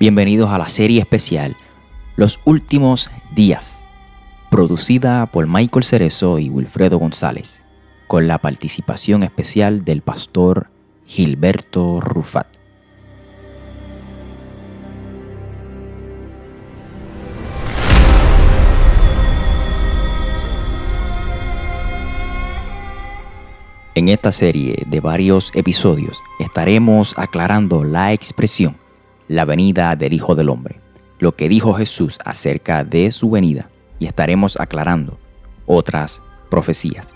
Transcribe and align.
Bienvenidos 0.00 0.48
a 0.48 0.56
la 0.56 0.70
serie 0.70 0.98
especial 0.98 1.58
Los 2.16 2.40
Últimos 2.46 3.10
Días, 3.34 3.84
producida 4.50 5.26
por 5.26 5.46
Michael 5.46 5.84
Cerezo 5.84 6.38
y 6.38 6.48
Wilfredo 6.48 6.98
González, 6.98 7.62
con 8.06 8.26
la 8.26 8.38
participación 8.38 9.24
especial 9.24 9.84
del 9.84 10.00
pastor 10.00 10.68
Gilberto 11.04 12.00
Rufat. 12.00 12.46
En 23.94 24.08
esta 24.08 24.32
serie 24.32 24.82
de 24.86 25.00
varios 25.00 25.54
episodios 25.54 26.22
estaremos 26.38 27.18
aclarando 27.18 27.84
la 27.84 28.14
expresión 28.14 28.78
la 29.30 29.44
venida 29.44 29.94
del 29.94 30.12
Hijo 30.12 30.34
del 30.34 30.48
Hombre, 30.48 30.80
lo 31.20 31.36
que 31.36 31.48
dijo 31.48 31.72
Jesús 31.72 32.18
acerca 32.24 32.82
de 32.82 33.12
su 33.12 33.30
venida, 33.30 33.70
y 34.00 34.06
estaremos 34.06 34.58
aclarando 34.58 35.20
otras 35.66 36.20
profecías. 36.50 37.14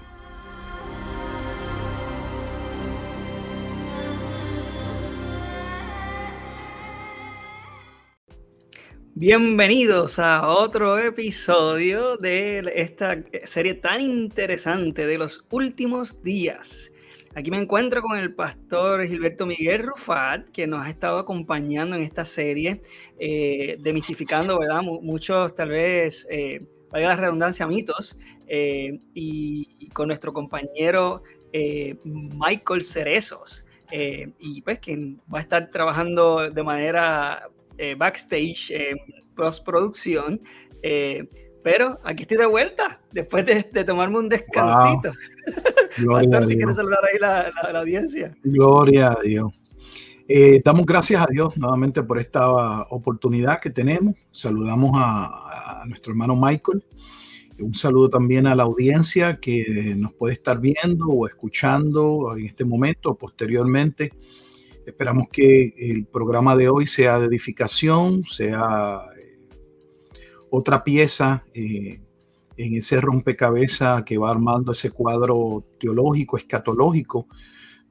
Bienvenidos 9.17 10.21
a 10.21 10.47
otro 10.47 11.01
episodio 11.01 12.17
de 12.17 12.63
esta 12.77 13.25
serie 13.43 13.75
tan 13.75 14.01
interesante 14.01 15.05
de 15.05 15.19
los 15.19 15.49
últimos 15.51 16.23
días. 16.23 16.94
Aquí 17.37 17.51
me 17.51 17.59
encuentro 17.59 18.01
con 18.01 18.17
el 18.17 18.33
pastor 18.33 19.05
Gilberto 19.09 19.45
Miguel 19.45 19.83
Rufat, 19.83 20.51
que 20.51 20.69
nos 20.69 20.87
ha 20.87 20.91
estado 20.91 21.19
acompañando 21.19 21.97
en 21.97 22.03
esta 22.03 22.25
serie, 22.25 22.81
eh, 23.19 23.77
demistificando, 23.81 24.57
¿verdad? 24.61 24.83
muchos, 24.83 25.53
tal 25.57 25.71
vez, 25.71 26.29
eh, 26.31 26.65
valga 26.93 27.09
la 27.09 27.17
redundancia, 27.17 27.67
mitos, 27.67 28.17
eh, 28.47 29.01
y, 29.15 29.89
con 29.89 30.07
nuestro 30.09 30.33
compañero 30.33 31.25
eh, 31.53 31.97
Michael 32.05 32.85
Cerezos, 32.85 33.65
y 34.39 34.63
pues 34.63 34.79
quien 34.79 35.21
va 35.33 35.39
a 35.39 35.43
estar 35.43 35.71
trabajando 35.71 36.51
de 36.51 36.63
manera 36.63 37.49
backstage, 37.97 38.71
en 38.71 38.97
postproducción. 39.37 40.41
Pero 41.65 41.99
aquí 42.05 42.25
estoy 42.25 42.37
de 42.37 42.47
vuelta, 42.47 43.01
después 43.11 43.47
de, 43.47 43.85
tomarme 43.85 44.19
un 44.19 44.29
descansito. 44.29 45.15
Gloria 45.97 46.43
si 46.43 46.57
quieres 46.57 46.77
saludar 46.77 46.99
ahí 47.11 47.19
la, 47.19 47.51
la, 47.73 47.81
audiencia. 47.81 48.37
Gloria 48.45 49.13
a 49.13 49.23
Dios. 49.23 49.51
Eh, 50.29 50.61
damos 50.63 50.85
gracias 50.85 51.23
a 51.23 51.27
Dios 51.27 51.57
nuevamente 51.57 52.03
por 52.03 52.19
esta 52.19 52.83
oportunidad 52.91 53.61
que 53.61 53.71
tenemos. 53.71 54.15
Saludamos 54.31 54.91
a, 54.95 55.81
a, 55.81 55.87
nuestro 55.87 56.13
hermano 56.13 56.37
Michael. 56.37 56.85
Un 57.59 57.73
saludo 57.73 58.11
también 58.11 58.47
a 58.47 58.55
la 58.55 58.65
audiencia 58.65 59.39
que 59.41 59.95
nos 59.97 60.13
puede 60.13 60.35
estar 60.35 60.61
viendo 60.61 61.07
o 61.07 61.27
escuchando 61.27 62.37
en 62.37 62.45
este 62.45 62.67
momento 62.67 63.13
o 63.13 63.15
posteriormente. 63.15 64.13
Esperamos 64.85 65.31
que 65.33 65.73
el 65.79 66.05
programa 66.05 66.55
de 66.57 66.69
hoy 66.69 66.87
sea 66.87 67.19
de 67.19 67.25
edificación, 67.25 68.23
sea 68.27 69.07
otra 70.55 70.85
pieza 70.85 71.45
eh, 71.53 72.01
en 72.57 72.75
ese 72.75 73.01
rompecabezas 73.01 74.05
que 74.05 74.17
va 74.17 74.31
armando 74.31 74.71
ese 74.71 74.93
cuadro 74.93 75.65
teológico, 75.81 76.37
escatológico, 76.37 77.27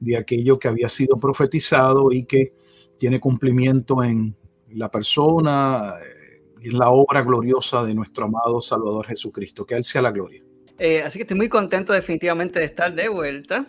de 0.00 0.16
aquello 0.16 0.58
que 0.58 0.68
había 0.68 0.88
sido 0.88 1.18
profetizado 1.18 2.10
y 2.10 2.24
que 2.24 2.54
tiene 2.98 3.20
cumplimiento 3.20 4.02
en 4.02 4.34
la 4.70 4.90
persona 4.90 5.94
eh, 6.02 6.42
en 6.62 6.78
la 6.78 6.88
obra 6.88 7.20
gloriosa 7.20 7.84
de 7.84 7.94
nuestro 7.94 8.24
amado 8.24 8.62
Salvador 8.62 9.06
Jesucristo. 9.06 9.66
Que 9.66 9.74
Él 9.74 9.84
sea 9.84 10.00
la 10.00 10.10
gloria. 10.10 10.42
Eh, 10.78 11.02
así 11.02 11.18
que 11.18 11.24
estoy 11.24 11.36
muy 11.36 11.50
contento 11.50 11.92
definitivamente 11.92 12.58
de 12.58 12.64
estar 12.64 12.94
de 12.94 13.08
vuelta. 13.08 13.66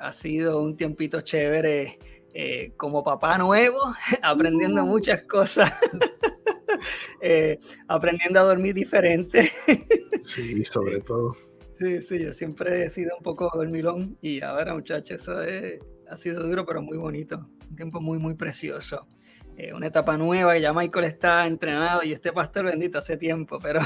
ha 0.00 0.12
sido 0.12 0.60
un 0.60 0.76
tiempito 0.76 1.20
chévere 1.20 1.98
como 2.76 3.02
papá 3.02 3.38
nuevo, 3.38 3.80
aprendiendo 4.22 4.82
uh. 4.82 4.86
muchas 4.86 5.22
cosas. 5.22 5.72
Eh, 7.20 7.58
aprendiendo 7.88 8.38
a 8.38 8.42
dormir 8.42 8.74
diferente. 8.74 9.50
sí, 10.20 10.62
sobre 10.64 11.00
todo. 11.00 11.34
Sí, 11.72 12.02
sí, 12.02 12.22
yo 12.22 12.32
siempre 12.32 12.84
he 12.84 12.90
sido 12.90 13.16
un 13.16 13.22
poco 13.22 13.50
dormilón 13.52 14.16
y 14.20 14.42
ahora, 14.42 14.74
muchachos, 14.74 15.22
eso 15.22 15.34
ha 16.08 16.16
sido 16.16 16.46
duro, 16.46 16.64
pero 16.66 16.82
muy 16.82 16.96
bonito. 16.96 17.48
Un 17.70 17.76
tiempo 17.76 18.00
muy, 18.00 18.18
muy 18.18 18.34
precioso. 18.34 19.08
Eh, 19.56 19.72
una 19.72 19.86
etapa 19.86 20.16
nueva, 20.18 20.58
ya 20.58 20.72
Michael 20.72 21.06
está 21.06 21.46
entrenado 21.46 22.02
y 22.02 22.12
este 22.12 22.32
pastor 22.32 22.66
bendito 22.66 22.98
hace 22.98 23.16
tiempo, 23.16 23.58
pero, 23.58 23.80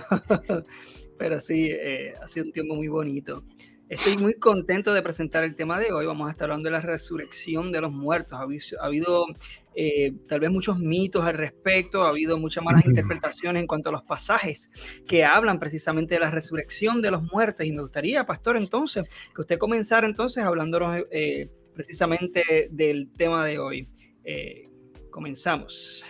pero 1.19 1.41
sí, 1.41 1.71
eh, 1.71 2.15
ha 2.21 2.27
sido 2.27 2.47
un 2.47 2.53
tiempo 2.53 2.75
muy 2.75 2.89
bonito. 2.89 3.45
Estoy 3.91 4.17
muy 4.19 4.35
contento 4.35 4.95
de 4.95 5.03
presentar 5.03 5.43
el 5.43 5.57
tema 5.57 5.81
de 5.81 5.93
hoy. 5.93 6.07
Vamos 6.07 6.29
a 6.29 6.31
estar 6.31 6.45
hablando 6.45 6.69
de 6.69 6.71
la 6.71 6.81
resurrección 6.81 7.73
de 7.73 7.81
los 7.81 7.91
muertos. 7.91 8.39
Ha 8.39 8.85
habido, 8.85 9.27
eh, 9.75 10.13
tal 10.29 10.39
vez 10.39 10.49
muchos 10.49 10.79
mitos 10.79 11.25
al 11.25 11.35
respecto, 11.35 12.05
ha 12.05 12.11
habido 12.11 12.39
muchas 12.39 12.63
malas 12.63 12.87
interpretaciones 12.87 13.61
en 13.61 13.67
cuanto 13.67 13.89
a 13.89 13.93
los 13.93 14.03
pasajes 14.05 14.71
que 15.09 15.25
hablan 15.25 15.59
precisamente 15.59 16.15
de 16.15 16.21
la 16.21 16.31
resurrección 16.31 17.03
de 17.03 17.11
los 17.11 17.25
muertos. 17.33 17.67
Y 17.67 17.73
me 17.73 17.83
gustaría, 17.83 18.25
pastor, 18.25 18.57
entonces, 18.57 19.07
que 19.35 19.41
usted 19.41 19.59
comenzara 19.59 20.07
entonces 20.07 20.45
hablándonos 20.45 21.03
eh, 21.11 21.51
precisamente 21.75 22.69
del 22.71 23.11
tema 23.17 23.45
de 23.45 23.59
hoy. 23.59 23.89
Eh, 24.23 24.69
comenzamos. 25.11 26.05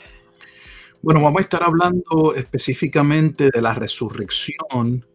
Bueno, 1.01 1.23
vamos 1.23 1.41
a 1.41 1.45
estar 1.45 1.63
hablando 1.63 2.35
específicamente 2.37 3.49
de 3.51 3.63
la 3.63 3.73
resurrección 3.73 5.07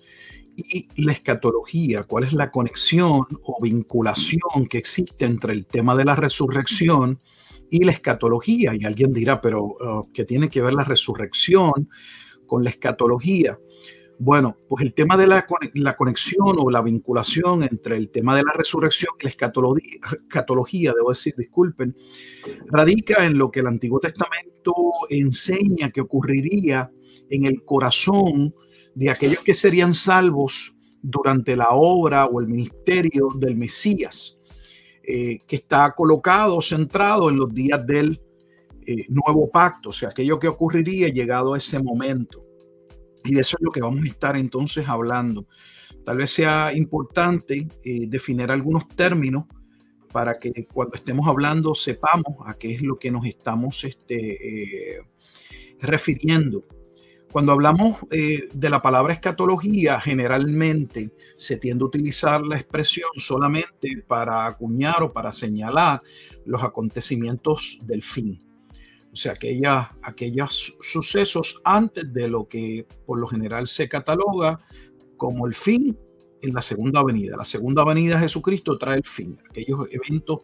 y 0.56 0.88
la 1.04 1.14
escatología, 1.14 2.04
cuál 2.04 2.24
es 2.24 2.34
la 2.34 2.52
conexión 2.52 3.26
o 3.44 3.60
vinculación 3.62 4.68
que 4.70 4.78
existe 4.78 5.26
entre 5.26 5.54
el 5.54 5.66
tema 5.66 5.96
de 5.96 6.06
la 6.06 6.16
resurrección 6.16 7.20
y 7.70 7.84
la 7.84 7.92
escatología. 7.92 8.74
Y 8.76 8.86
alguien 8.86 9.14
dirá, 9.14 9.42
pero 9.42 9.64
uh, 9.64 10.12
¿qué 10.14 10.26
tiene 10.26 10.50
que 10.50 10.62
ver 10.62 10.74
la 10.74 10.84
resurrección 10.84 11.90
con 12.46 12.64
la 12.64 12.70
escatología? 12.70 13.58
Bueno, 14.18 14.58
pues 14.70 14.86
el 14.86 14.94
tema 14.94 15.18
de 15.18 15.28
la, 15.28 15.46
la, 15.74 15.96
conexión 15.98 16.56
o 16.58 16.70
la 16.70 16.82
vinculación 16.82 17.64
entre 17.64 17.98
el 17.98 18.10
tema 18.10 18.34
de 18.36 18.44
la 18.44 18.54
resurrección 18.54 19.14
y 19.20 19.24
la 19.24 19.30
escatología, 19.30 20.00
escatología, 20.22 20.94
debo 20.96 21.10
decir, 21.10 21.34
disculpen, 21.38 21.98
radica 22.68 23.26
en 23.26 23.38
lo 23.38 23.52
que 23.52 23.60
el 23.60 23.68
Antiguo 23.68 24.00
Testamento 24.00 24.74
enseña 25.10 25.92
que 25.92 26.00
ocurriría 26.00 26.90
en 27.30 27.46
el 27.46 27.66
corazón 27.66 28.54
de 28.96 29.10
aquellos 29.10 29.42
que 29.42 29.54
serían 29.54 29.94
salvos 29.94 30.74
durante 31.02 31.56
la 31.56 31.70
obra 31.72 32.26
o 32.26 32.40
el 32.40 32.48
ministerio 32.48 33.30
del 33.36 33.56
Mesías, 33.56 34.40
eh, 35.04 35.40
que 35.46 35.58
está 35.58 35.94
colocado, 35.96 36.60
centrado 36.62 37.30
en 37.30 37.38
los 37.38 37.54
días 37.54 37.86
del 37.86 38.20
eh, 38.88 39.06
nuevo 39.10 39.52
pacto, 39.52 39.90
o 39.90 39.92
sea, 39.92 40.10
aquello 40.10 40.40
que 40.40 40.48
ocurriría 40.48 41.10
llegado 41.10 41.54
a 41.54 41.58
ese 41.58 41.82
momento. 41.84 42.44
Y 43.24 43.34
de 43.34 43.42
eso 43.42 43.58
es 43.60 43.64
lo 43.64 43.72
que 43.72 43.82
vamos 43.82 44.04
a 44.04 44.08
estar 44.08 44.36
entonces 44.38 44.88
hablando. 44.88 45.46
Tal 46.04 46.18
vez 46.18 46.32
sea 46.32 46.72
importante 46.74 47.68
eh, 47.84 48.06
definir 48.08 48.50
algunos 48.50 48.88
términos 48.88 49.46
para 50.12 50.40
que 50.40 50.66
cuando 50.72 50.96
estemos 50.96 51.28
hablando 51.28 51.76
sepamos 51.76 52.38
a 52.46 52.54
qué 52.54 52.76
es 52.76 52.82
lo 52.82 52.98
que 52.98 53.12
nos 53.12 53.26
estamos 53.26 53.84
este, 53.84 55.02
refiriendo. 55.82 56.64
Cuando 57.36 57.52
hablamos 57.52 57.98
eh, 58.12 58.48
de 58.54 58.70
la 58.70 58.82
palabra 58.82 59.12
escatología, 59.12 60.00
generalmente 60.00 61.12
se 61.36 61.58
tiende 61.58 61.84
a 61.84 61.88
utilizar 61.88 62.42
la 62.42 62.56
expresión 62.56 63.10
solamente 63.18 64.06
para 64.08 64.46
acuñar 64.46 65.04
o 65.04 65.12
para 65.12 65.34
señalar 65.34 66.02
los 66.46 66.64
acontecimientos 66.64 67.78
del 67.84 68.04
fin. 68.04 68.42
O 69.12 69.18
sea, 69.18 69.34
aquellos 70.02 70.78
sucesos 70.80 71.60
antes 71.66 72.06
de 72.14 72.30
lo 72.30 72.48
que 72.48 72.88
por 73.06 73.20
lo 73.20 73.28
general 73.28 73.68
se 73.68 73.90
cataloga 73.90 74.62
como 75.18 75.46
el 75.46 75.56
fin 75.56 76.00
en 76.42 76.54
la 76.54 76.62
segunda 76.62 77.04
venida. 77.04 77.36
La 77.36 77.44
segunda 77.44 77.84
venida 77.84 78.16
de 78.16 78.22
Jesucristo 78.22 78.78
trae 78.78 79.00
el 79.00 79.04
fin. 79.04 79.38
Aquellos 79.50 79.90
eventos 79.92 80.40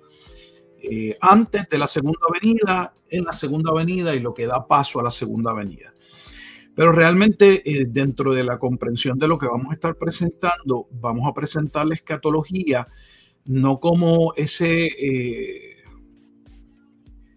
eh, 0.84 1.18
antes 1.22 1.70
de 1.70 1.78
la 1.78 1.88
segunda 1.88 2.28
venida, 2.42 2.94
en 3.08 3.24
la 3.24 3.32
segunda 3.32 3.72
venida 3.72 4.14
y 4.14 4.20
lo 4.20 4.34
que 4.34 4.46
da 4.46 4.68
paso 4.68 5.00
a 5.00 5.04
la 5.04 5.12
segunda 5.12 5.54
venida. 5.54 5.94
Pero 6.75 6.91
realmente 6.91 7.62
eh, 7.69 7.85
dentro 7.88 8.33
de 8.33 8.44
la 8.44 8.57
comprensión 8.57 9.19
de 9.19 9.27
lo 9.27 9.38
que 9.38 9.47
vamos 9.47 9.71
a 9.71 9.73
estar 9.73 9.95
presentando, 9.95 10.88
vamos 10.91 11.27
a 11.27 11.33
presentar 11.33 11.85
la 11.85 11.95
escatología 11.95 12.88
no 13.45 13.79
como 13.79 14.33
ese, 14.35 14.85
eh, 14.85 15.77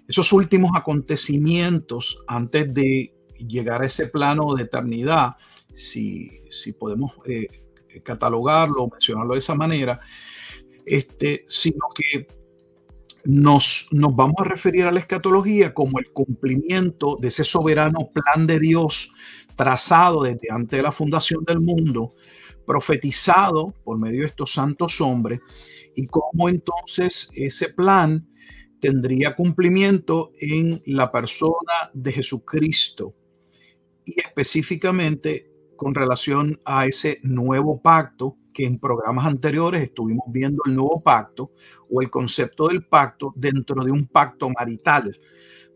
esos 0.07 0.33
últimos 0.33 0.73
acontecimientos 0.75 2.23
antes 2.27 2.73
de 2.73 3.15
llegar 3.39 3.83
a 3.83 3.87
ese 3.87 4.07
plano 4.09 4.55
de 4.55 4.65
eternidad, 4.65 5.37
si, 5.75 6.31
si 6.51 6.73
podemos 6.73 7.13
eh, 7.27 7.49
catalogarlo 8.03 8.85
o 8.85 8.91
mencionarlo 8.91 9.33
de 9.33 9.39
esa 9.39 9.55
manera, 9.55 10.01
este, 10.85 11.45
sino 11.49 11.87
que 11.95 12.27
nos, 13.25 13.89
nos 13.91 14.15
vamos 14.15 14.37
a 14.39 14.45
referir 14.45 14.85
a 14.85 14.93
la 14.93 15.01
escatología 15.01 15.73
como 15.73 15.99
el 15.99 16.11
cumplimiento 16.13 17.17
de 17.21 17.29
ese 17.29 17.45
soberano 17.45 18.11
plan 18.13 18.47
de 18.47 18.61
Dios 18.61 19.13
trazado 19.57 20.23
desde 20.23 20.51
antes 20.51 20.77
de 20.77 20.83
la 20.83 20.93
fundación 20.93 21.45
del 21.45 21.61
mundo, 21.61 22.15
profetizado 22.67 23.75
por 23.85 23.99
medio 23.99 24.23
de 24.23 24.29
estos 24.29 24.53
santos 24.53 25.01
hombres, 25.01 25.41
y 25.95 26.07
cómo 26.07 26.49
entonces 26.49 27.31
ese 27.35 27.69
plan 27.69 28.27
tendría 28.81 29.35
cumplimiento 29.35 30.33
en 30.41 30.83
la 30.87 31.11
persona 31.11 31.91
de 31.95 32.13
Jesucristo 32.13 33.15
y 34.05 34.21
específicamente 34.21 35.51
con 35.77 35.95
relación 35.95 36.61
a 36.65 36.87
ese 36.87 37.19
nuevo 37.23 37.81
pacto 37.81 38.37
que 38.55 38.65
en 38.65 38.79
programas 38.79 39.27
anteriores 39.27 39.83
estuvimos 39.83 40.25
viendo 40.29 40.63
el 40.65 40.75
nuevo 40.75 41.03
pacto 41.03 41.51
o 41.91 42.01
el 42.01 42.09
concepto 42.09 42.69
del 42.69 42.87
pacto 42.87 43.35
dentro 43.37 43.85
de 43.85 43.91
un 43.91 44.07
pacto 44.07 44.49
marital 44.49 45.15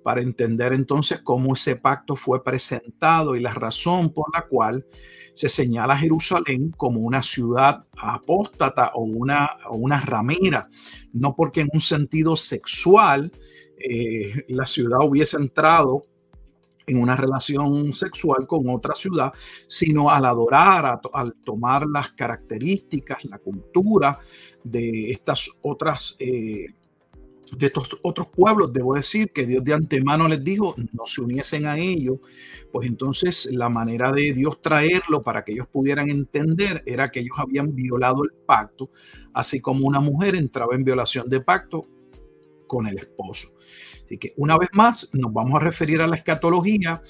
para 0.02 0.22
entender 0.22 0.72
entonces 0.72 1.20
cómo 1.20 1.52
ese 1.52 1.76
pacto 1.76 2.16
fue 2.16 2.42
presentado 2.42 3.36
y 3.36 3.40
la 3.40 3.52
razón 3.52 4.14
por 4.14 4.26
la 4.32 4.46
cual 4.46 4.86
se 5.34 5.48
señala 5.48 5.98
Jerusalén 5.98 6.70
como 6.70 7.00
una 7.00 7.22
ciudad 7.22 7.84
apóstata 7.96 8.92
o 8.94 9.02
una, 9.02 9.50
una 9.70 10.00
ramera, 10.00 10.68
no 11.12 11.36
porque 11.36 11.60
en 11.60 11.68
un 11.72 11.80
sentido 11.80 12.36
sexual 12.36 13.30
eh, 13.78 14.44
la 14.48 14.66
ciudad 14.66 15.00
hubiese 15.02 15.36
entrado 15.36 16.06
en 16.88 16.98
una 16.98 17.16
relación 17.16 17.92
sexual 17.92 18.46
con 18.46 18.68
otra 18.70 18.94
ciudad, 18.94 19.32
sino 19.66 20.10
al 20.10 20.24
adorar, 20.24 21.00
al 21.12 21.34
tomar 21.44 21.86
las 21.86 22.12
características, 22.12 23.24
la 23.26 23.38
cultura 23.38 24.18
de 24.64 25.12
estas 25.12 25.50
otras, 25.62 26.16
eh, 26.18 26.66
de 27.56 27.66
estos 27.66 27.98
otros 28.02 28.28
pueblos. 28.28 28.72
Debo 28.72 28.94
decir 28.94 29.30
que 29.32 29.46
Dios 29.46 29.62
de 29.62 29.74
antemano 29.74 30.26
les 30.28 30.42
dijo 30.42 30.74
no 30.92 31.04
se 31.06 31.20
uniesen 31.20 31.66
a 31.66 31.78
ellos, 31.78 32.18
pues 32.72 32.88
entonces 32.88 33.48
la 33.52 33.68
manera 33.68 34.10
de 34.12 34.32
Dios 34.32 34.60
traerlo 34.62 35.22
para 35.22 35.44
que 35.44 35.52
ellos 35.52 35.68
pudieran 35.68 36.10
entender 36.10 36.82
era 36.86 37.10
que 37.10 37.20
ellos 37.20 37.38
habían 37.38 37.74
violado 37.74 38.24
el 38.24 38.32
pacto, 38.46 38.90
así 39.34 39.60
como 39.60 39.86
una 39.86 40.00
mujer 40.00 40.34
entraba 40.34 40.74
en 40.74 40.84
violación 40.84 41.28
de 41.28 41.40
pacto 41.40 41.86
con 42.66 42.86
el 42.86 42.98
esposo. 42.98 43.57
Así 44.08 44.16
que 44.16 44.32
una 44.38 44.56
vez 44.56 44.70
más 44.72 45.10
nos 45.12 45.30
vamos 45.34 45.60
a 45.60 45.64
referir 45.64 46.00
a 46.00 46.06
la 46.06 46.16
escatología 46.16 47.02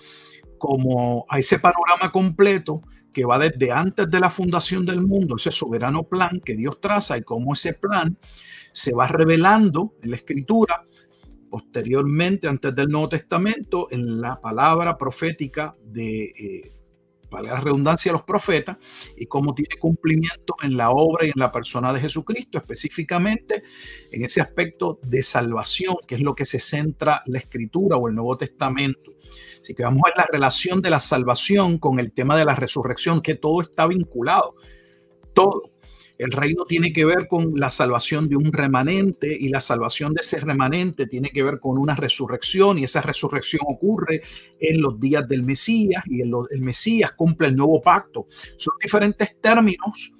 como 0.58 1.24
a 1.28 1.38
ese 1.38 1.60
panorama 1.60 2.10
completo 2.10 2.82
que 3.12 3.24
va 3.24 3.38
desde 3.38 3.70
antes 3.70 4.10
de 4.10 4.18
la 4.18 4.30
fundación 4.30 4.84
del 4.84 5.00
mundo, 5.00 5.36
ese 5.36 5.52
soberano 5.52 6.02
plan 6.02 6.40
que 6.44 6.56
Dios 6.56 6.80
traza 6.80 7.16
y 7.16 7.22
cómo 7.22 7.52
ese 7.52 7.74
plan 7.74 8.18
se 8.72 8.92
va 8.92 9.06
revelando 9.06 9.94
en 10.02 10.10
la 10.10 10.16
escritura, 10.16 10.84
posteriormente, 11.48 12.48
antes 12.48 12.74
del 12.74 12.88
Nuevo 12.88 13.10
Testamento, 13.10 13.86
en 13.92 14.20
la 14.20 14.40
palabra 14.40 14.98
profética 14.98 15.76
de 15.84 16.24
eh, 16.24 16.72
para 17.30 17.54
la 17.54 17.60
redundancia, 17.60 18.12
los 18.12 18.22
profetas 18.22 18.78
y 19.16 19.26
cómo 19.26 19.54
tiene 19.54 19.76
cumplimiento 19.78 20.56
en 20.62 20.76
la 20.76 20.90
obra 20.90 21.26
y 21.26 21.28
en 21.28 21.38
la 21.38 21.52
persona 21.52 21.92
de 21.92 22.00
Jesucristo, 22.00 22.58
específicamente 22.58 23.62
en 24.10 24.24
ese 24.24 24.40
aspecto 24.40 24.98
de 25.02 25.22
salvación, 25.22 25.96
que 26.06 26.16
es 26.16 26.20
lo 26.20 26.34
que 26.34 26.44
se 26.44 26.58
centra 26.58 27.22
la 27.26 27.38
escritura 27.38 27.96
o 27.96 28.08
el 28.08 28.14
Nuevo 28.14 28.36
Testamento. 28.36 29.12
Así 29.60 29.74
que 29.74 29.82
vamos 29.82 30.02
a 30.04 30.08
ver 30.08 30.14
la 30.16 30.28
relación 30.30 30.80
de 30.80 30.90
la 30.90 30.98
salvación 30.98 31.78
con 31.78 31.98
el 31.98 32.12
tema 32.12 32.36
de 32.36 32.44
la 32.44 32.54
resurrección, 32.54 33.20
que 33.20 33.34
todo 33.34 33.62
está 33.62 33.86
vinculado. 33.86 34.54
Todo. 35.34 35.77
El 36.18 36.32
reino 36.32 36.64
tiene 36.64 36.92
que 36.92 37.04
ver 37.04 37.28
con 37.28 37.52
la 37.54 37.70
salvación 37.70 38.28
de 38.28 38.36
un 38.36 38.52
remanente 38.52 39.36
y 39.38 39.48
la 39.48 39.60
salvación 39.60 40.14
de 40.14 40.22
ese 40.22 40.40
remanente 40.40 41.06
tiene 41.06 41.30
que 41.30 41.44
ver 41.44 41.60
con 41.60 41.78
una 41.78 41.94
resurrección 41.94 42.78
y 42.78 42.84
esa 42.84 43.00
resurrección 43.00 43.62
ocurre 43.68 44.22
en 44.58 44.80
los 44.80 44.98
días 44.98 45.28
del 45.28 45.44
Mesías 45.44 46.02
y 46.06 46.20
el, 46.20 46.32
el 46.50 46.60
Mesías 46.60 47.12
cumple 47.12 47.46
el 47.46 47.56
nuevo 47.56 47.80
pacto. 47.80 48.26
Son 48.56 48.74
diferentes 48.82 49.40
términos, 49.40 50.12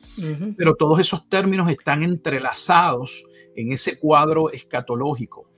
pero 0.57 0.75
todos 0.77 1.01
esos 1.01 1.29
términos 1.29 1.69
están 1.71 2.03
entrelazados 2.05 3.25
en 3.57 3.73
ese 3.73 3.99
cuadro 3.99 4.51
escatológico. 4.53 5.51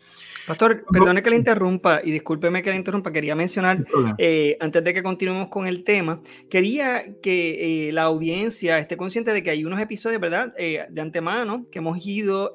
Pastor, 0.50 0.84
perdone 0.90 1.22
que 1.22 1.30
le 1.30 1.36
interrumpa 1.36 2.00
y 2.02 2.10
discúlpeme 2.10 2.60
que 2.60 2.70
le 2.70 2.76
interrumpa, 2.76 3.12
quería 3.12 3.36
mencionar, 3.36 3.86
eh, 4.18 4.56
antes 4.58 4.82
de 4.82 4.92
que 4.92 5.00
continuemos 5.00 5.48
con 5.48 5.68
el 5.68 5.84
tema, 5.84 6.22
quería 6.50 7.04
que 7.22 7.86
eh, 7.88 7.92
la 7.92 8.02
audiencia 8.02 8.76
esté 8.80 8.96
consciente 8.96 9.32
de 9.32 9.44
que 9.44 9.50
hay 9.50 9.64
unos 9.64 9.78
episodios, 9.80 10.20
¿verdad?, 10.20 10.52
eh, 10.58 10.86
de 10.90 11.00
antemano 11.00 11.62
que 11.70 11.78
hemos 11.78 12.04
ido 12.04 12.50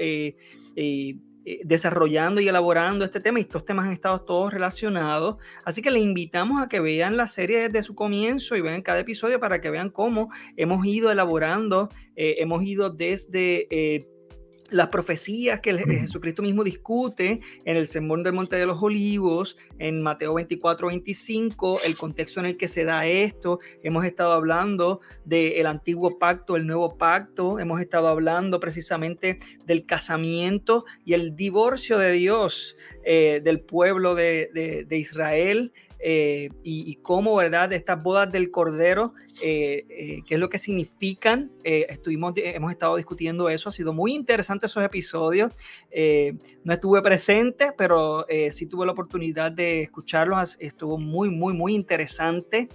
desarrollando 1.63 2.41
y 2.41 2.49
elaborando 2.49 3.05
este 3.05 3.21
tema 3.21 3.39
y 3.39 3.43
estos 3.43 3.63
temas 3.63 3.85
han 3.85 3.93
estado 3.93 4.19
todos 4.19 4.53
relacionados, 4.53 5.37
así 5.63 5.81
que 5.81 5.89
le 5.89 6.01
invitamos 6.01 6.61
a 6.61 6.67
que 6.67 6.81
vean 6.81 7.15
la 7.15 7.29
serie 7.29 7.69
desde 7.69 7.81
su 7.81 7.95
comienzo 7.95 8.57
y 8.57 8.61
vean 8.61 8.81
cada 8.81 8.99
episodio 8.99 9.39
para 9.39 9.61
que 9.61 9.69
vean 9.69 9.89
cómo 9.89 10.29
hemos 10.57 10.85
ido 10.85 11.13
elaborando, 11.13 11.87
hemos 12.17 12.61
ido 12.63 12.89
desde 12.89 14.05
las 14.75 14.89
profecías 14.89 15.61
que 15.61 15.73
Jesucristo 15.73 16.41
mismo 16.41 16.63
discute 16.63 17.39
en 17.63 17.77
el 17.77 17.87
Sermón 17.87 18.23
del 18.23 18.33
Monte 18.33 18.57
de 18.57 18.65
los 18.65 18.83
Olivos, 18.83 19.57
en 19.79 20.01
Mateo 20.01 20.33
24, 20.33 20.87
25, 20.87 21.79
el 21.85 21.95
contexto 21.95 22.41
en 22.41 22.47
el 22.47 22.57
que 22.57 22.67
se 22.67 22.83
da 22.83 23.05
esto. 23.05 23.59
Hemos 23.83 24.03
estado 24.03 24.33
hablando 24.33 24.99
del 25.23 25.65
antiguo 25.67 26.19
pacto, 26.19 26.57
el 26.57 26.67
nuevo 26.67 26.97
pacto. 26.97 27.59
Hemos 27.59 27.79
estado 27.79 28.09
hablando 28.09 28.59
precisamente 28.59 29.39
del 29.65 29.85
casamiento 29.85 30.83
y 31.05 31.13
el 31.13 31.37
divorcio 31.37 31.97
de 31.97 32.11
Dios 32.11 32.75
eh, 33.05 33.39
del 33.43 33.61
pueblo 33.61 34.13
de, 34.13 34.49
de 34.87 34.97
Israel 34.97 35.71
eh, 35.99 36.49
y, 36.63 36.95
cómo, 36.97 37.35
¿verdad?, 37.35 37.73
estas 37.73 38.01
bodas 38.01 38.31
del 38.31 38.51
Cordero, 38.51 39.13
eh, 39.41 39.85
eh, 39.89 40.23
qué 40.27 40.35
es 40.35 40.39
lo 40.39 40.49
que 40.49 40.59
significan. 40.59 41.51
estuvimos, 41.63 42.33
hemos 42.35 42.71
estado 42.71 42.95
discutiendo 42.97 43.49
eso, 43.49 43.69
ha 43.69 43.71
sido 43.71 43.93
muy 43.93 44.13
interesante 44.13 44.67
esos 44.67 44.83
episodios. 44.83 45.53
no 46.63 46.73
estuve 46.73 47.01
presente, 47.01 47.71
pero 47.77 48.25
sí 48.51 48.67
tuve 48.67 48.85
la 48.85 48.91
oportunidad 48.91 49.51
de 49.51 49.83
escucharlos, 49.83 50.57
estuvo 50.59 50.97
muy, 50.97 51.29
muy, 51.29 51.53
muy 51.53 51.73
interesante. 51.73 52.69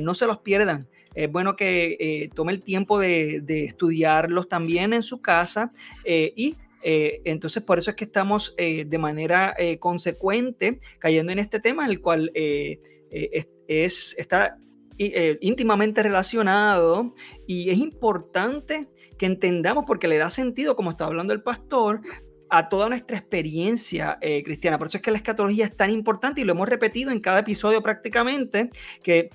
no 0.00 0.14
se 0.14 0.26
los 0.26 0.38
pierdan. 0.38 0.88
Es 1.14 1.32
bueno 1.32 1.56
que 1.56 2.28
tome 2.34 2.52
el 2.52 2.62
tiempo 2.62 2.98
de, 2.98 3.40
de, 3.42 3.64
estudiarlos 3.64 4.48
también 4.48 4.92
en 4.92 5.02
su 5.02 5.22
casa 5.22 5.72
y 6.04 6.56
eh, 6.88 7.20
entonces, 7.24 7.64
por 7.64 7.80
eso 7.80 7.90
es 7.90 7.96
que 7.96 8.04
estamos 8.04 8.54
eh, 8.58 8.84
de 8.84 8.98
manera 8.98 9.56
eh, 9.58 9.76
consecuente 9.80 10.78
cayendo 11.00 11.32
en 11.32 11.40
este 11.40 11.58
tema, 11.58 11.84
el 11.84 12.00
cual 12.00 12.30
es, 12.32 14.14
está 14.16 14.56
íntimamente 14.96 16.00
relacionado 16.04 17.12
y 17.44 17.70
es 17.70 17.78
importante 17.78 18.88
que 19.18 19.26
entendamos, 19.26 19.84
porque 19.84 20.06
le 20.06 20.16
da 20.16 20.30
sentido, 20.30 20.76
como 20.76 20.90
está 20.90 21.06
hablando 21.06 21.32
el 21.32 21.42
pastor, 21.42 22.02
a 22.50 22.68
toda 22.68 22.88
nuestra 22.88 23.18
experiencia 23.18 24.20
cristiana. 24.44 24.78
Por 24.78 24.86
eso 24.86 24.98
es 24.98 25.02
que 25.02 25.10
la 25.10 25.16
escatología 25.16 25.64
es 25.64 25.76
tan 25.76 25.90
importante 25.90 26.40
y 26.40 26.44
lo 26.44 26.52
hemos 26.52 26.68
repetido 26.68 27.10
en 27.10 27.18
cada 27.18 27.40
episodio 27.40 27.82
prácticamente, 27.82 28.70
que 29.02 29.30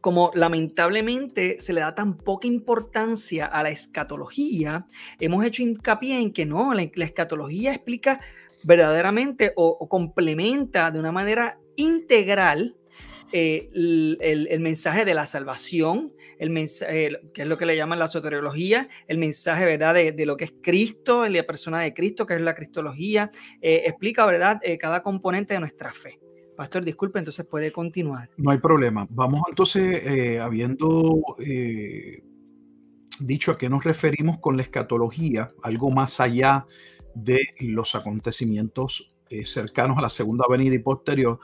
como 0.00 0.30
lamentablemente 0.34 1.60
se 1.60 1.72
le 1.72 1.80
da 1.80 1.94
tan 1.94 2.16
poca 2.16 2.46
importancia 2.46 3.46
a 3.46 3.62
la 3.62 3.70
escatología, 3.70 4.86
hemos 5.20 5.44
hecho 5.44 5.62
hincapié 5.62 6.20
en 6.20 6.32
que 6.32 6.46
no, 6.46 6.72
la, 6.74 6.82
escatología 6.82 7.72
explica 7.72 8.20
verdaderamente 8.62 9.52
o, 9.56 9.88
complementa 9.88 10.90
de 10.90 10.98
una 10.98 11.12
manera 11.12 11.58
integral 11.76 12.76
eh, 13.32 13.68
el, 13.74 14.60
mensaje 14.60 15.04
de 15.04 15.12
la 15.12 15.26
salvación, 15.26 16.12
el 16.38 16.50
mensaje, 16.50 17.20
que 17.32 17.42
es 17.42 17.48
lo 17.48 17.58
que 17.58 17.66
le 17.66 17.76
llaman 17.76 17.98
la 17.98 18.08
soteriología, 18.08 18.88
el 19.08 19.18
mensaje 19.18 19.64
¿verdad? 19.64 19.94
De, 19.94 20.26
lo 20.26 20.36
que 20.36 20.44
es 20.44 20.54
Cristo, 20.62 21.26
la 21.26 21.42
persona 21.42 21.80
de 21.80 21.92
Cristo, 21.92 22.26
que 22.26 22.34
es 22.34 22.40
la 22.40 22.54
cristología, 22.54 23.30
eh, 23.60 23.82
explica 23.86 24.24
¿verdad? 24.24 24.60
Eh, 24.62 24.78
cada 24.78 25.02
componente 25.02 25.54
de 25.54 25.60
nuestra 25.60 25.92
fe. 25.92 26.23
Pastor, 26.56 26.84
disculpe, 26.84 27.18
entonces 27.18 27.44
puede 27.44 27.72
continuar. 27.72 28.30
No 28.36 28.50
hay 28.50 28.58
problema. 28.58 29.06
Vamos 29.10 29.42
entonces, 29.48 30.00
eh, 30.04 30.40
habiendo 30.40 31.20
eh, 31.38 32.22
dicho 33.18 33.52
a 33.52 33.58
qué 33.58 33.68
nos 33.68 33.84
referimos 33.84 34.38
con 34.38 34.56
la 34.56 34.62
escatología, 34.62 35.52
algo 35.62 35.90
más 35.90 36.20
allá 36.20 36.66
de 37.14 37.40
los 37.60 37.94
acontecimientos 37.94 39.12
eh, 39.30 39.46
cercanos 39.46 39.98
a 39.98 40.02
la 40.02 40.08
segunda 40.08 40.44
venida 40.48 40.74
y 40.74 40.80
posterior, 40.80 41.38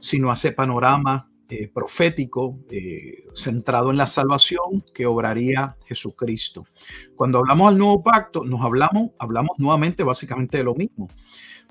sino 0.00 0.30
hace 0.30 0.52
panorama 0.52 1.30
eh, 1.48 1.68
profético 1.68 2.58
eh, 2.70 3.26
centrado 3.34 3.90
en 3.90 3.98
la 3.98 4.06
salvación 4.06 4.84
que 4.94 5.06
obraría 5.06 5.76
Jesucristo. 5.86 6.66
Cuando 7.14 7.38
hablamos 7.38 7.70
del 7.70 7.78
nuevo 7.78 8.02
pacto, 8.02 8.44
nos 8.44 8.62
hablamos, 8.62 9.10
hablamos 9.18 9.58
nuevamente 9.58 10.02
básicamente 10.02 10.58
de 10.58 10.64
lo 10.64 10.74
mismo, 10.74 11.08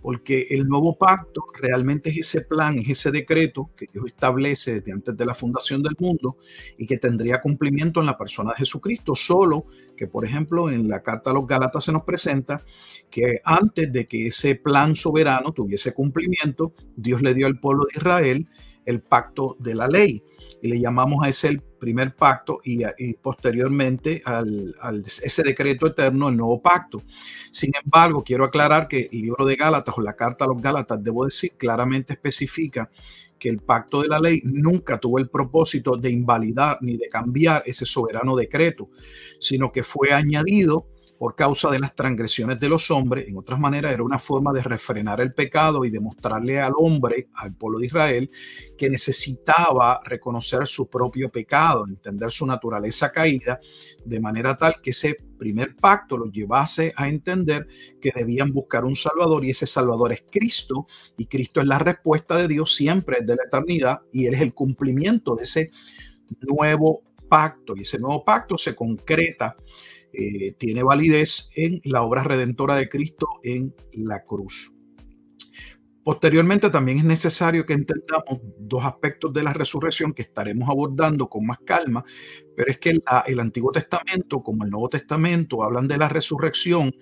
porque 0.03 0.47
el 0.49 0.67
nuevo 0.67 0.97
pacto 0.97 1.45
realmente 1.53 2.09
es 2.09 2.17
ese 2.17 2.41
plan, 2.41 2.77
es 2.77 2.89
ese 2.89 3.09
decreto 3.09 3.71
que 3.75 3.87
Dios 3.91 4.05
establece 4.07 4.75
desde 4.75 4.91
antes 4.91 5.15
de 5.15 5.25
la 5.25 5.33
fundación 5.33 5.81
del 5.81 5.95
mundo 5.97 6.35
y 6.77 6.85
que 6.85 6.97
tendría 6.97 7.39
cumplimiento 7.39 8.01
en 8.01 8.07
la 8.07 8.17
persona 8.17 8.51
de 8.51 8.57
Jesucristo, 8.57 9.15
solo 9.15 9.65
que 9.95 10.07
por 10.07 10.25
ejemplo 10.25 10.69
en 10.69 10.89
la 10.89 11.01
carta 11.01 11.31
a 11.31 11.33
los 11.33 11.47
Gálatas 11.47 11.85
se 11.85 11.93
nos 11.93 12.03
presenta 12.03 12.61
que 13.09 13.39
antes 13.45 13.93
de 13.93 14.05
que 14.05 14.27
ese 14.27 14.55
plan 14.55 14.97
soberano 14.97 15.53
tuviese 15.53 15.93
cumplimiento, 15.93 16.73
Dios 16.97 17.21
le 17.21 17.33
dio 17.33 17.47
al 17.47 17.61
pueblo 17.61 17.85
de 17.85 17.97
Israel 17.97 18.49
el 18.85 19.01
pacto 19.01 19.55
de 19.59 19.75
la 19.75 19.87
ley. 19.87 20.23
Y 20.61 20.69
le 20.69 20.79
llamamos 20.79 21.25
a 21.25 21.29
ese 21.29 21.49
el 21.49 21.61
primer 21.61 22.15
pacto 22.15 22.61
y, 22.63 22.83
posteriormente 23.15 24.21
al, 24.23 24.73
ese 25.05 25.43
decreto 25.43 25.87
eterno, 25.87 26.29
el 26.29 26.37
nuevo 26.37 26.61
pacto. 26.61 27.01
Sin 27.51 27.71
embargo, 27.83 28.23
quiero 28.23 28.45
aclarar 28.45 28.87
que 28.87 29.09
el 29.11 29.21
libro 29.21 29.45
de 29.45 29.55
Gálatas 29.55 29.97
o 29.97 30.01
la 30.01 30.15
carta 30.15 30.45
a 30.45 30.47
los 30.47 30.61
Gálatas, 30.61 31.03
debo 31.03 31.25
decir, 31.25 31.51
claramente 31.57 32.13
especifica 32.13 32.89
que 33.37 33.49
el 33.49 33.59
pacto 33.59 34.01
de 34.01 34.07
la 34.07 34.19
ley 34.19 34.41
nunca 34.45 34.97
tuvo 34.97 35.19
el 35.19 35.29
propósito 35.29 35.97
de 35.97 36.09
invalidar 36.09 36.77
ni 36.79 36.95
de 36.95 37.09
cambiar 37.09 37.63
ese 37.65 37.85
soberano 37.85 38.37
decreto, 38.37 38.89
sino 39.39 39.69
que 39.69 39.83
fue 39.83 40.13
añadido 40.13 40.87
por 41.23 41.35
causa 41.35 41.71
de 41.71 41.79
las 41.79 41.95
transgresiones 41.95 42.59
de 42.59 42.67
los 42.67 42.91
hombres. 42.91 43.29
En 43.29 43.37
otras 43.37 43.57
maneras, 43.57 43.93
era 43.93 44.03
una 44.03 44.19
forma 44.19 44.51
de 44.51 44.61
refrenar 44.61 45.21
el 45.21 45.33
pecado 45.33 45.85
y 45.85 45.89
demostrarle 45.89 46.59
al 46.59 46.73
hombre, 46.75 47.29
al 47.35 47.55
pueblo 47.55 47.79
de 47.79 47.85
Israel, 47.85 48.29
que 48.77 48.89
necesitaba 48.89 50.01
reconocer 50.03 50.67
su 50.67 50.89
propio 50.89 51.31
pecado, 51.31 51.85
entender 51.87 52.29
su 52.29 52.45
naturaleza 52.45 53.09
caída, 53.09 53.57
de 54.03 54.19
manera 54.19 54.57
tal 54.57 54.81
que 54.81 54.89
ese 54.89 55.15
primer 55.37 55.77
pacto 55.77 56.17
los 56.17 56.29
llevase 56.29 56.91
a 56.97 57.07
entender 57.07 57.67
que 58.01 58.11
debían 58.13 58.51
buscar 58.51 58.83
un 58.83 58.93
Salvador 58.93 59.45
y 59.45 59.51
ese 59.51 59.65
Salvador 59.65 60.11
es 60.11 60.25
Cristo 60.29 60.87
y 61.17 61.27
Cristo 61.27 61.61
es 61.61 61.67
la 61.67 61.79
respuesta 61.79 62.35
de 62.35 62.49
Dios 62.49 62.75
siempre 62.75 63.19
de 63.21 63.37
la 63.37 63.43
eternidad 63.45 64.01
y 64.11 64.25
Él 64.25 64.33
es 64.33 64.41
el 64.41 64.53
cumplimiento 64.53 65.37
de 65.37 65.43
ese 65.43 65.71
nuevo 66.41 67.01
pacto 67.29 67.77
y 67.77 67.83
ese 67.83 67.97
nuevo 67.97 68.25
pacto 68.25 68.57
se 68.57 68.75
concreta 68.75 69.55
eh, 70.13 70.53
tiene 70.57 70.83
validez 70.83 71.49
en 71.55 71.81
la 71.83 72.03
obra 72.03 72.23
redentora 72.23 72.75
de 72.75 72.87
Cristo 72.87 73.27
en 73.43 73.73
la 73.93 74.23
cruz. 74.23 74.73
Posteriormente 76.03 76.69
también 76.69 76.97
es 76.97 77.05
necesario 77.05 77.65
que 77.65 77.73
entendamos 77.73 78.41
dos 78.59 78.83
aspectos 78.83 79.31
de 79.31 79.41
la 79.41 79.53
resurrección 79.53 80.13
que 80.13 80.23
estaremos 80.23 80.69
abordando 80.69 81.29
con 81.29 81.45
más 81.45 81.59
calma, 81.65 82.03
pero 82.57 82.69
es 82.69 82.77
que 82.77 82.89
el 83.25 83.39
Antiguo 83.39 83.71
Testamento 83.71 84.43
como 84.43 84.65
el 84.65 84.69
Nuevo 84.69 84.89
Testamento 84.89 85.63
hablan 85.63 85.87
de 85.87 85.97
la 85.97 86.09
resurrección 86.09 86.93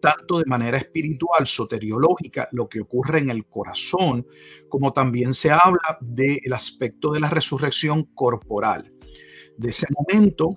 tanto 0.00 0.38
de 0.38 0.44
manera 0.44 0.78
espiritual, 0.78 1.46
soteriológica, 1.46 2.48
lo 2.52 2.68
que 2.68 2.80
ocurre 2.80 3.18
en 3.18 3.30
el 3.30 3.46
corazón, 3.46 4.26
como 4.68 4.92
también 4.92 5.34
se 5.34 5.50
habla 5.50 5.98
del 6.00 6.52
aspecto 6.52 7.10
de 7.10 7.20
la 7.20 7.30
resurrección 7.30 8.04
corporal. 8.14 8.92
De 9.56 9.70
ese 9.70 9.86
momento 9.96 10.54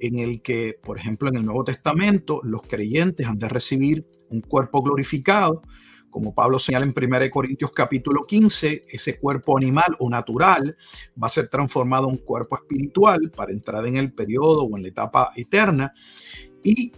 en 0.00 0.18
el 0.18 0.42
que, 0.42 0.78
por 0.82 0.98
ejemplo, 0.98 1.28
en 1.28 1.36
el 1.36 1.44
Nuevo 1.44 1.64
Testamento, 1.64 2.40
los 2.42 2.62
creyentes 2.62 3.26
han 3.26 3.38
de 3.38 3.48
recibir 3.48 4.06
un 4.30 4.40
cuerpo 4.40 4.82
glorificado, 4.82 5.62
como 6.10 6.34
Pablo 6.34 6.58
señala 6.58 6.86
en 6.86 6.94
1 6.96 7.30
Corintios 7.30 7.70
capítulo 7.70 8.24
15, 8.26 8.86
ese 8.88 9.18
cuerpo 9.18 9.56
animal 9.56 9.94
o 9.98 10.08
natural 10.08 10.76
va 11.22 11.26
a 11.26 11.30
ser 11.30 11.48
transformado 11.48 12.08
en 12.08 12.14
un 12.14 12.18
cuerpo 12.18 12.56
espiritual 12.56 13.30
para 13.30 13.52
entrar 13.52 13.86
en 13.86 13.96
el 13.96 14.12
periodo 14.12 14.62
o 14.62 14.76
en 14.76 14.82
la 14.82 14.88
etapa 14.88 15.30
eterna. 15.36 15.92
Y, 16.62 16.92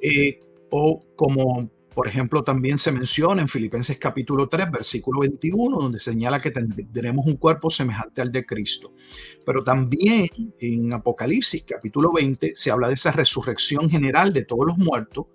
eh, 0.00 0.40
o 0.70 1.04
como 1.14 1.70
por 1.96 2.08
ejemplo, 2.08 2.44
también 2.44 2.76
se 2.76 2.92
menciona 2.92 3.40
en 3.40 3.48
Filipenses 3.48 3.98
capítulo 3.98 4.50
3, 4.50 4.70
versículo 4.70 5.20
21, 5.20 5.78
donde 5.78 5.98
señala 5.98 6.40
que 6.40 6.50
tendremos 6.50 7.24
un 7.24 7.38
cuerpo 7.38 7.70
semejante 7.70 8.20
al 8.20 8.30
de 8.30 8.44
Cristo. 8.44 8.92
Pero 9.46 9.64
también 9.64 10.28
en 10.60 10.92
Apocalipsis 10.92 11.64
capítulo 11.66 12.12
20 12.12 12.52
se 12.54 12.70
habla 12.70 12.88
de 12.88 12.94
esa 12.94 13.12
resurrección 13.12 13.88
general 13.88 14.34
de 14.34 14.44
todos 14.44 14.66
los 14.66 14.76
muertos 14.76 15.28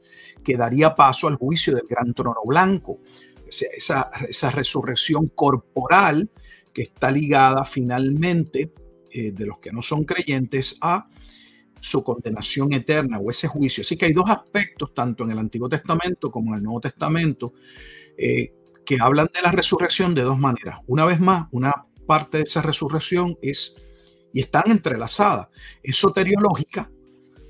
que 0.44 0.56
daría 0.56 0.94
paso 0.94 1.28
al 1.28 1.38
juicio 1.38 1.74
del 1.74 1.88
gran 1.90 2.14
trono 2.14 2.42
blanco. 2.46 3.00
Esa, 3.48 4.12
esa 4.30 4.52
resurrección 4.52 5.30
corporal 5.30 6.30
que 6.76 6.84
está 6.84 7.10
ligada 7.10 7.66
finalmente 7.66 8.72
eh, 9.10 9.32
de 9.32 9.46
los 9.48 9.58
que 9.58 9.72
no 9.72 9.82
son 9.82 10.04
creyentes 10.04 10.78
a 10.80 11.10
su 11.82 12.04
condenación 12.04 12.72
eterna 12.74 13.18
o 13.18 13.30
ese 13.30 13.48
juicio. 13.48 13.82
Así 13.82 13.98
que 13.98 14.06
hay 14.06 14.14
dos 14.14 14.30
aspectos, 14.30 14.94
tanto 14.94 15.24
en 15.24 15.32
el 15.32 15.40
Antiguo 15.40 15.68
Testamento 15.68 16.32
como 16.32 16.52
en 16.52 16.60
el 16.60 16.64
Nuevo 16.64 16.80
Testamento, 16.80 17.54
eh, 18.18 18.54
que 18.86 18.98
hablan 19.02 19.30
de 19.34 19.42
la 19.42 19.52
resurrección 19.52 20.14
de 20.14 20.22
dos 20.22 20.38
maneras. 20.38 20.80
Una 20.88 21.06
vez 21.06 21.20
más, 21.20 21.48
una 21.52 21.88
parte 22.06 22.38
de 22.38 22.44
esa 22.44 22.62
resurrección 22.62 23.38
es, 23.42 23.76
y 24.32 24.42
están 24.42 24.70
entrelazadas, 24.70 25.48
es 25.82 25.98
soteriológica, 25.98 26.90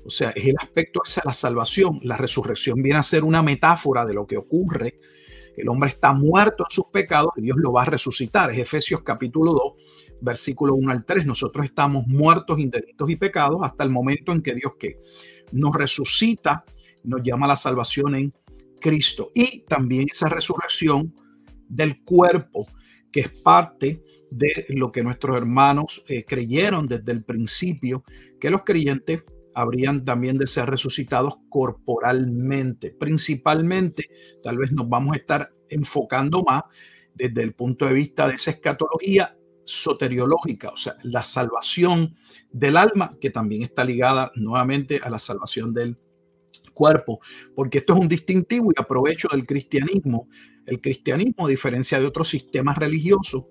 o 0.04 0.10
sea, 0.10 0.30
es 0.30 0.46
el 0.46 0.56
aspecto 0.58 1.00
hacia 1.04 1.22
la 1.24 1.32
salvación. 1.32 2.00
La 2.02 2.16
resurrección 2.16 2.82
viene 2.82 2.98
a 2.98 3.02
ser 3.02 3.22
una 3.22 3.42
metáfora 3.42 4.04
de 4.04 4.14
lo 4.14 4.26
que 4.26 4.36
ocurre. 4.36 4.98
El 5.56 5.68
hombre 5.68 5.90
está 5.90 6.12
muerto 6.12 6.64
en 6.68 6.74
sus 6.74 6.86
pecados 6.86 7.32
y 7.36 7.42
Dios 7.42 7.56
lo 7.58 7.72
va 7.72 7.82
a 7.82 7.86
resucitar. 7.86 8.50
Es 8.50 8.58
Efesios 8.58 9.02
capítulo 9.02 9.52
2, 9.52 9.62
versículo 10.22 10.74
1 10.74 10.92
al 10.92 11.04
3, 11.04 11.26
nosotros 11.26 11.66
estamos 11.66 12.06
muertos 12.06 12.58
en 12.58 12.70
delitos 12.70 13.10
y 13.10 13.16
pecados 13.16 13.60
hasta 13.62 13.84
el 13.84 13.90
momento 13.90 14.32
en 14.32 14.42
que 14.42 14.54
Dios 14.54 14.72
que 14.78 14.98
nos 15.52 15.74
resucita, 15.74 16.64
nos 17.04 17.22
llama 17.22 17.46
a 17.46 17.50
la 17.50 17.56
salvación 17.56 18.14
en 18.14 18.32
Cristo. 18.80 19.30
Y 19.34 19.64
también 19.66 20.06
esa 20.10 20.28
resurrección 20.28 21.14
del 21.68 22.02
cuerpo, 22.04 22.66
que 23.10 23.20
es 23.20 23.30
parte 23.42 24.02
de 24.30 24.66
lo 24.70 24.92
que 24.92 25.02
nuestros 25.02 25.36
hermanos 25.36 26.02
eh, 26.08 26.24
creyeron 26.24 26.86
desde 26.86 27.12
el 27.12 27.24
principio, 27.24 28.04
que 28.40 28.50
los 28.50 28.62
creyentes 28.62 29.24
habrían 29.54 30.04
también 30.04 30.38
de 30.38 30.46
ser 30.46 30.70
resucitados 30.70 31.34
corporalmente. 31.50 32.90
Principalmente, 32.98 34.08
tal 34.42 34.56
vez 34.56 34.72
nos 34.72 34.88
vamos 34.88 35.14
a 35.14 35.18
estar 35.18 35.52
enfocando 35.68 36.42
más 36.42 36.62
desde 37.14 37.42
el 37.42 37.54
punto 37.54 37.86
de 37.86 37.92
vista 37.92 38.26
de 38.26 38.34
esa 38.34 38.52
escatología 38.52 39.36
soteriológica, 39.64 40.70
o 40.70 40.76
sea, 40.76 40.94
la 41.02 41.22
salvación 41.22 42.16
del 42.50 42.76
alma, 42.76 43.16
que 43.20 43.30
también 43.30 43.62
está 43.62 43.84
ligada 43.84 44.32
nuevamente 44.34 45.00
a 45.02 45.10
la 45.10 45.18
salvación 45.18 45.72
del 45.72 45.98
cuerpo, 46.72 47.20
porque 47.54 47.78
esto 47.78 47.94
es 47.94 48.00
un 48.00 48.08
distintivo 48.08 48.70
y 48.70 48.80
aprovecho 48.80 49.28
del 49.30 49.46
cristianismo. 49.46 50.28
El 50.66 50.80
cristianismo, 50.80 51.46
a 51.46 51.50
diferencia 51.50 51.98
de 51.98 52.06
otros 52.06 52.28
sistemas 52.28 52.78
religiosos, 52.78 53.44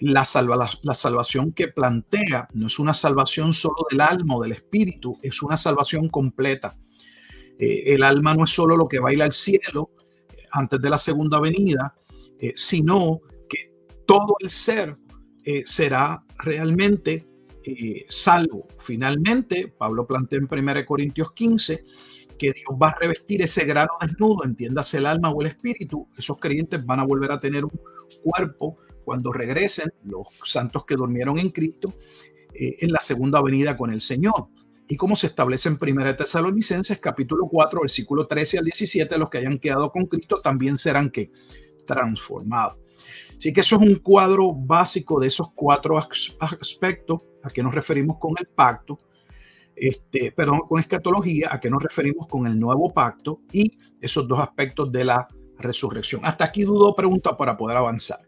la, 0.00 0.24
salvación 0.24 1.52
que 1.52 1.68
plantea 1.68 2.48
no 2.52 2.66
es 2.66 2.78
una 2.78 2.94
salvación 2.94 3.52
solo 3.52 3.86
del 3.90 4.00
alma 4.00 4.36
o 4.36 4.42
del 4.42 4.52
espíritu, 4.52 5.18
es 5.22 5.42
una 5.42 5.56
salvación 5.56 6.08
completa. 6.08 6.76
Eh, 7.58 7.94
el 7.94 8.02
alma 8.02 8.34
no 8.34 8.44
es 8.44 8.50
solo 8.50 8.76
lo 8.76 8.88
que 8.88 8.98
baila 8.98 9.24
al 9.24 9.32
cielo 9.32 9.90
eh, 10.30 10.44
antes 10.50 10.80
de 10.80 10.90
la 10.90 10.98
segunda 10.98 11.40
venida, 11.40 11.94
eh, 12.38 12.52
sino 12.56 13.20
que 13.48 13.72
todo 14.06 14.36
el 14.40 14.50
ser 14.50 14.96
eh, 15.44 15.62
será 15.66 16.24
realmente 16.38 17.26
eh, 17.64 18.04
salvo. 18.08 18.66
Finalmente, 18.78 19.72
Pablo 19.76 20.06
plantea 20.06 20.38
en 20.38 20.48
1 20.50 20.86
Corintios 20.86 21.32
15 21.32 21.84
que 22.38 22.52
Dios 22.52 22.78
va 22.80 22.90
a 22.90 22.98
revestir 22.98 23.42
ese 23.42 23.64
grano 23.64 23.92
desnudo, 24.00 24.44
entiéndase 24.44 24.98
el 24.98 25.06
alma 25.06 25.30
o 25.30 25.40
el 25.40 25.48
espíritu. 25.48 26.08
Esos 26.18 26.38
creyentes 26.38 26.84
van 26.84 27.00
a 27.00 27.04
volver 27.04 27.32
a 27.32 27.40
tener 27.40 27.64
un 27.64 27.72
cuerpo 28.22 28.78
cuando 29.04 29.32
regresen, 29.32 29.92
los 30.04 30.28
santos 30.44 30.84
que 30.84 30.96
durmieron 30.96 31.38
en 31.38 31.50
Cristo, 31.50 31.94
eh, 32.54 32.76
en 32.80 32.92
la 32.92 33.00
segunda 33.00 33.40
venida 33.42 33.76
con 33.76 33.92
el 33.92 34.00
Señor. 34.00 34.48
Y 34.88 34.96
como 34.96 35.16
se 35.16 35.28
establece 35.28 35.68
en 35.68 35.78
1 35.80 36.16
Tesalonicenses 36.16 36.98
capítulo 37.00 37.48
4, 37.48 37.80
versículo 37.80 38.26
13 38.26 38.58
al 38.58 38.64
17, 38.64 39.18
los 39.18 39.30
que 39.30 39.38
hayan 39.38 39.58
quedado 39.58 39.90
con 39.90 40.06
Cristo 40.06 40.40
también 40.42 40.76
serán 40.76 41.10
que 41.10 41.30
transformados. 41.86 42.83
Así 43.36 43.52
que 43.52 43.60
eso 43.60 43.76
es 43.76 43.82
un 43.82 43.96
cuadro 43.96 44.52
básico 44.52 45.20
de 45.20 45.26
esos 45.26 45.52
cuatro 45.54 45.98
aspectos 45.98 47.20
a 47.42 47.50
que 47.50 47.62
nos 47.62 47.74
referimos 47.74 48.18
con 48.18 48.34
el 48.38 48.46
pacto, 48.46 48.98
este, 49.76 50.32
perdón, 50.32 50.60
con 50.68 50.80
escatología, 50.80 51.48
a 51.52 51.60
que 51.60 51.68
nos 51.70 51.82
referimos 51.82 52.26
con 52.26 52.46
el 52.46 52.58
nuevo 52.58 52.92
pacto 52.92 53.40
y 53.52 53.78
esos 54.00 54.26
dos 54.26 54.38
aspectos 54.40 54.90
de 54.90 55.04
la 55.04 55.28
resurrección. 55.58 56.24
Hasta 56.24 56.44
aquí 56.44 56.62
dudo 56.62 56.94
pregunta 56.94 57.36
para 57.36 57.56
poder 57.56 57.76
avanzar. 57.76 58.20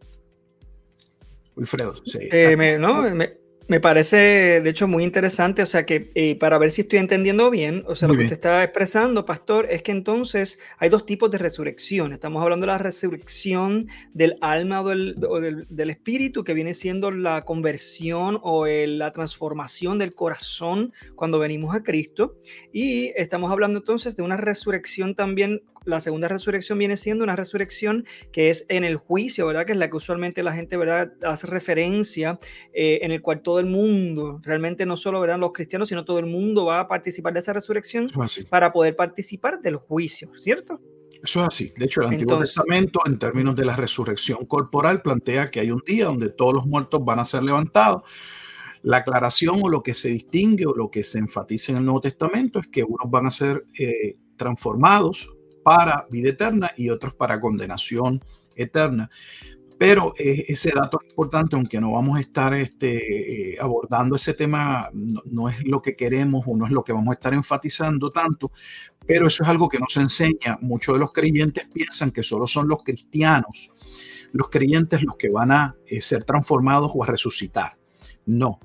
Wilfredo. 1.55 1.95
Sí, 2.05 2.19
eh, 2.31 2.57
me, 2.57 2.79
no, 2.79 3.03
Me 3.03 3.46
parece, 3.81 4.61
de 4.61 4.71
hecho, 4.71 4.87
muy 4.87 5.03
interesante, 5.03 5.61
o 5.61 5.67
sea 5.67 5.85
que 5.85 6.13
eh, 6.15 6.37
para 6.39 6.57
ver 6.59 6.71
si 6.71 6.83
estoy 6.83 7.01
entendiendo 7.01 7.51
bien, 7.51 7.83
o 7.89 7.97
sea, 7.97 8.07
lo 8.07 8.15
que 8.15 8.23
usted 8.23 8.37
está 8.37 8.63
expresando, 8.63 9.27
pastor, 9.27 9.67
es 9.69 9.83
que 9.83 9.91
entonces 9.91 10.61
hay 10.79 10.89
dos 10.89 11.05
tipos 11.05 11.33
de 11.33 11.39
resurrección. 11.39 12.13
Estamos 12.13 12.43
hablando 12.43 12.65
de 12.65 12.73
la 12.73 12.79
resurrección 12.79 13.89
del 14.15 14.37
alma 14.41 14.83
o 14.83 14.89
del, 14.89 15.91
espíritu, 15.91 16.45
que 16.45 16.55
viene 16.55 16.75
siendo 16.75 17.11
la 17.11 17.45
conversión 17.45 18.39
o 18.43 18.67
la 18.67 19.13
transformación 19.13 19.99
del 19.99 20.15
corazón 20.15 20.93
cuando 21.17 21.41
venimos 21.41 21.75
a 21.75 21.83
Cristo. 21.83 22.37
Y 22.73 23.13
estamos 23.17 23.51
hablando 23.51 23.81
entonces 23.81 24.15
de 24.15 24.23
una 24.23 24.37
resurrección 24.37 25.17
también 25.17 25.63
la 25.87 26.01
segunda 26.01 26.29
resurrección 26.29 26.79
viene 26.79 26.97
siendo 26.97 27.25
una 27.25 27.37
resurrección 27.37 28.05
que 28.33 28.51
es 28.51 28.67
en 28.69 28.85
el 28.85 28.97
juicio, 28.97 29.47
¿verdad? 29.47 29.65
Que 29.65 29.73
es 29.73 29.79
la 29.79 29.89
que 29.89 29.97
usualmente 29.97 30.43
la 30.43 30.53
gente, 30.53 30.77
¿verdad? 30.77 31.13
Hace 31.23 31.47
referencia, 31.47 32.39
eh, 32.75 32.99
en 33.03 33.13
el 33.13 33.23
cual 33.23 33.41
todo 33.41 33.61
el 33.61 33.67
mundo, 33.67 34.41
realmente 34.43 34.85
no 34.85 34.97
solo, 34.97 35.21
¿verdad? 35.21 35.39
Los 35.39 35.53
cristianos, 35.53 35.89
sino 35.89 36.05
todo 36.05 36.19
el 36.19 36.27
mundo 36.27 36.67
va 36.67 36.81
a 36.81 36.89
participar 36.89 37.33
de 37.33 37.39
esa 37.39 37.53
resurrección 37.53 38.11
para 38.51 38.73
poder 38.73 38.97
participar 38.97 39.61
del 39.61 39.77
juicio, 39.77 40.31
¿cierto? 40.37 40.81
Eso 41.23 41.41
es 41.41 41.47
así. 41.47 41.73
De 41.77 41.87
hecho, 41.87 42.03
el 42.03 42.09
Antiguo 42.09 42.39
Testamento, 42.39 43.01
en 43.07 43.19
términos 43.19 43.57
de 43.57 43.65
la 43.65 43.77
resurrección 43.77 44.45
corporal, 44.47 45.03
plantea 45.03 45.51
que 45.51 45.61
hay 45.61 45.71
un 45.71 45.83
día 45.87 46.07
donde 46.07 46.31
todos 46.31 46.53
los 46.53 46.67
muertos 46.67 47.05
van 47.05 47.21
a 47.21 47.25
ser 47.25 47.43
levantados. 47.43 48.03
La 48.83 48.99
aclaración 48.99 49.61
o 49.63 49.69
lo 49.69 49.83
que 49.83 49.95
se 49.95 50.11
distingue 50.11 50.67
o 50.67 50.75
lo 50.75 50.91
que 50.91 51.03
se 51.03 51.19
enfatiza 51.19 51.73
en 51.73 51.79
el 51.79 51.85
Nuevo 51.85 52.01
Testamento 52.01 52.59
es 52.59 52.69
que 52.69 52.85
unos 52.85 53.11
van 53.11 53.27
a 53.27 53.31
ser 53.31 53.65
eh, 53.79 54.17
transformados 54.37 55.36
para 55.67 56.07
vida 56.09 56.29
eterna 56.29 56.71
y 56.77 56.91
otros 56.91 57.15
para 57.15 57.41
condenación 57.41 58.23
eterna. 58.55 59.11
Pero 59.77 60.13
eh, 60.17 60.45
ese 60.47 60.71
dato 60.73 61.01
es 61.03 61.11
importante, 61.11 61.57
aunque 61.57 61.81
no 61.81 61.91
vamos 61.91 62.17
a 62.17 62.21
estar 62.21 62.55
este, 62.55 63.55
eh, 63.55 63.59
abordando 63.61 64.15
ese 64.15 64.35
tema, 64.35 64.89
no, 64.93 65.49
es 65.49 65.65
lo 65.65 65.83
que 65.83 65.97
queremos 65.97 66.45
o 66.47 66.57
no 66.57 66.67
es 66.67 66.71
lo 66.71 66.85
que 66.85 66.93
vamos 66.93 67.11
a 67.11 67.15
estar 67.15 67.35
enfatizando 67.35 68.13
tanto, 68.13 68.53
pero 69.09 69.27
eso 69.27 69.43
es 69.43 69.49
algo 69.49 69.69
que 69.69 69.81
nos 69.81 69.97
enseña. 69.97 70.57
Muchos 70.61 70.95
de 70.95 71.01
los 71.01 71.11
creyentes 71.11 71.67
piensan 71.67 72.13
que 72.13 72.23
solo 72.23 72.47
son 72.47 72.69
los 72.69 72.85
cristianos, 72.85 73.75
los 74.31 74.49
creyentes 74.49 75.03
los 75.03 75.17
que 75.17 75.31
van 75.31 75.51
a 75.51 75.75
eh, 75.89 76.01
ser 76.01 76.23
transformados 76.23 76.93
o 76.95 77.03
a 77.03 77.09
resucitar. 77.09 77.77
No, 78.25 78.61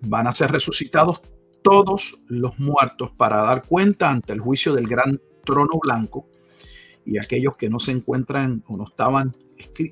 van 0.00 0.26
a 0.26 0.32
ser 0.32 0.50
resucitados 0.50 1.20
todos 1.60 2.22
los 2.26 2.58
muertos 2.58 3.10
para 3.10 3.42
dar 3.42 3.64
cuenta 3.66 4.08
ante 4.08 4.32
el 4.32 4.40
juicio 4.40 4.72
del 4.72 4.86
gran 4.86 5.20
trono 5.44 5.78
blanco 5.78 6.26
y 7.08 7.18
aquellos 7.18 7.56
que 7.56 7.70
no 7.70 7.80
se 7.80 7.92
encuentran 7.92 8.62
o 8.66 8.76
no 8.76 8.84
estaban 8.86 9.34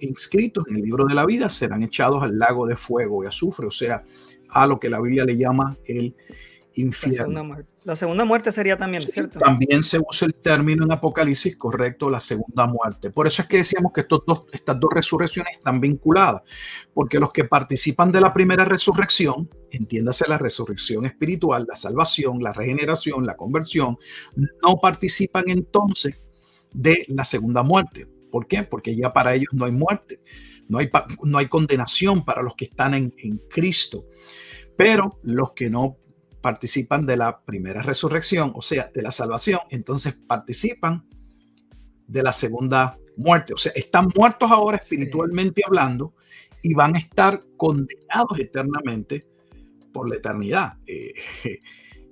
inscritos 0.02 0.64
en 0.68 0.76
el 0.76 0.82
libro 0.82 1.06
de 1.06 1.14
la 1.14 1.24
vida 1.24 1.48
serán 1.48 1.82
echados 1.82 2.22
al 2.22 2.38
lago 2.38 2.66
de 2.66 2.76
fuego 2.76 3.24
y 3.24 3.26
azufre, 3.26 3.66
o 3.66 3.70
sea, 3.70 4.04
a 4.50 4.66
lo 4.66 4.78
que 4.78 4.90
la 4.90 5.00
Biblia 5.00 5.24
le 5.24 5.36
llama 5.36 5.76
el 5.86 6.14
infierno. 6.74 7.56
La 7.84 7.96
segunda 7.96 8.24
muerte, 8.24 8.52
sería 8.52 8.76
también, 8.76 9.02
¿cierto? 9.02 9.38
También 9.38 9.82
se 9.82 9.98
usa 9.98 10.26
el 10.26 10.34
término 10.34 10.84
en 10.84 10.92
Apocalipsis, 10.92 11.56
correcto, 11.56 12.10
la 12.10 12.20
segunda 12.20 12.66
muerte. 12.66 13.10
Por 13.10 13.26
eso 13.26 13.42
es 13.42 13.48
que 13.48 13.58
decíamos 13.58 13.92
que 13.94 14.02
estos 14.02 14.24
dos, 14.26 14.42
estas 14.52 14.78
dos 14.78 14.90
resurrecciones 14.92 15.56
están 15.56 15.80
vinculadas, 15.80 16.42
porque 16.92 17.18
los 17.18 17.32
que 17.32 17.44
participan 17.44 18.12
de 18.12 18.20
la 18.20 18.34
primera 18.34 18.66
resurrección, 18.66 19.48
entiéndase 19.70 20.28
la 20.28 20.36
resurrección 20.36 21.06
espiritual, 21.06 21.64
la 21.66 21.76
salvación, 21.76 22.42
la 22.42 22.52
regeneración, 22.52 23.24
la 23.24 23.36
conversión, 23.36 23.96
no 24.36 24.76
participan 24.82 25.44
entonces 25.46 26.20
de 26.76 27.04
la 27.08 27.24
segunda 27.24 27.62
muerte. 27.62 28.06
¿Por 28.30 28.46
qué? 28.46 28.62
Porque 28.62 28.94
ya 28.94 29.12
para 29.12 29.34
ellos 29.34 29.48
no 29.52 29.64
hay 29.64 29.72
muerte, 29.72 30.20
no 30.68 30.78
hay, 30.78 30.90
no 31.22 31.38
hay 31.38 31.48
condenación 31.48 32.24
para 32.24 32.42
los 32.42 32.54
que 32.54 32.66
están 32.66 32.94
en, 32.94 33.14
en 33.18 33.38
Cristo. 33.48 34.04
Pero 34.76 35.18
los 35.22 35.52
que 35.52 35.70
no 35.70 35.96
participan 36.42 37.06
de 37.06 37.16
la 37.16 37.40
primera 37.40 37.82
resurrección, 37.82 38.52
o 38.54 38.62
sea, 38.62 38.90
de 38.94 39.02
la 39.02 39.10
salvación, 39.10 39.60
entonces 39.70 40.14
participan 40.14 41.06
de 42.06 42.22
la 42.22 42.32
segunda 42.32 42.98
muerte. 43.16 43.54
O 43.54 43.56
sea, 43.56 43.72
están 43.74 44.10
muertos 44.14 44.50
ahora 44.50 44.76
espiritualmente 44.76 45.62
hablando 45.66 46.14
y 46.62 46.74
van 46.74 46.94
a 46.94 46.98
estar 46.98 47.42
condenados 47.56 48.38
eternamente 48.38 49.26
por 49.92 50.08
la 50.08 50.16
eternidad. 50.16 50.74
Eh, 50.86 51.14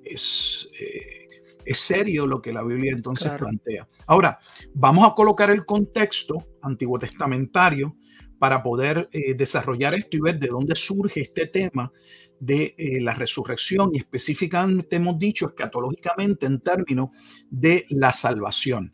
es, 0.05 0.69
eh, 0.81 1.29
es 1.65 1.79
serio 1.79 2.27
lo 2.27 2.41
que 2.41 2.53
la 2.53 2.63
Biblia 2.63 2.93
entonces 2.93 3.33
plantea. 3.33 3.89
Ahora, 4.07 4.39
vamos 4.75 5.09
a 5.09 5.15
colocar 5.15 5.51
el 5.51 5.65
contexto 5.65 6.37
antiguo 6.63 6.99
testamentario 6.99 7.97
para 8.39 8.63
poder 8.63 9.09
eh, 9.13 9.35
desarrollar 9.35 9.95
esto 9.95 10.17
y 10.17 10.21
ver 10.21 10.39
de 10.39 10.49
dónde 10.49 10.75
surge 10.75 11.23
este 11.23 11.47
tema 11.47 11.93
de 12.41 12.75
eh, 12.77 13.01
la 13.01 13.15
resurrección 13.15 13.91
y 13.95 13.99
específicamente 13.99 14.97
hemos 14.97 15.19
dicho 15.19 15.47
escatológicamente 15.47 16.47
en 16.47 16.61
términos 16.61 17.11
de 17.49 17.87
la 17.91 18.13
salvación. 18.13 18.93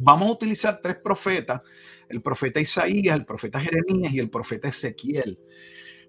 Vamos 0.00 0.28
a 0.28 0.32
utilizar 0.32 0.80
tres 0.80 0.96
profetas, 1.02 1.60
el 2.08 2.22
profeta 2.22 2.60
Isaías, 2.60 3.16
el 3.16 3.24
profeta 3.24 3.60
Jeremías 3.60 4.14
y 4.14 4.18
el 4.18 4.30
profeta 4.30 4.68
Ezequiel 4.68 5.38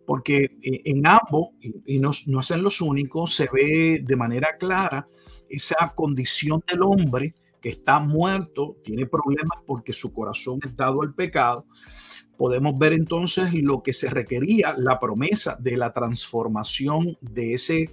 porque 0.06 0.58
eh, 0.62 0.82
en 0.86 1.06
ambos, 1.06 1.50
y 1.86 2.00
no, 2.00 2.12
no 2.28 2.44
son 2.44 2.63
los 2.63 2.82
únicos, 2.82 3.34
se 3.34 3.48
ve 3.52 4.02
de 4.04 4.15
manera 4.15 4.58
clara 4.58 5.08
esa 5.52 5.94
condición 5.96 6.64
del 6.68 6.84
hombre 6.84 7.36
que 7.62 7.70
está 7.70 8.00
muerto, 8.00 8.78
tiene 8.84 9.06
problemas 9.06 9.60
porque 9.66 9.94
su 9.94 10.12
corazón 10.14 10.60
es 10.66 10.76
dado 10.76 11.02
al 11.04 11.14
pecado, 11.14 11.66
podemos 12.38 12.76
ver 12.78 12.94
entonces 12.94 13.54
lo 13.54 13.84
que 13.84 13.94
se 13.94 14.10
requería, 14.10 14.74
la 14.76 15.00
promesa 15.00 15.58
de 15.60 15.78
la 15.78 15.94
transformación 15.94 17.16
de 17.22 17.54
ese 17.54 17.90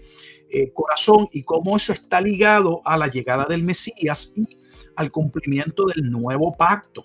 eh, 0.51 0.73
corazón 0.73 1.29
y 1.33 1.42
cómo 1.42 1.77
eso 1.77 1.92
está 1.92 2.23
ligado 2.23 2.81
a 2.87 2.97
la 2.97 3.09
llegada 3.09 3.44
del 3.44 3.62
Mesías 3.62 4.33
y 4.35 4.49
al 4.97 5.11
cumplimiento 5.11 5.85
del 5.85 6.11
nuevo 6.11 6.57
pacto. 6.57 7.05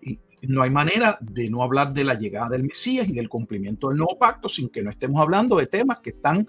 Y 0.00 0.18
no 0.42 0.62
hay 0.62 0.70
manera 0.70 1.18
de 1.20 1.48
no 1.48 1.62
hablar 1.62 1.92
de 1.92 2.02
la 2.02 2.14
llegada 2.14 2.48
del 2.48 2.64
Mesías 2.64 3.08
y 3.08 3.12
del 3.12 3.28
cumplimiento 3.28 3.88
del 3.88 3.98
nuevo 3.98 4.18
pacto 4.18 4.48
sin 4.48 4.68
que 4.68 4.82
no 4.82 4.90
estemos 4.90 5.20
hablando 5.22 5.56
de 5.56 5.68
temas 5.68 6.00
que 6.00 6.10
están 6.10 6.48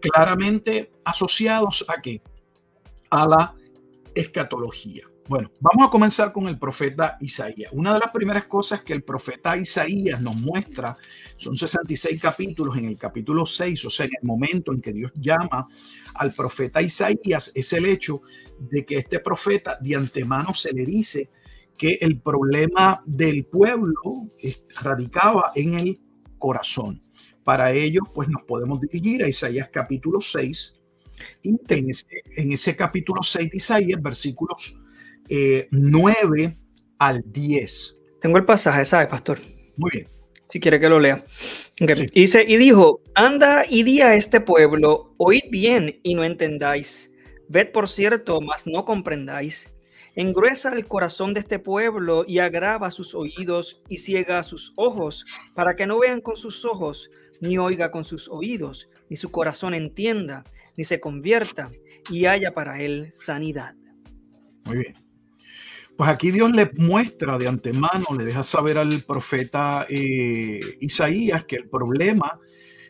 claramente 0.00 0.92
asociados 1.02 1.86
a 1.88 2.02
que 2.02 2.20
a 3.10 3.26
la 3.26 3.54
escatología. 4.14 5.04
Bueno, 5.28 5.52
vamos 5.60 5.86
a 5.86 5.90
comenzar 5.90 6.32
con 6.32 6.48
el 6.48 6.58
profeta 6.58 7.16
Isaías. 7.20 7.70
Una 7.72 7.92
de 7.94 8.00
las 8.00 8.10
primeras 8.10 8.46
cosas 8.46 8.82
que 8.82 8.92
el 8.92 9.04
profeta 9.04 9.56
Isaías 9.56 10.20
nos 10.20 10.40
muestra, 10.40 10.96
son 11.36 11.54
66 11.54 12.20
capítulos, 12.20 12.76
en 12.76 12.86
el 12.86 12.98
capítulo 12.98 13.46
6, 13.46 13.84
o 13.84 13.90
sea, 13.90 14.06
en 14.06 14.12
el 14.20 14.26
momento 14.26 14.72
en 14.72 14.80
que 14.80 14.92
Dios 14.92 15.12
llama 15.14 15.68
al 16.16 16.32
profeta 16.32 16.82
Isaías, 16.82 17.52
es 17.54 17.72
el 17.72 17.86
hecho 17.86 18.22
de 18.58 18.84
que 18.84 18.98
este 18.98 19.20
profeta 19.20 19.78
de 19.80 19.94
antemano 19.94 20.52
se 20.52 20.72
le 20.72 20.84
dice 20.84 21.30
que 21.76 21.98
el 22.00 22.20
problema 22.20 23.00
del 23.06 23.44
pueblo 23.46 24.26
radicaba 24.82 25.52
en 25.54 25.74
el 25.74 26.00
corazón. 26.38 27.02
Para 27.44 27.72
ello, 27.72 28.00
pues 28.12 28.28
nos 28.28 28.42
podemos 28.42 28.80
dirigir 28.80 29.22
a 29.22 29.28
Isaías 29.28 29.68
capítulo 29.72 30.20
6, 30.20 30.79
en 31.42 32.52
ese, 32.52 32.76
capítulo 32.76 33.22
6 33.22 33.50
de 33.50 33.56
Isaías, 33.56 34.02
versículos 34.02 34.80
9 35.70 36.42
eh, 36.42 36.56
al 36.98 37.22
10. 37.26 37.98
Tengo 38.20 38.38
el 38.38 38.44
pasaje, 38.44 38.84
¿sabe, 38.84 39.06
pastor? 39.06 39.40
Muy 39.76 39.90
bien. 39.92 40.06
Si 40.48 40.58
quiere 40.58 40.80
que 40.80 40.88
lo 40.88 40.98
lea. 40.98 41.24
Dice, 42.12 42.44
y 42.46 42.56
dijo, 42.56 43.00
anda 43.14 43.64
y 43.68 43.84
di 43.84 44.00
a 44.00 44.14
este 44.16 44.40
pueblo, 44.40 45.14
oíd 45.16 45.44
bien 45.50 46.00
y 46.02 46.14
no 46.14 46.24
entendáis. 46.24 47.12
Ved 47.48 47.70
por 47.72 47.88
cierto, 47.88 48.40
mas 48.40 48.66
no 48.66 48.84
comprendáis. 48.84 49.72
Engruesa 50.16 50.72
el 50.72 50.88
corazón 50.88 51.34
de 51.34 51.40
este 51.40 51.60
pueblo 51.60 52.24
y 52.26 52.40
agrava 52.40 52.90
sus 52.90 53.14
oídos 53.14 53.82
y 53.88 53.98
ciega 53.98 54.42
sus 54.42 54.72
ojos, 54.74 55.24
para 55.54 55.76
que 55.76 55.86
no 55.86 56.00
vean 56.00 56.20
con 56.20 56.34
sus 56.34 56.64
ojos, 56.64 57.10
ni 57.40 57.56
oiga 57.56 57.92
con 57.92 58.04
sus 58.04 58.28
oídos, 58.28 58.90
ni 59.08 59.16
su 59.16 59.30
corazón 59.30 59.72
entienda, 59.72 60.42
ni 60.80 60.84
se 60.84 60.98
convierta 60.98 61.70
y 62.10 62.24
haya 62.24 62.54
para 62.54 62.80
él 62.80 63.08
sanidad. 63.12 63.74
Muy 64.64 64.78
bien. 64.78 64.94
Pues 65.94 66.08
aquí 66.08 66.30
Dios 66.30 66.50
le 66.52 66.70
muestra 66.78 67.36
de 67.36 67.48
antemano, 67.48 68.06
le 68.16 68.24
deja 68.24 68.42
saber 68.42 68.78
al 68.78 69.02
profeta 69.06 69.84
eh, 69.90 70.58
Isaías 70.80 71.44
que 71.44 71.56
el 71.56 71.68
problema 71.68 72.40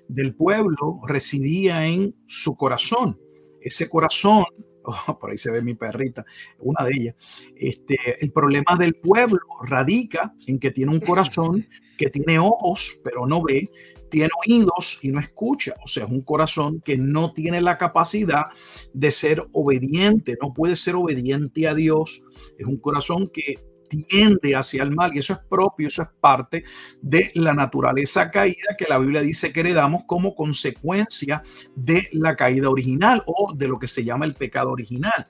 del 0.07 0.37
pueblo 0.37 1.00
residía 1.05 1.85
en 1.85 2.14
su 2.29 2.55
corazón. 2.55 3.18
Ese 3.61 3.88
corazón, 3.88 4.44
oh, 4.85 5.18
por 5.18 5.33
ahí 5.33 5.37
se 5.37 5.50
ve 5.50 5.61
mi 5.61 5.74
perrita, 5.74 6.24
una 6.61 6.85
de 6.85 6.92
ellas, 6.94 7.16
este, 7.57 7.96
el 8.20 8.31
problema 8.31 8.76
del 8.79 8.94
pueblo 8.94 9.40
radica 9.64 10.33
en 10.46 10.61
que 10.61 10.70
tiene 10.70 10.92
un 10.92 11.00
corazón 11.00 11.66
que 11.98 12.09
tiene 12.09 12.38
ojos, 12.38 13.00
pero 13.03 13.26
no 13.26 13.42
ve, 13.42 13.68
tiene 14.11 14.31
oídos 14.46 14.99
y 15.03 15.09
no 15.09 15.20
escucha. 15.20 15.75
O 15.85 15.88
sea, 15.88 16.05
es 16.05 16.11
un 16.11 16.23
corazón 16.23 16.81
que 16.81 16.96
no 16.96 17.33
tiene 17.33 17.61
la 17.61 17.79
capacidad 17.79 18.46
de 18.92 19.11
ser 19.11 19.46
obediente, 19.53 20.37
no 20.40 20.53
puede 20.53 20.77
ser 20.77 20.96
obediente 20.96 21.68
a 21.68 21.75
Dios. 21.75 22.23
Es 22.59 22.66
un 22.66 22.79
corazón 22.79 23.31
que 23.33 23.59
tiende 23.88 24.55
hacia 24.55 24.83
el 24.83 24.92
mal 24.92 25.14
y 25.14 25.18
eso 25.18 25.33
es 25.33 25.40
propio, 25.40 25.88
eso 25.88 26.03
es 26.03 26.09
parte 26.20 26.64
de 27.03 27.33
la 27.35 27.55
naturaleza 27.55 28.31
caída 28.31 28.77
que 28.79 28.87
la 28.88 28.99
Biblia 28.99 29.20
dice 29.20 29.53
que 29.53 29.61
heredamos 29.61 30.03
como 30.07 30.35
consecuencia 30.35 31.42
de 31.75 32.07
la 32.12 32.37
caída 32.37 32.70
original 32.70 33.23
o 33.27 33.53
de 33.53 33.66
lo 33.66 33.79
que 33.79 33.88
se 33.88 34.05
llama 34.05 34.27
el 34.27 34.35
pecado 34.35 34.70
original 34.70 35.29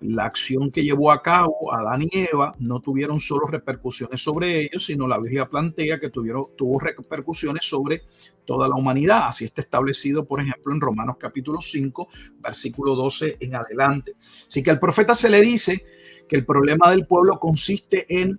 la 0.00 0.26
acción 0.26 0.70
que 0.70 0.84
llevó 0.84 1.10
a 1.10 1.22
cabo 1.22 1.72
Adán 1.74 2.02
y 2.02 2.08
Eva 2.12 2.54
no 2.58 2.80
tuvieron 2.80 3.18
solo 3.18 3.46
repercusiones 3.46 4.22
sobre 4.22 4.62
ellos, 4.62 4.86
sino 4.86 5.08
la 5.08 5.18
Biblia 5.18 5.48
plantea 5.48 5.98
que 5.98 6.10
tuvieron, 6.10 6.46
tuvo 6.56 6.78
repercusiones 6.78 7.64
sobre 7.64 8.02
toda 8.44 8.68
la 8.68 8.76
humanidad. 8.76 9.26
Así 9.26 9.44
está 9.44 9.60
establecido, 9.60 10.24
por 10.24 10.40
ejemplo, 10.40 10.72
en 10.72 10.80
Romanos 10.80 11.16
capítulo 11.18 11.60
5, 11.60 12.08
versículo 12.38 12.94
12 12.94 13.38
en 13.40 13.56
adelante. 13.56 14.14
Así 14.46 14.62
que 14.62 14.70
al 14.70 14.78
profeta 14.78 15.14
se 15.14 15.28
le 15.28 15.40
dice 15.40 15.84
que 16.28 16.36
el 16.36 16.44
problema 16.44 16.90
del 16.90 17.06
pueblo 17.06 17.40
consiste 17.40 18.06
en 18.20 18.38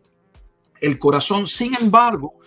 el 0.79 0.97
corazón. 0.97 1.45
Sin 1.45 1.75
embargo, 1.75 2.38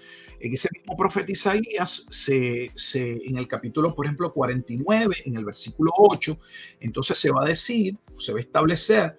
en 0.42 0.54
ese 0.54 0.68
mismo 0.72 0.96
profeta 0.96 1.30
Isaías, 1.30 2.04
se, 2.10 2.72
en 2.94 3.36
el 3.36 3.46
capítulo, 3.46 3.94
por 3.94 4.06
ejemplo, 4.06 4.32
49, 4.32 5.14
en 5.24 5.36
el 5.36 5.44
versículo 5.44 5.92
8, 5.96 6.38
entonces 6.80 7.16
se 7.18 7.30
va 7.30 7.44
a 7.44 7.46
decir, 7.48 7.96
se 8.18 8.32
va 8.32 8.38
a 8.38 8.42
establecer 8.42 9.18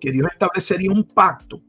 que 0.00 0.10
Dios 0.10 0.28
establecería 0.32 0.90
un 0.90 1.04
pacto. 1.04 1.62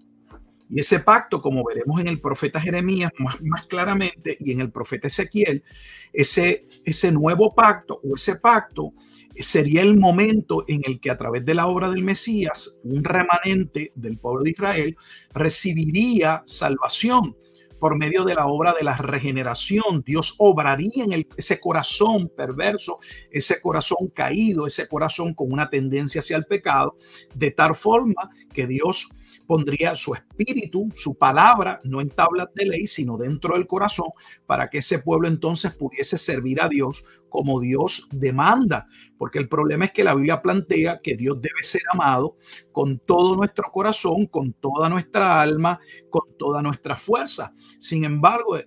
Y 0.68 0.80
ese 0.80 1.00
pacto, 1.02 1.39
como 1.39 1.63
veremos 1.63 2.02
en 2.02 2.08
el 2.08 2.20
profeta 2.20 2.60
Jeremías 2.60 3.12
más, 3.20 3.39
más 3.41 3.68
claramente 3.68 4.36
y 4.39 4.52
en 4.52 4.62
el 4.62 4.72
profeta 4.72 5.06
Ezequiel, 5.06 5.63
ese, 6.12 6.63
ese 6.84 7.12
nuevo 7.12 7.54
pacto 7.54 8.00
o 8.04 8.15
ese 8.15 8.38
pacto 8.38 8.94
sería 9.36 9.84
el 9.84 9.98
momento 9.98 10.65
en 10.68 10.82
el 10.86 11.00
que 11.00 11.12
a 11.12 11.18
través 11.18 11.46
de 11.46 11.54
la 11.54 11.68
obra 11.68 11.91
del 11.91 12.04
Mesías, 12.04 12.80
un 12.84 13.04
remanente 13.04 13.91
del 13.94 14.18
pueblo 14.18 14.44
de 14.44 14.52
Israel 14.52 14.98
recibiría 15.32 16.41
salvación 16.48 17.36
por 17.79 17.97
medio 17.97 18.23
de 18.23 18.35
la 18.35 18.47
obra 18.47 18.73
de 18.73 18.83
la 18.83 18.97
regeneración. 18.97 20.03
Dios 20.05 20.35
obraría 20.38 21.03
en 21.03 21.27
ese 21.38 21.59
corazón 21.59 22.31
perverso, 22.35 22.99
ese 23.31 23.61
corazón 23.61 24.07
caído, 24.13 24.67
ese 24.67 24.88
corazón 24.88 25.33
con 25.33 25.51
una 25.51 25.69
tendencia 25.69 26.19
hacia 26.19 26.38
el 26.38 26.45
pecado, 26.45 26.97
de 27.33 27.51
tal 27.51 27.75
forma 27.75 28.29
que 28.53 28.67
Dios 28.67 29.09
pondría 29.45 29.95
su 29.95 30.13
espíritu, 30.13 30.89
su 30.93 31.15
palabra, 31.15 31.81
no 31.84 32.01
en 32.01 32.10
tablas 32.10 32.47
de 32.53 32.65
ley, 32.65 32.88
sino 32.88 33.17
dentro 33.17 33.55
del 33.55 33.67
corazón, 33.67 34.10
para 34.45 34.69
que 34.69 34.79
ese 34.79 34.99
pueblo 34.99 35.27
entonces 35.27 35.73
pudiese 35.73 36.17
servir 36.17 36.62
a 36.62 36.69
Dios 36.69 37.05
como 37.29 37.60
Dios 37.60 38.08
demanda. 38.12 38.88
Porque 39.17 39.39
el 39.39 39.49
problema 39.49 39.86
es 39.86 39.91
que 39.91 40.03
la 40.03 40.15
Biblia 40.15 40.41
plantea 40.41 40.99
que 41.01 41.15
Dios 41.15 41.41
debe 41.41 41.62
ser 41.62 41.81
amado 41.91 42.38
con 42.71 42.99
todo 42.99 43.36
nuestro 43.36 43.71
corazón, 43.71 44.27
con 44.27 44.53
toda 44.53 44.89
nuestra 44.89 45.41
alma, 45.41 45.79
con 46.10 46.38
toda 46.38 46.62
nuestra 46.62 46.95
fuerza. 46.95 47.53
Sin 47.79 48.03
embargo, 48.03 48.58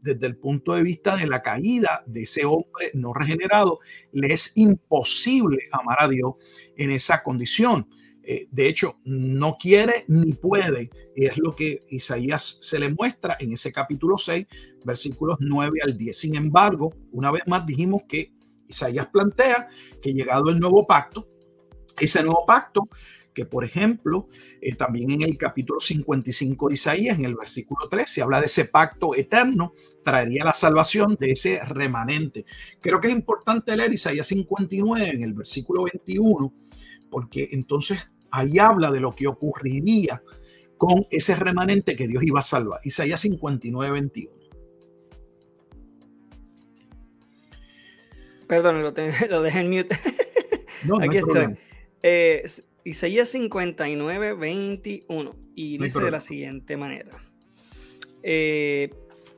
desde 0.00 0.26
el 0.26 0.36
punto 0.36 0.74
de 0.74 0.82
vista 0.82 1.16
de 1.16 1.26
la 1.26 1.42
caída 1.42 2.02
de 2.06 2.22
ese 2.22 2.44
hombre 2.44 2.90
no 2.94 3.12
regenerado, 3.12 3.80
le 4.12 4.32
es 4.32 4.56
imposible 4.56 5.58
amar 5.72 5.98
a 6.00 6.08
Dios 6.08 6.34
en 6.76 6.90
esa 6.90 7.22
condición. 7.22 7.88
Eh, 8.28 8.48
de 8.50 8.68
hecho, 8.68 8.98
no 9.04 9.56
quiere 9.56 10.04
ni 10.08 10.32
puede. 10.32 10.90
Y 11.14 11.26
es 11.26 11.38
lo 11.38 11.54
que 11.54 11.84
Isaías 11.90 12.58
se 12.60 12.78
le 12.78 12.92
muestra 12.92 13.36
en 13.38 13.52
ese 13.52 13.72
capítulo 13.72 14.18
6, 14.18 14.46
versículos 14.84 15.36
9 15.40 15.78
al 15.84 15.96
10. 15.96 16.18
Sin 16.18 16.34
embargo, 16.34 16.92
una 17.12 17.30
vez 17.30 17.42
más 17.46 17.64
dijimos 17.64 18.02
que 18.08 18.32
Isaías 18.68 19.06
plantea 19.06 19.68
que 20.02 20.12
llegado 20.12 20.50
el 20.50 20.58
nuevo 20.58 20.86
pacto, 20.86 21.28
ese 21.98 22.22
nuevo 22.22 22.44
pacto 22.44 22.88
que 23.36 23.44
por 23.44 23.64
ejemplo, 23.64 24.28
eh, 24.62 24.74
también 24.76 25.10
en 25.10 25.20
el 25.20 25.36
capítulo 25.36 25.78
55 25.78 26.68
de 26.68 26.74
Isaías, 26.74 27.18
en 27.18 27.26
el 27.26 27.36
versículo 27.36 27.86
3, 27.86 28.10
se 28.10 28.22
habla 28.22 28.40
de 28.40 28.46
ese 28.46 28.64
pacto 28.64 29.14
eterno, 29.14 29.74
traería 30.02 30.42
la 30.42 30.54
salvación 30.54 31.18
de 31.20 31.32
ese 31.32 31.62
remanente. 31.62 32.46
Creo 32.80 32.98
que 32.98 33.08
es 33.08 33.12
importante 33.14 33.76
leer 33.76 33.92
Isaías 33.92 34.26
59 34.26 35.10
en 35.10 35.22
el 35.22 35.34
versículo 35.34 35.84
21, 35.84 36.50
porque 37.10 37.50
entonces 37.52 38.10
ahí 38.36 38.58
habla 38.58 38.90
de 38.90 39.00
lo 39.00 39.14
que 39.14 39.26
ocurriría 39.26 40.22
con 40.76 41.06
ese 41.10 41.34
remanente 41.36 41.96
que 41.96 42.06
Dios 42.06 42.22
iba 42.22 42.40
a 42.40 42.42
salvar. 42.42 42.80
Isaías 42.84 43.20
59, 43.20 43.92
21. 43.92 44.36
Perdón, 48.46 48.82
lo, 48.82 48.92
lo 49.30 49.42
dejé 49.42 49.60
en 49.60 49.70
mute. 49.70 49.98
No, 50.84 50.98
Aquí 51.00 51.16
estoy. 51.16 51.56
Eh, 52.02 52.44
Isaías 52.84 53.28
59, 53.30 54.34
21. 54.34 55.34
Y 55.54 55.78
dice 55.78 56.00
de 56.00 56.10
la 56.10 56.20
siguiente 56.20 56.76
manera. 56.76 57.10
Eh, 58.22 58.90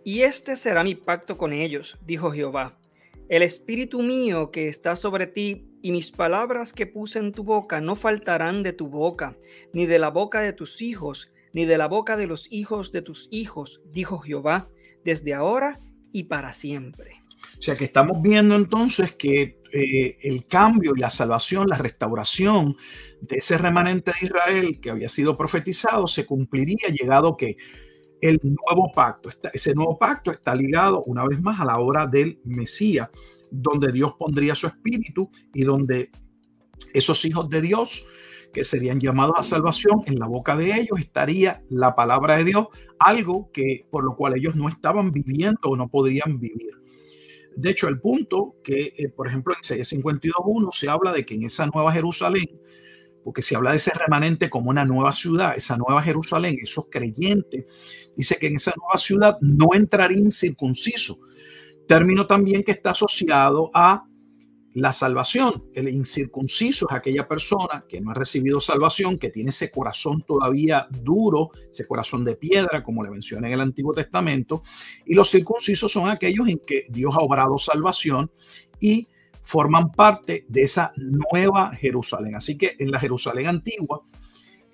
y 0.05 0.23
este 0.23 0.57
será 0.57 0.83
mi 0.85 0.95
pacto 0.95 1.39
con 1.39 1.53
ellos, 1.53 1.97
dijo 2.05 2.31
Jehová. 2.31 2.79
El 3.29 3.43
espíritu 3.43 4.03
mío 4.03 4.51
que 4.51 4.69
está 4.69 4.97
sobre 4.97 5.27
ti 5.27 5.68
y 5.83 5.93
mis 5.93 6.11
palabras 6.11 6.73
que 6.73 6.87
puse 6.87 7.19
en 7.19 7.33
tu 7.33 7.45
boca 7.45 7.81
no 7.81 7.97
faltarán 7.97 8.63
de 8.63 8.73
tu 8.73 8.89
boca, 8.89 9.37
ni 9.73 9.87
de 9.87 9.99
la 9.99 10.11
boca 10.11 10.41
de 10.41 10.53
tus 10.53 10.83
hijos, 10.83 11.31
ni 11.53 11.65
de 11.65 11.79
la 11.79 11.89
boca 11.89 12.17
de 12.17 12.27
los 12.27 12.47
hijos 12.51 12.93
de 12.93 13.03
tus 13.03 13.29
hijos, 13.31 13.81
dijo 13.93 14.19
Jehová, 14.19 14.69
desde 15.05 15.35
ahora 15.35 15.81
y 16.13 16.25
para 16.25 16.53
siempre. 16.53 17.23
O 17.59 17.63
sea 17.63 17.77
que 17.77 17.85
estamos 17.85 18.21
viendo 18.21 18.57
entonces 18.57 19.13
que 19.13 19.59
eh, 19.73 20.17
el 20.23 20.47
cambio 20.47 20.93
y 20.97 21.01
la 21.01 21.11
salvación, 21.11 21.69
la 21.69 21.79
restauración 21.79 22.77
de 23.21 23.37
ese 23.37 23.59
remanente 23.59 24.13
de 24.13 24.27
Israel 24.27 24.81
que 24.81 24.91
había 24.91 25.09
sido 25.09 25.37
profetizado 25.37 26.07
se 26.07 26.27
cumpliría 26.27 26.89
llegado 26.89 27.37
que 27.37 27.57
el 28.21 28.41
nuevo 28.43 28.91
pacto, 28.93 29.31
ese 29.53 29.75
nuevo 29.75 29.97
pacto 29.99 30.33
está 30.33 30.55
ligado 30.55 31.05
una 31.05 31.25
vez 31.25 31.41
más 31.41 31.61
a 31.61 31.65
la 31.65 31.79
obra 31.79 32.07
del 32.07 32.41
Mesías 32.45 33.09
donde 33.51 33.93
Dios 33.93 34.15
pondría 34.19 34.55
su 34.55 34.67
espíritu 34.67 35.31
y 35.55 35.63
donde 35.63 36.11
esos 36.93 37.25
hijos 37.25 37.49
de 37.49 37.61
Dios 37.61 38.07
que 38.53 38.65
serían 38.65 39.01
llamados 39.01 39.37
a 39.39 39.43
salvación, 39.43 40.03
en 40.07 40.19
la 40.19 40.27
boca 40.27 40.57
de 40.57 40.75
ellos 40.75 40.99
estaría 40.99 41.63
la 41.69 41.95
palabra 41.95 42.37
de 42.37 42.45
Dios, 42.45 42.67
algo 42.99 43.51
que 43.53 43.87
por 43.91 44.05
lo 44.05 44.17
cual 44.17 44.37
ellos 44.37 44.57
no 44.57 44.69
estaban 44.69 45.13
viviendo 45.13 45.61
o 45.65 45.77
no 45.77 45.89
podrían 45.89 46.39
vivir. 46.39 46.73
De 47.55 47.71
hecho, 47.71 47.89
el 47.89 48.01
punto 48.01 48.57
que, 48.63 48.93
eh, 48.97 49.09
por 49.09 49.27
ejemplo, 49.27 49.53
en 49.53 49.61
Isaías 49.61 49.93
52.1 49.93 50.71
se 50.73 50.89
habla 50.89 51.13
de 51.13 51.27
que 51.27 51.35
en 51.35 51.43
esa 51.43 51.67
nueva 51.67 51.93
Jerusalén, 51.93 52.49
porque 53.25 53.43
se 53.43 53.57
habla 53.57 53.71
de 53.71 53.77
ese 53.77 53.93
remanente 53.93 54.49
como 54.49 54.71
una 54.71 54.85
nueva 54.85 55.13
ciudad, 55.13 55.55
esa 55.57 55.77
nueva 55.77 56.03
Jerusalén, 56.03 56.57
esos 56.63 56.87
creyentes, 56.91 57.67
dice 58.17 58.37
que 58.37 58.47
en 58.47 58.57
esa 58.57 58.73
nueva 58.77 58.97
ciudad 58.97 59.37
no 59.41 59.75
entraría 59.75 60.19
incircunciso, 60.19 61.19
Término 61.89 62.27
también 62.27 62.63
que 62.63 62.73
está 62.73 62.91
asociado 62.91 63.71
a 63.73 64.05
la 64.75 64.93
salvación. 64.93 65.65
El 65.75 65.89
incircunciso 65.89 66.87
es 66.89 66.95
aquella 66.95 67.27
persona 67.27 67.87
que 67.89 67.99
no 68.03 68.11
ha 68.11 68.15
recibido 68.15 68.61
salvación, 68.61 69.19
que 69.19 69.31
tiene 69.31 69.49
ese 69.49 69.71
corazón 69.71 70.23
todavía 70.27 70.87
duro, 71.03 71.51
ese 71.71 71.87
corazón 71.87 72.27
de 72.27 72.37
piedra, 72.37 72.83
como 72.83 73.03
le 73.03 73.11
menciona 73.11 73.49
en 73.49 73.55
el 73.55 73.63
Antiguo 73.63 73.95
Testamento. 73.95 74.63
Y 75.07 75.15
los 75.15 75.31
circuncisos 75.31 75.91
son 75.91 76.11
aquellos 76.11 76.47
en 76.47 76.61
que 76.67 76.85
Dios 76.91 77.15
ha 77.17 77.25
obrado 77.25 77.57
salvación 77.57 78.31
y 78.79 79.09
forman 79.43 79.91
parte 79.91 80.45
de 80.47 80.65
esa 80.65 80.93
nueva 80.97 81.75
Jerusalén. 81.75 82.35
Así 82.35 82.59
que 82.59 82.77
en 82.79 82.91
la 82.91 83.01
Jerusalén 83.01 83.47
antigua 83.47 84.03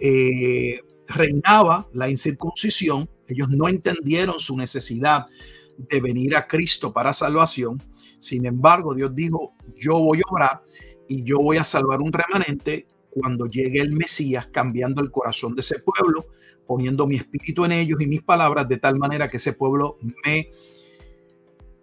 eh, 0.01 0.81
reinaba 1.07 1.89
la 1.93 2.11
incircuncisión. 2.11 3.09
Ellos 3.29 3.49
no 3.51 3.69
entendieron 3.69 4.41
su 4.41 4.57
necesidad 4.57 5.27
de 5.77 6.01
venir 6.01 6.37
a 6.37 6.47
Cristo 6.47 6.93
para 6.93 7.13
salvación. 7.13 7.83
Sin 8.19 8.47
embargo, 8.47 8.95
Dios 8.95 9.15
dijo, 9.15 9.55
yo 9.77 9.99
voy 9.99 10.19
a 10.19 10.33
obrar 10.33 10.63
y 11.09 11.25
yo 11.25 11.39
voy 11.39 11.57
a 11.59 11.65
salvar 11.65 12.01
un 12.01 12.13
remanente 12.13 12.87
cuando 13.11 13.47
llegue 13.47 13.81
el 13.81 13.93
Mesías, 13.93 14.49
cambiando 14.49 15.03
el 15.03 15.11
corazón 15.11 15.55
de 15.55 15.61
ese 15.61 15.79
pueblo, 15.79 16.27
poniendo 16.67 17.07
mi 17.07 17.17
espíritu 17.17 17.65
en 17.65 17.73
ellos 17.73 18.01
y 18.01 18.07
mis 18.07 18.23
palabras 18.23 18.69
de 18.69 18.79
tal 18.79 18.99
manera 18.99 19.29
que 19.29 19.37
ese 19.37 19.53
pueblo 19.53 19.99
me, 20.25 20.51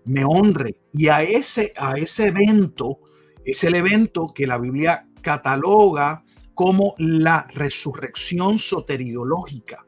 me 0.06 0.26
honre. 0.26 0.76
Y 0.94 1.08
a 1.08 1.22
ese, 1.22 1.74
a 1.78 1.94
ese 1.94 2.28
evento, 2.28 3.00
es 3.46 3.64
el 3.64 3.76
evento 3.76 4.28
que 4.34 4.48
la 4.48 4.58
Biblia 4.58 5.08
cataloga 5.22 6.24
como 6.54 6.96
la 6.98 7.48
resurrección 7.54 8.58
soteriológica, 8.58 9.86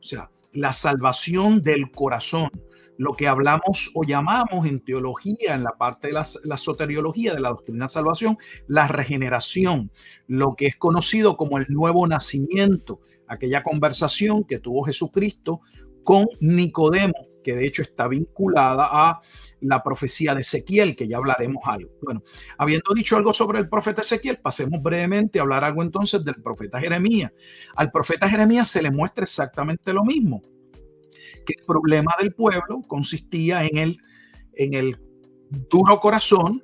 o 0.00 0.02
sea, 0.02 0.30
la 0.52 0.72
salvación 0.72 1.62
del 1.62 1.90
corazón 1.90 2.50
lo 2.98 3.14
que 3.14 3.28
hablamos 3.28 3.92
o 3.94 4.04
llamamos 4.04 4.66
en 4.66 4.80
teología, 4.80 5.54
en 5.54 5.62
la 5.62 5.78
parte 5.78 6.08
de 6.08 6.12
la, 6.12 6.56
soteriología, 6.56 7.32
de 7.32 7.40
la 7.40 7.50
doctrina 7.50 7.84
de 7.84 7.88
salvación, 7.88 8.36
la 8.66 8.88
regeneración, 8.88 9.90
lo 10.26 10.54
que 10.56 10.66
es 10.66 10.76
conocido 10.76 11.36
como 11.36 11.58
el 11.58 11.66
nuevo 11.68 12.06
nacimiento, 12.06 13.00
aquella 13.28 13.62
conversación 13.62 14.44
que 14.44 14.58
tuvo 14.58 14.82
Jesucristo 14.82 15.60
con 16.02 16.26
Nicodemo, 16.40 17.14
que 17.44 17.54
de 17.54 17.66
hecho 17.66 17.82
está 17.82 18.08
vinculada 18.08 18.88
a 18.90 19.20
la 19.60 19.82
profecía 19.82 20.34
de 20.34 20.40
Ezequiel, 20.40 20.96
que 20.96 21.06
ya 21.06 21.18
hablaremos 21.18 21.62
algo. 21.66 21.90
Bueno, 22.02 22.24
habiendo 22.58 22.92
dicho 22.94 23.16
algo 23.16 23.32
sobre 23.32 23.60
el 23.60 23.68
profeta 23.68 24.00
Ezequiel, 24.00 24.38
pasemos 24.38 24.82
brevemente 24.82 25.38
a 25.38 25.42
hablar 25.42 25.62
algo 25.62 25.82
entonces 25.82 26.24
del 26.24 26.42
profeta 26.42 26.80
Jeremías. 26.80 27.30
Al 27.76 27.92
profeta 27.92 28.28
Jeremías 28.28 28.68
se 28.68 28.82
le 28.82 28.90
muestra 28.90 29.22
exactamente 29.22 29.92
lo 29.92 30.04
mismo, 30.04 30.42
que 31.48 31.54
el 31.58 31.64
problema 31.64 32.14
del 32.20 32.34
pueblo 32.34 32.82
consistía 32.86 33.64
en 33.64 33.78
el, 33.78 33.98
en 34.52 34.74
el 34.74 35.00
duro 35.48 35.98
corazón 35.98 36.62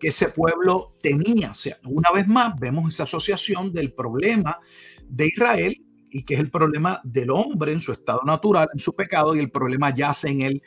que 0.00 0.08
ese 0.08 0.30
pueblo 0.30 0.88
tenía. 1.02 1.50
O 1.50 1.54
sea, 1.54 1.76
una 1.84 2.10
vez 2.10 2.26
más 2.26 2.58
vemos 2.58 2.94
esa 2.94 3.02
asociación 3.02 3.72
del 3.72 3.92
problema 3.92 4.58
de 5.06 5.26
Israel 5.26 5.84
y 6.10 6.24
que 6.24 6.34
es 6.34 6.40
el 6.40 6.50
problema 6.50 7.00
del 7.04 7.30
hombre 7.30 7.72
en 7.72 7.80
su 7.80 7.92
estado 7.92 8.22
natural, 8.24 8.68
en 8.72 8.78
su 8.78 8.94
pecado, 8.94 9.34
y 9.34 9.38
el 9.38 9.50
problema 9.50 9.94
yace 9.94 10.30
en 10.30 10.42
el 10.42 10.62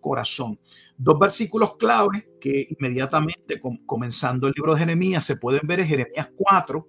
corazón. 0.00 0.60
Dos 0.96 1.18
versículos 1.18 1.76
clave 1.76 2.28
que 2.40 2.66
inmediatamente, 2.70 3.60
comenzando 3.84 4.46
el 4.46 4.54
libro 4.56 4.74
de 4.74 4.80
Jeremías, 4.80 5.24
se 5.24 5.36
pueden 5.36 5.66
ver 5.66 5.80
en 5.80 5.88
Jeremías 5.88 6.30
4, 6.36 6.88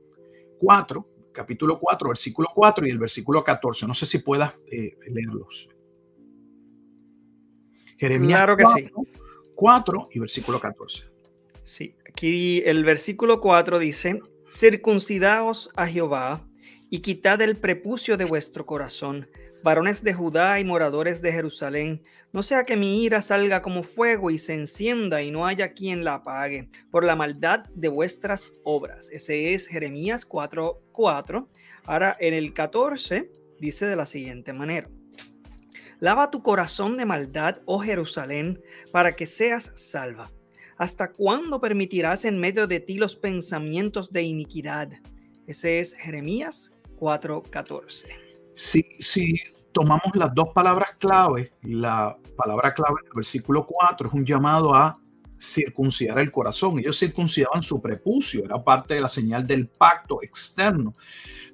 4, 0.59 1.07
capítulo 1.33 1.79
4, 1.79 2.09
versículo 2.09 2.49
4 2.53 2.87
y 2.87 2.91
el 2.91 2.99
versículo 2.99 3.43
14. 3.43 3.87
No 3.87 3.93
sé 3.93 4.05
si 4.05 4.19
puedas 4.19 4.53
eh, 4.71 4.95
leerlos. 5.09 5.69
Jeremías 7.99 8.39
claro 8.39 8.57
que 8.57 8.63
4, 8.63 8.81
sí. 8.81 8.91
4 9.55 10.09
y 10.11 10.19
versículo 10.19 10.59
14. 10.59 11.07
Sí, 11.63 11.95
aquí 12.09 12.63
el 12.65 12.83
versículo 12.83 13.41
4 13.41 13.77
dice, 13.77 14.21
circuncidaos 14.49 15.69
a 15.75 15.85
Jehová 15.85 16.47
y 16.89 16.99
quitad 16.99 17.41
el 17.41 17.57
prepucio 17.57 18.17
de 18.17 18.25
vuestro 18.25 18.65
corazón 18.65 19.27
varones 19.63 20.03
de 20.03 20.13
Judá 20.13 20.59
y 20.59 20.65
moradores 20.65 21.21
de 21.21 21.31
Jerusalén, 21.31 22.03
no 22.31 22.43
sea 22.43 22.65
que 22.65 22.77
mi 22.77 23.03
ira 23.03 23.21
salga 23.21 23.61
como 23.61 23.83
fuego 23.83 24.31
y 24.31 24.39
se 24.39 24.53
encienda 24.53 25.21
y 25.21 25.31
no 25.31 25.45
haya 25.45 25.73
quien 25.73 26.03
la 26.03 26.15
apague 26.15 26.69
por 26.91 27.03
la 27.03 27.15
maldad 27.15 27.65
de 27.73 27.87
vuestras 27.87 28.51
obras. 28.63 29.09
Ese 29.11 29.53
es 29.53 29.67
Jeremías 29.67 30.25
4:4. 30.27 31.47
Ahora 31.85 32.15
en 32.19 32.33
el 32.33 32.53
14 32.53 33.31
dice 33.59 33.85
de 33.85 33.95
la 33.95 34.05
siguiente 34.05 34.53
manera. 34.53 34.89
Lava 35.99 36.31
tu 36.31 36.41
corazón 36.41 36.97
de 36.97 37.05
maldad, 37.05 37.57
oh 37.65 37.79
Jerusalén, 37.79 38.61
para 38.91 39.15
que 39.15 39.25
seas 39.25 39.71
salva. 39.75 40.31
¿Hasta 40.77 41.11
cuándo 41.11 41.59
permitirás 41.59 42.23
en 42.25 42.39
medio 42.39 42.67
de 42.67 42.79
ti 42.79 42.95
los 42.95 43.15
pensamientos 43.15 44.13
de 44.13 44.21
iniquidad? 44.23 44.89
Ese 45.45 45.79
es 45.79 45.93
Jeremías 45.95 46.71
4:14 46.97 48.29
si, 48.59 49.35
tomamos 49.71 50.15
las 50.15 50.33
dos 50.33 50.49
palabras 50.53 50.89
clave, 50.99 51.53
la 51.61 52.17
palabra 52.35 52.73
clave 52.73 53.01
del 53.03 53.13
versículo 53.15 53.65
4 53.65 54.07
es 54.07 54.13
un 54.13 54.25
llamado 54.25 54.73
a 54.73 54.99
circuncidar 55.39 56.19
el 56.19 56.31
corazón. 56.31 56.79
Ellos 56.79 56.99
circuncidaban 56.99 57.63
su 57.63 57.81
prepucio, 57.81 58.43
era 58.43 58.61
parte 58.61 58.95
de 58.95 59.01
la 59.01 59.07
señal 59.07 59.47
del 59.47 59.67
pacto 59.67 60.21
externo, 60.21 60.95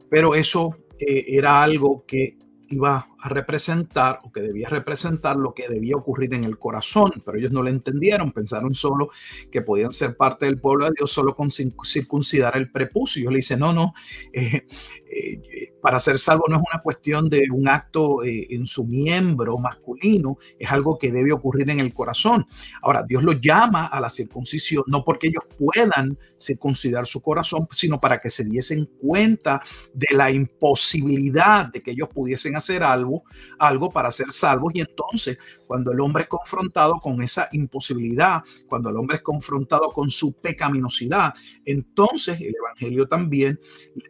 pero 0.09 0.33
eso 0.33 0.75
eh, 0.97 1.25
era 1.27 1.61
algo 1.61 2.03
que 2.07 2.37
iba 2.69 3.07
representar 3.29 4.19
o 4.23 4.31
que 4.31 4.41
debía 4.41 4.69
representar 4.69 5.35
lo 5.35 5.53
que 5.53 5.67
debía 5.67 5.95
ocurrir 5.95 6.33
en 6.33 6.43
el 6.43 6.57
corazón, 6.57 7.11
pero 7.25 7.37
ellos 7.37 7.51
no 7.51 7.63
lo 7.63 7.69
entendieron, 7.69 8.31
pensaron 8.31 8.73
solo 8.73 9.09
que 9.51 9.61
podían 9.61 9.91
ser 9.91 10.15
parte 10.15 10.45
del 10.45 10.59
pueblo 10.59 10.85
de 10.85 10.93
Dios 10.97 11.11
solo 11.11 11.35
con 11.35 11.49
circuncidar 11.49 12.57
el 12.57 12.71
prepucio. 12.71 13.23
Yo 13.23 13.31
le 13.31 13.37
dice, 13.37 13.57
no, 13.57 13.73
no, 13.73 13.93
eh, 14.33 14.67
eh, 15.07 15.73
para 15.81 15.99
ser 15.99 16.17
salvo 16.17 16.45
no 16.49 16.57
es 16.57 16.63
una 16.71 16.81
cuestión 16.81 17.29
de 17.29 17.47
un 17.51 17.69
acto 17.69 18.23
eh, 18.23 18.47
en 18.49 18.67
su 18.67 18.85
miembro 18.85 19.57
masculino, 19.57 20.37
es 20.59 20.71
algo 20.71 20.97
que 20.97 21.11
debe 21.11 21.31
ocurrir 21.31 21.69
en 21.69 21.79
el 21.79 21.93
corazón. 21.93 22.45
Ahora, 22.81 23.03
Dios 23.07 23.23
lo 23.23 23.33
llama 23.33 23.85
a 23.85 24.01
la 24.01 24.09
circuncisión, 24.09 24.83
no 24.87 25.03
porque 25.03 25.27
ellos 25.27 25.43
puedan 25.57 26.17
circuncidar 26.39 27.05
su 27.07 27.21
corazón, 27.21 27.67
sino 27.71 27.99
para 27.99 28.19
que 28.19 28.29
se 28.29 28.43
diesen 28.43 28.89
cuenta 28.99 29.61
de 29.93 30.15
la 30.15 30.31
imposibilidad 30.31 31.67
de 31.71 31.81
que 31.81 31.91
ellos 31.91 32.09
pudiesen 32.09 32.55
hacer 32.55 32.83
algo, 32.83 33.14
algo 33.59 33.89
para 33.89 34.11
ser 34.11 34.31
salvos. 34.31 34.73
Y 34.75 34.81
entonces, 34.81 35.37
cuando 35.67 35.91
el 35.91 35.99
hombre 35.99 36.23
es 36.23 36.29
confrontado 36.29 36.99
con 36.99 37.21
esa 37.21 37.49
imposibilidad, 37.51 38.43
cuando 38.67 38.89
el 38.89 38.97
hombre 38.97 39.17
es 39.17 39.23
confrontado 39.23 39.89
con 39.91 40.09
su 40.09 40.33
pecaminosidad, 40.39 41.33
entonces 41.65 42.39
el 42.39 42.53
Evangelio 42.55 43.07
también 43.07 43.59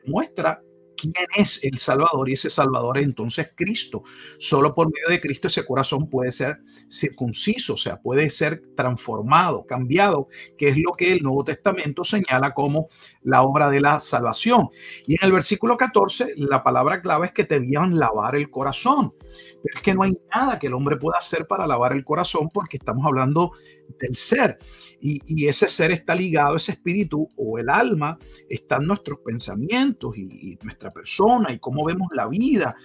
muestra 0.06 0.62
quién 0.96 1.13
es 1.36 1.63
el 1.63 1.78
Salvador 1.78 2.30
y 2.30 2.34
ese 2.34 2.50
Salvador 2.50 2.98
es 2.98 3.06
entonces 3.06 3.52
Cristo. 3.56 4.04
Solo 4.38 4.74
por 4.74 4.88
medio 4.88 5.10
de 5.10 5.22
Cristo 5.22 5.48
ese 5.48 5.65
corazón 5.65 6.10
puede 6.10 6.32
ser 6.32 6.60
circunciso, 6.89 7.74
o 7.74 7.78
sea, 7.78 8.02
puede 8.02 8.30
ser 8.30 8.62
transformado, 8.76 9.65
cambiado, 9.65 10.28
que 10.58 10.70
es 10.70 10.78
lo 10.78 10.94
que 10.94 11.12
el 11.13 11.24
Nuevo 11.24 11.44
Testamento 11.44 12.04
señala 12.04 12.54
como 12.54 12.89
la 13.26 13.44
obra 13.44 13.70
de 13.70 13.82
la 13.82 14.00
salvación. 14.00 14.70
Y 15.08 15.14
en 15.14 15.20
el 15.24 15.32
versículo 15.34 15.76
14, 15.76 16.34
la 16.38 16.64
palabra 16.64 17.02
clave 17.02 17.28
es 17.28 17.34
que 17.34 17.44
debían 17.44 18.00
lavar 18.00 18.36
el 18.36 18.50
corazón. 18.50 19.14
Pero 19.20 19.76
es 19.76 19.82
que 19.82 19.94
no 19.94 20.04
hay 20.04 20.18
nada 20.34 20.58
que 20.60 20.68
el 20.68 20.74
hombre 20.74 20.96
pueda 20.96 21.18
hacer 21.18 21.46
para 21.48 21.68
lavar 21.68 21.92
el 21.94 22.06
corazón 22.06 22.50
porque 22.54 22.78
estamos 22.78 23.06
hablando 23.06 23.52
del 24.00 24.16
ser. 24.16 24.58
Y, 25.02 25.48
ese 25.48 25.68
ser 25.68 25.92
está 25.92 26.16
ligado, 26.16 26.56
ese 26.56 26.72
espíritu 26.72 27.30
o 27.38 27.60
el 27.60 27.70
alma, 27.70 28.18
están 28.50 28.86
nuestros 28.86 29.20
pensamientos 29.20 30.18
y, 30.18 30.58
nuestra 30.64 30.92
persona 30.92 31.52
y 31.52 31.60
cómo 31.60 31.86
vemos 31.86 32.10
la 32.14 32.28
vida, 32.28 32.76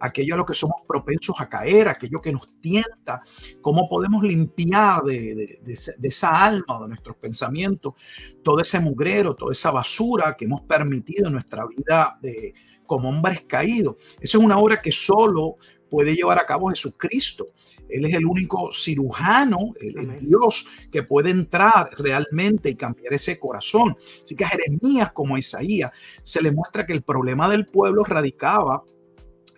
aquello 0.00 0.34
a 0.34 0.38
lo 0.38 0.44
que 0.44 0.54
somos 0.54 0.82
propensos 0.86 1.40
a 1.40 1.48
caer, 1.48 1.88
aquello 1.88 2.20
que 2.20 2.32
nos 2.32 2.48
tienta, 2.60 3.22
cómo 3.60 3.88
podemos 3.88 4.22
limpiar 4.24 5.02
de, 5.04 5.60
esa 6.02 6.44
alma, 6.44 6.80
de 6.82 6.88
nuestros 6.88 7.16
pensamientos, 7.16 7.94
todo 8.42 8.60
ese 8.60 8.80
mugrero, 8.80 9.31
toda 9.34 9.52
esa 9.52 9.70
basura 9.70 10.36
que 10.36 10.44
hemos 10.44 10.62
permitido 10.62 11.26
en 11.26 11.34
nuestra 11.34 11.66
vida 11.66 12.18
de, 12.20 12.54
como 12.86 13.08
hombres 13.08 13.42
caídos. 13.42 13.96
Esa 14.20 14.38
es 14.38 14.44
una 14.44 14.58
obra 14.58 14.80
que 14.80 14.92
solo 14.92 15.56
puede 15.88 16.14
llevar 16.14 16.38
a 16.38 16.46
cabo 16.46 16.70
Jesucristo. 16.70 17.48
Él 17.88 18.06
es 18.06 18.14
el 18.14 18.24
único 18.24 18.70
cirujano, 18.72 19.72
el, 19.80 20.20
Dios 20.20 20.66
que 20.90 21.02
puede 21.02 21.30
entrar 21.30 21.90
realmente 21.98 22.70
y 22.70 22.74
cambiar 22.74 23.12
ese 23.12 23.38
corazón. 23.38 23.96
Así 24.24 24.34
que 24.34 24.44
a 24.44 24.48
Jeremías 24.48 25.12
como 25.12 25.36
a 25.36 25.38
Isaías 25.38 25.90
se 26.22 26.40
le 26.40 26.50
muestra 26.50 26.86
que 26.86 26.94
el 26.94 27.02
problema 27.02 27.48
del 27.50 27.66
pueblo 27.66 28.04
radicaba 28.04 28.82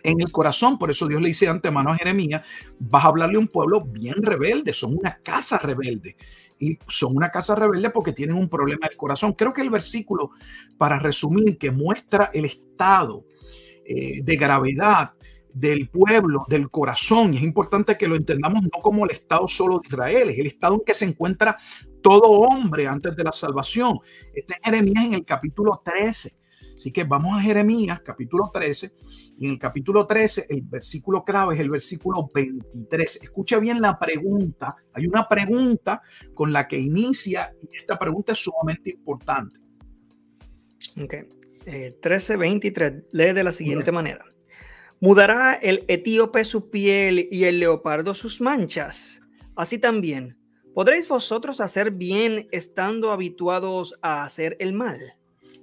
en 0.03 0.21
el 0.21 0.31
corazón. 0.31 0.77
Por 0.77 0.91
eso 0.91 1.07
Dios 1.07 1.21
le 1.21 1.29
dice 1.29 1.47
antemano 1.47 1.91
a 1.91 1.97
Jeremías, 1.97 2.41
vas 2.79 3.05
a 3.05 3.07
hablarle 3.07 3.37
a 3.37 3.39
un 3.39 3.47
pueblo 3.47 3.81
bien 3.81 4.21
rebelde, 4.21 4.73
son 4.73 4.97
una 4.97 5.19
casa 5.23 5.57
rebelde. 5.57 6.15
Y 6.59 6.77
son 6.87 7.15
una 7.15 7.31
casa 7.31 7.55
rebelde 7.55 7.89
porque 7.89 8.13
tienen 8.13 8.37
un 8.37 8.49
problema 8.49 8.87
del 8.87 8.97
corazón. 8.97 9.33
Creo 9.33 9.53
que 9.53 9.61
el 9.61 9.69
versículo, 9.69 10.31
para 10.77 10.99
resumir, 10.99 11.57
que 11.57 11.71
muestra 11.71 12.31
el 12.33 12.45
estado 12.45 13.25
eh, 13.85 14.21
de 14.23 14.35
gravedad 14.35 15.11
del 15.53 15.89
pueblo, 15.89 16.45
del 16.47 16.69
corazón. 16.69 17.33
Y 17.33 17.37
es 17.37 17.43
importante 17.43 17.97
que 17.97 18.07
lo 18.07 18.15
entendamos 18.15 18.63
no 18.63 18.81
como 18.81 19.05
el 19.05 19.11
estado 19.11 19.47
solo 19.47 19.79
de 19.79 19.87
Israel, 19.87 20.29
es 20.29 20.37
el 20.37 20.47
estado 20.47 20.75
en 20.75 20.81
que 20.85 20.93
se 20.93 21.05
encuentra 21.05 21.57
todo 22.01 22.29
hombre 22.29 22.87
antes 22.87 23.15
de 23.15 23.23
la 23.23 23.31
salvación. 23.31 23.99
Está 24.33 24.55
en 24.55 24.63
Jeremías 24.63 25.05
en 25.05 25.13
el 25.15 25.25
capítulo 25.25 25.81
13. 25.83 26.44
Así 26.75 26.91
que 26.91 27.03
vamos 27.03 27.37
a 27.37 27.41
Jeremías, 27.41 28.01
capítulo 28.03 28.49
13. 28.53 28.91
Y 29.39 29.45
en 29.45 29.53
el 29.53 29.59
capítulo 29.59 30.05
13, 30.05 30.47
el 30.49 30.61
versículo 30.63 31.23
clave 31.23 31.55
es 31.55 31.61
el 31.61 31.69
versículo 31.69 32.29
23. 32.33 33.23
Escucha 33.23 33.59
bien 33.59 33.81
la 33.81 33.97
pregunta. 33.97 34.75
Hay 34.93 35.07
una 35.07 35.27
pregunta 35.27 36.01
con 36.33 36.51
la 36.51 36.67
que 36.67 36.77
inicia 36.77 37.53
y 37.61 37.77
esta 37.77 37.97
pregunta 37.97 38.33
es 38.33 38.39
sumamente 38.39 38.91
importante. 38.91 39.59
Ok. 41.01 41.13
Eh, 41.65 41.97
13, 42.01 42.35
23. 42.37 42.93
Lee 43.11 43.33
de 43.33 43.43
la 43.43 43.51
siguiente 43.51 43.91
manera. 43.91 44.25
¿Mudará 44.99 45.55
el 45.55 45.83
etíope 45.87 46.43
su 46.43 46.69
piel 46.69 47.27
y 47.31 47.45
el 47.45 47.59
leopardo 47.59 48.13
sus 48.13 48.39
manchas? 48.41 49.21
Así 49.55 49.77
también, 49.77 50.37
¿podréis 50.73 51.07
vosotros 51.07 51.61
hacer 51.61 51.91
bien 51.91 52.47
estando 52.51 53.11
habituados 53.11 53.97
a 54.01 54.23
hacer 54.23 54.55
el 54.59 54.73
mal? 54.73 54.97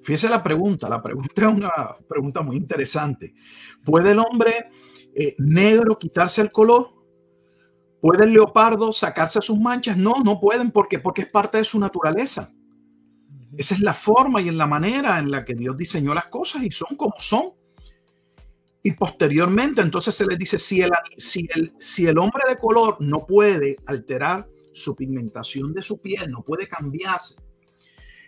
Fíjese 0.03 0.29
la 0.29 0.43
pregunta, 0.43 0.89
la 0.89 1.03
pregunta 1.03 1.43
es 1.43 1.49
una 1.49 1.71
pregunta 2.09 2.43
muy 2.43 2.57
interesante. 2.57 3.35
¿Puede 3.85 4.13
el 4.13 4.19
hombre 4.19 4.71
eh, 5.15 5.35
negro 5.39 5.99
quitarse 5.99 6.43
el 6.43 6.51
color? 6.51 6.91
¿Puede 8.01 8.25
el 8.25 8.33
leopardo 8.33 8.93
sacarse 8.93 9.41
sus 9.41 9.59
manchas? 9.59 9.97
No, 9.97 10.15
no 10.25 10.41
pueden 10.41 10.73
porque 10.73 10.99
porque 10.99 11.23
es 11.23 11.29
parte 11.29 11.59
de 11.59 11.65
su 11.65 11.79
naturaleza. 11.79 12.53
Esa 13.57 13.75
es 13.75 13.81
la 13.81 13.95
forma 13.95 14.41
y 14.41 14.49
en 14.49 14.59
la 14.59 14.67
manera 14.67 15.19
en 15.19 15.31
la 15.31 15.45
que 15.45 15.55
Dios 15.55 15.77
diseñó 15.77 16.15
las 16.15 16.27
cosas 16.27 16.63
y 16.63 16.71
son 16.71 16.97
como 16.97 17.15
son. 17.19 17.53
Y 18.83 18.93
posteriormente, 18.93 19.81
entonces 19.81 20.15
se 20.15 20.27
les 20.27 20.37
dice, 20.37 20.59
si 20.59 20.81
el, 20.81 20.91
si, 21.17 21.49
el, 21.55 21.73
si 21.79 22.07
el 22.07 22.19
hombre 22.19 22.43
de 22.49 22.57
color 22.57 22.97
no 22.99 23.25
puede 23.25 23.77
alterar 23.87 24.49
su 24.73 24.97
pigmentación 24.97 25.73
de 25.73 25.83
su 25.83 26.01
piel, 26.01 26.31
no 26.31 26.43
puede 26.43 26.67
cambiarse 26.67 27.37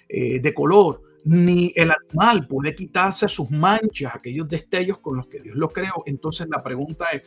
eh, 0.08 0.38
de 0.38 0.54
color, 0.54 1.02
ni 1.24 1.72
el 1.74 1.90
animal 1.90 2.46
puede 2.46 2.74
quitarse 2.74 3.28
sus 3.28 3.50
manchas, 3.50 4.14
aquellos 4.14 4.48
destellos 4.48 4.98
con 4.98 5.16
los 5.16 5.26
que 5.26 5.40
Dios 5.40 5.56
lo 5.56 5.68
creó, 5.68 6.02
entonces 6.06 6.46
la 6.50 6.62
pregunta 6.62 7.06
es, 7.12 7.22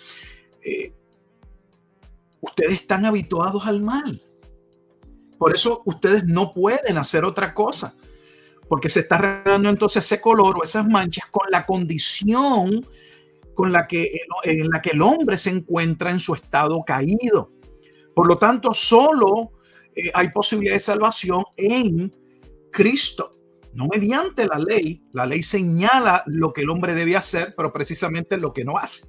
eh, 0.63 0.93
ustedes 2.41 2.73
están 2.73 3.05
habituados 3.05 3.65
al 3.65 3.81
mal. 3.81 4.21
Por 5.37 5.53
eso 5.53 5.81
ustedes 5.85 6.25
no 6.25 6.53
pueden 6.53 6.97
hacer 6.97 7.25
otra 7.25 7.53
cosa, 7.53 7.95
porque 8.67 8.89
se 8.89 9.01
está 9.01 9.17
regando 9.17 9.69
entonces 9.69 10.05
ese 10.05 10.21
color 10.21 10.57
o 10.57 10.63
esas 10.63 10.87
manchas 10.87 11.25
con 11.31 11.47
la 11.49 11.65
condición 11.65 12.85
con 13.53 13.71
la 13.71 13.87
que, 13.87 14.11
en 14.43 14.69
la 14.69 14.81
que 14.81 14.91
el 14.91 15.01
hombre 15.01 15.37
se 15.37 15.49
encuentra 15.49 16.11
en 16.11 16.19
su 16.19 16.35
estado 16.35 16.83
caído. 16.85 17.51
Por 18.13 18.27
lo 18.27 18.37
tanto, 18.37 18.71
solo 18.73 19.51
eh, 19.95 20.11
hay 20.13 20.29
posibilidad 20.29 20.75
de 20.75 20.79
salvación 20.79 21.43
en 21.55 22.15
Cristo, 22.71 23.36
no 23.77 23.87
mediante 23.87 24.47
la 24.47 24.57
ley. 24.57 25.03
La 25.13 25.27
ley 25.27 25.43
señala 25.43 26.23
lo 26.25 26.51
que 26.51 26.61
el 26.61 26.69
hombre 26.71 26.95
debe 26.95 27.15
hacer, 27.15 27.53
pero 27.55 27.71
precisamente 27.71 28.35
lo 28.35 28.51
que 28.51 28.65
no 28.65 28.77
hace. 28.77 29.05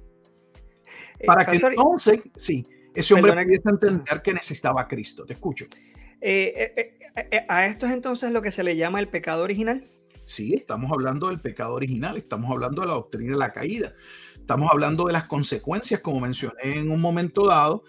Eh, 1.19 1.25
Para 1.25 1.43
que 1.43 1.57
entonces, 1.57 2.21
sí, 2.35 2.67
ese 2.93 3.15
hombre 3.15 3.33
pudiese 3.33 3.67
entender 3.67 4.21
que 4.21 4.31
necesitaba 4.31 4.81
a 4.81 4.87
Cristo. 4.87 5.25
Te 5.25 5.33
escucho. 5.33 5.65
Eh, 6.21 6.93
¿A 7.47 7.65
esto 7.65 7.87
es 7.87 7.93
entonces 7.93 8.31
lo 8.31 8.43
que 8.43 8.51
se 8.51 8.63
le 8.63 8.77
llama 8.77 8.99
el 8.99 9.09
pecado 9.09 9.43
original? 9.43 9.83
Sí, 10.23 10.53
estamos 10.53 10.91
hablando 10.91 11.29
del 11.29 11.39
pecado 11.39 11.73
original, 11.73 12.15
estamos 12.15 12.51
hablando 12.51 12.83
de 12.83 12.89
la 12.89 12.93
doctrina 12.93 13.31
de 13.31 13.39
la 13.39 13.51
caída, 13.51 13.95
estamos 14.35 14.69
hablando 14.71 15.05
de 15.05 15.13
las 15.13 15.23
consecuencias, 15.23 16.01
como 16.01 16.19
mencioné 16.19 16.77
en 16.77 16.91
un 16.91 17.01
momento 17.01 17.47
dado, 17.47 17.83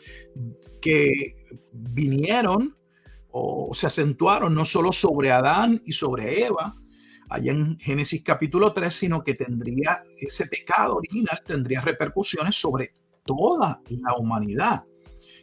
que 0.81 1.35
vinieron 1.73 2.75
o 3.33 3.71
se 3.73 3.87
acentuaron 3.87 4.55
no 4.55 4.65
solo 4.65 4.93
sobre 4.93 5.31
Adán 5.31 5.81
y 5.85 5.93
sobre 5.93 6.45
Eva, 6.45 6.77
allá 7.29 7.53
en 7.53 7.79
Génesis 7.79 8.23
capítulo 8.25 8.73
3, 8.73 8.93
sino 8.93 9.23
que 9.23 9.35
tendría 9.35 10.03
ese 10.19 10.47
pecado 10.47 10.97
original, 10.97 11.41
tendría 11.47 11.81
repercusiones 11.81 12.57
sobre 12.57 12.95
toda 13.25 13.81
la 13.89 14.17
humanidad, 14.19 14.85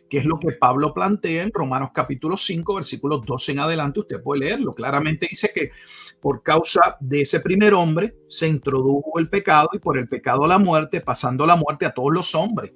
que 0.09 0.19
es 0.19 0.25
lo 0.25 0.39
que 0.39 0.53
Pablo 0.53 0.93
plantea 0.93 1.43
en 1.43 1.51
Romanos 1.53 1.89
capítulo 1.93 2.37
5, 2.37 2.75
versículos 2.75 3.25
12 3.25 3.51
en 3.51 3.59
adelante, 3.59 3.99
usted 3.99 4.21
puede 4.21 4.41
leerlo, 4.41 4.73
claramente 4.73 5.27
dice 5.29 5.51
que 5.53 5.71
por 6.19 6.41
causa 6.41 6.97
de 6.99 7.21
ese 7.21 7.39
primer 7.39 7.73
hombre 7.73 8.15
se 8.27 8.47
introdujo 8.47 9.19
el 9.19 9.29
pecado 9.29 9.69
y 9.73 9.79
por 9.79 9.97
el 9.97 10.07
pecado 10.07 10.47
la 10.47 10.57
muerte, 10.57 11.01
pasando 11.01 11.45
la 11.45 11.55
muerte 11.55 11.85
a 11.85 11.93
todos 11.93 12.11
los 12.11 12.33
hombres. 12.35 12.71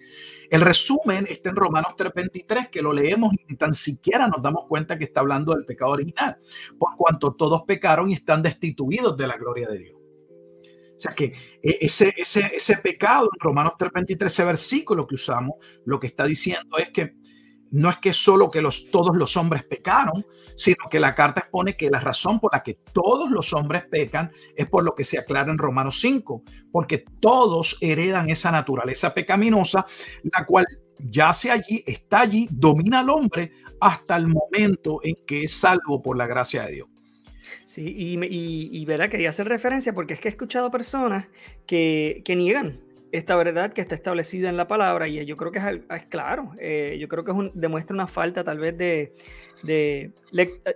El 0.49 0.61
resumen 0.61 1.25
está 1.29 1.49
en 1.49 1.55
Romanos 1.55 1.93
3:23, 1.97 2.69
que 2.69 2.81
lo 2.81 2.93
leemos 2.93 3.33
y 3.33 3.45
ni 3.47 3.55
tan 3.55 3.73
siquiera 3.73 4.27
nos 4.27 4.41
damos 4.41 4.65
cuenta 4.67 4.97
que 4.97 5.05
está 5.05 5.21
hablando 5.21 5.53
del 5.53 5.65
pecado 5.65 5.91
original, 5.91 6.37
por 6.77 6.95
cuanto 6.97 7.33
todos 7.33 7.63
pecaron 7.63 8.09
y 8.09 8.13
están 8.13 8.41
destituidos 8.41 9.17
de 9.17 9.27
la 9.27 9.37
gloria 9.37 9.69
de 9.69 9.79
Dios. 9.79 9.95
O 9.95 10.99
sea 10.99 11.13
que 11.13 11.33
e, 11.63 11.77
ese, 11.81 12.13
ese, 12.15 12.51
ese 12.53 12.77
pecado 12.77 13.29
en 13.33 13.39
Romanos 13.39 13.73
3:23, 13.79 14.25
ese 14.25 14.45
versículo 14.45 15.07
que 15.07 15.15
usamos, 15.15 15.55
lo 15.85 15.99
que 15.99 16.07
está 16.07 16.25
diciendo 16.25 16.77
es 16.77 16.89
que 16.89 17.15
no 17.71 17.89
es 17.89 17.97
que 17.97 18.13
solo 18.13 18.51
que 18.51 18.61
los, 18.61 18.91
todos 18.91 19.15
los 19.15 19.37
hombres 19.37 19.63
pecaron, 19.63 20.25
sino 20.55 20.89
que 20.89 20.99
la 20.99 21.15
carta 21.15 21.41
expone 21.41 21.75
que 21.75 21.89
la 21.89 21.99
razón 21.99 22.39
por 22.39 22.53
la 22.53 22.61
que 22.61 22.75
todos 22.93 23.31
los 23.31 23.53
hombres 23.53 23.87
pecan 23.87 24.31
es 24.55 24.67
por 24.67 24.83
lo 24.83 24.93
que 24.93 25.05
se 25.05 25.17
aclara 25.17 25.51
en 25.51 25.57
Romanos 25.57 25.99
5, 26.01 26.43
porque 26.71 27.05
todos 27.19 27.77
heredan 27.81 28.29
esa 28.29 28.51
naturaleza 28.51 29.13
pecaminosa, 29.13 29.85
la 30.23 30.45
cual 30.45 30.65
yace 30.99 31.49
allí, 31.49 31.83
está 31.87 32.21
allí, 32.21 32.47
domina 32.51 32.99
al 32.99 33.09
hombre 33.09 33.51
hasta 33.79 34.17
el 34.17 34.27
momento 34.27 34.99
en 35.03 35.15
que 35.25 35.45
es 35.45 35.53
salvo 35.53 36.01
por 36.01 36.17
la 36.17 36.27
gracia 36.27 36.63
de 36.63 36.73
Dios. 36.73 36.89
Sí, 37.65 37.83
y, 37.97 38.19
y, 38.25 38.69
y 38.69 38.85
¿verdad? 38.85 39.09
quería 39.09 39.29
hacer 39.29 39.47
referencia 39.47 39.93
porque 39.93 40.13
es 40.13 40.19
que 40.19 40.27
he 40.27 40.31
escuchado 40.31 40.69
personas 40.69 41.27
que, 41.65 42.21
que 42.25 42.35
niegan 42.35 42.81
esta 43.11 43.35
verdad 43.35 43.73
que 43.73 43.81
está 43.81 43.95
establecida 43.95 44.49
en 44.49 44.57
la 44.57 44.67
palabra 44.67 45.07
y 45.07 45.25
yo 45.25 45.35
creo 45.37 45.51
que 45.51 45.59
es, 45.59 46.05
claro, 46.07 46.53
eh, 46.59 46.97
yo 46.99 47.07
creo 47.07 47.23
que 47.23 47.51
demuestra 47.53 47.93
una 47.93 48.07
falta 48.07 48.43
tal 48.43 48.59
vez 48.59 48.77
de, 48.77 49.13
de 49.63 50.13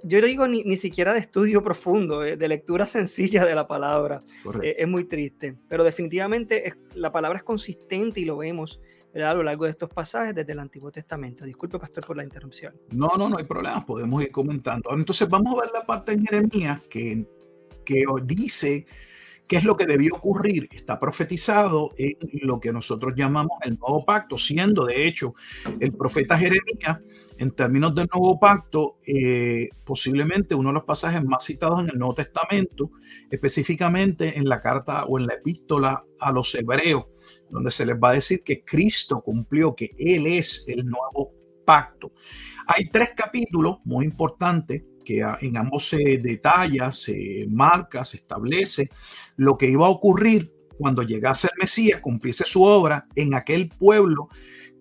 yo 0.03 0.21
digo 0.21 0.47
ni, 0.47 0.63
ni, 0.63 0.75
siquiera 0.75 1.13
de 1.13 1.19
estudio 1.19 1.63
profundo, 1.63 2.23
eh, 2.23 2.35
de 2.35 2.47
lectura 2.47 2.85
sencilla 2.85 3.45
de 3.45 3.55
la 3.55 3.67
palabra. 3.67 4.21
Eh, 4.61 4.75
es 4.79 4.87
muy 4.87 5.05
triste, 5.05 5.55
pero 5.69 5.83
definitivamente 5.83 6.73
la 6.95 7.11
palabra 7.11 7.37
es 7.37 7.43
consistente 7.43 8.19
y 8.19 8.25
lo 8.25 8.37
vemos 8.37 8.81
a 9.15 9.33
lo 9.33 9.43
largo 9.43 9.63
de 9.63 9.71
estos 9.71 9.89
pasajes 9.89 10.35
desde 10.35 10.51
el 10.51 10.59
Antiguo 10.59 10.91
Testamento. 10.91 11.45
Disculpe, 11.45 11.79
pastor, 11.79 12.05
por 12.05 12.17
la 12.17 12.23
interrupción. 12.25 12.75
No, 12.91 13.15
no, 13.17 13.29
no 13.29 13.37
hay 13.37 13.45
problema, 13.45 13.85
podemos 13.85 14.21
ir 14.21 14.29
comentando. 14.29 14.89
Entonces 14.93 15.29
vamos 15.29 15.57
a 15.57 15.61
ver 15.61 15.71
la 15.71 15.85
parte 15.85 16.11
en 16.11 16.25
Jeremías 16.25 16.85
que, 16.89 17.25
que 17.85 18.03
dice 18.25 18.85
¿Qué 19.47 19.57
es 19.57 19.63
lo 19.63 19.77
que 19.77 19.85
debió 19.85 20.15
ocurrir? 20.15 20.67
Está 20.71 20.99
profetizado 20.99 21.91
en 21.97 22.15
lo 22.41 22.59
que 22.59 22.73
nosotros 22.73 23.13
llamamos 23.15 23.57
el 23.63 23.77
nuevo 23.77 24.03
pacto, 24.03 24.37
siendo 24.37 24.85
de 24.85 25.07
hecho 25.07 25.35
el 25.79 25.93
profeta 25.93 26.37
Jeremías, 26.37 26.99
en 27.37 27.51
términos 27.51 27.93
del 27.93 28.07
nuevo 28.11 28.39
pacto, 28.39 28.97
eh, 29.05 29.69
posiblemente 29.83 30.55
uno 30.55 30.69
de 30.69 30.75
los 30.75 30.83
pasajes 30.83 31.23
más 31.23 31.43
citados 31.43 31.81
en 31.81 31.89
el 31.89 31.99
Nuevo 31.99 32.15
Testamento, 32.15 32.91
específicamente 33.29 34.37
en 34.37 34.47
la 34.47 34.59
carta 34.61 35.03
o 35.05 35.19
en 35.19 35.27
la 35.27 35.35
epístola 35.35 36.03
a 36.19 36.31
los 36.31 36.55
hebreos, 36.55 37.05
donde 37.49 37.71
se 37.71 37.85
les 37.85 37.97
va 37.97 38.11
a 38.11 38.13
decir 38.13 38.41
que 38.43 38.63
Cristo 38.63 39.21
cumplió, 39.21 39.75
que 39.75 39.91
Él 39.97 40.27
es 40.27 40.65
el 40.67 40.85
nuevo 40.85 41.33
pacto. 41.65 42.13
Hay 42.67 42.85
tres 42.85 43.11
capítulos 43.15 43.77
muy 43.83 44.05
importantes 44.05 44.83
que 45.05 45.25
en 45.41 45.57
ambos 45.57 45.87
se 45.87 46.17
detalla, 46.17 46.91
se 46.91 47.47
marca, 47.49 48.03
se 48.03 48.17
establece 48.17 48.89
lo 49.37 49.57
que 49.57 49.67
iba 49.67 49.85
a 49.85 49.91
ocurrir 49.91 50.51
cuando 50.77 51.03
llegase 51.03 51.47
el 51.47 51.59
Mesías, 51.59 52.01
cumpliese 52.01 52.43
su 52.43 52.63
obra 52.63 53.07
en 53.15 53.33
aquel 53.33 53.69
pueblo 53.69 54.27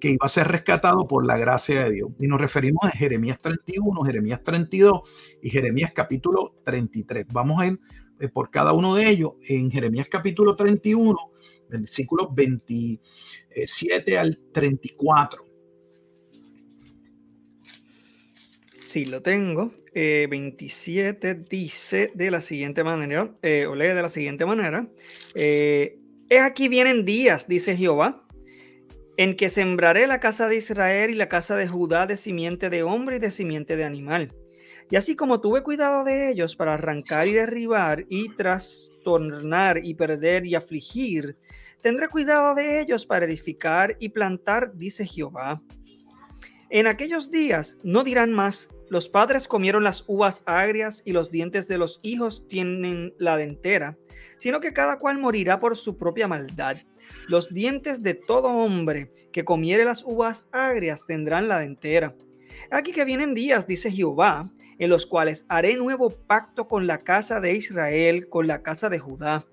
que 0.01 0.11
iba 0.11 0.27
a 0.27 0.29
ser 0.29 0.49
rescatado 0.49 1.07
por 1.07 1.25
la 1.25 1.39
gracia 1.39 1.85
de 1.85 1.93
Dios. 1.93 2.11
Y 2.19 2.27
nos 2.27 2.41
referimos 2.41 2.85
a 2.85 2.91
Jeremías 2.91 3.41
31, 3.41 4.03
Jeremías 4.03 4.43
32 4.43 5.03
y 5.43 5.51
Jeremías 5.51 5.93
capítulo 5.95 6.57
33. 6.65 7.27
Vamos 7.33 7.61
a 7.63 7.67
ir 7.67 7.79
eh, 8.21 8.29
por 8.29 8.51
cada 8.51 8.73
uno 8.73 8.95
de 8.95 9.09
ellos. 9.09 9.35
En 9.49 9.71
Jeremías 9.71 10.09
capítulo 10.11 10.57
31, 10.57 11.17
versículos 11.71 12.35
27 12.35 14.19
al 14.19 14.39
34. 14.53 15.45
Sí, 18.85 19.07
lo 19.07 19.23
tengo. 19.23 19.73
27 19.95 21.31
eh, 21.31 21.35
dice 21.49 22.11
de 22.15 22.31
la 22.31 22.41
siguiente 22.41 22.83
manera, 22.83 23.33
eh, 23.43 23.67
o 23.67 23.75
lee 23.75 23.89
de 23.89 24.03
la 24.03 24.09
siguiente 24.09 24.45
manera, 24.45 24.89
eh, 25.35 25.99
He 26.31 26.39
aquí 26.39 26.69
vienen 26.69 27.05
días, 27.05 27.47
dice 27.47 27.77
Jehová, 27.77 28.27
en 29.17 29.37
que 29.37 29.49
sembraré 29.49 30.07
la 30.07 30.21
casa 30.21 30.49
de 30.49 30.57
Israel 30.57 31.11
y 31.11 31.15
la 31.15 31.29
casa 31.29 31.55
de 31.55 31.69
Judá 31.69 32.07
de 32.07 32.17
simiente 32.17 32.71
de 32.71 32.83
hombre 32.83 33.17
y 33.17 33.19
de 33.21 33.31
simiente 33.31 33.77
de 33.77 33.85
animal. 33.85 34.33
Y 34.91 34.97
así 34.97 35.17
como 35.17 35.41
tuve 35.41 35.63
cuidado 35.63 36.03
de 36.03 36.31
ellos 36.31 36.57
para 36.57 36.75
arrancar 36.75 37.29
y 37.29 37.33
derribar 37.33 38.07
y 38.09 38.31
trastornar 38.37 39.85
y 39.85 39.95
perder 39.95 40.47
y 40.47 40.55
afligir, 40.55 41.37
tendré 41.83 42.09
cuidado 42.09 42.55
de 42.55 42.81
ellos 42.81 43.05
para 43.07 43.27
edificar 43.27 43.97
y 44.01 44.09
plantar, 44.09 44.73
dice 44.75 45.07
Jehová. 45.07 45.63
En 46.71 46.87
aquellos 46.87 47.31
días 47.31 47.79
no 47.83 48.03
dirán 48.03 48.33
más, 48.33 48.71
los 48.95 49.09
padres 49.09 49.49
comieron 49.49 49.83
las 49.83 50.05
uvas 50.07 50.45
agrias 50.47 51.03
y 51.05 51.11
los 51.11 51.29
dientes 51.29 51.67
de 51.67 51.79
los 51.79 51.99
hijos 52.05 52.47
tienen 52.47 53.13
la 53.19 53.37
dentera, 53.37 53.99
sino 54.39 54.61
que 54.61 54.73
cada 54.73 55.01
cual 55.01 55.19
morirá 55.19 55.59
por 55.59 55.77
su 55.77 55.99
propia 55.99 56.29
maldad. 56.29 56.77
Los 57.27 57.53
dientes 57.53 58.05
de 58.05 58.15
todo 58.15 58.51
hombre 58.51 59.11
que 59.33 59.45
comiere 59.45 59.85
las 59.85 60.05
uvas 60.05 60.49
agrias 60.53 61.05
tendrán 61.07 61.49
la 61.49 61.59
dentera. 61.59 62.15
Aquí 62.71 62.93
que 62.93 63.05
vienen 63.05 63.35
días, 63.35 63.67
dice 63.67 63.91
Jehová, 63.91 64.53
en 64.79 64.91
los 64.91 65.07
cuales 65.07 65.45
haré 65.49 65.75
nuevo 65.75 66.11
pacto 66.11 66.69
con 66.69 66.87
la 66.87 67.03
casa 67.03 67.41
de 67.41 67.53
Israel, 67.57 68.29
con 68.29 68.47
la 68.47 68.63
casa 68.63 68.91
de 68.91 69.01
Judá 69.01 69.45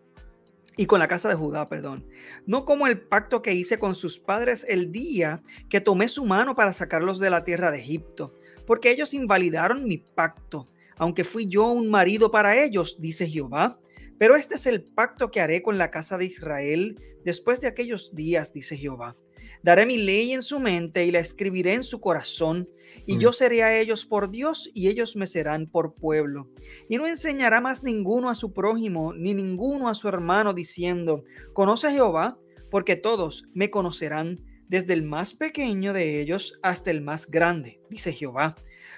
y 0.78 0.86
con 0.86 1.00
la 1.00 1.08
casa 1.08 1.30
de 1.30 1.36
Judá, 1.36 1.68
perdón. 1.68 2.06
No 2.46 2.64
como 2.64 2.86
el 2.86 3.02
pacto 3.02 3.42
que 3.42 3.56
hice 3.56 3.80
con 3.80 3.96
sus 3.96 4.20
padres 4.20 4.68
el 4.70 4.92
día 4.92 5.42
que 5.68 5.82
tomé 5.82 6.10
su 6.10 6.28
mano 6.28 6.54
para 6.54 6.74
sacarlos 6.74 7.18
de 7.18 7.32
la 7.32 7.44
tierra 7.44 7.72
de 7.72 7.80
Egipto 7.80 8.36
porque 8.66 8.92
ellos 8.92 9.14
invalidaron 9.14 9.88
mi 9.88 9.98
pacto, 9.98 10.68
aunque 10.98 11.24
fui 11.24 11.48
yo 11.48 11.68
un 11.68 11.90
marido 11.90 12.32
para 12.32 12.64
ellos, 12.64 13.02
dice 13.02 13.28
Jehová. 13.28 13.80
Pero 14.18 14.36
este 14.36 14.56
es 14.56 14.68
el 14.68 14.84
pacto 14.84 15.32
que 15.32 15.42
haré 15.42 15.64
con 15.64 15.78
la 15.80 15.90
casa 15.90 16.18
de 16.18 16.26
Israel 16.26 16.96
después 17.26 17.60
de 17.62 17.68
aquellos 17.68 18.14
días, 18.14 18.54
dice 18.54 18.78
Jehová. 18.78 19.16
Daré 19.64 19.86
mi 19.86 19.98
ley 19.98 20.34
en 20.34 20.42
su 20.42 20.60
mente 20.60 21.06
y 21.06 21.12
la 21.12 21.20
escribiré 21.20 21.74
en 21.74 21.84
su 21.84 22.00
corazón, 22.02 22.68
y 23.06 23.18
yo 23.18 23.32
seré 23.32 23.64
a 23.64 23.80
ellos 23.80 24.06
por 24.06 24.30
Dios 24.30 24.70
y 24.74 24.90
ellos 24.90 25.16
me 25.16 25.28
serán 25.28 25.68
por 25.68 25.94
pueblo. 25.96 26.50
Y 26.90 26.98
no 26.98 27.08
enseñará 27.08 27.62
más 27.62 27.84
ninguno 27.84 28.30
a 28.30 28.36
su 28.36 28.54
prójimo, 28.54 29.14
ni 29.14 29.34
ninguno 29.34 29.88
a 29.88 29.96
su 29.96 30.08
hermano, 30.08 30.54
diciendo, 30.54 31.24
conoce 31.54 31.88
a 31.88 31.92
Jehová, 31.92 32.38
porque 32.70 32.96
todos 32.96 33.46
me 33.54 33.70
conocerán 33.70 34.40
desde 34.72 34.94
el 34.94 35.04
más 35.04 35.34
pequeño 35.34 35.92
de 35.92 36.22
ellos 36.22 36.58
hasta 36.64 36.92
el 36.92 37.02
más 37.02 37.30
grande, 37.30 37.82
dice 37.90 38.14
Jehová, 38.14 38.56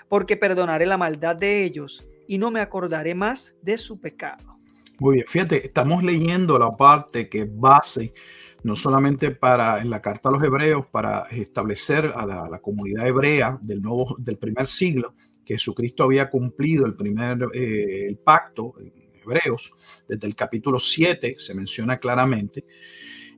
porque 0.08 0.38
perdonaré 0.38 0.86
la 0.86 1.00
maldad 1.00 1.36
de 1.36 1.64
ellos 1.64 2.06
y 2.28 2.38
no 2.38 2.52
me 2.52 2.60
acordaré 2.60 3.16
más 3.16 3.56
de 3.64 3.80
su 3.80 4.00
pecado. 4.00 4.60
Muy 5.00 5.16
bien, 5.16 5.26
fíjate, 5.28 5.66
estamos 5.66 6.04
leyendo 6.04 6.60
la 6.60 6.78
parte 6.78 7.28
que 7.28 7.50
base 7.52 8.14
no 8.62 8.76
solamente 8.76 9.32
para 9.32 9.82
en 9.82 9.90
la 9.90 10.00
carta 10.00 10.30
a 10.30 10.34
los 10.34 10.44
hebreos, 10.44 10.86
para 10.92 11.24
establecer 11.32 12.14
a 12.16 12.24
la, 12.24 12.60
comunidad 12.60 13.08
hebrea 13.08 13.58
del, 13.60 13.82
nuevo, 13.82 14.16
del 14.20 14.38
primer 14.38 14.68
siglo, 14.68 15.16
que 15.44 15.56
Jesucristo 15.56 16.04
había 16.04 16.30
cumplido 16.30 16.86
el 16.86 16.94
primer 16.94 17.48
eh, 17.52 18.06
el 18.08 18.18
pacto, 18.18 18.76
en 18.80 18.94
hebreos, 19.24 19.74
desde 20.08 20.28
el 20.28 20.36
capítulo 20.36 20.80
7 20.80 21.38
se 21.40 21.56
menciona 21.56 21.98
claramente, 21.98 22.64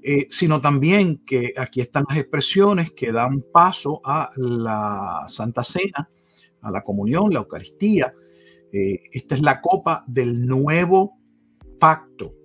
eh, 0.08 0.28
sino 0.30 0.62
también 0.62 1.24
que 1.26 1.52
aquí 1.58 1.82
están 1.82 2.06
las 2.08 2.20
expresiones 2.20 2.92
que 2.92 3.12
dan 3.12 3.42
paso 3.52 4.02
a 4.06 4.30
la 4.36 5.26
Santa 5.28 5.64
Cena, 5.64 6.08
a 6.62 6.70
la 6.70 6.84
comunión, 6.84 7.34
la 7.34 7.40
Eucaristía. 7.40 8.14
Eh, 8.72 9.00
esta 9.12 9.34
es 9.34 9.42
la 9.42 9.60
copa 9.62 10.04
del 10.06 10.46
nuevo 10.46 11.18
pacto 11.80 12.36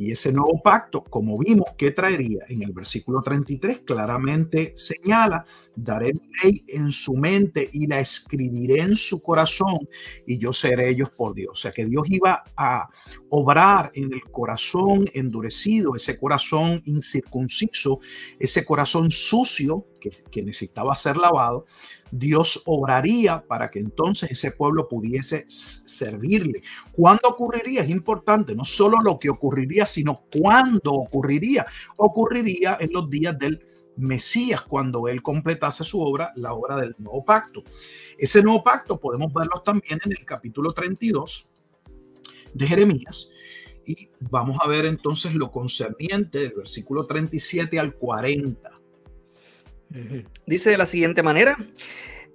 y 0.00 0.12
ese 0.12 0.32
nuevo 0.32 0.62
pacto, 0.62 1.04
como 1.04 1.36
vimos 1.36 1.74
que 1.76 1.90
traería 1.90 2.46
en 2.48 2.62
el 2.62 2.72
versículo 2.72 3.20
33, 3.20 3.80
claramente 3.80 4.72
señala, 4.74 5.44
daré 5.76 6.14
mi 6.14 6.30
ley 6.42 6.64
en 6.68 6.90
su 6.90 7.12
mente 7.12 7.68
y 7.70 7.86
la 7.86 8.00
escribiré 8.00 8.80
en 8.80 8.96
su 8.96 9.20
corazón 9.20 9.78
y 10.26 10.38
yo 10.38 10.54
seré 10.54 10.88
ellos 10.88 11.10
por 11.10 11.34
Dios. 11.34 11.50
O 11.52 11.56
sea 11.56 11.70
que 11.70 11.84
Dios 11.84 12.04
iba 12.08 12.42
a 12.56 12.88
obrar 13.28 13.90
en 13.92 14.10
el 14.10 14.22
corazón 14.22 15.04
endurecido, 15.12 15.94
ese 15.94 16.18
corazón 16.18 16.80
incircunciso, 16.86 18.00
ese 18.38 18.64
corazón 18.64 19.10
sucio 19.10 19.84
que, 20.00 20.42
necesitaba 20.42 20.94
ser 20.94 21.16
lavado 21.16 21.66
Dios 22.10 22.62
obraría 22.66 23.42
para 23.46 23.70
que 23.70 23.78
entonces 23.78 24.30
ese 24.32 24.50
pueblo 24.50 24.88
pudiese 24.88 25.44
servirle. 25.46 26.62
¿Cuándo 26.92 27.28
ocurriría? 27.28 27.82
Es 27.82 27.90
importante, 27.90 28.54
no 28.56 28.64
solo 28.64 28.98
lo 29.00 29.18
que 29.18 29.30
ocurriría, 29.30 29.86
sino 29.86 30.24
cuándo 30.36 30.92
ocurriría. 30.92 31.66
Ocurriría 31.96 32.76
en 32.80 32.92
los 32.92 33.08
días 33.08 33.38
del 33.38 33.64
Mesías, 33.96 34.62
cuando 34.62 35.08
él 35.08 35.22
completase 35.22 35.84
su 35.84 36.00
obra, 36.00 36.32
la 36.36 36.52
obra 36.54 36.76
del 36.76 36.94
nuevo 36.98 37.24
pacto. 37.24 37.62
Ese 38.18 38.42
nuevo 38.42 38.64
pacto 38.64 38.98
podemos 38.98 39.32
verlo 39.32 39.62
también 39.62 40.00
en 40.04 40.12
el 40.12 40.24
capítulo 40.24 40.72
32 40.72 41.48
de 42.54 42.66
Jeremías. 42.66 43.30
Y 43.86 44.10
vamos 44.20 44.58
a 44.62 44.68
ver 44.68 44.86
entonces 44.86 45.34
lo 45.34 45.50
concerniente 45.50 46.38
del 46.38 46.52
versículo 46.52 47.06
37 47.06 47.78
al 47.78 47.94
40. 47.94 48.79
Dice 50.46 50.70
de 50.70 50.78
la 50.78 50.86
siguiente 50.86 51.22
manera, 51.22 51.56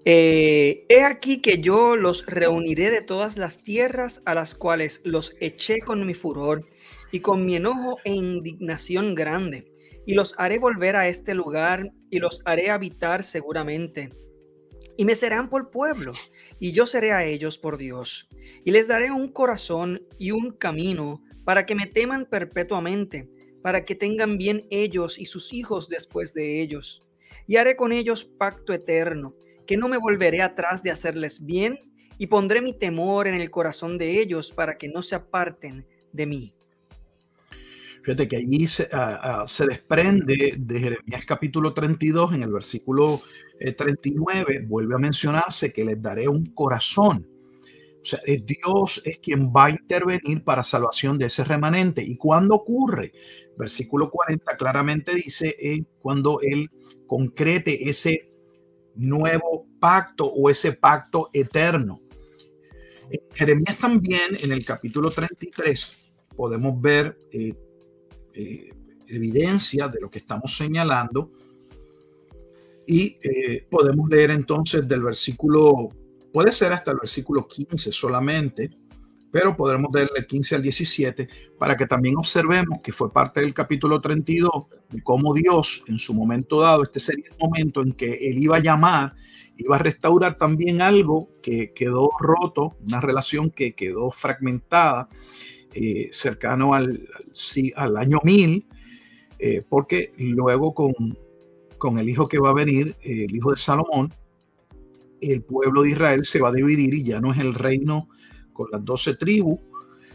eh, 0.03 0.85
he 0.89 1.03
aquí 1.03 1.41
que 1.41 1.59
yo 1.59 1.95
los 1.95 2.25
reuniré 2.25 2.91
de 2.91 3.01
todas 3.01 3.37
las 3.37 3.63
tierras 3.63 4.21
a 4.25 4.35
las 4.35 4.53
cuales 4.53 5.01
los 5.03 5.35
eché 5.39 5.79
con 5.79 6.05
mi 6.05 6.13
furor 6.13 6.67
y 7.11 7.21
con 7.21 7.45
mi 7.45 7.55
enojo 7.55 7.97
e 8.03 8.11
indignación 8.11 9.15
grande, 9.15 9.71
y 10.05 10.13
los 10.13 10.35
haré 10.37 10.59
volver 10.59 10.95
a 10.95 11.07
este 11.07 11.33
lugar 11.33 11.91
y 12.09 12.19
los 12.19 12.41
haré 12.45 12.69
habitar 12.69 13.23
seguramente. 13.23 14.09
Y 14.97 15.05
me 15.05 15.15
serán 15.15 15.49
por 15.49 15.71
pueblo, 15.71 16.13
y 16.59 16.71
yo 16.71 16.85
seré 16.85 17.11
a 17.13 17.25
ellos 17.25 17.57
por 17.57 17.77
Dios, 17.77 18.29
y 18.63 18.71
les 18.71 18.87
daré 18.87 19.11
un 19.11 19.31
corazón 19.31 20.01
y 20.19 20.31
un 20.31 20.51
camino 20.51 21.23
para 21.45 21.65
que 21.65 21.75
me 21.75 21.87
teman 21.87 22.25
perpetuamente, 22.25 23.29
para 23.63 23.85
que 23.85 23.95
tengan 23.95 24.37
bien 24.37 24.67
ellos 24.69 25.17
y 25.17 25.25
sus 25.25 25.53
hijos 25.53 25.87
después 25.89 26.33
de 26.33 26.61
ellos 26.61 27.05
y 27.47 27.57
haré 27.57 27.75
con 27.75 27.91
ellos 27.91 28.23
pacto 28.23 28.73
eterno, 28.73 29.35
que 29.65 29.77
no 29.77 29.87
me 29.87 29.97
volveré 29.97 30.41
atrás 30.41 30.83
de 30.83 30.91
hacerles 30.91 31.45
bien, 31.45 31.79
y 32.17 32.27
pondré 32.27 32.61
mi 32.61 32.73
temor 32.73 33.27
en 33.27 33.35
el 33.35 33.51
corazón 33.51 33.97
de 33.97 34.21
ellos 34.21 34.51
para 34.51 34.77
que 34.77 34.87
no 34.87 35.01
se 35.01 35.15
aparten 35.15 35.85
de 36.13 36.25
mí. 36.25 36.53
Fíjate 38.03 38.27
que 38.27 38.37
allí 38.37 38.67
se, 38.67 38.87
ah, 38.93 39.45
ah, 39.47 39.65
desprende 39.67 40.53
de 40.57 40.79
Jeremías 40.79 41.25
capítulo 41.25 41.73
32, 41.73 42.35
en 42.35 42.43
el 42.43 42.53
versículo 42.53 43.23
39, 43.59 44.53
eh, 44.53 44.59
vuelve 44.65 44.93
a 44.95 44.99
mencionarse 44.99 45.73
que 45.73 45.83
les 45.83 45.99
daré 45.99 46.27
un 46.27 46.45
corazón. 46.53 47.27
O 47.99 48.05
sea, 48.05 48.19
Dios 48.23 49.01
es 49.03 49.17
quien 49.17 49.47
va 49.47 49.65
a 49.65 49.69
intervenir 49.71 50.43
para 50.43 50.61
salvación 50.61 51.17
de 51.17 51.25
ese 51.25 51.43
remanente. 51.43 52.03
¿Y 52.03 52.15
cuándo 52.17 52.53
ocurre? 52.53 53.11
Versículo 53.57 54.11
40 54.11 54.55
claramente 54.55 55.15
dice 55.15 55.55
eh, 55.59 55.83
cuando 55.99 56.39
Él 56.41 56.69
concrete 57.07 57.89
ese 57.89 58.31
nuevo 58.95 59.67
pacto 59.79 60.25
o 60.25 60.49
ese 60.49 60.73
pacto 60.73 61.29
eterno. 61.33 62.01
En 63.09 63.19
Jeremías 63.33 63.77
también, 63.77 64.37
en 64.41 64.51
el 64.51 64.65
capítulo 64.65 65.11
33, 65.11 66.11
podemos 66.35 66.81
ver 66.81 67.17
eh, 67.31 67.53
eh, 68.33 68.73
evidencia 69.07 69.87
de 69.87 70.01
lo 70.01 70.09
que 70.09 70.19
estamos 70.19 70.55
señalando 70.55 71.31
y 72.87 73.17
eh, 73.23 73.65
podemos 73.69 74.09
leer 74.09 74.31
entonces 74.31 74.87
del 74.87 75.03
versículo, 75.03 75.89
puede 76.31 76.51
ser 76.51 76.73
hasta 76.73 76.91
el 76.91 76.97
versículo 76.97 77.47
15 77.47 77.91
solamente, 77.91 78.69
pero 79.31 79.55
podremos 79.55 79.91
leer 79.93 80.09
el 80.15 80.25
15 80.25 80.55
al 80.55 80.61
17 80.61 81.27
para 81.57 81.75
que 81.75 81.85
también 81.85 82.17
observemos 82.17 82.79
que 82.81 82.91
fue 82.91 83.11
parte 83.11 83.41
del 83.41 83.53
capítulo 83.53 83.99
32 83.99 84.49
de 84.89 85.03
cómo 85.03 85.33
Dios 85.33 85.83
en 85.87 85.99
su 85.99 86.13
momento 86.13 86.61
dado, 86.61 86.83
este 86.83 86.99
sería 86.99 87.25
el 87.29 87.37
momento 87.37 87.81
en 87.81 87.91
que 87.91 88.13
él 88.29 88.41
iba 88.41 88.57
a 88.57 88.61
llamar, 88.61 89.13
iba 89.57 89.75
a 89.75 89.79
restaurar 89.79 90.37
también 90.37 90.81
algo 90.81 91.29
que 91.41 91.73
quedó 91.73 92.09
roto, 92.19 92.77
una 92.87 93.01
relación 93.01 93.49
que 93.49 93.73
quedó 93.73 94.11
fragmentada 94.11 95.09
eh, 95.73 96.09
cercano 96.11 96.73
al, 96.73 97.07
al, 97.75 97.97
año 97.97 98.19
1000, 98.23 98.65
eh, 99.39 99.61
porque 99.67 100.13
luego 100.17 100.73
con, 100.73 100.93
con 101.77 101.99
el 101.99 102.07
hijo 102.07 102.27
que 102.27 102.39
va 102.39 102.51
a 102.51 102.53
venir, 102.53 102.95
el 103.01 103.35
hijo 103.35 103.51
de 103.51 103.57
Salomón, 103.57 104.13
el 105.19 105.41
pueblo 105.43 105.83
de 105.83 105.91
Israel 105.91 106.25
se 106.25 106.39
va 106.39 106.49
a 106.49 106.53
dividir 106.53 106.93
y 106.93 107.03
ya 107.03 107.19
no 107.19 107.33
es 107.33 107.39
el 107.39 107.53
reino 107.53 108.07
con 108.55 108.69
las 108.71 108.83
doce 108.83 109.15
tribus, 109.15 109.59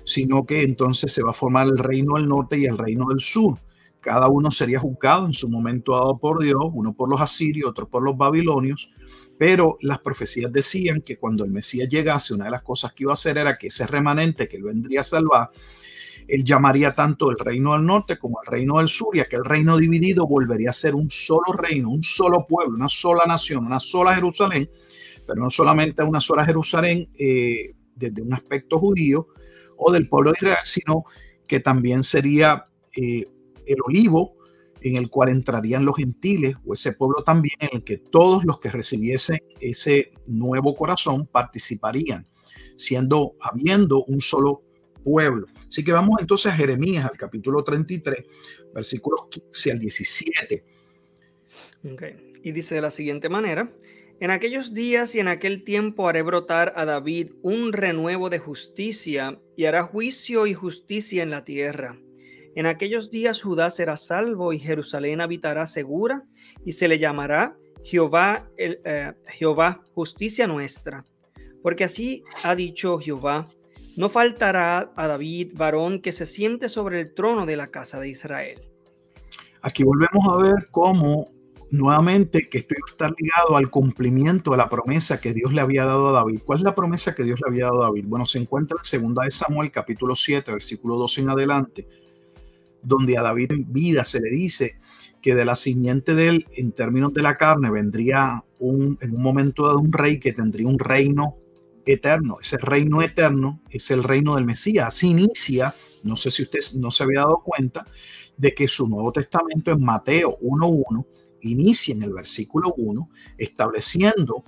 sino 0.04 0.44
que 0.44 0.64
entonces 0.64 1.12
se 1.12 1.22
va 1.22 1.30
a 1.30 1.34
formar 1.34 1.68
el 1.68 1.78
reino 1.78 2.14
del 2.14 2.26
norte 2.26 2.58
y 2.58 2.64
el 2.64 2.76
reino 2.76 3.06
del 3.10 3.20
sur. 3.20 3.58
Cada 4.00 4.28
uno 4.28 4.50
sería 4.50 4.80
juzgado 4.80 5.26
en 5.26 5.34
su 5.34 5.48
momento 5.48 5.92
dado 5.92 6.18
por 6.18 6.42
Dios, 6.42 6.64
uno 6.72 6.94
por 6.94 7.08
los 7.08 7.20
asirios, 7.20 7.70
otro 7.70 7.86
por 7.88 8.02
los 8.02 8.16
babilonios, 8.16 8.90
pero 9.38 9.76
las 9.82 9.98
profecías 10.00 10.50
decían 10.52 11.02
que 11.02 11.18
cuando 11.18 11.44
el 11.44 11.50
Mesías 11.50 11.88
llegase, 11.88 12.34
una 12.34 12.46
de 12.46 12.50
las 12.50 12.62
cosas 12.62 12.92
que 12.92 13.04
iba 13.04 13.12
a 13.12 13.14
hacer 13.14 13.38
era 13.38 13.56
que 13.56 13.66
ese 13.66 13.86
remanente 13.86 14.48
que 14.48 14.56
él 14.56 14.62
vendría 14.62 15.00
a 15.00 15.04
salvar, 15.04 15.50
él 16.26 16.44
llamaría 16.44 16.94
tanto 16.94 17.30
el 17.30 17.38
reino 17.38 17.72
del 17.72 17.84
norte 17.84 18.18
como 18.18 18.40
el 18.42 18.50
reino 18.50 18.78
del 18.78 18.88
sur, 18.88 19.16
y 19.16 19.20
aquel 19.20 19.44
reino 19.44 19.76
dividido 19.76 20.26
volvería 20.26 20.70
a 20.70 20.72
ser 20.72 20.94
un 20.94 21.10
solo 21.10 21.52
reino, 21.52 21.90
un 21.90 22.02
solo 22.02 22.46
pueblo, 22.46 22.74
una 22.74 22.88
sola 22.88 23.24
nación, 23.26 23.66
una 23.66 23.80
sola 23.80 24.14
Jerusalén, 24.14 24.70
pero 25.26 25.42
no 25.42 25.50
solamente 25.50 26.02
una 26.02 26.20
sola 26.20 26.44
Jerusalén, 26.44 27.08
eh, 27.18 27.74
desde 28.00 28.22
un 28.22 28.34
aspecto 28.34 28.78
judío 28.78 29.28
o 29.76 29.92
del 29.92 30.08
pueblo 30.08 30.32
de 30.32 30.38
Israel, 30.38 30.64
sino 30.64 31.04
que 31.46 31.60
también 31.60 32.02
sería 32.02 32.66
eh, 32.96 33.26
el 33.66 33.76
olivo 33.84 34.36
en 34.82 34.96
el 34.96 35.10
cual 35.10 35.28
entrarían 35.28 35.84
los 35.84 35.96
gentiles 35.96 36.56
o 36.64 36.74
ese 36.74 36.92
pueblo 36.94 37.22
también 37.22 37.54
en 37.60 37.68
el 37.72 37.84
que 37.84 37.98
todos 37.98 38.44
los 38.44 38.58
que 38.58 38.70
recibiesen 38.70 39.38
ese 39.60 40.12
nuevo 40.26 40.74
corazón 40.74 41.26
participarían, 41.26 42.26
siendo 42.76 43.36
habiendo 43.40 44.04
un 44.04 44.20
solo 44.20 44.62
pueblo. 45.04 45.46
Así 45.68 45.84
que 45.84 45.92
vamos 45.92 46.16
entonces 46.20 46.52
a 46.52 46.56
Jeremías, 46.56 47.04
al 47.04 47.16
capítulo 47.16 47.62
33, 47.62 48.24
versículos 48.74 49.28
15 49.30 49.72
al 49.72 49.78
17. 49.78 50.64
Y 52.42 52.52
dice 52.52 52.74
de 52.74 52.80
la 52.80 52.90
siguiente 52.90 53.28
manera, 53.28 53.72
en 54.20 54.30
aquellos 54.30 54.74
días 54.74 55.14
y 55.14 55.20
en 55.20 55.28
aquel 55.28 55.64
tiempo 55.64 56.06
haré 56.06 56.20
brotar 56.20 56.74
a 56.76 56.84
David 56.84 57.32
un 57.42 57.72
renuevo 57.72 58.28
de 58.28 58.38
justicia 58.38 59.40
y 59.56 59.64
hará 59.64 59.82
juicio 59.82 60.46
y 60.46 60.52
justicia 60.52 61.22
en 61.22 61.30
la 61.30 61.44
tierra. 61.44 61.98
En 62.54 62.66
aquellos 62.66 63.10
días 63.10 63.40
Judá 63.40 63.70
será 63.70 63.96
salvo 63.96 64.52
y 64.52 64.58
Jerusalén 64.58 65.22
habitará 65.22 65.66
segura 65.66 66.22
y 66.66 66.72
se 66.72 66.86
le 66.86 66.98
llamará 66.98 67.56
Jehová, 67.82 68.46
eh, 68.58 69.14
Jehová 69.28 69.80
justicia 69.94 70.46
nuestra. 70.46 71.06
Porque 71.62 71.84
así 71.84 72.22
ha 72.44 72.54
dicho 72.54 72.98
Jehová, 72.98 73.46
no 73.96 74.10
faltará 74.10 74.92
a 74.96 75.06
David 75.06 75.52
varón 75.54 76.02
que 76.02 76.12
se 76.12 76.26
siente 76.26 76.68
sobre 76.68 77.00
el 77.00 77.14
trono 77.14 77.46
de 77.46 77.56
la 77.56 77.68
casa 77.68 77.98
de 77.98 78.10
Israel. 78.10 78.60
Aquí 79.62 79.82
volvemos 79.82 80.26
a 80.28 80.42
ver 80.42 80.68
cómo 80.70 81.30
nuevamente 81.70 82.48
que 82.48 82.58
esto 82.58 82.74
estar 82.88 83.14
ligado 83.18 83.56
al 83.56 83.70
cumplimiento 83.70 84.52
de 84.52 84.56
la 84.56 84.68
promesa 84.68 85.18
que 85.18 85.32
Dios 85.32 85.52
le 85.52 85.60
había 85.60 85.84
dado 85.84 86.08
a 86.08 86.12
David. 86.12 86.40
¿Cuál 86.44 86.58
es 86.58 86.64
la 86.64 86.74
promesa 86.74 87.14
que 87.14 87.24
Dios 87.24 87.40
le 87.40 87.48
había 87.48 87.66
dado 87.66 87.82
a 87.82 87.86
David? 87.86 88.04
Bueno, 88.06 88.26
se 88.26 88.38
encuentra 88.38 88.76
en 88.78 88.84
segunda 88.84 89.24
de 89.24 89.30
Samuel, 89.30 89.70
capítulo 89.70 90.14
7, 90.14 90.50
versículo 90.52 90.96
12 90.96 91.20
en 91.20 91.30
adelante, 91.30 91.88
donde 92.82 93.16
a 93.16 93.22
David 93.22 93.52
en 93.52 93.72
vida 93.72 94.04
se 94.04 94.20
le 94.20 94.30
dice 94.30 94.78
que 95.22 95.34
de 95.34 95.44
la 95.44 95.54
simiente 95.54 96.14
de 96.14 96.28
él, 96.28 96.46
en 96.56 96.72
términos 96.72 97.12
de 97.12 97.22
la 97.22 97.36
carne, 97.36 97.70
vendría 97.70 98.42
un, 98.58 98.98
en 99.00 99.14
un 99.14 99.22
momento 99.22 99.66
dado 99.66 99.78
un 99.78 99.92
rey 99.92 100.18
que 100.18 100.32
tendría 100.32 100.66
un 100.66 100.78
reino 100.78 101.36
eterno. 101.84 102.38
Ese 102.40 102.56
reino 102.58 103.02
eterno 103.02 103.60
es 103.70 103.90
el 103.90 104.02
reino 104.02 104.36
del 104.36 104.44
Mesías. 104.44 104.86
Así 104.86 105.10
inicia, 105.10 105.74
no 106.02 106.16
sé 106.16 106.30
si 106.30 106.42
usted 106.42 106.60
no 106.76 106.90
se 106.90 107.04
había 107.04 107.20
dado 107.20 107.42
cuenta, 107.44 107.84
de 108.36 108.54
que 108.54 108.66
su 108.66 108.88
Nuevo 108.88 109.12
Testamento 109.12 109.70
en 109.70 109.82
Mateo 109.82 110.38
1.1 110.40 111.04
inicia 111.42 111.94
en 111.94 112.02
el 112.02 112.12
versículo 112.12 112.74
1 112.76 113.08
estableciendo 113.38 114.44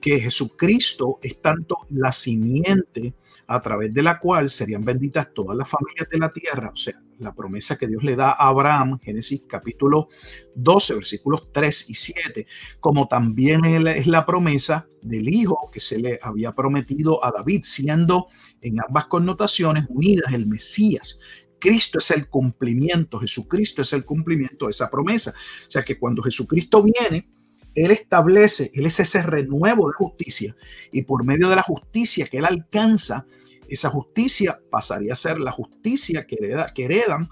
que 0.00 0.20
Jesucristo 0.20 1.18
es 1.22 1.40
tanto 1.40 1.78
la 1.90 2.12
simiente 2.12 3.14
a 3.48 3.60
través 3.60 3.94
de 3.94 4.02
la 4.02 4.18
cual 4.18 4.50
serían 4.50 4.84
benditas 4.84 5.32
todas 5.32 5.56
las 5.56 5.68
familias 5.68 6.08
de 6.10 6.18
la 6.18 6.32
tierra, 6.32 6.70
o 6.72 6.76
sea, 6.76 7.00
la 7.18 7.34
promesa 7.34 7.78
que 7.78 7.86
Dios 7.86 8.02
le 8.02 8.16
da 8.16 8.30
a 8.30 8.48
Abraham, 8.48 8.98
Génesis 9.00 9.44
capítulo 9.48 10.08
12, 10.54 10.94
versículos 10.94 11.52
3 11.52 11.90
y 11.90 11.94
7, 11.94 12.46
como 12.80 13.06
también 13.08 13.64
es 13.64 14.06
la 14.06 14.26
promesa 14.26 14.88
del 15.00 15.28
hijo 15.28 15.70
que 15.72 15.80
se 15.80 15.98
le 15.98 16.18
había 16.22 16.52
prometido 16.52 17.24
a 17.24 17.30
David, 17.30 17.62
siendo 17.64 18.26
en 18.60 18.80
ambas 18.80 19.06
connotaciones 19.06 19.84
unidas 19.88 20.32
el 20.32 20.46
Mesías. 20.46 21.20
Cristo 21.58 21.98
es 21.98 22.10
el 22.10 22.28
cumplimiento, 22.28 23.18
Jesucristo 23.18 23.82
es 23.82 23.92
el 23.92 24.04
cumplimiento 24.04 24.66
de 24.66 24.70
esa 24.70 24.90
promesa. 24.90 25.32
O 25.66 25.70
sea 25.70 25.82
que 25.82 25.98
cuando 25.98 26.22
Jesucristo 26.22 26.82
viene, 26.82 27.28
Él 27.74 27.90
establece, 27.90 28.70
Él 28.74 28.86
es 28.86 29.00
ese 29.00 29.22
renuevo 29.22 29.88
de 29.88 29.94
justicia 29.94 30.56
y 30.92 31.02
por 31.02 31.24
medio 31.24 31.48
de 31.48 31.56
la 31.56 31.62
justicia 31.62 32.26
que 32.26 32.38
Él 32.38 32.44
alcanza, 32.44 33.26
esa 33.68 33.90
justicia 33.90 34.60
pasaría 34.70 35.12
a 35.12 35.16
ser 35.16 35.40
la 35.40 35.50
justicia 35.50 36.26
que, 36.26 36.36
heredan 36.76 37.28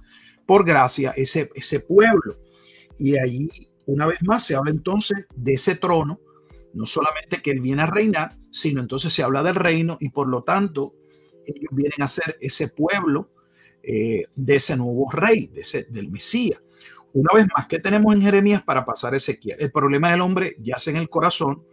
por 0.46 0.64
gracia 0.64 1.12
ese, 1.16 1.50
ese 1.54 1.80
pueblo. 1.80 2.38
Y 2.98 3.16
ahí, 3.18 3.48
una 3.86 4.06
vez 4.06 4.18
más, 4.22 4.46
se 4.46 4.56
habla 4.56 4.70
entonces 4.70 5.26
de 5.34 5.54
ese 5.54 5.76
trono, 5.76 6.20
no 6.72 6.86
solamente 6.86 7.40
que 7.40 7.52
Él 7.52 7.60
viene 7.60 7.82
a 7.82 7.86
reinar, 7.86 8.36
sino 8.50 8.80
entonces 8.80 9.12
se 9.12 9.22
habla 9.22 9.42
del 9.42 9.54
reino 9.54 9.96
y 10.00 10.08
por 10.08 10.28
lo 10.28 10.42
tanto 10.42 10.94
ellos 11.46 11.70
vienen 11.72 12.02
a 12.02 12.08
ser 12.08 12.36
ese 12.40 12.68
pueblo 12.68 13.33
eh, 13.86 14.24
de 14.34 14.56
ese 14.56 14.76
nuevo 14.76 15.10
rey, 15.10 15.48
de 15.48 15.60
ese, 15.60 15.84
del 15.84 16.10
Mesías. 16.10 16.62
Una 17.12 17.32
vez 17.34 17.46
más, 17.56 17.66
¿qué 17.68 17.78
tenemos 17.78 18.14
en 18.14 18.22
Jeremías 18.22 18.62
para 18.62 18.84
pasar 18.84 19.14
Ezequiel? 19.14 19.56
El 19.60 19.70
problema 19.70 20.10
del 20.10 20.20
hombre 20.20 20.56
yace 20.58 20.90
en 20.90 20.96
el 20.96 21.08
corazón 21.08 21.64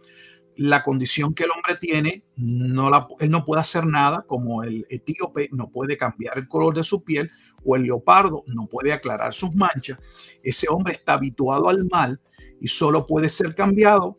la 0.56 0.82
condición 0.82 1.34
que 1.34 1.44
el 1.44 1.50
hombre 1.50 1.76
tiene, 1.80 2.24
no 2.36 2.90
la, 2.90 3.08
él 3.18 3.30
no 3.30 3.44
puede 3.44 3.62
hacer 3.62 3.86
nada, 3.86 4.24
como 4.26 4.62
el 4.62 4.86
etíope 4.90 5.48
no 5.52 5.70
puede 5.70 5.96
cambiar 5.96 6.38
el 6.38 6.46
color 6.46 6.74
de 6.74 6.84
su 6.84 7.02
piel, 7.02 7.30
o 7.64 7.76
el 7.76 7.84
leopardo 7.84 8.44
no 8.46 8.66
puede 8.66 8.92
aclarar 8.92 9.34
sus 9.34 9.54
manchas. 9.54 9.98
Ese 10.42 10.66
hombre 10.68 10.92
está 10.92 11.14
habituado 11.14 11.68
al 11.68 11.86
mal 11.86 12.20
y 12.60 12.68
solo 12.68 13.06
puede 13.06 13.28
ser 13.28 13.54
cambiado 13.54 14.16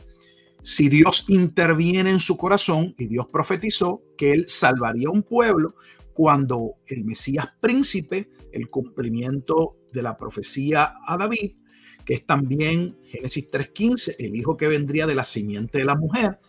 si 0.63 0.89
Dios 0.89 1.29
interviene 1.29 2.09
en 2.09 2.19
su 2.19 2.37
corazón 2.37 2.95
y 2.97 3.07
Dios 3.07 3.27
profetizó 3.31 4.01
que 4.17 4.31
él 4.31 4.45
salvaría 4.47 5.09
un 5.09 5.23
pueblo 5.23 5.75
cuando 6.13 6.73
el 6.87 7.05
Mesías 7.05 7.47
príncipe, 7.59 8.29
el 8.51 8.69
cumplimiento 8.69 9.77
de 9.91 10.01
la 10.01 10.17
profecía 10.17 10.95
a 11.05 11.17
David, 11.17 11.57
que 12.05 12.15
es 12.15 12.25
también 12.25 12.97
Génesis 13.05 13.49
3.15, 13.51 14.15
el 14.19 14.35
hijo 14.35 14.57
que 14.57 14.67
vendría 14.67 15.07
de 15.07 15.15
la 15.15 15.23
simiente 15.23 15.79
de 15.79 15.85
la 15.85 15.95
mujer, 15.95 16.39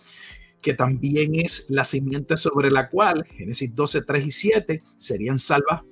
que 0.61 0.75
también 0.75 1.35
es 1.35 1.67
la 1.69 1.85
simiente 1.85 2.37
sobre 2.37 2.71
la 2.71 2.89
cual 2.89 3.25
Génesis 3.25 3.75
12, 3.75 4.03
3 4.03 4.27
y 4.27 4.31
7 4.31 4.83
serían 4.97 5.39
salvas 5.39 5.83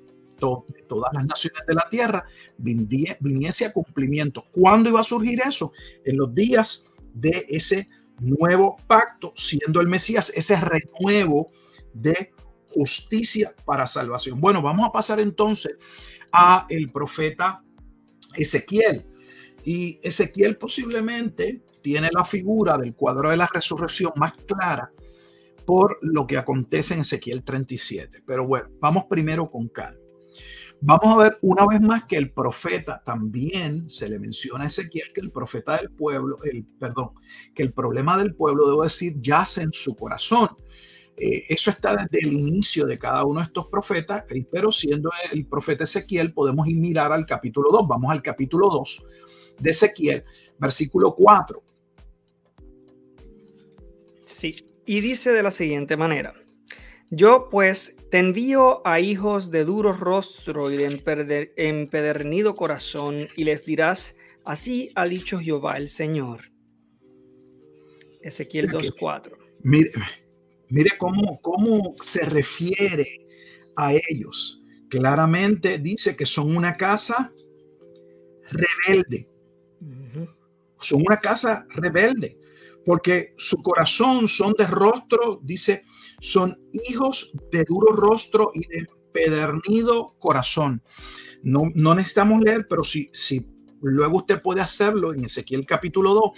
de 0.68 0.82
todas 0.88 1.12
las 1.12 1.24
naciones 1.24 1.62
de 1.68 1.74
la 1.74 1.88
tierra, 1.88 2.24
viniese 2.58 3.66
a 3.66 3.72
cumplimiento. 3.72 4.44
¿Cuándo 4.50 4.88
iba 4.88 4.98
a 4.98 5.04
surgir 5.04 5.40
eso? 5.46 5.72
En 6.04 6.16
los 6.16 6.34
días 6.34 6.86
de 7.14 7.46
ese 7.48 7.88
nuevo 8.18 8.76
pacto, 8.88 9.32
siendo 9.36 9.80
el 9.80 9.86
Mesías 9.86 10.32
ese 10.34 10.56
renuevo 10.56 11.52
de 11.94 12.32
justicia 12.74 13.54
para 13.64 13.86
salvación. 13.86 14.40
Bueno, 14.40 14.62
vamos 14.62 14.88
a 14.88 14.92
pasar 14.92 15.20
entonces 15.20 15.76
a 16.32 16.66
el 16.68 16.90
profeta 16.90 17.62
Ezequiel. 18.34 19.06
Y 19.64 19.98
Ezequiel 20.02 20.56
posiblemente 20.56 21.62
tiene 21.82 22.10
la 22.12 22.24
figura 22.24 22.76
del 22.78 22.94
cuadro 22.94 23.30
de 23.30 23.36
la 23.36 23.48
resurrección 23.52 24.12
más 24.16 24.32
clara 24.32 24.90
por 25.64 25.98
lo 26.02 26.26
que 26.26 26.36
acontece 26.36 26.94
en 26.94 27.00
Ezequiel 27.00 27.44
37. 27.44 28.22
Pero 28.26 28.46
bueno, 28.46 28.68
vamos 28.80 29.04
primero 29.08 29.50
con 29.50 29.68
calma. 29.68 29.98
Vamos 30.84 31.14
a 31.14 31.22
ver 31.22 31.38
una 31.42 31.64
vez 31.64 31.80
más 31.80 32.06
que 32.06 32.16
el 32.16 32.32
profeta 32.32 33.00
también 33.04 33.88
se 33.88 34.08
le 34.08 34.18
menciona 34.18 34.64
a 34.64 34.66
Ezequiel 34.66 35.12
que 35.14 35.20
el 35.20 35.30
profeta 35.30 35.76
del 35.76 35.90
pueblo, 35.92 36.38
el 36.42 36.64
perdón, 36.64 37.10
que 37.54 37.62
el 37.62 37.72
problema 37.72 38.18
del 38.18 38.34
pueblo, 38.34 38.66
debo 38.66 38.82
decir, 38.82 39.14
yace 39.20 39.62
en 39.62 39.72
su 39.72 39.94
corazón. 39.94 40.48
Eh, 41.16 41.44
eso 41.48 41.70
está 41.70 41.96
desde 41.96 42.26
el 42.26 42.32
inicio 42.32 42.86
de 42.86 42.98
cada 42.98 43.24
uno 43.24 43.40
de 43.40 43.46
estos 43.46 43.66
profetas, 43.66 44.24
pero 44.50 44.72
siendo 44.72 45.10
el 45.32 45.46
profeta 45.46 45.84
Ezequiel, 45.84 46.32
podemos 46.32 46.66
ir 46.68 46.76
mirar 46.78 47.12
al 47.12 47.26
capítulo 47.26 47.70
2. 47.70 47.86
Vamos 47.88 48.10
al 48.10 48.22
capítulo 48.22 48.68
2 48.70 49.06
de 49.58 49.70
Ezequiel, 49.70 50.24
versículo 50.58 51.14
4. 51.14 51.62
Sí, 54.20 54.64
y 54.86 55.00
dice 55.00 55.32
de 55.32 55.42
la 55.42 55.50
siguiente 55.50 55.96
manera. 55.96 56.34
Yo 57.10 57.48
pues 57.50 57.94
te 58.10 58.18
envío 58.18 58.86
a 58.86 58.98
hijos 58.98 59.50
de 59.50 59.64
duro 59.66 59.92
rostro 59.92 60.70
y 60.70 60.78
de 60.78 61.52
empedernido 61.56 62.54
corazón 62.54 63.18
y 63.36 63.44
les 63.44 63.66
dirás, 63.66 64.16
así 64.46 64.90
ha 64.94 65.04
dicho 65.04 65.38
Jehová 65.38 65.76
el 65.76 65.88
Señor. 65.88 66.50
Ezequiel 68.22 68.70
2.4. 68.70 69.36
Mire, 69.62 69.90
mire 70.72 70.98
cómo, 70.98 71.40
cómo 71.40 71.94
se 72.02 72.24
refiere 72.24 73.06
a 73.76 73.92
ellos. 73.92 74.60
Claramente 74.88 75.78
dice 75.78 76.16
que 76.16 76.26
son 76.26 76.56
una 76.56 76.76
casa 76.76 77.32
rebelde 78.50 79.28
son 80.82 81.02
una 81.06 81.20
casa 81.20 81.66
rebelde, 81.70 82.38
porque 82.84 83.34
su 83.36 83.62
corazón 83.62 84.28
son 84.28 84.54
de 84.58 84.66
rostro, 84.66 85.40
dice, 85.42 85.84
son 86.20 86.58
hijos 86.88 87.32
de 87.50 87.64
duro 87.64 87.94
rostro 87.94 88.50
y 88.54 88.66
de 88.66 88.86
pedernido 89.12 90.16
corazón. 90.18 90.82
No, 91.42 91.64
no 91.74 91.94
necesitamos 91.94 92.40
leer, 92.40 92.66
pero 92.68 92.84
si, 92.84 93.08
si 93.12 93.46
luego 93.80 94.18
usted 94.18 94.40
puede 94.42 94.60
hacerlo 94.60 95.12
en 95.12 95.24
Ezequiel 95.24 95.66
capítulo 95.66 96.14
2, 96.14 96.30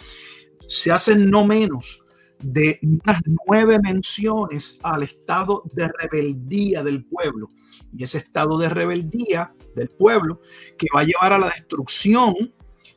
se 0.66 0.92
hacen 0.92 1.30
no 1.30 1.46
menos 1.46 2.03
de 2.44 2.78
unas 2.82 3.20
nueve 3.46 3.78
menciones 3.82 4.78
al 4.82 5.02
estado 5.02 5.62
de 5.72 5.88
rebeldía 5.88 6.82
del 6.82 7.04
pueblo. 7.04 7.48
Y 7.96 8.04
ese 8.04 8.18
estado 8.18 8.58
de 8.58 8.68
rebeldía 8.68 9.52
del 9.74 9.88
pueblo 9.88 10.38
que 10.78 10.86
va 10.94 11.00
a 11.00 11.04
llevar 11.04 11.32
a 11.32 11.38
la 11.38 11.48
destrucción 11.48 12.34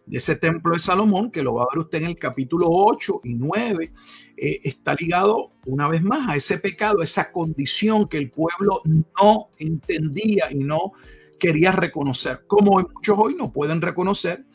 de 0.06 0.18
ese 0.18 0.36
templo 0.36 0.74
de 0.74 0.80
Salomón, 0.80 1.32
que 1.32 1.44
lo 1.44 1.56
va 1.56 1.64
a 1.64 1.68
ver 1.74 1.80
usted 1.80 2.00
en 2.00 2.06
el 2.06 2.18
capítulo 2.18 2.68
8 2.70 3.22
y 3.24 3.34
9, 3.34 3.94
eh, 4.38 4.60
está 4.64 4.96
ligado 4.96 5.52
una 5.66 5.88
vez 5.88 6.02
más 6.02 6.30
a 6.30 6.36
ese 6.36 6.58
pecado, 6.60 7.02
esa 7.02 7.32
condición 7.32 8.08
que 8.08 8.18
el 8.18 8.32
pueblo 8.32 8.82
no 8.86 9.50
entendía 9.58 10.52
y 10.52 10.60
no 10.60 10.94
quería 11.40 11.72
reconocer, 11.72 12.46
como 12.48 12.80
muchos 12.80 13.18
hoy 13.18 13.36
no 13.36 13.52
pueden 13.52 13.82
reconocer. 13.82 14.46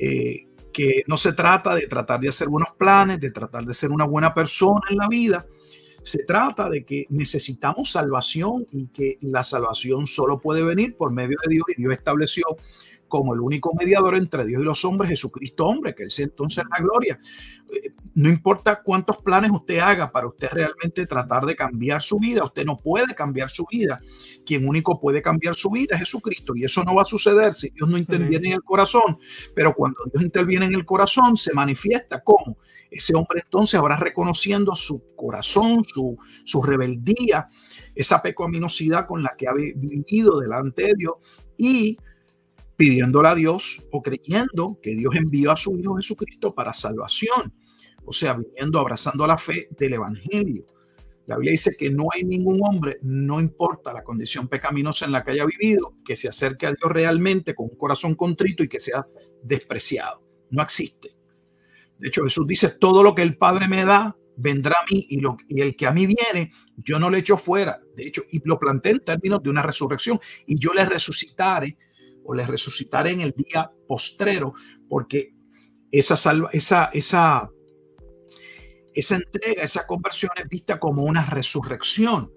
Eh, 0.00 0.48
que 0.72 1.02
no 1.06 1.16
se 1.16 1.32
trata 1.32 1.74
de 1.74 1.86
tratar 1.86 2.20
de 2.20 2.28
hacer 2.28 2.48
buenos 2.48 2.70
planes, 2.76 3.20
de 3.20 3.30
tratar 3.30 3.64
de 3.64 3.74
ser 3.74 3.90
una 3.90 4.04
buena 4.04 4.34
persona 4.34 4.80
en 4.90 4.96
la 4.96 5.08
vida, 5.08 5.46
se 6.04 6.24
trata 6.24 6.68
de 6.68 6.84
que 6.84 7.06
necesitamos 7.10 7.92
salvación 7.92 8.66
y 8.72 8.88
que 8.88 9.18
la 9.20 9.42
salvación 9.42 10.06
solo 10.06 10.40
puede 10.40 10.62
venir 10.62 10.96
por 10.96 11.12
medio 11.12 11.36
de 11.44 11.54
Dios 11.54 11.64
y 11.68 11.80
Dios 11.80 11.92
estableció 11.92 12.44
como 13.12 13.34
el 13.34 13.40
único 13.40 13.74
mediador 13.74 14.16
entre 14.16 14.46
Dios 14.46 14.62
y 14.62 14.64
los 14.64 14.86
hombres, 14.86 15.10
Jesucristo 15.10 15.66
hombre, 15.66 15.94
que 15.94 16.04
es 16.04 16.18
entonces 16.18 16.64
la 16.70 16.82
gloria. 16.82 17.18
Eh, 17.70 17.90
no 18.14 18.30
importa 18.30 18.80
cuántos 18.82 19.18
planes 19.18 19.50
usted 19.50 19.80
haga 19.80 20.10
para 20.10 20.28
usted 20.28 20.48
realmente 20.50 21.04
tratar 21.04 21.44
de 21.44 21.54
cambiar 21.54 22.00
su 22.00 22.18
vida, 22.18 22.42
usted 22.42 22.64
no 22.64 22.78
puede 22.78 23.14
cambiar 23.14 23.50
su 23.50 23.66
vida. 23.70 24.00
Quien 24.46 24.66
único 24.66 24.98
puede 24.98 25.20
cambiar 25.20 25.56
su 25.56 25.68
vida 25.68 25.94
es 25.94 25.98
Jesucristo 25.98 26.54
y 26.56 26.64
eso 26.64 26.82
no 26.84 26.94
va 26.94 27.02
a 27.02 27.04
suceder 27.04 27.52
si 27.52 27.68
Dios 27.68 27.86
no 27.86 27.98
interviene 27.98 28.48
en 28.48 28.54
el 28.54 28.62
corazón. 28.62 29.18
Pero 29.54 29.74
cuando 29.74 29.98
Dios 30.10 30.24
interviene 30.24 30.64
en 30.64 30.74
el 30.74 30.86
corazón, 30.86 31.36
se 31.36 31.52
manifiesta 31.52 32.22
como 32.22 32.56
ese 32.90 33.14
hombre 33.14 33.42
entonces 33.44 33.78
ahora 33.78 33.98
reconociendo 33.98 34.74
su 34.74 35.14
corazón, 35.16 35.84
su, 35.84 36.16
su 36.44 36.62
rebeldía, 36.62 37.46
esa 37.94 38.22
pecaminosidad 38.22 39.06
con 39.06 39.22
la 39.22 39.34
que 39.36 39.48
ha 39.48 39.52
vivido 39.52 40.40
delante 40.40 40.84
de 40.84 40.94
Dios 40.96 41.16
y 41.58 41.98
pidiéndole 42.76 43.28
a 43.28 43.34
Dios 43.34 43.82
o 43.90 44.02
creyendo 44.02 44.78
que 44.82 44.94
Dios 44.94 45.14
envió 45.14 45.52
a 45.52 45.56
su 45.56 45.76
Hijo 45.78 45.96
Jesucristo 45.96 46.54
para 46.54 46.72
salvación. 46.72 47.54
O 48.04 48.12
sea, 48.12 48.34
viniendo, 48.34 48.80
abrazando 48.80 49.26
la 49.26 49.38
fe 49.38 49.68
del 49.78 49.94
Evangelio. 49.94 50.66
La 51.26 51.36
Biblia 51.36 51.52
dice 51.52 51.76
que 51.78 51.88
no 51.90 52.06
hay 52.12 52.24
ningún 52.24 52.60
hombre, 52.62 52.98
no 53.02 53.38
importa 53.38 53.92
la 53.92 54.02
condición 54.02 54.48
pecaminosa 54.48 55.06
en 55.06 55.12
la 55.12 55.22
que 55.22 55.30
haya 55.30 55.46
vivido, 55.46 55.94
que 56.04 56.16
se 56.16 56.28
acerque 56.28 56.66
a 56.66 56.70
Dios 56.72 56.90
realmente 56.90 57.54
con 57.54 57.68
un 57.70 57.76
corazón 57.76 58.16
contrito 58.16 58.64
y 58.64 58.68
que 58.68 58.80
sea 58.80 59.06
despreciado. 59.42 60.22
No 60.50 60.62
existe. 60.62 61.10
De 61.98 62.08
hecho, 62.08 62.24
Jesús 62.24 62.46
dice, 62.46 62.70
todo 62.70 63.04
lo 63.04 63.14
que 63.14 63.22
el 63.22 63.36
Padre 63.36 63.68
me 63.68 63.84
da, 63.84 64.16
vendrá 64.36 64.76
a 64.80 64.92
mí 64.92 65.06
y, 65.08 65.20
lo, 65.20 65.36
el 65.48 65.76
que 65.76 65.86
a 65.86 65.92
mí 65.92 66.06
viene, 66.06 66.50
yo 66.76 66.98
no 66.98 67.08
le 67.08 67.18
echo 67.18 67.36
fuera. 67.36 67.80
De 67.94 68.08
hecho, 68.08 68.22
y 68.30 68.40
lo 68.44 68.58
planteé 68.58 68.92
en 68.92 69.04
términos 69.04 69.42
de 69.42 69.50
una 69.50 69.62
resurrección 69.62 70.18
y 70.46 70.58
yo 70.58 70.72
le 70.72 70.84
resucitaré 70.84 71.76
o 72.24 72.34
les 72.34 72.46
resucitaré 72.46 73.12
en 73.12 73.20
el 73.20 73.32
día 73.32 73.70
postrero, 73.86 74.54
porque 74.88 75.34
esa, 75.90 76.16
salva, 76.16 76.48
esa, 76.52 76.86
esa, 76.92 77.50
esa 78.94 79.16
entrega, 79.16 79.62
esa 79.62 79.86
conversión 79.86 80.30
es 80.36 80.48
vista 80.48 80.78
como 80.78 81.02
una 81.02 81.24
resurrección. 81.24 82.32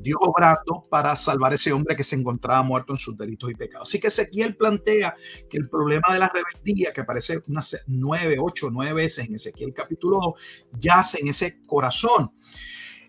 Dios 0.00 0.18
obrando 0.20 0.86
para 0.88 1.16
salvar 1.16 1.52
a 1.52 1.54
ese 1.56 1.72
hombre 1.72 1.96
que 1.96 2.04
se 2.04 2.14
encontraba 2.14 2.62
muerto 2.62 2.92
en 2.92 2.98
sus 2.98 3.18
delitos 3.18 3.50
y 3.50 3.54
pecados. 3.54 3.88
Así 3.88 3.98
que 3.98 4.06
Ezequiel 4.06 4.56
plantea 4.56 5.16
que 5.50 5.58
el 5.58 5.68
problema 5.68 6.12
de 6.12 6.20
la 6.20 6.28
rebeldía, 6.28 6.92
que 6.92 7.00
aparece 7.00 7.42
unas 7.48 7.82
nueve, 7.88 8.36
ocho, 8.40 8.70
nueve 8.70 8.92
veces 8.92 9.26
en 9.26 9.34
Ezequiel 9.34 9.72
capítulo 9.74 10.20
2, 10.22 10.34
yace 10.78 11.20
en 11.20 11.28
ese 11.28 11.64
corazón. 11.66 12.30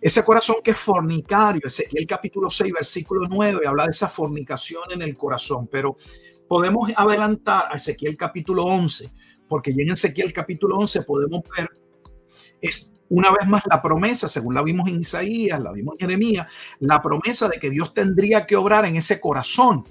Ese 0.01 0.23
corazón 0.23 0.57
que 0.63 0.71
es 0.71 0.77
fornicario, 0.77 1.61
Ezequiel 1.65 2.07
capítulo 2.07 2.49
6, 2.49 2.71
versículo 2.71 3.27
9, 3.29 3.67
habla 3.67 3.83
de 3.83 3.89
esa 3.89 4.07
fornicación 4.07 4.91
en 4.91 5.01
el 5.01 5.17
corazón, 5.17 5.67
pero 5.69 5.97
podemos 6.47 6.89
adelantar 6.95 7.65
a 7.69 7.75
Ezequiel 7.75 8.15
capítulo 8.15 8.63
11, 8.63 9.11
porque 9.47 9.73
ya 9.75 9.83
en 9.83 9.91
Ezequiel 9.91 10.31
capítulo 10.31 10.77
11 10.77 11.03
podemos 11.03 11.41
ver 11.55 11.69
es 12.61 12.95
una 13.09 13.31
vez 13.31 13.47
más 13.47 13.63
la 13.69 13.81
promesa, 13.81 14.27
según 14.27 14.53
la 14.53 14.61
vimos 14.61 14.87
en 14.87 14.99
Isaías, 14.99 15.59
la 15.59 15.71
vimos 15.71 15.95
en 15.95 16.07
Jeremías, 16.07 16.47
la 16.79 17.01
promesa 17.01 17.49
de 17.49 17.59
que 17.59 17.69
Dios 17.69 17.93
tendría 17.93 18.45
que 18.45 18.55
obrar 18.55 18.85
en 18.85 18.95
ese 18.95 19.19
corazón. 19.19 19.83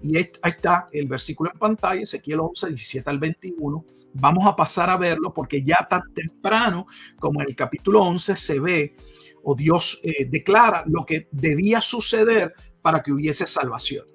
Y 0.00 0.16
ahí 0.16 0.30
está 0.42 0.88
el 0.92 1.06
versículo 1.06 1.50
en 1.52 1.58
pantalla, 1.58 2.02
Ezequiel 2.02 2.40
11, 2.40 2.68
17 2.68 3.10
al 3.10 3.18
21. 3.18 3.84
Vamos 4.14 4.46
a 4.46 4.54
pasar 4.54 4.90
a 4.90 4.96
verlo 4.96 5.32
porque 5.32 5.64
ya 5.64 5.86
tan 5.88 6.12
temprano 6.12 6.86
como 7.18 7.40
en 7.40 7.48
el 7.48 7.56
capítulo 7.56 8.02
11 8.02 8.36
se 8.36 8.60
ve 8.60 8.96
o 9.42 9.54
Dios 9.54 10.00
eh, 10.02 10.26
declara 10.28 10.84
lo 10.86 11.04
que 11.04 11.28
debía 11.30 11.80
suceder 11.80 12.54
para 12.82 13.02
que 13.02 13.12
hubiese 13.12 13.46
salvación. 13.46 14.06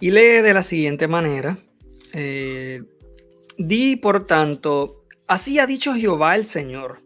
Y 0.00 0.10
lee 0.10 0.42
de 0.42 0.54
la 0.54 0.62
siguiente 0.62 1.08
manera. 1.08 1.58
Eh, 2.12 2.82
Di, 3.56 3.96
por 3.96 4.26
tanto, 4.26 5.04
Así 5.26 5.58
ha 5.58 5.66
dicho 5.66 5.94
Jehová 5.94 6.36
el 6.36 6.44
Señor. 6.44 7.00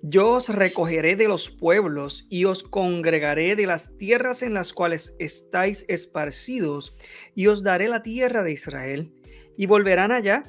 Yo 0.00 0.30
os 0.30 0.48
recogeré 0.48 1.16
de 1.16 1.28
los 1.28 1.50
pueblos 1.50 2.26
y 2.30 2.46
os 2.46 2.62
congregaré 2.62 3.56
de 3.56 3.66
las 3.66 3.94
tierras 3.98 4.42
en 4.42 4.54
las 4.54 4.72
cuales 4.72 5.14
estáis 5.18 5.84
esparcidos 5.88 6.96
y 7.34 7.48
os 7.48 7.62
daré 7.62 7.88
la 7.88 8.02
tierra 8.02 8.42
de 8.42 8.52
Israel 8.52 9.12
y 9.58 9.66
volverán 9.66 10.12
allá 10.12 10.44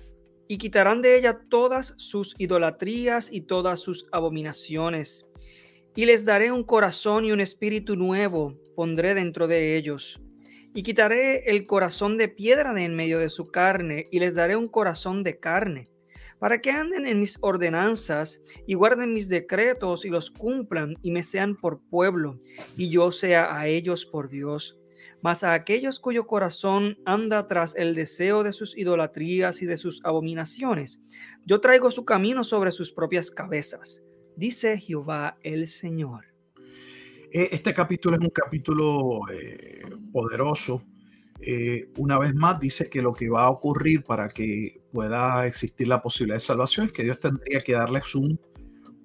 y 0.49 0.57
quitarán 0.57 1.03
de 1.03 1.15
ella 1.15 1.41
todas 1.47 1.93
sus 1.97 2.33
idolatrías 2.39 3.31
y 3.31 3.41
todas 3.41 3.79
sus 3.79 4.07
abominaciones. 4.11 5.27
Y 5.95 6.05
les 6.05 6.25
daré 6.25 6.51
un 6.51 6.63
corazón 6.63 7.23
y 7.23 7.31
un 7.31 7.39
espíritu 7.39 7.95
nuevo 7.95 8.57
pondré 8.75 9.13
dentro 9.13 9.47
de 9.47 9.77
ellos. 9.77 10.19
Y 10.73 10.81
quitaré 10.81 11.51
el 11.51 11.67
corazón 11.67 12.17
de 12.17 12.29
piedra 12.29 12.73
de 12.73 12.83
en 12.83 12.95
medio 12.95 13.19
de 13.19 13.29
su 13.29 13.51
carne 13.51 14.07
y 14.11 14.19
les 14.19 14.33
daré 14.33 14.55
un 14.55 14.67
corazón 14.67 15.23
de 15.23 15.39
carne 15.39 15.87
para 16.39 16.61
que 16.61 16.71
anden 16.71 17.05
en 17.05 17.19
mis 17.19 17.37
ordenanzas 17.41 18.41
y 18.65 18.73
guarden 18.73 19.13
mis 19.13 19.29
decretos 19.29 20.03
y 20.03 20.09
los 20.09 20.31
cumplan 20.31 20.95
y 21.03 21.11
me 21.11 21.21
sean 21.21 21.57
por 21.57 21.79
pueblo 21.89 22.39
y 22.75 22.89
yo 22.89 23.11
sea 23.11 23.55
a 23.55 23.67
ellos 23.67 24.05
por 24.05 24.29
Dios. 24.29 24.78
Mas 25.21 25.43
a 25.43 25.53
aquellos 25.53 25.99
cuyo 25.99 26.27
corazón 26.27 26.97
anda 27.05 27.47
tras 27.47 27.75
el 27.75 27.95
deseo 27.95 28.43
de 28.43 28.53
sus 28.53 28.77
idolatrías 28.77 29.61
y 29.61 29.65
de 29.65 29.77
sus 29.77 30.01
abominaciones, 30.03 31.01
yo 31.45 31.59
traigo 31.61 31.91
su 31.91 32.05
camino 32.05 32.43
sobre 32.43 32.71
sus 32.71 32.91
propias 32.91 33.29
cabezas, 33.31 34.03
dice 34.35 34.77
Jehová 34.77 35.37
el 35.43 35.67
Señor. 35.67 36.25
Eh, 37.31 37.49
este 37.51 37.73
capítulo 37.73 38.17
es 38.17 38.23
un 38.23 38.31
capítulo 38.31 39.21
eh, 39.31 39.81
poderoso 40.11 40.83
eh, 41.41 41.89
una 41.97 42.19
vez 42.19 42.35
más 42.35 42.59
dice 42.59 42.89
que 42.89 43.01
lo 43.01 43.13
que 43.13 43.29
va 43.29 43.45
a 43.45 43.49
ocurrir 43.49 44.03
para 44.03 44.27
que 44.27 44.81
pueda 44.91 45.45
existir 45.47 45.87
la 45.87 46.01
posibilidad 46.01 46.35
de 46.35 46.41
salvación 46.41 46.87
es 46.87 46.91
que 46.91 47.03
Dios 47.03 47.19
tendría 47.19 47.61
que 47.61 47.73
darles 47.73 48.13
un 48.13 48.39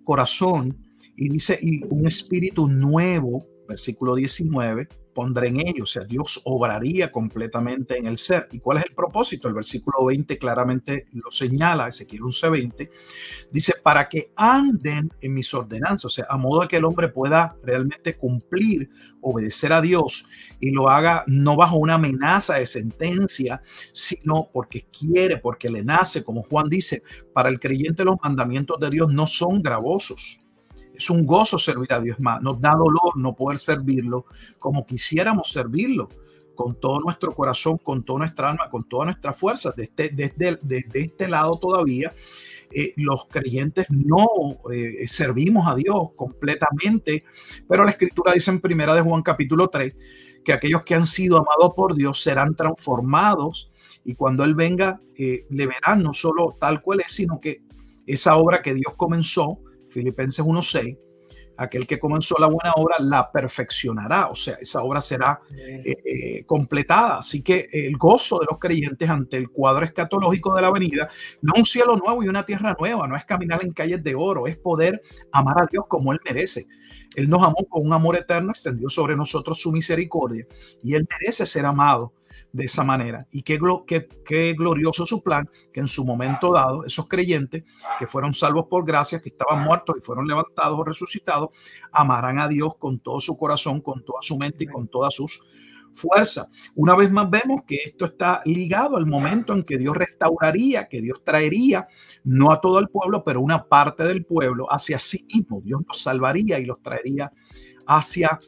corazón 0.03 0.77
y 1.17 1.29
dice 1.29 1.59
y 1.63 1.85
un 1.89 2.09
espíritu 2.09 2.69
nuevo, 2.69 3.47
versículo 3.69 4.17
19, 4.17 4.89
pondré 5.15 5.49
en 5.49 5.61
ellos, 5.61 5.83
o 5.83 5.87
sea, 5.87 6.05
Dios 6.05 6.43
obraría 6.45 7.11
completamente 7.11 7.97
en 7.97 8.07
el 8.07 8.19
ser. 8.19 8.49
¿Y 8.53 8.59
cuál 8.59 8.79
es 8.79 8.85
el 8.85 8.95
propósito? 8.95 9.49
El 9.49 9.55
versículo 9.55 10.07
20 10.07 10.37
claramente 10.39 11.07
lo 11.13 11.31
señala, 11.31 11.89
Ezequiel 11.89 12.23
11:20, 12.23 12.91
dice, 13.51 13.75
para 13.83 14.09
que 14.09 14.33
anden 14.37 15.11
en 15.21 15.35
mis 15.35 15.55
ordenanzas, 15.55 16.05
o 16.05 16.09
sea, 16.09 16.27
a 16.29 16.37
modo 16.37 16.63
de 16.63 16.69
que 16.69 16.77
el 16.77 16.85
hombre 16.85 17.09
pueda 17.09 17.57
realmente 17.63 18.17
cumplir, 18.17 18.91
obedecer 19.21 19.73
a 19.73 19.81
Dios 19.81 20.27
y 20.61 20.71
lo 20.71 20.91
haga 20.91 21.25
no 21.27 21.57
bajo 21.57 21.77
una 21.77 21.95
amenaza 21.95 22.57
de 22.57 22.67
sentencia, 22.67 23.63
sino 23.93 24.51
porque 24.53 24.87
quiere, 24.91 25.39
porque 25.39 25.71
le 25.71 25.85
nace, 25.85 26.23
como 26.23 26.43
Juan 26.43 26.69
dice, 26.69 27.03
para 27.33 27.49
el 27.49 27.61
creyente 27.61 28.05
los 28.05 28.17
mandamientos 28.23 28.79
de 28.81 28.91
Dios 28.91 29.13
no 29.13 29.27
son 29.27 29.63
gravosos 29.63 30.44
es 30.95 31.11
un 31.11 31.27
gozo 31.27 31.59
servir 31.59 31.93
a 31.93 32.01
Dios 32.01 32.19
más. 32.21 32.41
Nos 32.41 32.61
da 32.61 32.73
dolor 32.73 33.17
no 33.17 33.35
poder 33.35 33.59
servirlo 33.59 34.27
como 34.59 34.87
quisiéramos 34.87 35.51
servirlo, 35.51 36.09
con 36.55 36.79
todo 36.79 37.01
nuestro 37.01 37.33
corazón, 37.33 37.79
con 37.79 38.05
toda 38.05 38.21
nuestra 38.21 38.51
alma, 38.51 38.71
con 38.71 38.89
todas 38.89 39.07
nuestras 39.07 39.37
fuerzas. 39.37 39.75
Desde, 39.77 40.11
desde, 40.11 40.59
desde 40.63 41.01
este 41.01 41.29
lado 41.29 41.59
todavía, 41.59 42.13
eh, 42.71 42.93
los 42.97 43.27
creyentes 43.27 43.87
no 43.89 44.27
eh, 44.73 45.07
servimos 45.07 45.69
a 45.69 45.75
Dios 45.75 46.11
completamente, 46.17 47.25
pero 47.69 47.85
la 47.85 47.91
escritura 47.91 48.33
dice 48.33 48.51
en 48.51 48.61
primera 48.61 48.95
de 48.95 49.01
Juan 49.01 49.23
capítulo 49.23 49.69
3 49.69 49.95
que 50.45 50.53
aquellos 50.53 50.83
que 50.83 50.95
han 50.95 51.07
sido 51.07 51.39
amados 51.39 51.73
por 51.77 51.95
Dios 51.95 52.21
serán 52.21 52.55
transformados 52.55 53.71
y 54.05 54.15
cuando 54.15 54.45
Él 54.45 54.55
venga 54.55 55.01
eh, 55.17 55.47
le 55.51 55.67
verán 55.67 56.03
no 56.03 56.13
solo 56.13 56.57
tal 56.59 56.83
cual 56.83 57.01
es, 57.01 57.13
sino 57.13 57.41
que 57.41 57.63
esa 58.07 58.37
obra 58.37 58.61
que 58.61 58.75
Dios 58.75 58.95
comenzó, 58.97 59.59
Filipenses 59.95 60.45
1.6, 60.45 60.99
aquel 61.57 61.87
que 61.87 62.01
comenzó 62.01 62.35
la 62.39 62.49
buena 62.49 62.73
obra 62.75 62.97
la 62.99 63.31
perfeccionará, 63.31 64.27
o 64.27 64.35
sea, 64.35 64.57
esa 64.61 64.83
obra 64.83 65.01
será 65.01 65.41
eh, 65.57 65.95
eh, 66.05 66.45
completada. 66.45 67.19
Así 67.19 67.43
que 67.43 67.69
el 67.73 67.97
gozo 67.97 68.41
de 68.41 68.47
los 68.51 68.59
creyentes 68.59 69.09
ante 69.09 69.37
el 69.37 69.51
cuadro 69.51 69.85
escatológico 69.85 70.55
de 70.55 70.63
la 70.63 70.73
venida, 70.73 71.09
no 71.43 71.53
un 71.57 71.65
cielo 71.65 71.97
nuevo 71.97 72.25
y 72.25 72.29
una 72.29 72.45
tierra 72.45 72.75
nueva, 72.79 73.07
no 73.07 73.17
es 73.17 73.25
caminar 73.25 73.65
en 73.65 73.73
calles 73.73 74.03
de 74.03 74.15
oro, 74.17 74.49
es 74.49 74.57
poder 74.57 75.01
amar 75.33 75.63
a 75.63 75.67
Dios 75.71 75.85
como 75.89 76.13
Él 76.13 76.19
merece. 76.25 76.67
Él 77.15 77.31
nos 77.31 77.45
amó 77.45 77.65
con 77.69 77.87
un 77.87 77.93
amor 77.93 78.17
eterno, 78.17 78.51
extendió 78.51 78.89
sobre 78.89 79.15
nosotros 79.15 79.61
su 79.61 79.71
misericordia 79.71 80.47
y 80.83 80.95
Él 80.95 81.07
merece 81.09 81.47
ser 81.47 81.65
amado 81.67 82.13
de 82.55 82.67
esa 82.67 82.85
manera. 82.85 83.27
Y 83.33 83.43
qué, 83.43 83.59
qué, 84.25 84.55
glorioso 84.55 85.05
su 85.05 85.23
plan, 85.23 85.51
que 85.73 85.81
en 85.81 85.89
su 85.89 86.05
momento 86.05 86.53
dado, 86.53 86.85
esos 86.85 87.09
creyentes 87.09 87.65
que 87.99 88.07
fueron 88.07 88.33
salvos 88.33 88.67
por 88.71 88.87
gracia, 88.87 89.21
que 89.21 89.31
estaban 89.31 89.65
muertos 89.65 89.97
y 89.99 90.01
fueron 90.01 90.25
levantados 90.29 90.79
o 90.79 90.85
resucitados, 90.85 91.49
amarán 91.91 92.39
a 92.39 92.47
Dios 92.47 92.77
con 92.79 93.01
todo 93.01 93.19
su 93.19 93.37
corazón, 93.37 93.81
con 93.81 94.05
toda 94.05 94.23
su 94.23 94.39
mente 94.39 94.65
y 94.65 94.67
con 94.69 94.87
todas 94.87 95.13
sus 95.13 95.43
fuerzas. 95.95 96.49
Una 96.77 96.95
vez 96.95 97.11
más 97.11 97.29
vemos 97.29 97.63
que 97.67 97.77
esto 97.85 98.05
está 98.05 98.41
ligado 98.45 98.97
al 98.97 99.07
momento 99.07 99.53
en 99.53 99.65
que 99.65 99.77
Dios 99.77 99.97
restauraría, 99.97 100.87
que 100.89 101.01
Dios 101.01 101.23
traería, 101.25 101.89
no 102.23 102.53
a 102.53 102.61
todo 102.61 102.79
el 102.79 102.89
pueblo, 102.89 103.25
pero 103.25 103.41
una 103.41 103.65
parte 103.65 104.05
del 104.05 104.25
pueblo 104.25 104.67
hacia 104.71 105.01
sí 105.01 105.27
mismo. 105.35 105.61
Dios 105.61 105.81
los 105.89 106.01
salvaría 106.01 106.61
y 106.61 106.67
los 106.67 106.81
traería 106.83 107.33
hacia 107.87 108.39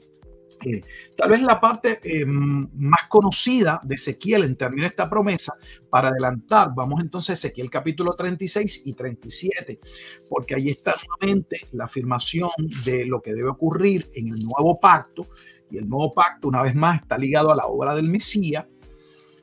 tal 1.16 1.30
vez 1.30 1.42
la 1.42 1.61
parte 1.61 2.00
eh, 2.02 2.24
más 2.26 3.09
conocida 3.09 3.80
de 3.82 3.94
Ezequiel 3.94 4.44
en 4.44 4.57
términos 4.57 4.84
de 4.84 4.88
esta 4.88 5.09
promesa, 5.09 5.54
para 5.90 6.09
adelantar, 6.09 6.70
vamos 6.74 7.00
entonces 7.00 7.30
a 7.30 7.34
Ezequiel 7.34 7.70
capítulo 7.70 8.14
36 8.14 8.86
y 8.86 8.94
37, 8.94 9.80
porque 10.28 10.54
ahí 10.54 10.70
está 10.70 10.94
nuevamente 11.20 11.66
la 11.72 11.84
afirmación 11.84 12.50
de 12.84 13.07
lo 13.07 13.20
que 13.20 13.34
debe 13.34 13.50
ocurrir 13.50 14.09
en 14.14 14.28
el 14.28 14.44
nuevo 14.44 14.78
pacto, 14.80 15.28
y 15.70 15.78
el 15.78 15.88
nuevo 15.88 16.14
pacto 16.14 16.48
una 16.48 16.62
vez 16.62 16.74
más 16.74 17.02
está 17.02 17.18
ligado 17.18 17.50
a 17.50 17.57
la 17.57 17.66
obra 17.66 17.94
del 17.94 18.09
Mesías. 18.09 18.66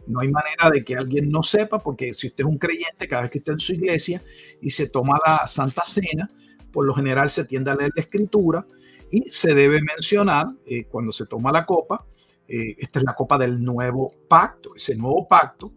No 0.06 0.20
hay 0.20 0.30
manera 0.30 0.70
de 0.70 0.84
que 0.84 0.96
alguien 0.96 1.30
no 1.30 1.44
sepa, 1.44 1.80
porque 1.80 2.14
si 2.14 2.28
usted 2.28 2.44
es 2.44 2.50
un 2.50 2.58
creyente, 2.58 3.08
cada 3.08 3.24
vez 3.24 3.32
que 3.32 3.38
está 3.38 3.54
en 3.54 3.60
su 3.60 3.74
iglesia 3.74 4.22
y 4.62 4.70
se 4.70 4.90
toma 4.90 5.18
la 5.26 5.48
Santa 5.48 5.84
Cena, 5.86 6.30
por 6.72 6.86
lo 6.86 6.94
general 6.94 7.30
se 7.30 7.46
tiende 7.46 7.72
a 7.72 7.76
leer 7.76 7.92
la 7.96 8.02
escritura, 8.02 8.66
y 9.14 9.30
se 9.30 9.54
debe 9.54 9.80
mencionar 9.80 10.48
eh, 10.66 10.86
cuando 10.86 11.12
se 11.12 11.28
toma 11.28 11.52
la 11.52 11.68
copa, 11.68 12.04
eh, 12.48 12.76
esta 12.80 12.98
es 12.98 13.06
la 13.06 13.14
copa 13.14 13.38
del 13.38 13.64
nuevo 13.64 14.12
pacto. 14.28 14.76
Ese 14.76 14.96
nuevo 14.96 15.28
pacto 15.28 15.72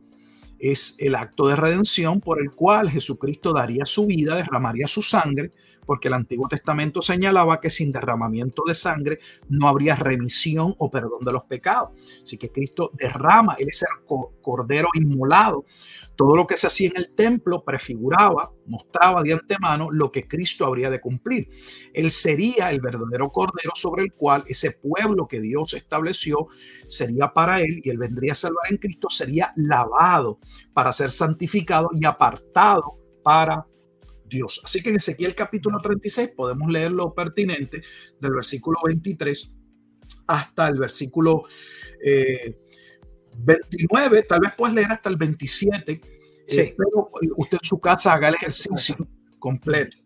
es 0.59 0.97
el 0.99 1.15
acto 1.15 1.47
de 1.47 1.55
redención 1.55 2.23
por 2.23 2.41
el 2.41 2.53
cual 2.53 2.89
Jesucristo 2.89 3.53
daría 3.53 3.85
su 3.85 4.07
vida, 4.07 4.37
derramaría 4.37 4.87
su 4.87 5.03
sangre 5.03 5.53
porque 5.85 6.09
el 6.09 6.15
Antiguo 6.15 6.49
Testamento 6.49 7.03
señalaba 7.03 7.61
que 7.61 7.71
sin 7.71 7.93
derramamiento 7.93 8.63
de 8.67 8.75
sangre 8.75 9.21
no 9.49 9.69
habría 9.69 9.95
remisión 9.95 10.75
o 10.79 10.91
perdón 10.91 11.25
de 11.25 11.33
los 11.33 11.45
pecados. 11.45 11.91
Así 12.23 12.39
que 12.39 12.51
Cristo 12.51 12.91
derrama, 12.95 13.55
Él 13.59 13.69
es 13.69 13.83
el 13.83 14.19
cordero 14.43 14.89
inmolado. 14.95 15.65
Todo 16.17 16.35
lo 16.35 16.47
que 16.47 16.57
se 16.57 16.67
hacía 16.67 16.89
en 16.89 16.97
el 16.97 17.15
templo 17.15 17.63
prefiguraba, 17.65 18.51
mostraba 18.67 19.23
de 19.23 19.35
antemano 19.35 19.91
lo 19.91 20.11
que 20.11 20.27
Cristo 20.27 20.65
habría 20.65 20.91
de 20.91 21.01
cumplir. 21.01 21.49
Él 21.93 22.11
sería 22.11 22.71
el 22.71 22.81
verdadero 22.81 23.31
cordero 23.31 23.73
sobre 23.75 24.05
el 24.05 24.13
cual 24.13 24.43
ese 24.47 24.73
pueblo 24.73 25.29
que 25.29 25.41
Dios 25.41 25.75
estableció 25.75 26.49
sería 26.89 27.33
para 27.33 27.61
Él 27.61 27.81
y 27.85 27.91
Él 27.91 27.99
vendría 27.99 28.33
a 28.33 28.37
salvar 28.37 28.71
en 28.71 28.79
Cristo, 28.79 29.09
sería 29.11 29.53
lavado 29.57 30.41
para 30.73 30.93
ser 30.93 31.11
santificado 31.11 31.91
y 31.93 32.07
apartado 32.07 32.99
para 33.23 33.67
Dios. 34.29 34.61
Así 34.65 34.83
que 34.83 34.91
en 34.91 34.97
Ezequiel 34.97 35.35
capítulo 35.35 35.79
36 35.81 36.31
podemos 36.37 36.71
leer 36.71 36.93
lo 36.93 37.15
pertinente 37.15 37.83
del 38.21 38.33
versículo 38.33 38.79
23 38.85 39.55
hasta 40.27 40.69
el 40.69 40.79
versículo 40.79 41.45
29, 43.39 44.19
eh, 44.19 44.23
tal 44.23 44.41
vez 44.41 44.53
puedes 44.57 44.75
leer 44.75 44.93
hasta 44.93 45.09
el 45.09 45.17
27, 45.17 45.93
eh, 45.93 46.01
sí. 46.49 46.75
pero 46.77 47.11
usted 47.37 47.59
en 47.63 47.69
su 47.69 47.79
casa 47.81 48.13
haga 48.13 48.29
el 48.29 48.35
ejercicio 48.35 48.97
completo. 49.39 49.97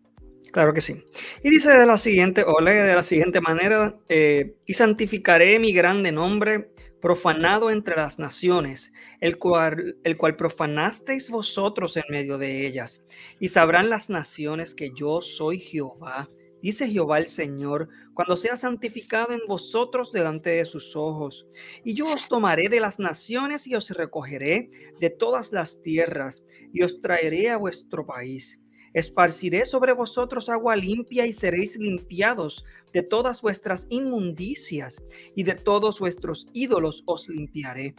Claro 0.51 0.73
que 0.73 0.81
sí. 0.81 1.05
Y 1.43 1.49
dice 1.49 1.71
de 1.71 1.85
la 1.85 1.97
siguiente, 1.97 2.43
o 2.45 2.59
lee 2.59 2.71
de 2.71 2.93
la 2.93 3.03
siguiente 3.03 3.39
manera, 3.39 3.97
eh, 4.09 4.55
y 4.65 4.73
santificaré 4.73 5.57
mi 5.59 5.71
grande 5.71 6.11
nombre 6.11 6.71
profanado 7.01 7.71
entre 7.71 7.95
las 7.95 8.19
naciones, 8.19 8.93
el 9.21 9.37
cual, 9.37 9.97
el 10.03 10.17
cual 10.17 10.35
profanasteis 10.35 11.29
vosotros 11.29 11.97
en 11.97 12.03
medio 12.09 12.37
de 12.37 12.67
ellas. 12.67 13.03
Y 13.39 13.47
sabrán 13.47 13.89
las 13.89 14.09
naciones 14.09 14.75
que 14.75 14.91
yo 14.93 15.21
soy 15.21 15.57
Jehová, 15.57 16.29
dice 16.61 16.87
Jehová 16.87 17.17
el 17.17 17.27
Señor, 17.27 17.89
cuando 18.13 18.37
sea 18.37 18.57
santificado 18.57 19.33
en 19.33 19.41
vosotros 19.47 20.11
delante 20.11 20.51
de 20.51 20.65
sus 20.65 20.95
ojos. 20.95 21.47
Y 21.83 21.93
yo 21.93 22.11
os 22.13 22.27
tomaré 22.27 22.69
de 22.69 22.79
las 22.79 22.99
naciones 22.99 23.67
y 23.67 23.75
os 23.75 23.89
recogeré 23.89 24.69
de 24.99 25.09
todas 25.09 25.51
las 25.51 25.81
tierras 25.81 26.43
y 26.73 26.83
os 26.83 27.01
traeré 27.01 27.49
a 27.49 27.57
vuestro 27.57 28.05
país 28.05 28.61
Esparciré 28.93 29.63
sobre 29.63 29.93
vosotros 29.93 30.49
agua 30.49 30.75
limpia 30.75 31.25
y 31.25 31.31
seréis 31.31 31.77
limpiados 31.77 32.65
de 32.91 33.03
todas 33.03 33.41
vuestras 33.41 33.87
inmundicias 33.89 35.01
y 35.33 35.43
de 35.43 35.55
todos 35.55 35.99
vuestros 35.99 36.47
ídolos 36.51 37.03
os 37.05 37.29
limpiaré. 37.29 37.95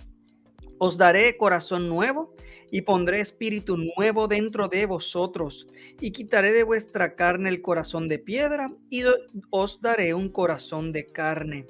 Os 0.79 0.99
daré 0.99 1.37
corazón 1.39 1.89
nuevo 1.89 2.35
y 2.73 2.81
pondré 2.81 3.21
espíritu 3.21 3.77
nuevo 3.77 4.27
dentro 4.29 4.67
de 4.67 4.87
vosotros 4.87 5.69
y 6.01 6.11
quitaré 6.11 6.53
de 6.53 6.63
vuestra 6.63 7.15
carne 7.15 7.51
el 7.51 7.61
corazón 7.61 8.09
de 8.09 8.19
piedra 8.19 8.73
y 8.89 9.03
os 9.51 9.83
daré 9.83 10.15
un 10.15 10.31
corazón 10.31 10.91
de 10.91 11.05
carne 11.05 11.67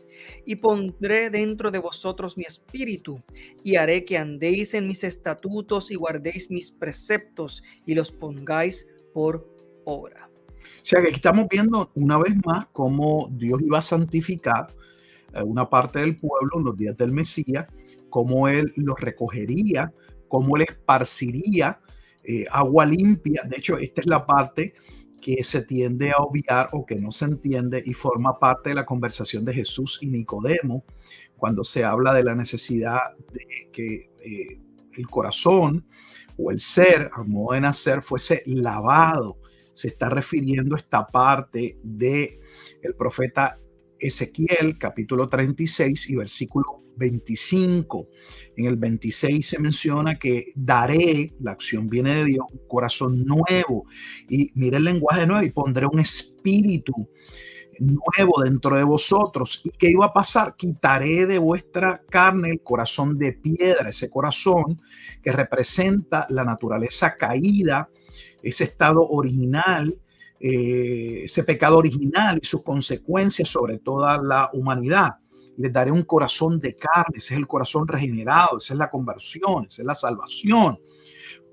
y 0.47 0.57
pondré 0.57 1.29
dentro 1.29 1.73
de 1.73 1.81
vosotros 1.81 2.39
mi 2.39 2.45
espíritu 2.45 3.21
y 3.65 3.75
haré 3.75 4.05
que 4.05 4.17
andéis 4.17 4.75
en 4.75 4.87
mis 4.87 5.03
estatutos 5.03 5.91
y 5.91 5.97
guardéis 5.97 6.53
mis 6.53 6.71
preceptos 6.71 7.65
y 7.85 7.95
los 7.95 8.13
pongáis 8.13 8.87
por 9.13 9.45
obra. 9.85 10.31
O 10.63 10.85
sea 10.85 11.03
que 11.03 11.09
estamos 11.09 11.49
viendo 11.51 11.91
una 11.97 12.17
vez 12.19 12.35
más 12.47 12.67
cómo 12.73 13.29
Dios 13.33 13.61
iba 13.61 13.79
a 13.79 13.83
santificar 13.83 14.69
eh, 15.35 15.43
una 15.43 15.69
parte 15.69 15.99
del 15.99 16.17
pueblo 16.17 16.59
en 16.59 16.65
los 16.65 16.77
días 16.77 16.97
del 16.97 17.11
Mesías, 17.11 17.67
cómo 18.09 18.47
Él 18.47 18.73
los 18.77 19.01
recogería, 19.01 19.93
cómo 20.33 20.57
Él 20.57 20.63
esparciría 20.63 21.79
eh, 22.25 22.47
agua 22.51 22.87
limpia. 22.87 23.43
De 23.45 23.59
hecho, 23.59 23.77
esta 23.77 24.01
es 24.01 24.07
la 24.07 24.25
parte 24.25 24.73
que 25.21 25.45
se 25.45 25.61
tiende 25.61 26.11
a 26.11 26.23
obviar 26.23 26.71
o 26.73 26.87
que 26.87 26.97
no 26.97 27.13
se 27.13 27.27
entiende 27.27 27.83
y 27.85 27.93
forma 27.93 28.39
parte 28.39 28.71
de 28.71 28.77
la 28.77 28.87
conversación 28.87 29.45
de 29.45 29.53
Jesús 29.53 29.99
y 30.01 30.07
Nicodemo 30.07 30.87
cuando 31.37 31.63
se 31.65 31.85
habla 31.85 32.15
de 32.15 32.25
la 32.25 32.35
necesidad 32.35 33.15
de 33.31 33.69
que 33.71 34.11
eh, 34.25 34.59
el 34.95 35.07
corazón 35.07 35.87
o 36.39 36.51
el 36.51 36.61
ser, 36.61 37.11
al 37.13 37.29
modo 37.29 37.53
de 37.53 37.61
nacer, 37.61 38.01
fuese 38.01 38.43
lavado. 38.47 39.37
Se 39.75 39.89
está 39.89 40.09
refiriendo 40.09 40.77
a 40.77 40.79
esta 40.79 41.07
parte 41.07 41.77
de 41.83 42.41
el 42.81 42.95
profeta 42.95 43.59
Ezequiel, 43.99 44.79
capítulo 44.79 45.29
36 45.29 46.09
y 46.09 46.17
versículo 46.17 46.82
25. 46.97 48.09
En 48.57 48.67
el 48.67 48.77
26 48.77 49.47
se 49.47 49.59
menciona 49.59 50.19
que 50.19 50.47
daré, 50.55 51.33
la 51.41 51.53
acción 51.53 51.87
viene 51.87 52.15
de 52.17 52.25
Dios, 52.25 52.47
un 52.53 52.67
corazón 52.69 53.25
nuevo. 53.25 53.87
Y 54.29 54.51
mire 54.55 54.79
el 54.79 54.85
lenguaje 54.85 55.27
nuevo 55.27 55.45
y 55.45 55.51
pondré 55.51 55.87
un 55.87 56.01
espíritu 56.01 57.09
nuevo 57.79 58.43
dentro 58.43 58.77
de 58.77 58.85
vosotros. 58.85 59.63
¿Y 59.65 59.71
qué 59.71 59.91
iba 59.91 60.07
a 60.07 60.13
pasar? 60.13 60.57
Quitaré 60.57 61.27
de 61.27 61.39
vuestra 61.39 62.03
carne 62.09 62.51
el 62.51 62.63
corazón 62.63 63.19
de 63.19 63.33
piedra, 63.33 63.89
ese 63.89 64.11
corazón 64.11 64.81
que 65.23 65.33
representa 65.33 66.27
la 66.31 66.45
naturaleza 66.45 67.17
caída, 67.17 67.89
ese 68.43 68.65
estado 68.65 69.03
original, 69.03 69.99
eh, 70.41 71.25
ese 71.25 71.45
pecado 71.45 71.79
original 71.79 72.39
y 72.43 72.47
sus 72.47 72.63
consecuencias 72.63 73.49
sobre 73.49 73.79
toda 73.79 74.19
la 74.19 74.51
humanidad. 74.53 75.22
Les 75.57 75.73
daré 75.73 75.91
un 75.91 76.05
corazón 76.05 76.59
de 76.61 76.75
carne, 76.75 77.17
ese 77.17 77.35
es 77.35 77.39
el 77.39 77.47
corazón 77.47 77.87
regenerado, 77.87 78.59
esa 78.59 78.75
es 78.75 78.79
la 78.79 78.91
conversión, 78.91 79.67
esa 79.69 79.83
es 79.83 79.87
la 79.87 79.95
salvación. 79.95 80.79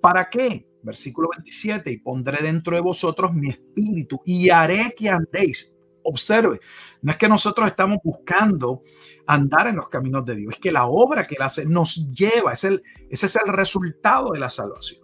¿Para 0.02 0.30
qué? 0.30 0.66
Versículo 0.82 1.30
27, 1.36 1.91
y 1.91 1.97
pondré 1.97 2.41
dentro 2.41 2.76
de 2.76 2.82
vosotros 2.82 3.34
mi 3.34 3.50
espíritu 3.50 4.20
y 4.26 4.50
haré 4.50 4.93
que 4.97 5.10
andéis 5.10 5.76
observe, 6.04 6.60
no 7.02 7.12
es 7.12 7.18
que 7.18 7.30
nosotros 7.30 7.68
estamos 7.68 8.00
buscando 8.04 8.84
andar 9.28 9.68
en 9.68 9.76
los 9.76 9.89
caminos 9.89 10.26
de 10.26 10.36
Dios, 10.36 10.54
es 10.54 10.60
que 10.60 10.72
la 10.72 10.88
obra 10.88 11.28
que 11.28 11.36
Él 11.36 11.41
hace 11.41 11.66
nos 11.66 12.10
lleva, 12.10 12.54
es 12.54 12.64
el, 12.64 12.82
ese 13.10 13.26
es 13.26 13.36
el 13.36 13.52
resultado 13.52 14.32
de 14.32 14.39
la 14.39 14.50
salvación. 14.50 15.02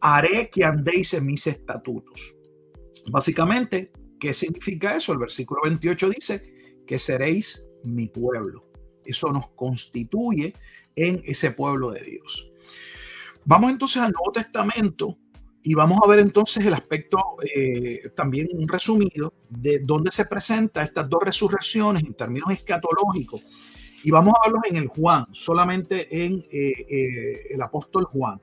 Haré 0.00 0.48
que 0.50 0.64
andéis 0.64 1.14
en 1.14 1.26
mis 1.26 1.46
estatutos. 1.46 2.36
Básicamente, 3.10 3.90
¿qué 4.20 4.32
significa 4.32 4.96
eso? 4.96 5.12
El 5.12 5.18
versículo 5.18 5.62
28 5.64 6.10
dice 6.10 6.82
que 6.86 6.98
seréis 6.98 7.67
mi 7.84 8.06
pueblo. 8.06 8.68
Eso 9.04 9.32
nos 9.32 9.48
constituye 9.50 10.54
en 10.94 11.22
ese 11.24 11.52
pueblo 11.52 11.90
de 11.90 12.02
Dios. 12.02 12.50
Vamos 13.44 13.70
entonces 13.70 14.02
al 14.02 14.12
Nuevo 14.12 14.32
Testamento 14.32 15.16
y 15.62 15.74
vamos 15.74 15.98
a 16.02 16.08
ver 16.08 16.18
entonces 16.20 16.64
el 16.64 16.74
aspecto 16.74 17.18
eh, 17.54 18.10
también 18.14 18.48
resumido 18.66 19.34
de 19.48 19.80
dónde 19.80 20.10
se 20.10 20.26
presenta 20.26 20.82
estas 20.82 21.08
dos 21.08 21.22
resurrecciones 21.22 22.04
en 22.04 22.14
términos 22.14 22.50
escatológicos. 22.50 23.44
Y 24.04 24.10
vamos 24.10 24.34
a 24.36 24.46
verlos 24.46 24.62
en 24.68 24.76
el 24.76 24.86
Juan, 24.86 25.26
solamente 25.32 26.24
en 26.24 26.44
eh, 26.52 26.72
eh, 26.88 27.46
el 27.50 27.62
apóstol 27.62 28.04
Juan, 28.04 28.40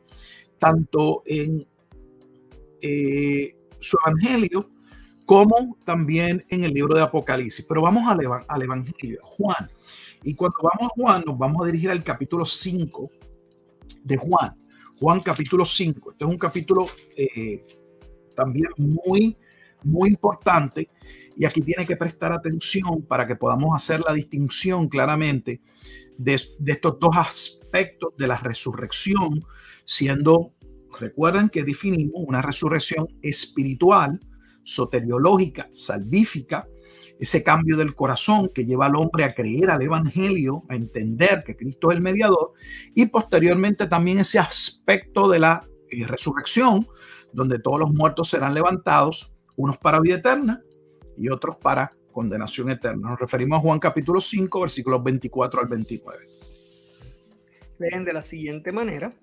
tanto 0.58 1.24
en 1.26 1.66
su 3.80 3.98
evangelio 4.06 4.70
como 5.26 5.78
también 5.84 6.46
en 6.50 6.64
el 6.64 6.74
libro 6.74 6.96
de 6.96 7.02
Apocalipsis. 7.02 7.66
Pero 7.68 7.82
vamos 7.82 8.04
al, 8.08 8.64
evangelio, 8.64 9.20
Juan. 9.24 9.70
Y 10.24 10.34
cuando 10.36 10.58
vamos 10.62 10.92
a 10.92 10.96
Juan, 10.96 11.24
nos 11.26 11.38
vamos 11.38 11.64
a 11.64 11.66
dirigir 11.66 11.90
al 11.90 12.04
capítulo 12.04 12.46
5 12.46 13.10
de 14.04 14.18
Juan. 14.18 14.56
Juan 15.00 15.20
capítulo 15.20 15.66
5. 15.66 16.12
Este 16.12 16.24
es 16.24 16.30
un 16.30 16.38
capítulo 16.38 16.88
eh, 17.18 17.66
también 18.36 18.70
muy, 18.78 19.36
muy 19.84 20.10
importante 20.10 20.90
y 21.38 21.46
aquí 21.46 21.62
tiene 21.62 21.86
que 21.86 21.98
prestar 21.98 22.32
atención 22.32 23.02
para 23.04 23.28
que 23.28 23.36
podamos 23.36 23.72
hacer 23.76 24.02
la 24.02 24.14
distinción 24.14 24.88
claramente 24.88 25.62
de, 26.18 26.42
de 26.60 26.72
estos 26.72 26.98
dos 27.00 27.16
aspectos 27.18 28.14
de 28.18 28.28
la 28.28 28.38
resurrección, 28.38 29.44
siendo, 29.84 30.54
recuerden 30.98 31.50
que 31.50 31.64
definimos 31.64 32.24
una 32.26 32.42
resurrección 32.42 33.08
espiritual, 33.22 34.20
soteriológica, 34.66 35.70
salvífica, 35.72 36.68
ese 37.20 37.44
cambio 37.44 37.78
del 37.78 37.96
corazón 37.96 38.50
que 38.54 38.66
lleva 38.66 38.88
al 38.88 38.96
hombre 38.96 39.24
a 39.24 39.34
creer 39.34 39.70
al 39.70 39.82
Evangelio, 39.82 40.64
a 40.68 40.76
entender 40.76 41.44
que 41.46 41.56
Cristo 41.56 41.92
es 41.92 41.98
el 41.98 42.04
mediador, 42.04 42.52
y 42.94 43.06
posteriormente 43.06 43.88
también 43.88 44.20
ese 44.20 44.40
aspecto 44.40 45.30
de 45.30 45.40
la 45.40 45.66
eh, 45.90 46.06
resurrección, 46.06 46.88
donde 47.32 47.60
todos 47.60 47.80
los 47.80 47.94
muertos 47.94 48.30
serán 48.30 48.54
levantados, 48.54 49.34
unos 49.56 49.78
para 49.78 50.02
vida 50.02 50.16
eterna 50.16 50.62
y 51.18 51.30
otros 51.30 51.56
para 51.56 51.94
condenación 52.12 52.72
eterna. 52.72 53.10
Nos 53.10 53.20
referimos 53.20 53.60
a 53.60 53.62
Juan 53.62 53.80
capítulo 53.80 54.20
5, 54.20 54.62
versículos 54.62 55.04
24 55.04 55.62
al 55.62 55.68
29. 55.68 56.28
Leen 57.78 58.04
de 58.04 58.14
la 58.14 58.24
siguiente 58.24 58.72
manera. 58.72 59.14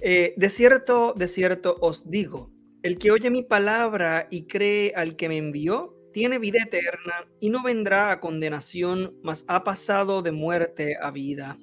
Eh, 0.00 0.34
de 0.36 0.48
cierto, 0.48 1.14
de 1.16 1.28
cierto 1.28 1.76
os 1.80 2.10
digo, 2.10 2.50
el 2.82 2.98
que 2.98 3.10
oye 3.10 3.30
mi 3.30 3.42
palabra 3.42 4.26
y 4.30 4.46
cree 4.46 4.92
al 4.96 5.16
que 5.16 5.28
me 5.28 5.36
envió, 5.36 5.96
tiene 6.12 6.38
vida 6.38 6.60
eterna 6.64 7.26
y 7.38 7.50
no 7.50 7.62
vendrá 7.62 8.10
a 8.10 8.20
condenación, 8.20 9.14
mas 9.22 9.44
ha 9.48 9.64
pasado 9.64 10.22
de 10.22 10.32
muerte 10.32 10.96
a 11.00 11.10
vida. 11.10 11.58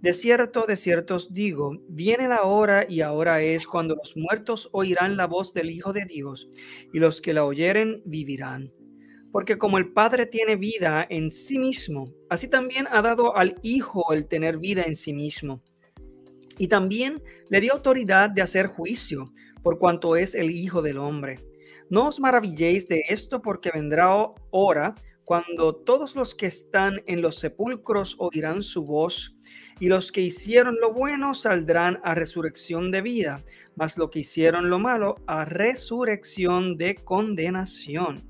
De 0.00 0.12
cierto, 0.12 0.64
de 0.66 0.76
cierto 0.76 1.16
os 1.16 1.32
digo, 1.32 1.76
viene 1.88 2.28
la 2.28 2.42
hora 2.42 2.86
y 2.88 3.00
ahora 3.00 3.42
es 3.42 3.66
cuando 3.66 3.96
los 3.96 4.16
muertos 4.16 4.68
oirán 4.72 5.16
la 5.16 5.26
voz 5.26 5.52
del 5.52 5.70
Hijo 5.70 5.92
de 5.92 6.06
Dios, 6.06 6.48
y 6.92 6.98
los 6.98 7.20
que 7.20 7.34
la 7.34 7.44
oyeren 7.44 8.02
vivirán. 8.04 8.72
Porque 9.32 9.58
como 9.58 9.78
el 9.78 9.92
Padre 9.92 10.26
tiene 10.26 10.56
vida 10.56 11.06
en 11.08 11.30
sí 11.30 11.58
mismo, 11.58 12.12
así 12.30 12.48
también 12.48 12.86
ha 12.90 13.02
dado 13.02 13.36
al 13.36 13.56
Hijo 13.62 14.12
el 14.12 14.26
tener 14.26 14.58
vida 14.58 14.84
en 14.86 14.96
sí 14.96 15.12
mismo. 15.12 15.62
Y 16.56 16.68
también 16.68 17.22
le 17.48 17.60
dio 17.60 17.72
autoridad 17.72 18.30
de 18.30 18.42
hacer 18.42 18.66
juicio, 18.66 19.32
por 19.62 19.78
cuanto 19.78 20.16
es 20.16 20.34
el 20.34 20.50
Hijo 20.50 20.82
del 20.82 20.98
Hombre. 20.98 21.38
No 21.88 22.06
os 22.06 22.20
maravilléis 22.20 22.86
de 22.88 23.02
esto, 23.08 23.42
porque 23.42 23.70
vendrá 23.72 24.08
hora 24.50 24.94
cuando 25.24 25.74
todos 25.74 26.16
los 26.16 26.34
que 26.34 26.46
están 26.46 27.02
en 27.06 27.22
los 27.22 27.36
sepulcros 27.36 28.16
oirán 28.18 28.62
su 28.62 28.84
voz 28.84 29.36
y 29.78 29.86
los 29.86 30.12
que 30.12 30.20
hicieron 30.20 30.76
lo 30.80 30.92
bueno 30.92 31.34
saldrán 31.34 32.00
a 32.04 32.14
resurrección 32.14 32.90
de 32.90 33.00
vida, 33.00 33.42
mas 33.76 33.96
los 33.96 34.10
que 34.10 34.20
hicieron 34.20 34.68
lo 34.68 34.78
malo 34.78 35.16
a 35.26 35.44
resurrección 35.44 36.76
de 36.76 36.96
condenación. 36.96 38.22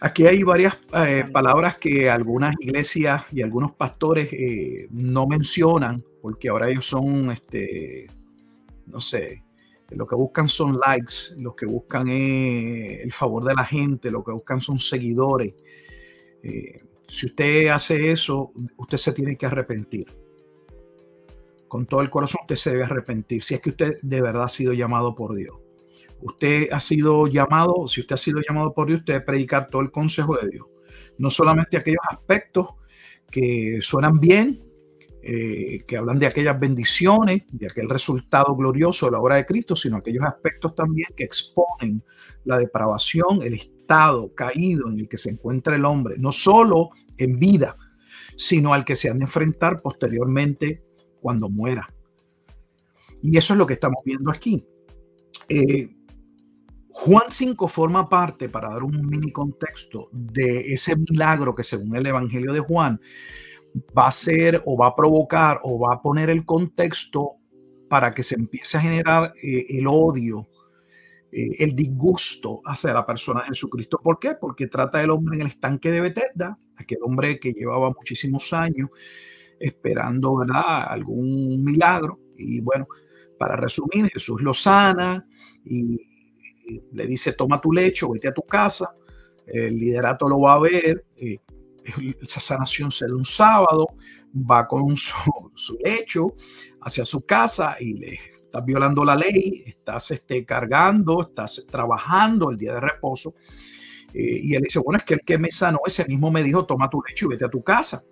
Aquí 0.00 0.26
hay 0.26 0.42
varias 0.42 0.78
eh, 0.94 1.24
palabras 1.32 1.78
que 1.78 2.10
algunas 2.10 2.56
iglesias 2.60 3.22
y 3.30 3.40
algunos 3.40 3.72
pastores 3.72 4.32
eh, 4.32 4.88
no 4.90 5.28
mencionan, 5.28 6.04
porque 6.20 6.48
ahora 6.48 6.68
ellos 6.68 6.86
son, 6.86 7.30
este, 7.30 8.08
no 8.86 8.98
sé, 8.98 9.44
lo 9.96 10.06
que 10.06 10.14
buscan 10.14 10.48
son 10.48 10.78
likes, 10.84 11.36
lo 11.38 11.54
que 11.54 11.66
buscan 11.66 12.08
es 12.08 13.00
el 13.00 13.12
favor 13.12 13.44
de 13.44 13.54
la 13.54 13.64
gente, 13.64 14.10
lo 14.10 14.22
que 14.24 14.32
buscan 14.32 14.60
son 14.60 14.78
seguidores. 14.78 15.54
Eh, 16.42 16.80
si 17.08 17.26
usted 17.26 17.68
hace 17.68 18.10
eso, 18.10 18.52
usted 18.76 18.96
se 18.96 19.12
tiene 19.12 19.36
que 19.36 19.46
arrepentir. 19.46 20.06
Con 21.68 21.86
todo 21.86 22.00
el 22.00 22.10
corazón 22.10 22.40
usted 22.42 22.56
se 22.56 22.70
debe 22.70 22.84
arrepentir. 22.84 23.42
Si 23.42 23.54
es 23.54 23.60
que 23.60 23.70
usted 23.70 23.98
de 24.02 24.20
verdad 24.20 24.44
ha 24.44 24.48
sido 24.48 24.72
llamado 24.72 25.14
por 25.14 25.34
Dios. 25.34 25.56
Usted 26.20 26.68
ha 26.70 26.80
sido 26.80 27.26
llamado, 27.26 27.88
si 27.88 28.00
usted 28.00 28.14
ha 28.14 28.18
sido 28.18 28.40
llamado 28.46 28.72
por 28.72 28.86
Dios, 28.86 29.00
usted 29.00 29.14
debe 29.14 29.24
predicar 29.24 29.68
todo 29.68 29.82
el 29.82 29.90
consejo 29.90 30.36
de 30.36 30.50
Dios. 30.50 30.66
No 31.18 31.30
solamente 31.30 31.76
aquellos 31.76 32.02
aspectos 32.08 32.68
que 33.30 33.78
suenan 33.82 34.20
bien, 34.20 34.62
eh, 35.24 35.84
que 35.86 35.96
hablan 35.96 36.18
de 36.18 36.26
aquellas 36.26 36.58
bendiciones, 36.58 37.42
de 37.52 37.66
aquel 37.66 37.88
resultado 37.88 38.56
glorioso 38.56 39.06
de 39.06 39.12
la 39.12 39.20
obra 39.20 39.36
de 39.36 39.46
Cristo, 39.46 39.76
sino 39.76 39.96
aquellos 39.96 40.24
aspectos 40.24 40.74
también 40.74 41.08
que 41.16 41.22
exponen 41.22 42.02
la 42.44 42.58
depravación, 42.58 43.40
el 43.42 43.54
estado 43.54 44.34
caído 44.34 44.88
en 44.88 44.98
el 44.98 45.08
que 45.08 45.18
se 45.18 45.30
encuentra 45.30 45.76
el 45.76 45.84
hombre, 45.84 46.16
no 46.18 46.32
solo 46.32 46.90
en 47.18 47.38
vida, 47.38 47.76
sino 48.36 48.74
al 48.74 48.84
que 48.84 48.96
se 48.96 49.10
han 49.10 49.18
de 49.18 49.26
enfrentar 49.26 49.80
posteriormente 49.80 50.82
cuando 51.20 51.48
muera. 51.48 51.88
Y 53.22 53.36
eso 53.36 53.54
es 53.54 53.58
lo 53.58 53.66
que 53.66 53.74
estamos 53.74 54.02
viendo 54.04 54.28
aquí. 54.28 54.66
Eh, 55.48 55.88
Juan 56.88 57.30
5 57.30 57.68
forma 57.68 58.08
parte, 58.08 58.48
para 58.48 58.70
dar 58.70 58.82
un 58.82 59.06
mini 59.06 59.30
contexto, 59.30 60.08
de 60.12 60.72
ese 60.72 60.96
milagro 60.96 61.54
que 61.54 61.62
según 61.62 61.94
el 61.94 62.06
Evangelio 62.06 62.52
de 62.52 62.60
Juan 62.60 63.00
va 63.96 64.08
a 64.08 64.12
ser 64.12 64.62
o 64.64 64.76
va 64.76 64.88
a 64.88 64.96
provocar 64.96 65.60
o 65.62 65.78
va 65.78 65.94
a 65.94 66.02
poner 66.02 66.30
el 66.30 66.44
contexto 66.44 67.36
para 67.88 68.14
que 68.14 68.22
se 68.22 68.36
empiece 68.36 68.78
a 68.78 68.80
generar 68.80 69.34
eh, 69.42 69.66
el 69.68 69.86
odio, 69.86 70.48
eh, 71.30 71.50
el 71.58 71.74
disgusto 71.74 72.60
hacia 72.64 72.92
la 72.94 73.04
persona 73.04 73.42
de 73.42 73.48
Jesucristo. 73.48 74.00
¿Por 74.02 74.18
qué? 74.18 74.34
Porque 74.40 74.66
trata 74.66 74.98
del 74.98 75.10
hombre 75.10 75.36
en 75.36 75.42
el 75.42 75.48
estanque 75.48 75.90
de 75.90 76.00
Bethesda, 76.00 76.58
aquel 76.76 76.98
hombre 77.02 77.38
que 77.38 77.52
llevaba 77.52 77.90
muchísimos 77.90 78.52
años 78.52 78.90
esperando 79.58 80.36
¿verdad? 80.36 80.84
algún 80.88 81.62
milagro. 81.62 82.18
Y 82.36 82.60
bueno, 82.60 82.86
para 83.38 83.56
resumir, 83.56 84.10
Jesús 84.12 84.42
lo 84.42 84.54
sana 84.54 85.26
y, 85.64 86.00
le 86.92 87.06
dice, 87.06 87.32
toma 87.32 87.60
tu 87.60 87.72
lecho, 87.72 88.10
vete 88.10 88.28
a 88.28 88.32
tu 88.32 88.42
casa. 88.42 88.94
El 89.46 89.76
liderato 89.76 90.28
lo 90.28 90.40
va 90.40 90.54
a 90.54 90.60
ver. 90.60 91.04
Eh, 91.16 91.38
esa 92.20 92.40
sanación 92.40 92.90
se 92.90 93.06
da 93.06 93.14
un 93.14 93.24
sábado, 93.24 93.86
va 94.34 94.66
con 94.66 94.96
su, 94.96 95.78
lecho 95.82 96.34
hacia 96.80 97.04
su 97.04 97.22
casa 97.22 97.76
y 97.78 97.94
le 97.94 98.14
estás 98.14 98.64
violando 98.64 99.04
la 99.04 99.16
ley, 99.16 99.62
estás 99.66 100.10
este, 100.10 100.44
cargando, 100.44 101.22
estás 101.22 101.66
trabajando 101.70 102.50
el 102.50 102.58
día 102.58 102.74
de 102.74 102.80
reposo. 102.80 103.34
Eh, 104.14 104.40
y 104.42 104.54
él 104.54 104.62
dice, 104.62 104.78
bueno, 104.78 104.98
es 104.98 105.04
que 105.04 105.14
el 105.14 105.20
que 105.20 105.38
me 105.38 105.50
sanó, 105.50 105.80
ese 105.86 106.04
mismo 106.06 106.30
me 106.30 106.42
dijo, 106.42 106.66
toma 106.66 106.90
tu 106.90 107.02
lecho 107.06 107.26
y 107.26 107.28
vete 107.30 107.46
a 107.46 107.50
tu 107.50 107.62
casa. 107.62 108.02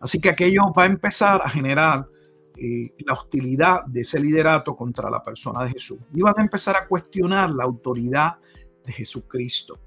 Así 0.00 0.20
que 0.20 0.30
aquello 0.30 0.72
va 0.76 0.84
a 0.84 0.86
empezar 0.86 1.40
a 1.44 1.48
generar 1.48 2.06
eh, 2.56 2.92
la 2.98 3.12
hostilidad 3.14 3.84
de 3.86 4.00
ese 4.00 4.20
liderato 4.20 4.76
contra 4.76 5.10
la 5.10 5.22
persona 5.22 5.64
de 5.64 5.70
Jesús. 5.70 5.98
Y 6.14 6.22
van 6.22 6.34
a 6.38 6.42
empezar 6.42 6.76
a 6.76 6.86
cuestionar 6.86 7.50
la 7.50 7.64
autoridad 7.64 8.36
de 8.84 8.92
Jesucristo. 8.92 9.78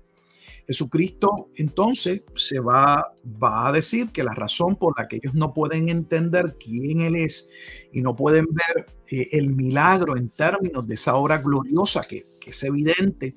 Jesucristo 0.68 1.50
entonces 1.56 2.22
se 2.36 2.60
va, 2.60 3.14
va 3.42 3.68
a 3.68 3.72
decir 3.72 4.10
que 4.10 4.24
la 4.24 4.34
razón 4.34 4.76
por 4.76 4.98
la 4.98 5.08
que 5.08 5.18
ellos 5.18 5.34
no 5.34 5.54
pueden 5.54 5.90
entender 5.90 6.56
quién 6.60 7.02
Él 7.02 7.16
es 7.16 7.50
y 7.92 8.02
no 8.02 8.16
pueden 8.16 8.46
ver 8.46 8.86
eh, 9.10 9.30
el 9.34 9.54
milagro 9.54 10.18
en 10.18 10.30
términos 10.30 10.88
de 10.88 10.94
esa 10.94 11.16
obra 11.16 11.40
gloriosa 11.40 12.04
que, 12.04 12.26
es 12.46 12.64
evidente, 12.64 13.36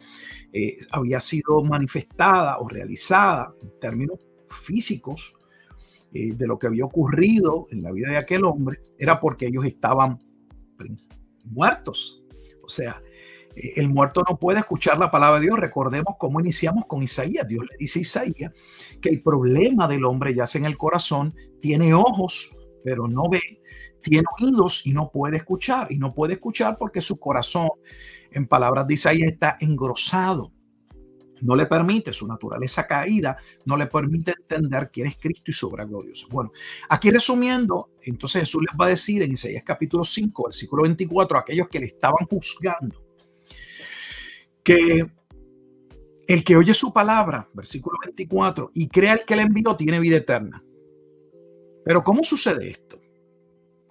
eh, 0.53 0.79
había 0.91 1.20
sido 1.20 1.62
manifestada 1.62 2.59
o 2.59 2.68
realizada 2.68 3.53
en 3.62 3.79
términos 3.79 4.18
físicos 4.49 5.35
eh, 6.12 6.33
de 6.35 6.47
lo 6.47 6.59
que 6.59 6.68
había 6.68 6.85
ocurrido 6.85 7.66
en 7.70 7.83
la 7.83 7.93
vida 7.93 8.11
de 8.11 8.16
aquel 8.16 8.45
hombre, 8.45 8.81
era 8.99 9.20
porque 9.20 9.47
ellos 9.47 9.66
estaban 9.66 10.18
muertos. 11.45 12.25
O 12.62 12.68
sea, 12.68 13.03
el 13.57 13.88
muerto 13.88 14.22
no 14.28 14.38
puede 14.38 14.61
escuchar 14.61 14.98
la 14.98 15.11
palabra 15.11 15.38
de 15.38 15.46
Dios. 15.46 15.59
Recordemos 15.59 16.14
cómo 16.18 16.40
iniciamos 16.40 16.84
con 16.86 17.02
Isaías. 17.02 17.46
Dios 17.46 17.64
le 17.70 17.76
dice 17.78 18.00
a 18.00 18.02
Isaías 18.02 18.52
que 19.00 19.09
el 19.09 19.22
problema 19.22 19.86
del 19.88 20.05
hombre 20.05 20.34
yace 20.34 20.59
en 20.59 20.64
el 20.64 20.76
corazón, 20.76 21.34
tiene 21.61 21.94
ojos, 21.94 22.55
pero 22.82 23.09
no 23.09 23.28
ve, 23.30 23.40
tiene 24.02 24.26
oídos 24.38 24.86
y 24.86 24.92
no 24.92 25.11
puede 25.11 25.38
escuchar. 25.38 25.86
Y 25.90 25.98
no 25.98 26.14
puede 26.14 26.34
escuchar 26.34 26.76
porque 26.78 27.00
su 27.00 27.18
corazón, 27.18 27.68
en 28.30 28.46
palabras 28.46 28.86
de 28.86 28.94
Isaías, 28.94 29.32
está 29.32 29.57
engrosado. 29.61 30.52
No 31.40 31.57
le 31.57 31.66
permite, 31.66 32.12
su 32.12 32.26
naturaleza 32.26 32.86
caída, 32.86 33.36
no 33.66 33.76
le 33.76 33.86
permite 33.86 34.32
entender 34.40 34.90
quién 34.90 35.09
es 35.09 35.16
Cristo 35.16 35.50
y 35.50 35.52
su 35.52 35.68
obra 35.68 35.84
gloriosa. 35.84 36.26
Bueno, 36.30 36.52
aquí 36.88 37.11
resumiendo, 37.11 37.90
entonces 38.02 38.42
Jesús 38.42 38.62
les 38.62 38.74
va 38.80 38.86
a 38.86 38.90
decir 38.90 39.22
en 39.22 39.32
Isaías 39.32 39.62
capítulo 39.64 40.05
5, 40.05 40.44
versículo 40.44 40.84
24, 40.84 41.36
a 41.36 41.40
aquellos 41.40 41.68
que 41.68 41.80
le 41.80 41.86
estaban 41.86 42.26
juzgando, 42.30 43.03
que 44.65 45.07
el 46.27 46.43
que 46.43 46.57
oye 46.57 46.73
su 46.73 46.93
palabra, 46.93 47.49
versículo 47.53 47.99
24, 48.03 48.71
y 48.75 48.89
crea 48.89 49.12
el 49.12 49.25
que 49.27 49.37
le 49.37 49.43
envió, 49.43 49.77
tiene 49.77 50.01
vida 50.01 50.17
eterna. 50.17 50.65
Pero 51.85 52.03
¿cómo 52.03 52.23
sucede 52.23 52.71
esto? 52.71 52.99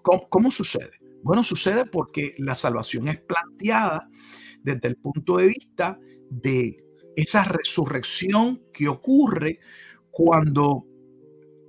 ¿Cómo, 0.01 0.51
sucede? 0.51 0.99
Bueno, 1.21 1.43
sucede 1.43 1.85
porque 1.85 2.33
la 2.39 2.55
salvación 2.55 3.07
es 3.07 3.21
planteada 3.21 4.09
desde 4.63 4.89
el 4.89 4.97
punto 4.97 5.37
de 5.37 5.47
vista 5.47 5.97
de 6.29 6.75
esa 7.15 7.43
resurrección 7.43 8.63
que 8.73 8.89
ocurre 8.89 9.59
cuando 10.11 10.85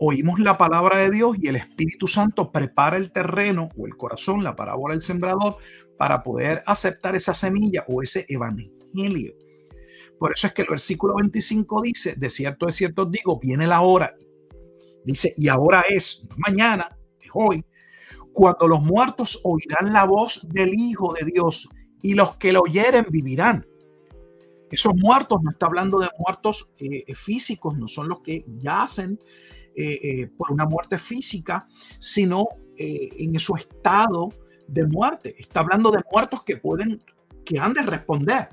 oímos 0.01 0.41
la 0.41 0.59
palabra 0.59 0.99
de 0.99 1.11
Dios 1.11 1.37
y 1.41 1.47
el 1.47 1.57
Espíritu 1.57 2.09
Santo 2.09 2.51
prepara 2.51 2.97
el 2.97 3.13
terreno 3.13 3.69
o 3.77 3.87
el 3.87 3.97
corazón, 3.97 4.43
la 4.43 4.57
parábola 4.57 4.95
del 4.95 5.03
sembrador, 5.03 5.59
para 5.97 6.25
poder 6.25 6.65
aceptar 6.67 7.15
esa 7.15 7.35
semilla 7.35 7.85
o 7.87 8.03
ese 8.03 8.27
evangelio 8.29 8.74
por 10.18 10.32
eso 10.32 10.47
es 10.47 10.53
que 10.55 10.62
el 10.62 10.68
versículo 10.68 11.16
25 11.16 11.82
dice, 11.82 12.14
de 12.16 12.30
cierto, 12.30 12.66
de 12.66 12.72
cierto 12.72 13.05
digo, 13.05 13.38
viene 13.38 13.66
la 13.66 13.82
hora. 13.82 14.14
Dice, 15.05 15.34
y 15.36 15.49
ahora 15.49 15.84
es, 15.88 16.26
mañana, 16.36 16.97
es 17.20 17.30
hoy, 17.34 17.64
cuando 18.32 18.66
los 18.66 18.80
muertos 18.80 19.40
oirán 19.45 19.92
la 19.92 20.05
voz 20.05 20.49
del 20.49 20.72
Hijo 20.74 21.12
de 21.12 21.30
Dios 21.30 21.68
y 22.03 22.14
los 22.14 22.36
que 22.36 22.53
lo 22.53 22.62
oyeren 22.62 23.07
vivirán. 23.11 23.66
Esos 24.70 24.95
muertos 24.97 25.40
no 25.42 25.51
está 25.51 25.66
hablando 25.66 25.99
de 25.99 26.09
muertos 26.18 26.72
eh, 26.80 27.05
eh, 27.07 27.14
físicos, 27.14 27.76
no 27.76 27.86
son 27.86 28.09
los 28.09 28.22
que 28.22 28.42
yacen 28.59 29.18
eh, 29.76 30.28
por 30.36 30.53
una 30.53 30.66
muerte 30.66 30.99
física, 30.99 31.66
sino 31.99 32.49
en 32.76 33.38
su 33.38 33.55
estado 33.57 34.30
de 34.66 34.86
muerte. 34.86 35.34
Está 35.38 35.61
hablando 35.61 35.90
de 35.90 36.03
muertos 36.11 36.42
que 36.45 36.57
pueden, 36.57 37.03
que 37.45 37.59
han 37.59 37.72
de 37.72 37.82
responder 37.82 38.49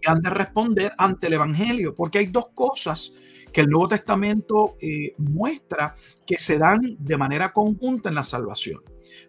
y 0.00 0.08
han 0.08 0.20
de 0.22 0.30
responder 0.30 0.92
ante 0.98 1.26
el 1.26 1.34
Evangelio, 1.34 1.94
porque 1.94 2.18
hay 2.18 2.26
dos 2.26 2.48
cosas 2.54 3.12
que 3.52 3.62
el 3.62 3.68
Nuevo 3.68 3.88
Testamento 3.88 4.76
eh, 4.80 5.14
muestra 5.18 5.96
que 6.26 6.38
se 6.38 6.58
dan 6.58 6.96
de 6.98 7.16
manera 7.16 7.52
conjunta 7.52 8.08
en 8.08 8.14
la 8.14 8.22
salvación. 8.22 8.82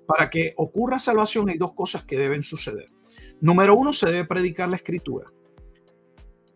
Para 0.05 0.30
que 0.30 0.53
ocurra 0.57 0.99
salvación 0.99 1.49
hay 1.49 1.57
dos 1.57 1.74
cosas 1.74 2.03
que 2.03 2.18
deben 2.18 2.43
suceder. 2.43 2.89
Número 3.39 3.76
uno, 3.76 3.93
se 3.93 4.12
debe 4.12 4.26
predicar 4.26 4.70
la 4.70 4.76
escritura. 4.76 5.32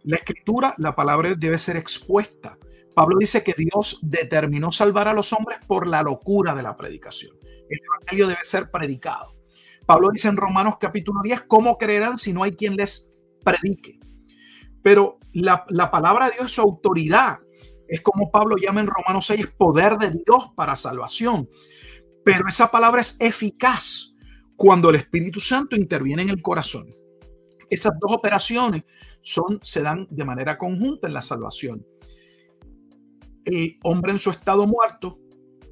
La 0.04 0.18
escritura, 0.18 0.76
la 0.78 0.96
palabra 0.96 1.34
debe 1.36 1.58
ser 1.58 1.78
expuesta 1.78 2.58
Pablo 2.96 3.18
dice 3.20 3.44
que 3.44 3.54
Dios 3.58 4.00
determinó 4.02 4.72
salvar 4.72 5.10
a 5.10 5.14
los 5.14 5.34
hombres 5.34 5.60
por 5.68 5.86
la 5.86 6.02
locura 6.02 6.56
de 6.56 6.64
la 6.64 6.78
predicación. 6.78 7.36
El 7.70 7.80
Evangelio 7.84 8.28
debe 8.28 8.44
ser 8.44 8.72
predicado. 8.72 9.34
Pablo 9.86 10.10
dice 10.12 10.30
en 10.30 10.38
Romanos 10.38 10.76
capítulo 10.80 11.20
10, 11.22 11.42
¿cómo 11.42 11.78
creerán 11.78 12.18
si 12.18 12.32
no 12.32 12.44
hay 12.44 12.54
quien 12.54 12.78
les 12.78 13.12
predique? 13.46 14.00
Pero 14.82 15.20
la, 15.32 15.64
la 15.70 15.90
palabra 15.90 16.26
de 16.26 16.34
Dios 16.34 16.48
es 16.48 16.52
su 16.52 16.62
autoridad. 16.62 17.38
Es 17.88 18.02
como 18.02 18.30
Pablo 18.30 18.58
llama 18.58 18.82
en 18.82 18.88
Romanos 18.88 19.28
6, 19.28 19.48
poder 19.58 19.98
de 19.98 20.12
Dios 20.12 20.50
para 20.56 20.76
salvación. 20.76 21.48
Pero 22.26 22.48
esa 22.50 22.72
palabra 22.72 23.02
es 23.02 23.16
eficaz 23.22 24.16
cuando 24.56 24.90
el 24.90 24.96
Espíritu 24.96 25.40
Santo 25.40 25.76
interviene 25.76 26.24
en 26.24 26.30
el 26.30 26.42
corazón. 26.42 26.94
Esas 27.70 27.94
dos 28.00 28.12
operaciones 28.12 28.84
son, 29.22 29.60
se 29.62 29.82
dan 29.82 30.08
de 30.10 30.26
manera 30.26 30.58
conjunta 30.58 31.08
en 31.08 31.14
la 31.14 31.22
salvación. 31.22 31.86
El 33.44 33.78
hombre 33.84 34.12
en 34.12 34.20
su 34.20 34.32
estado 34.32 34.66
muerto 34.66 35.20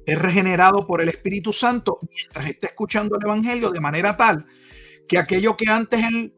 es 0.06 0.18
regenerado 0.18 0.86
por 0.86 1.00
el 1.00 1.08
Espíritu 1.08 1.52
Santo 1.52 1.98
mientras 2.10 2.48
está 2.48 2.68
escuchando 2.68 3.16
el 3.16 3.24
Evangelio 3.24 3.70
de 3.70 3.80
manera 3.80 4.16
tal 4.16 4.44
que 5.08 5.18
aquello 5.18 5.56
que 5.56 5.70
antes 5.70 6.04
él 6.04 6.34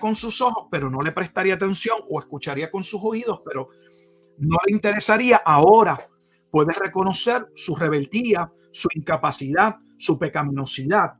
con 0.00 0.14
sus 0.14 0.40
ojos, 0.40 0.68
pero 0.70 0.90
no 0.90 1.00
le 1.00 1.12
prestaría 1.12 1.54
atención, 1.54 1.98
o 2.08 2.20
escucharía 2.20 2.70
con 2.70 2.82
sus 2.82 3.00
oídos, 3.02 3.40
pero 3.44 3.68
no 4.38 4.56
le 4.66 4.72
interesaría, 4.72 5.38
ahora 5.38 6.08
puede 6.50 6.72
reconocer 6.72 7.46
su 7.54 7.76
rebeldía, 7.76 8.52
su 8.72 8.88
incapacidad, 8.94 9.76
su 9.98 10.18
pecaminosidad 10.18 11.14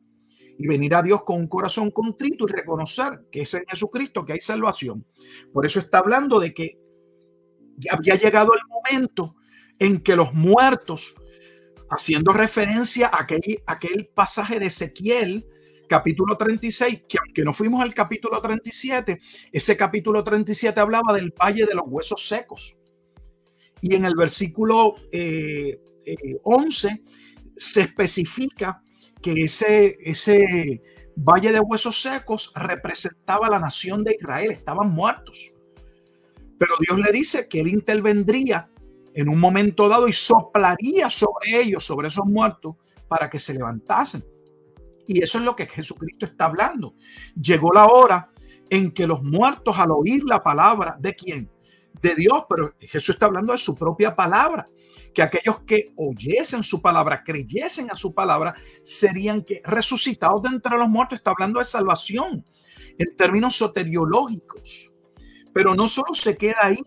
y 0.59 0.67
venir 0.67 0.95
a 0.95 1.03
Dios 1.03 1.23
con 1.25 1.37
un 1.41 1.49
corazón 1.49 1.91
contrito 1.91 2.47
y 2.47 2.53
reconocer 2.53 3.27
que 3.31 3.43
es 3.43 3.55
en 3.55 3.65
Jesucristo 3.67 4.25
que 4.25 4.35
hay 4.35 4.41
salvación. 4.41 5.07
Por 5.53 5.65
eso 5.65 5.81
está 5.81 5.99
hablando 5.99 6.39
de 6.39 6.53
que 6.53 6.79
ya 7.77 7.95
había 7.95 8.17
llegado 8.17 8.51
el 8.53 8.61
momento 8.69 9.37
en 9.79 10.03
que 10.03 10.17
los 10.17 10.35
muertos, 10.35 11.15
haciendo 11.89 12.33
referencia 12.33 13.09
a 13.09 13.27
aquel 13.67 14.11
pasaje 14.15 14.59
de 14.59 14.67
Ezequiel, 14.67 15.47
capítulo 15.91 16.37
36, 16.37 17.03
que 17.09 17.19
aunque 17.19 17.43
no 17.43 17.53
fuimos 17.53 17.83
al 17.83 17.93
capítulo 17.93 18.41
37, 18.41 19.21
ese 19.51 19.77
capítulo 19.77 20.23
37 20.23 20.79
hablaba 20.79 21.13
del 21.13 21.33
valle 21.33 21.67
de 21.67 21.75
los 21.75 21.83
huesos 21.89 22.29
secos. 22.29 22.79
Y 23.81 23.97
en 23.97 24.05
el 24.05 24.15
versículo 24.15 24.95
11 24.95 25.01
eh, 25.11 25.81
eh, 26.05 27.03
se 27.57 27.81
especifica 27.81 28.85
que 29.21 29.33
ese, 29.33 29.97
ese 29.99 30.81
valle 31.17 31.51
de 31.51 31.59
huesos 31.59 32.01
secos 32.01 32.53
representaba 32.55 33.49
la 33.49 33.59
nación 33.59 34.05
de 34.05 34.17
Israel, 34.21 34.53
estaban 34.53 34.91
muertos. 34.91 35.53
Pero 36.57 36.75
Dios 36.79 37.01
le 37.01 37.11
dice 37.11 37.49
que 37.49 37.59
él 37.59 37.67
intervendría 37.67 38.71
en 39.13 39.29
un 39.29 39.41
momento 39.41 39.89
dado 39.89 40.07
y 40.07 40.13
soplaría 40.13 41.11
sobre 41.11 41.61
ellos, 41.61 41.85
sobre 41.85 42.07
esos 42.07 42.27
muertos, 42.27 42.77
para 43.09 43.29
que 43.29 43.41
se 43.41 43.55
levantasen. 43.55 44.23
Y 45.13 45.25
eso 45.25 45.39
es 45.39 45.45
lo 45.45 45.57
que 45.57 45.67
Jesucristo 45.67 46.25
está 46.25 46.45
hablando. 46.45 46.95
Llegó 47.35 47.73
la 47.73 47.87
hora 47.87 48.31
en 48.69 48.93
que 48.93 49.09
los 49.09 49.25
muertos 49.25 49.77
al 49.77 49.91
oír 49.91 50.23
la 50.25 50.41
palabra 50.41 50.97
de 51.01 51.17
quién? 51.17 51.51
De 52.01 52.15
Dios, 52.15 52.45
pero 52.49 52.75
Jesús 52.79 53.17
está 53.17 53.27
hablando 53.27 53.53
de 53.53 53.59
su 53.59 53.77
propia 53.77 54.15
palabra 54.15 54.69
que 55.13 55.23
aquellos 55.23 55.63
que 55.67 55.93
oyesen 55.97 56.63
su 56.63 56.81
palabra, 56.81 57.25
creyesen 57.25 57.91
a 57.91 57.97
su 57.97 58.15
palabra, 58.15 58.55
serían 58.85 59.43
que 59.45 59.61
resucitados 59.65 60.43
de 60.43 60.51
entre 60.51 60.79
los 60.79 60.89
muertos. 60.89 61.19
Está 61.19 61.33
hablando 61.33 61.59
de 61.59 61.65
salvación 61.65 62.45
en 62.97 63.17
términos 63.17 63.57
soteriológicos. 63.57 64.93
Pero 65.53 65.75
no 65.75 65.89
solo 65.89 66.15
se 66.15 66.37
queda 66.37 66.59
ahí. 66.63 66.79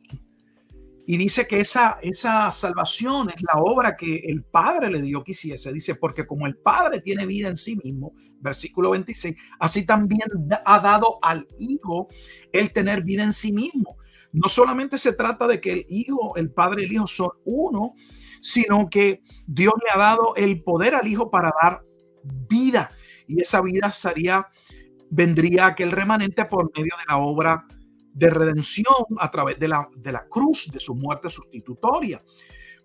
Y 1.05 1.17
dice 1.17 1.47
que 1.47 1.59
esa, 1.59 1.99
esa 2.01 2.49
salvación 2.51 3.29
es 3.29 3.41
la 3.41 3.61
obra 3.61 3.97
que 3.97 4.19
el 4.19 4.43
Padre 4.43 4.89
le 4.89 5.01
dio 5.01 5.23
que 5.23 5.31
hiciese. 5.33 5.73
Dice, 5.73 5.95
porque 5.95 6.25
como 6.25 6.47
el 6.47 6.55
Padre 6.55 7.01
tiene 7.01 7.25
vida 7.25 7.49
en 7.49 7.57
sí 7.57 7.77
mismo, 7.83 8.13
versículo 8.39 8.91
26, 8.91 9.35
así 9.59 9.85
también 9.85 10.29
ha 10.65 10.79
dado 10.79 11.19
al 11.21 11.45
Hijo 11.59 12.07
el 12.53 12.71
tener 12.71 13.03
vida 13.03 13.23
en 13.23 13.33
sí 13.33 13.51
mismo. 13.51 13.97
No 14.31 14.47
solamente 14.47 14.97
se 14.97 15.13
trata 15.13 15.45
de 15.45 15.59
que 15.59 15.73
el 15.73 15.85
Hijo, 15.89 16.37
el 16.37 16.51
Padre 16.51 16.83
y 16.83 16.85
el 16.85 16.93
Hijo 16.93 17.07
son 17.07 17.29
uno, 17.43 17.93
sino 18.39 18.89
que 18.89 19.21
Dios 19.45 19.73
le 19.83 19.91
ha 19.93 19.97
dado 19.97 20.35
el 20.37 20.63
poder 20.63 20.95
al 20.95 21.07
Hijo 21.07 21.29
para 21.29 21.51
dar 21.61 21.81
vida. 22.23 22.91
Y 23.27 23.41
esa 23.41 23.61
vida 23.61 23.91
sería, 23.91 24.47
vendría 25.09 25.67
aquel 25.67 25.91
remanente 25.91 26.45
por 26.45 26.71
medio 26.75 26.95
de 26.97 27.05
la 27.07 27.17
obra 27.17 27.65
de 27.67 27.82
redención 28.19 29.05
a 29.17 29.31
través 29.31 29.59
de 29.59 29.67
la, 29.67 29.87
de 29.95 30.11
la 30.11 30.25
cruz, 30.27 30.71
de 30.71 30.79
su 30.79 30.95
muerte 30.95 31.29
sustitutoria. 31.29 32.23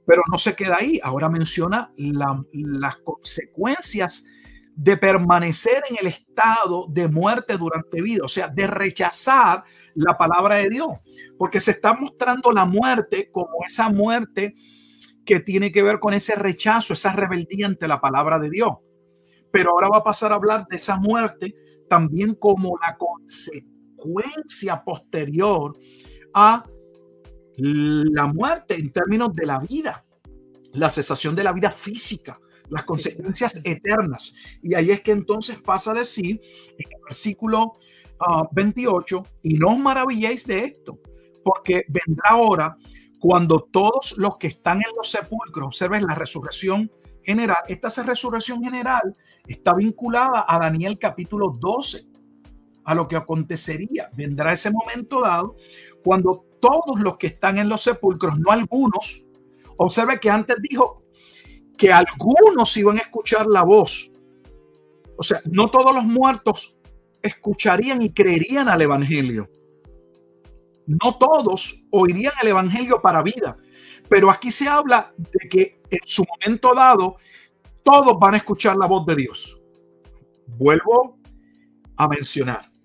Pero 0.06 0.22
no 0.30 0.38
se 0.38 0.54
queda 0.54 0.76
ahí. 0.80 0.98
Ahora 1.02 1.28
menciona 1.28 1.92
las 1.96 2.96
consecuencias 2.96 4.26
de 4.74 4.96
permanecer 4.96 5.82
en 5.90 5.96
el 6.00 6.06
estado 6.06 6.86
de 6.88 7.08
muerte 7.08 7.58
durante 7.58 8.00
vida, 8.00 8.22
o 8.24 8.28
sea, 8.28 8.48
de 8.48 8.66
rechazar 8.68 9.64
la 9.94 10.16
palabra 10.16 10.56
de 10.56 10.70
Dios, 10.70 11.02
porque 11.36 11.58
se 11.58 11.72
está 11.72 11.94
mostrando 11.94 12.52
la 12.52 12.64
muerte 12.64 13.28
como 13.32 13.64
esa 13.66 13.90
muerte 13.90 14.54
que 15.26 15.40
tiene 15.40 15.72
que 15.72 15.82
ver 15.82 15.98
con 15.98 16.14
ese 16.14 16.36
rechazo, 16.36 16.92
esa 16.92 17.12
rebeldía 17.12 17.66
ante 17.66 17.88
la 17.88 18.00
palabra 18.00 18.38
de 18.38 18.50
Dios. 18.50 18.74
Pero 19.50 19.72
ahora 19.72 19.88
va 19.88 19.98
a 19.98 20.04
pasar 20.04 20.32
a 20.32 20.36
hablar 20.36 20.66
de 20.70 20.76
esa 20.76 20.96
muerte 20.96 21.54
también 21.88 22.34
como 22.34 22.78
la 22.80 22.96
consecuencia 22.96 23.77
posterior 24.84 25.76
a 26.34 26.64
la 27.56 28.26
muerte 28.26 28.76
en 28.76 28.92
términos 28.92 29.34
de 29.34 29.46
la 29.46 29.58
vida, 29.58 30.04
la 30.72 30.90
cesación 30.90 31.34
de 31.34 31.44
la 31.44 31.52
vida 31.52 31.70
física 31.70 32.38
las 32.70 32.84
consecuencias 32.84 33.60
eternas. 33.64 34.34
Y 34.62 34.74
ahí 34.74 34.90
es 34.90 35.00
que 35.00 35.12
entonces 35.12 35.60
pasa 35.60 35.92
a 35.92 35.94
decir 35.94 36.40
en 36.78 36.92
el 36.92 37.02
versículo 37.04 37.74
28, 38.52 39.22
ah, 39.24 39.30
y 39.42 39.54
no 39.54 39.68
os 39.68 39.78
maravilléis 39.78 40.46
de 40.46 40.64
esto, 40.64 40.98
porque 41.44 41.84
vendrá 41.88 42.30
ahora 42.30 42.76
cuando 43.20 43.60
todos 43.60 44.16
los 44.18 44.36
que 44.36 44.48
están 44.48 44.78
en 44.78 44.96
los 44.96 45.10
sepulcros, 45.10 45.66
observen 45.66 46.06
la 46.06 46.14
resurrección 46.14 46.90
general, 47.22 47.58
esta 47.68 47.88
resurrección 48.02 48.62
general 48.62 49.16
está 49.46 49.74
vinculada 49.74 50.44
a 50.48 50.58
Daniel 50.58 50.98
capítulo 50.98 51.56
12, 51.58 52.07
a 52.88 52.94
lo 52.94 53.06
que 53.06 53.16
acontecería. 53.16 54.08
Vendrá 54.14 54.50
ese 54.50 54.70
momento 54.70 55.20
dado 55.20 55.56
cuando 56.02 56.46
todos 56.58 56.98
los 57.00 57.18
que 57.18 57.26
están 57.26 57.58
en 57.58 57.68
los 57.68 57.82
sepulcros, 57.82 58.38
no 58.38 58.50
algunos, 58.50 59.28
observe 59.76 60.18
que 60.18 60.30
antes 60.30 60.56
dijo 60.62 61.02
que 61.76 61.92
algunos 61.92 62.74
iban 62.78 62.96
a 62.96 63.02
escuchar 63.02 63.46
la 63.46 63.62
voz. 63.62 64.10
O 65.18 65.22
sea, 65.22 65.42
no 65.44 65.70
todos 65.70 65.94
los 65.94 66.04
muertos 66.04 66.78
escucharían 67.20 68.00
y 68.00 68.10
creerían 68.10 68.70
al 68.70 68.80
Evangelio. 68.80 69.50
No 70.86 71.18
todos 71.18 71.84
oirían 71.90 72.32
el 72.40 72.48
Evangelio 72.48 73.02
para 73.02 73.22
vida. 73.22 73.58
Pero 74.08 74.30
aquí 74.30 74.50
se 74.50 74.66
habla 74.66 75.12
de 75.18 75.46
que 75.46 75.82
en 75.90 76.00
su 76.04 76.24
momento 76.24 76.72
dado 76.74 77.16
todos 77.82 78.18
van 78.18 78.32
a 78.32 78.38
escuchar 78.38 78.78
la 78.78 78.86
voz 78.86 79.04
de 79.04 79.14
Dios. 79.14 79.60
Vuelvo 80.46 81.18
a 81.98 82.08
mencionar. 82.08 82.77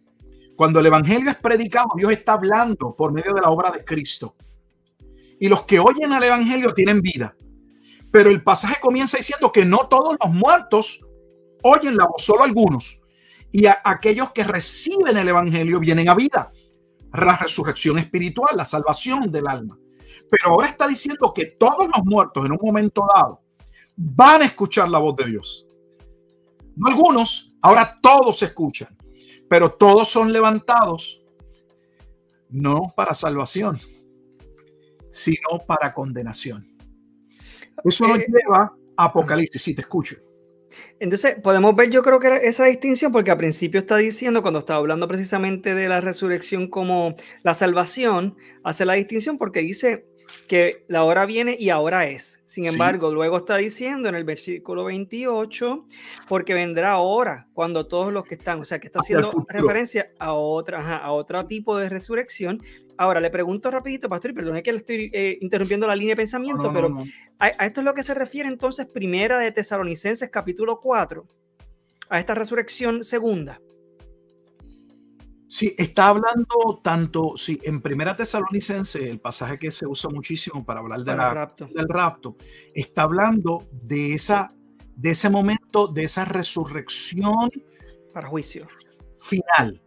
Cuando 0.55 0.79
el 0.79 0.85
Evangelio 0.85 1.31
es 1.31 1.37
predicado, 1.37 1.87
Dios 1.95 2.11
está 2.11 2.33
hablando 2.33 2.95
por 2.95 3.11
medio 3.11 3.33
de 3.33 3.41
la 3.41 3.49
obra 3.49 3.71
de 3.71 3.83
Cristo. 3.83 4.35
Y 5.39 5.47
los 5.47 5.63
que 5.63 5.79
oyen 5.79 6.13
al 6.13 6.23
Evangelio 6.23 6.73
tienen 6.73 7.01
vida. 7.01 7.35
Pero 8.11 8.29
el 8.29 8.43
pasaje 8.43 8.79
comienza 8.79 9.17
diciendo 9.17 9.51
que 9.51 9.65
no 9.65 9.87
todos 9.87 10.15
los 10.23 10.33
muertos 10.33 11.05
oyen 11.63 11.97
la 11.97 12.05
voz, 12.05 12.23
solo 12.23 12.43
algunos. 12.43 13.01
Y 13.51 13.65
aquellos 13.65 14.31
que 14.31 14.43
reciben 14.43 15.17
el 15.17 15.27
Evangelio 15.27 15.79
vienen 15.79 16.09
a 16.09 16.15
vida. 16.15 16.51
La 17.13 17.37
resurrección 17.37 17.99
espiritual, 17.99 18.55
la 18.55 18.65
salvación 18.65 19.31
del 19.31 19.47
alma. 19.47 19.77
Pero 20.29 20.49
ahora 20.49 20.67
está 20.67 20.87
diciendo 20.87 21.31
que 21.33 21.47
todos 21.59 21.87
los 21.87 22.05
muertos 22.05 22.45
en 22.45 22.51
un 22.51 22.59
momento 22.61 23.05
dado 23.13 23.41
van 23.95 24.41
a 24.41 24.45
escuchar 24.45 24.89
la 24.89 24.99
voz 24.99 25.15
de 25.15 25.25
Dios. 25.25 25.67
No 26.75 26.87
algunos, 26.87 27.55
ahora 27.61 27.99
todos 28.01 28.41
escuchan, 28.41 28.97
pero 29.53 29.71
todos 29.71 30.09
son 30.09 30.33
levantados 30.33 31.21
no 32.49 32.91
para 32.95 33.13
salvación, 33.13 33.77
sino 35.11 35.59
para 35.67 35.93
condenación. 35.93 36.75
Eso 37.83 38.07
nos 38.07 38.17
eh, 38.17 38.25
lleva 38.27 38.75
a 38.97 39.03
Apocalipsis, 39.03 39.61
sí, 39.61 39.75
te 39.75 39.81
escucho. 39.81 40.15
Entonces, 40.99 41.35
podemos 41.43 41.75
ver, 41.75 41.91
yo 41.91 42.01
creo 42.01 42.19
que 42.19 42.47
esa 42.47 42.65
distinción, 42.65 43.11
porque 43.11 43.29
al 43.29 43.37
principio 43.37 43.81
está 43.81 43.97
diciendo, 43.97 44.41
cuando 44.41 44.61
estaba 44.61 44.79
hablando 44.79 45.07
precisamente 45.07 45.75
de 45.75 45.87
la 45.87 46.01
resurrección 46.01 46.67
como 46.67 47.13
la 47.43 47.53
salvación, 47.53 48.35
hace 48.63 48.85
la 48.85 48.93
distinción 48.93 49.37
porque 49.37 49.59
dice 49.59 50.07
que 50.47 50.85
la 50.87 51.03
hora 51.03 51.25
viene 51.25 51.55
y 51.59 51.69
ahora 51.69 52.07
es. 52.07 52.41
Sin 52.45 52.65
embargo, 52.65 53.13
luego 53.13 53.37
está 53.37 53.57
diciendo 53.57 54.09
en 54.09 54.15
el 54.15 54.23
versículo 54.23 54.85
28, 54.85 55.85
porque 56.27 56.53
vendrá 56.53 56.91
ahora 56.91 57.47
cuando 57.53 57.87
todos 57.87 58.13
los 58.13 58.23
que 58.25 58.35
están, 58.35 58.59
o 58.59 58.65
sea, 58.65 58.79
que 58.79 58.87
está 58.87 58.99
haciendo 58.99 59.31
referencia 59.47 60.11
a 60.19 60.33
otra, 60.33 60.97
a 60.97 61.11
otro 61.11 61.45
tipo 61.45 61.77
de 61.77 61.89
resurrección. 61.89 62.61
Ahora 62.97 63.19
le 63.19 63.31
pregunto 63.31 63.71
rapidito, 63.71 64.07
pastor, 64.07 64.31
y 64.31 64.33
perdone 64.35 64.61
que 64.61 64.71
le 64.71 64.77
estoy 64.79 65.09
eh, 65.13 65.37
interrumpiendo 65.41 65.87
la 65.87 65.95
línea 65.95 66.11
de 66.11 66.17
pensamiento, 66.17 66.71
pero 66.71 66.95
a, 67.39 67.45
a, 67.45 67.65
esto 67.65 67.81
es 67.81 67.85
lo 67.85 67.93
que 67.95 68.03
se 68.03 68.13
refiere 68.13 68.47
entonces 68.47 68.85
primera 68.85 69.39
de 69.39 69.51
Tesalonicenses 69.51 70.29
capítulo 70.29 70.79
4, 70.79 71.25
a 72.09 72.19
esta 72.19 72.35
resurrección 72.35 73.03
segunda. 73.03 73.59
Sí, 75.53 75.75
está 75.77 76.07
hablando 76.07 76.81
tanto, 76.83 77.33
sí, 77.35 77.59
en 77.61 77.79
Primera 77.79 78.15
Tesalonicense, 78.15 79.07
el 79.07 79.19
pasaje 79.19 79.59
que 79.59 79.69
se 79.69 79.85
usa 79.85 80.09
muchísimo 80.09 80.65
para 80.65 80.79
hablar 80.79 81.03
del 81.03 81.87
rapto, 81.89 82.37
está 82.73 83.03
hablando 83.03 83.67
de, 83.71 84.15
esa, 84.15 84.51
de 84.95 85.11
ese 85.11 85.29
momento, 85.29 85.85
de 85.85 86.05
esa 86.05 86.25
resurrección. 86.25 87.51
Para 88.11 88.29
juicio. 88.29 88.65
Final, 89.19 89.79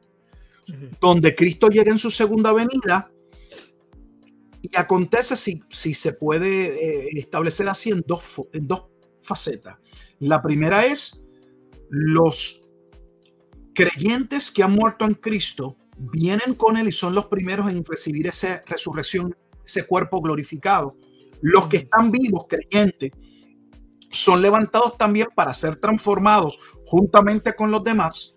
donde 1.01 1.35
Cristo 1.35 1.67
llega 1.67 1.91
en 1.91 1.99
su 1.99 2.13
segunda 2.13 2.53
venida 2.53 3.11
y 4.63 4.71
acontece, 4.77 5.37
si, 5.37 5.65
si 5.69 5.95
se 5.95 6.13
puede 6.13 7.09
eh, 7.09 7.09
establecer 7.15 7.69
así, 7.69 7.91
en 7.91 8.05
dos, 8.07 8.23
en 8.53 8.69
dos 8.69 8.87
facetas. 9.21 9.79
La 10.21 10.41
primera 10.41 10.87
es 10.87 11.25
los 11.91 12.66
creyentes 13.77 14.51
que 14.51 14.65
han 14.65 14.73
muerto 14.73 15.05
en 15.05 15.15
Cristo 15.15 15.77
vienen 15.97 16.55
con 16.55 16.77
Él 16.77 16.89
y 16.89 16.93
son 16.93 17.15
los 17.15 17.27
primeros 17.27 17.71
en 17.71 17.85
recibir 17.85 18.27
esa 18.27 18.63
resurrección, 18.67 19.37
ese 19.65 19.87
cuerpo 19.87 20.21
glorificado. 20.21 20.97
Los 21.43 21.67
que 21.69 21.77
están 21.77 22.11
vivos, 22.11 22.47
creyentes, 22.49 23.13
son 24.11 24.41
levantados 24.41 24.97
también 24.97 25.29
para 25.35 25.53
ser 25.53 25.77
transformados 25.77 26.59
juntamente 26.87 27.55
con 27.55 27.71
los 27.71 27.85
demás. 27.85 28.35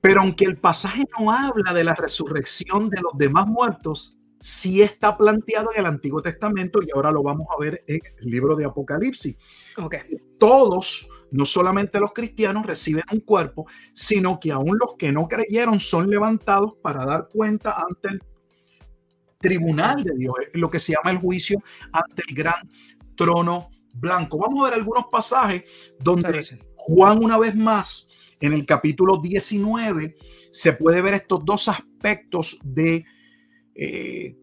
Pero 0.00 0.20
aunque 0.20 0.44
el 0.44 0.58
pasaje 0.58 1.04
no 1.18 1.32
habla 1.32 1.72
de 1.72 1.84
la 1.84 1.94
resurrección 1.94 2.90
de 2.90 3.00
los 3.00 3.12
demás 3.16 3.46
muertos, 3.46 4.18
sí 4.38 4.82
está 4.82 5.16
planteado 5.16 5.70
en 5.72 5.80
el 5.80 5.86
Antiguo 5.86 6.20
Testamento 6.20 6.80
y 6.82 6.88
ahora 6.94 7.10
lo 7.10 7.22
vamos 7.22 7.46
a 7.50 7.58
ver 7.58 7.82
en 7.86 8.00
el 8.20 8.30
libro 8.30 8.54
de 8.54 8.66
Apocalipsis. 8.66 9.38
Okay. 9.78 10.00
Todos 10.38 11.08
no 11.34 11.44
solamente 11.44 11.98
los 11.98 12.12
cristianos 12.12 12.64
reciben 12.64 13.02
un 13.10 13.18
cuerpo, 13.18 13.66
sino 13.92 14.38
que 14.38 14.52
aún 14.52 14.78
los 14.78 14.94
que 14.96 15.10
no 15.10 15.26
creyeron 15.26 15.80
son 15.80 16.08
levantados 16.08 16.74
para 16.80 17.04
dar 17.04 17.28
cuenta 17.28 17.74
ante 17.76 18.10
el 18.10 18.22
tribunal 19.40 20.04
de 20.04 20.14
Dios, 20.16 20.32
lo 20.52 20.70
que 20.70 20.78
se 20.78 20.92
llama 20.92 21.10
el 21.10 21.18
juicio 21.18 21.58
ante 21.90 22.22
el 22.28 22.36
gran 22.36 22.70
trono 23.16 23.68
blanco. 23.92 24.38
Vamos 24.38 24.60
a 24.60 24.70
ver 24.70 24.78
algunos 24.78 25.06
pasajes 25.10 25.64
donde 25.98 26.60
Juan 26.76 27.22
una 27.22 27.36
vez 27.36 27.56
más, 27.56 28.08
en 28.38 28.52
el 28.52 28.64
capítulo 28.64 29.20
19, 29.20 30.16
se 30.52 30.72
puede 30.74 31.02
ver 31.02 31.14
estos 31.14 31.44
dos 31.44 31.66
aspectos 31.66 32.60
de 32.62 33.04
eh, 33.74 34.36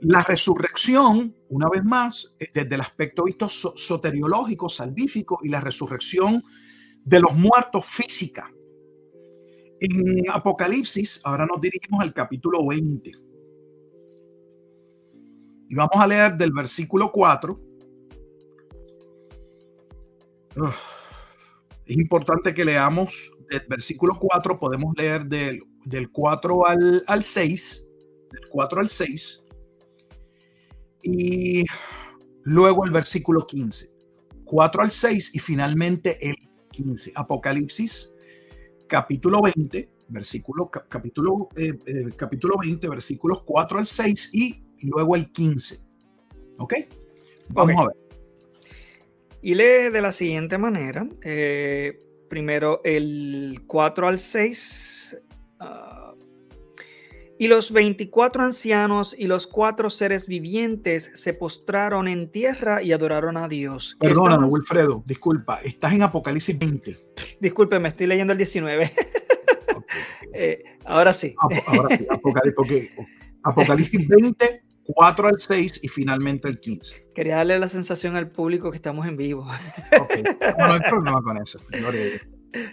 la 0.00 0.22
resurrección, 0.22 1.34
una 1.54 1.68
vez 1.68 1.84
más, 1.84 2.34
eh, 2.40 2.48
desde 2.52 2.74
el 2.74 2.80
aspecto 2.80 3.24
visto 3.24 3.48
soteriológico, 3.48 4.68
salvífico, 4.68 5.38
y 5.44 5.48
la 5.48 5.60
resurrección 5.60 6.42
de 7.04 7.20
los 7.20 7.32
muertos 7.32 7.86
física. 7.86 8.50
En 9.78 10.28
Apocalipsis, 10.32 11.20
ahora 11.24 11.46
nos 11.46 11.60
dirigimos 11.60 12.00
al 12.00 12.12
capítulo 12.12 12.66
20. 12.66 13.12
Y 15.68 15.74
vamos 15.76 15.94
a 15.94 16.06
leer 16.08 16.36
del 16.36 16.52
versículo 16.52 17.12
4. 17.12 17.60
Es 21.86 21.96
importante 21.96 22.52
que 22.52 22.64
leamos 22.64 23.30
del 23.48 23.62
versículo 23.68 24.18
4, 24.18 24.58
podemos 24.58 24.92
leer 24.96 25.26
del, 25.26 25.60
del 25.84 26.10
4 26.10 26.66
al, 26.66 27.04
al 27.06 27.22
6, 27.22 27.88
del 28.32 28.48
4 28.50 28.80
al 28.80 28.88
6 28.88 29.43
y 31.04 31.64
luego 32.42 32.84
el 32.84 32.90
versículo 32.90 33.46
15, 33.46 33.90
4 34.44 34.82
al 34.82 34.90
6 34.90 35.34
y 35.34 35.38
finalmente 35.38 36.18
el 36.26 36.36
15. 36.70 37.12
Apocalipsis, 37.14 38.14
capítulo 38.88 39.40
20, 39.42 39.88
versículo, 40.08 40.70
capítulo, 40.70 41.48
eh, 41.56 41.74
eh, 41.86 42.10
capítulo 42.16 42.56
20, 42.60 42.88
versículos 42.88 43.42
4 43.44 43.78
al 43.78 43.86
6 43.86 44.30
y 44.34 44.64
luego 44.82 45.16
el 45.16 45.30
15. 45.30 45.78
¿Ok? 46.58 46.74
Vamos 47.48 47.76
a 47.76 47.86
ver. 47.86 47.96
Y 49.42 49.54
lee 49.54 49.90
de 49.92 50.00
la 50.00 50.10
siguiente 50.10 50.56
manera. 50.56 51.06
Eh, 51.22 52.00
primero 52.30 52.80
el 52.82 53.62
4 53.66 54.08
al 54.08 54.18
6. 54.18 55.18
Y 57.38 57.48
los 57.48 57.72
veinticuatro 57.72 58.42
ancianos 58.42 59.14
y 59.18 59.26
los 59.26 59.46
cuatro 59.46 59.90
seres 59.90 60.28
vivientes 60.28 61.20
se 61.20 61.34
postraron 61.34 62.06
en 62.06 62.30
tierra 62.30 62.82
y 62.82 62.92
adoraron 62.92 63.36
a 63.36 63.48
Dios. 63.48 63.96
Perdóname, 63.98 64.46
Wilfredo, 64.46 65.02
disculpa, 65.04 65.60
estás 65.62 65.92
en 65.92 66.02
Apocalipsis 66.02 66.58
20. 66.58 67.14
Disculpe, 67.40 67.78
me 67.78 67.88
estoy 67.88 68.06
leyendo 68.06 68.32
el 68.32 68.38
19. 68.38 68.92
Eh, 70.36 70.64
ahora 70.84 71.12
sí. 71.12 71.34
ahora 71.38 71.96
sí, 71.96 72.06
Apocalipsis, 72.10 72.90
Apocalipsis 73.44 74.08
20, 74.08 74.64
4 74.82 75.28
al 75.28 75.38
6 75.38 75.84
y 75.84 75.88
finalmente 75.88 76.48
el 76.48 76.58
15. 76.58 77.10
Quería 77.14 77.36
darle 77.36 77.58
la 77.60 77.68
sensación 77.68 78.16
al 78.16 78.30
público 78.30 78.70
que 78.70 78.76
estamos 78.76 79.06
en 79.06 79.16
vivo. 79.16 79.46
Ok, 80.00 80.14
no, 80.58 80.72
hay 80.72 80.80
problema 80.90 81.22
con 81.22 81.36
eso, 81.38 81.58
señores. 81.70 82.20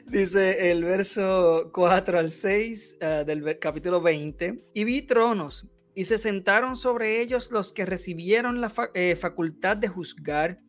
Dice 0.06 0.70
el 0.70 0.84
verso 0.84 1.72
4 1.74 2.20
al 2.20 2.30
6 2.30 2.98
eh, 3.02 3.24
del 3.26 3.58
capítulo 3.58 4.00
20, 4.00 4.64
y 4.76 4.84
vi 4.84 5.02
tronos, 5.02 5.66
y 5.96 6.06
se 6.06 6.20
sentaron 6.20 6.76
sobre 6.76 7.20
ellos 7.20 7.50
los 7.50 7.72
que 7.72 7.88
recibieron 7.88 8.62
la 8.62 8.72
eh, 8.94 9.16
facultad 9.16 9.78
de 9.78 9.88
juzgar, 9.88 10.60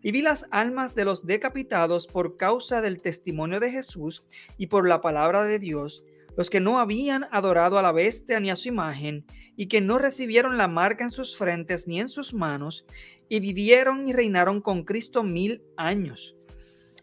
y 0.00 0.12
vi 0.12 0.22
las 0.22 0.46
almas 0.52 0.94
de 0.94 1.04
los 1.04 1.26
decapitados 1.26 2.06
por 2.06 2.36
causa 2.36 2.80
del 2.80 3.00
testimonio 3.00 3.58
de 3.58 3.70
Jesús 3.70 4.24
y 4.58 4.68
por 4.68 4.88
la 4.88 5.00
palabra 5.00 5.42
de 5.42 5.58
Dios, 5.58 6.04
los 6.36 6.48
que 6.48 6.60
no 6.60 6.78
habían 6.78 7.26
adorado 7.32 7.80
a 7.80 7.82
la 7.82 7.90
bestia 7.90 8.38
ni 8.38 8.50
a 8.50 8.56
su 8.56 8.68
imagen, 8.68 9.24
y 9.56 9.66
que 9.66 9.80
no 9.80 9.98
recibieron 9.98 10.56
la 10.56 10.68
marca 10.68 11.02
en 11.02 11.10
sus 11.10 11.36
frentes 11.36 11.88
ni 11.88 12.00
en 12.00 12.08
sus 12.08 12.32
manos, 12.32 12.86
y 13.28 13.40
vivieron 13.40 14.06
y 14.06 14.12
reinaron 14.12 14.60
con 14.60 14.84
Cristo 14.84 15.24
mil 15.24 15.64
años. 15.76 16.36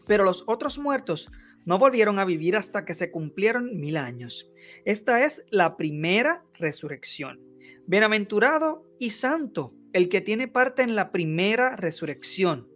Pero 0.06 0.24
los 0.24 0.42
otros 0.46 0.78
muertos 0.78 1.30
no 1.64 1.78
volvieron 1.78 2.18
a 2.18 2.24
vivir 2.24 2.56
hasta 2.56 2.84
que 2.84 2.94
se 2.94 3.10
cumplieron 3.10 3.78
mil 3.78 3.96
años. 3.96 4.50
Esta 4.84 5.24
es 5.24 5.44
la 5.50 5.76
primera 5.76 6.44
resurrección. 6.54 7.40
Bienaventurado 7.86 8.84
y 8.98 9.10
santo 9.10 9.74
el 9.92 10.08
que 10.08 10.20
tiene 10.20 10.48
parte 10.48 10.82
en 10.82 10.94
la 10.94 11.10
primera 11.10 11.76
resurrección. 11.76 12.68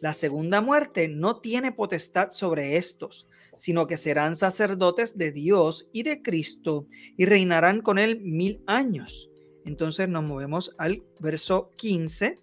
La 0.00 0.14
segunda 0.14 0.60
muerte 0.60 1.08
no 1.08 1.40
tiene 1.40 1.72
potestad 1.72 2.30
sobre 2.30 2.76
estos, 2.76 3.26
sino 3.56 3.86
que 3.86 3.96
serán 3.96 4.36
sacerdotes 4.36 5.18
de 5.18 5.32
Dios 5.32 5.88
y 5.92 6.04
de 6.04 6.22
Cristo 6.22 6.86
y 7.16 7.26
reinarán 7.26 7.82
con 7.82 7.98
él 7.98 8.20
mil 8.20 8.62
años. 8.66 9.30
Entonces 9.66 10.08
nos 10.08 10.24
movemos 10.24 10.74
al 10.78 11.02
verso 11.18 11.70
15, 11.76 12.38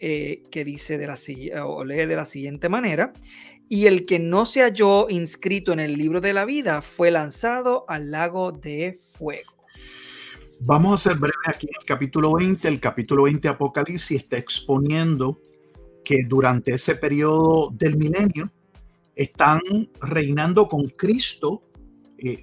eh, 0.00 0.42
que 0.50 0.64
dice 0.64 0.96
de 0.96 1.06
la, 1.06 1.66
o 1.66 1.84
lee 1.84 2.06
de 2.06 2.16
la 2.16 2.24
siguiente 2.24 2.70
manera, 2.70 3.12
y 3.68 3.86
el 3.86 4.06
que 4.06 4.18
no 4.18 4.46
se 4.46 4.62
halló 4.62 5.08
inscrito 5.08 5.72
en 5.72 5.80
el 5.80 5.96
libro 5.96 6.20
de 6.20 6.32
la 6.32 6.44
vida 6.44 6.80
fue 6.82 7.10
lanzado 7.10 7.84
al 7.88 8.10
lago 8.10 8.52
de 8.52 8.98
fuego. 9.10 9.52
Vamos 10.60 10.94
a 11.06 11.10
ser 11.10 11.18
breve 11.18 11.34
aquí 11.46 11.66
en 11.66 11.80
el 11.80 11.86
capítulo 11.86 12.34
20. 12.34 12.66
El 12.66 12.80
capítulo 12.80 13.24
20 13.24 13.46
de 13.46 13.54
Apocalipsis 13.54 14.22
está 14.22 14.38
exponiendo 14.38 15.40
que 16.04 16.24
durante 16.26 16.72
ese 16.72 16.96
periodo 16.96 17.70
del 17.72 17.96
milenio 17.96 18.50
están 19.14 19.60
reinando 20.00 20.68
con 20.68 20.88
Cristo 20.88 21.62
eh, 22.18 22.38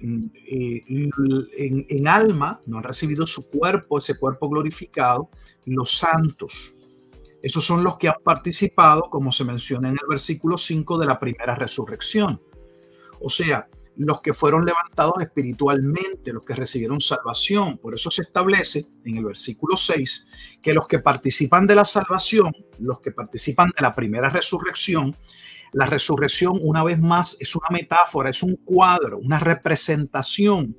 eh, 0.50 0.82
en, 0.88 1.86
en, 1.88 2.08
alma, 2.08 2.62
no 2.64 2.78
han 2.78 2.84
recibido 2.84 3.26
su 3.26 3.48
cuerpo, 3.48 3.98
ese 3.98 4.18
cuerpo 4.18 4.48
glorificado, 4.48 5.28
los 5.66 5.98
santos. 5.98 6.75
Esos 7.46 7.64
son 7.64 7.84
los 7.84 7.96
que 7.96 8.08
han 8.08 8.16
participado, 8.24 9.02
como 9.08 9.30
se 9.30 9.44
menciona 9.44 9.88
en 9.88 9.94
el 9.94 10.08
versículo 10.08 10.58
5 10.58 10.98
de 10.98 11.06
la 11.06 11.20
primera 11.20 11.54
resurrección. 11.54 12.42
O 13.20 13.30
sea, 13.30 13.68
los 13.94 14.20
que 14.20 14.34
fueron 14.34 14.64
levantados 14.64 15.22
espiritualmente, 15.22 16.32
los 16.32 16.42
que 16.42 16.56
recibieron 16.56 16.98
salvación. 17.00 17.78
Por 17.78 17.94
eso 17.94 18.10
se 18.10 18.22
establece 18.22 18.86
en 19.04 19.18
el 19.18 19.26
versículo 19.26 19.76
6 19.76 20.28
que 20.60 20.74
los 20.74 20.88
que 20.88 20.98
participan 20.98 21.68
de 21.68 21.76
la 21.76 21.84
salvación, 21.84 22.52
los 22.80 22.98
que 22.98 23.12
participan 23.12 23.70
de 23.76 23.80
la 23.80 23.94
primera 23.94 24.28
resurrección, 24.28 25.14
la 25.72 25.86
resurrección 25.86 26.58
una 26.60 26.82
vez 26.82 26.98
más 26.98 27.36
es 27.38 27.54
una 27.54 27.68
metáfora, 27.70 28.28
es 28.28 28.42
un 28.42 28.56
cuadro, 28.56 29.18
una 29.18 29.38
representación 29.38 30.76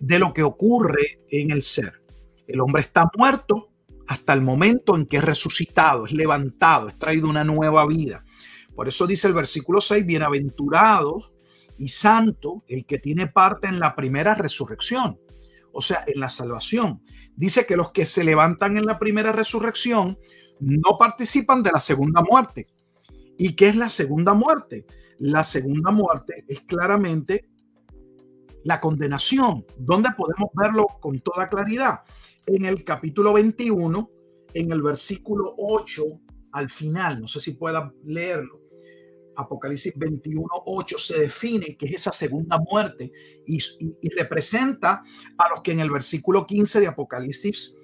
de 0.00 0.18
lo 0.18 0.32
que 0.32 0.42
ocurre 0.42 1.20
en 1.30 1.52
el 1.52 1.62
ser 1.62 2.02
El 2.48 2.60
hombre 2.60 2.82
está 2.82 3.08
muerto 3.16 3.71
hasta 4.12 4.34
el 4.34 4.42
momento 4.42 4.94
en 4.94 5.06
que 5.06 5.16
es 5.16 5.24
resucitado, 5.24 6.06
es 6.06 6.12
levantado, 6.12 6.88
es 6.88 6.98
traído 6.98 7.28
una 7.28 7.44
nueva 7.44 7.86
vida. 7.86 8.24
Por 8.74 8.86
eso 8.86 9.06
dice 9.06 9.26
el 9.26 9.34
versículo 9.34 9.80
6, 9.80 10.04
bienaventurado 10.04 11.32
y 11.78 11.88
santo 11.88 12.62
el 12.68 12.84
que 12.84 12.98
tiene 12.98 13.26
parte 13.26 13.68
en 13.68 13.80
la 13.80 13.96
primera 13.96 14.34
resurrección, 14.34 15.18
o 15.72 15.80
sea, 15.80 16.04
en 16.06 16.20
la 16.20 16.28
salvación. 16.28 17.02
Dice 17.34 17.64
que 17.64 17.76
los 17.76 17.92
que 17.92 18.04
se 18.04 18.22
levantan 18.22 18.76
en 18.76 18.84
la 18.84 18.98
primera 18.98 19.32
resurrección 19.32 20.18
no 20.60 20.98
participan 20.98 21.62
de 21.62 21.72
la 21.72 21.80
segunda 21.80 22.22
muerte. 22.22 22.66
¿Y 23.38 23.54
qué 23.54 23.68
es 23.68 23.76
la 23.76 23.88
segunda 23.88 24.34
muerte? 24.34 24.84
La 25.18 25.42
segunda 25.42 25.90
muerte 25.90 26.44
es 26.48 26.60
claramente 26.60 27.48
la 28.64 28.78
condenación. 28.78 29.64
¿Dónde 29.78 30.10
podemos 30.16 30.50
verlo 30.54 30.86
con 31.00 31.18
toda 31.20 31.48
claridad? 31.48 32.00
En 32.46 32.64
el 32.64 32.84
capítulo 32.84 33.32
21, 33.32 34.10
en 34.54 34.72
el 34.72 34.82
versículo 34.82 35.54
8 35.56 36.02
al 36.52 36.70
final. 36.70 37.20
No 37.20 37.26
sé 37.26 37.40
si 37.40 37.52
puedan 37.52 37.92
leerlo. 38.04 38.60
Apocalipsis 39.36 39.94
21, 39.96 40.46
8 40.66 40.98
se 40.98 41.20
define 41.20 41.76
que 41.76 41.86
es 41.86 41.94
esa 41.94 42.12
segunda 42.12 42.58
muerte 42.58 43.10
y, 43.46 43.58
representa 44.14 45.02
a 45.38 45.48
los 45.48 45.62
que 45.62 45.72
en 45.72 45.80
el 45.80 45.90
versículo 45.90 46.46
15 46.46 46.80
de 46.80 46.86
Apocalipsis 46.86 47.78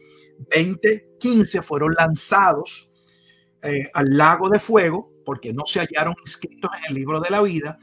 20, 0.55 1.17
15 1.19 1.63
fueron 1.63 1.95
lanzados 1.95 2.93
eh, 3.63 3.89
al 3.95 4.17
lago 4.17 4.51
de 4.51 4.59
fuego 4.59 5.11
porque 5.25 5.53
no 5.53 5.65
se 5.65 5.81
hallaron 5.81 6.15
inscritos 6.21 6.71
en 6.79 6.91
el 6.91 6.95
libro 6.95 7.19
de 7.21 7.31
la 7.31 7.41
vida 7.41 7.79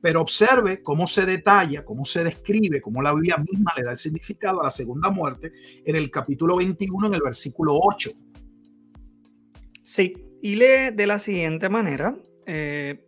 pero 0.00 0.20
observe 0.20 0.82
cómo 0.82 1.06
se 1.06 1.26
detalla, 1.26 1.84
cómo 1.84 2.04
se 2.04 2.24
describe, 2.24 2.80
cómo 2.80 3.02
la 3.02 3.12
Biblia 3.12 3.36
misma 3.36 3.72
le 3.76 3.84
da 3.84 3.92
el 3.92 3.98
significado 3.98 4.60
a 4.60 4.64
la 4.64 4.70
segunda 4.70 5.10
muerte 5.10 5.52
en 5.84 5.96
el 5.96 6.10
capítulo 6.10 6.56
21, 6.56 7.08
en 7.08 7.14
el 7.14 7.22
versículo 7.22 7.78
8. 7.80 8.10
Sí, 9.82 10.14
y 10.42 10.54
lee 10.54 10.90
de 10.94 11.06
la 11.06 11.18
siguiente 11.18 11.68
manera. 11.68 12.16
Eh, 12.46 13.04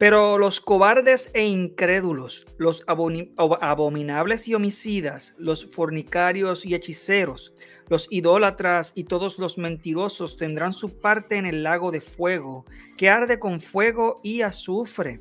pero 0.00 0.38
los 0.38 0.62
cobardes 0.62 1.30
e 1.34 1.44
incrédulos, 1.44 2.46
los 2.56 2.84
abominables 2.86 4.48
y 4.48 4.54
homicidas, 4.54 5.34
los 5.36 5.70
fornicarios 5.70 6.64
y 6.64 6.74
hechiceros, 6.74 7.52
los 7.88 8.06
idólatras 8.10 8.92
y 8.94 9.04
todos 9.04 9.38
los 9.38 9.58
mentirosos 9.58 10.38
tendrán 10.38 10.72
su 10.72 10.98
parte 11.00 11.36
en 11.36 11.44
el 11.44 11.62
lago 11.62 11.90
de 11.90 12.00
fuego, 12.00 12.64
que 12.96 13.10
arde 13.10 13.38
con 13.38 13.60
fuego 13.60 14.20
y 14.22 14.40
azufre 14.40 15.20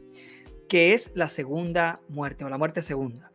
que 0.70 0.94
es 0.94 1.12
la 1.16 1.28
segunda 1.28 2.00
muerte 2.08 2.46
o 2.46 2.50
la 2.50 2.58
muerte 2.58 2.82
segunda. 2.82 3.32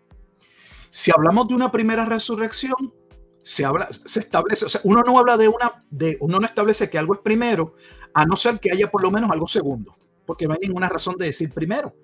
Si 0.89 1.11
hablamos 1.15 1.49
de 1.49 1.55
una 1.55 1.71
primera 1.71 2.07
resurrección, 2.07 2.95
se 3.43 3.65
habla, 3.65 3.89
se 3.91 4.21
establece, 4.21 4.65
o 4.65 4.69
sea, 4.71 4.81
uno 4.85 5.03
no 5.03 5.19
habla 5.19 5.37
de 5.37 5.49
una, 5.49 5.85
de, 5.91 6.17
uno 6.21 6.39
no 6.39 6.47
establece 6.47 6.89
que 6.89 6.97
algo 6.97 7.15
es 7.15 7.21
primero, 7.21 7.75
a 8.15 8.25
no 8.25 8.37
ser 8.37 8.59
que 8.59 8.73
haya 8.73 8.91
por 8.91 9.03
lo 9.03 9.11
menos 9.11 9.31
algo 9.31 9.47
segundo, 9.47 9.95
porque 10.25 10.47
no 10.47 10.55
hay 10.55 10.61
ninguna 10.63 10.89
razón 10.89 11.17
de 11.19 11.27
decir 11.27 11.53
primero, 11.53 11.95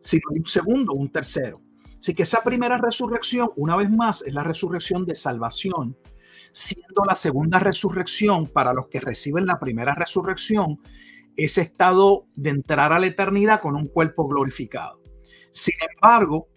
sino 0.00 0.22
un 0.30 0.46
segundo, 0.46 0.92
un 0.92 1.10
tercero. 1.10 1.60
Así 1.98 2.14
que 2.14 2.22
esa 2.22 2.42
primera 2.42 2.78
resurrección, 2.78 3.50
una 3.56 3.74
vez 3.74 3.90
más, 3.90 4.22
es 4.22 4.32
la 4.32 4.44
resurrección 4.44 5.04
de 5.04 5.16
salvación, 5.16 5.96
siendo 6.52 7.04
la 7.04 7.16
segunda 7.16 7.58
resurrección 7.58 8.46
para 8.46 8.72
los 8.72 8.86
que 8.86 9.00
reciben 9.00 9.46
la 9.46 9.58
primera 9.58 9.94
resurrección 9.94 10.78
ese 11.38 11.60
estado 11.60 12.26
de 12.34 12.50
entrar 12.50 12.92
a 12.92 12.98
la 12.98 13.06
eternidad 13.06 13.60
con 13.60 13.76
un 13.76 13.86
cuerpo 13.86 14.26
glorificado. 14.26 15.00
Sin 15.52 15.76
embargo, 15.94 16.48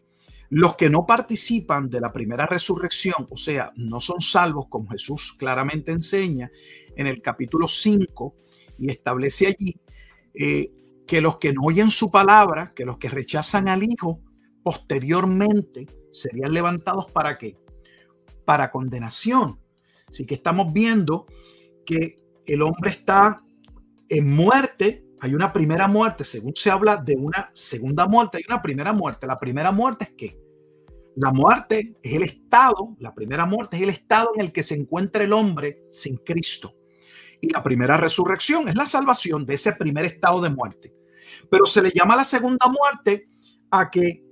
los 0.50 0.76
que 0.76 0.90
no 0.90 1.06
participan 1.06 1.88
de 1.88 2.02
la 2.02 2.12
primera 2.12 2.48
resurrección, 2.48 3.28
o 3.30 3.38
sea, 3.38 3.72
no 3.76 4.00
son 4.00 4.22
salvos, 4.22 4.66
como 4.70 4.90
Jesús 4.90 5.34
claramente 5.38 5.92
enseña 5.92 6.52
en 6.96 7.06
el 7.06 7.22
capítulo 7.22 7.68
5 7.68 8.36
y 8.80 8.90
establece 8.90 9.48
allí, 9.48 9.80
eh, 10.34 10.72
que 11.06 11.22
los 11.22 11.38
que 11.38 11.54
no 11.54 11.62
oyen 11.64 11.92
su 11.92 12.10
palabra, 12.10 12.74
que 12.76 12.84
los 12.84 12.98
que 12.98 13.10
rechazan 13.10 13.70
al 13.70 13.84
Hijo, 13.84 14.20
posteriormente 14.64 15.86
serían 16.12 16.54
levantados 16.54 17.06
para 17.12 17.38
qué? 17.38 17.56
Para 18.46 18.72
condenación. 18.72 19.60
Así 20.10 20.26
que 20.26 20.34
estamos 20.34 20.74
viendo 20.74 21.28
que 21.86 22.20
el 22.46 22.64
hombre 22.64 22.90
está 22.90 23.44
en 24.12 24.30
muerte 24.30 25.06
hay 25.22 25.34
una 25.34 25.54
primera 25.54 25.88
muerte, 25.88 26.26
según 26.26 26.54
se 26.54 26.70
habla 26.70 26.98
de 26.98 27.16
una 27.16 27.50
segunda 27.54 28.08
muerte, 28.08 28.40
hay 28.40 28.44
una 28.48 28.62
primera 28.62 28.92
muerte. 28.92 29.26
La 29.26 29.40
primera 29.40 29.72
muerte 29.72 30.04
es 30.04 30.12
que 30.18 30.38
la 31.16 31.32
muerte 31.32 31.96
es 32.04 32.14
el 32.14 32.24
estado, 32.24 32.96
la 33.00 33.16
primera 33.16 33.46
muerte 33.46 33.78
es 33.78 33.84
el 33.84 33.90
estado 33.90 34.32
en 34.36 34.42
el 34.42 34.52
que 34.52 34.64
se 34.64 34.76
encuentra 34.76 35.24
el 35.24 35.32
hombre 35.32 35.84
sin 35.92 36.18
Cristo. 36.18 36.76
Y 37.40 37.50
la 37.50 37.64
primera 37.64 37.96
resurrección 37.96 38.68
es 38.68 38.76
la 38.76 38.86
salvación 38.86 39.46
de 39.46 39.54
ese 39.54 39.72
primer 39.74 40.04
estado 40.06 40.42
de 40.42 40.50
muerte. 40.50 40.94
Pero 41.50 41.66
se 41.66 41.82
le 41.82 41.92
llama 41.92 42.18
la 42.18 42.26
segunda 42.26 42.68
muerte 42.68 43.30
a 43.70 43.90
que 43.90 44.26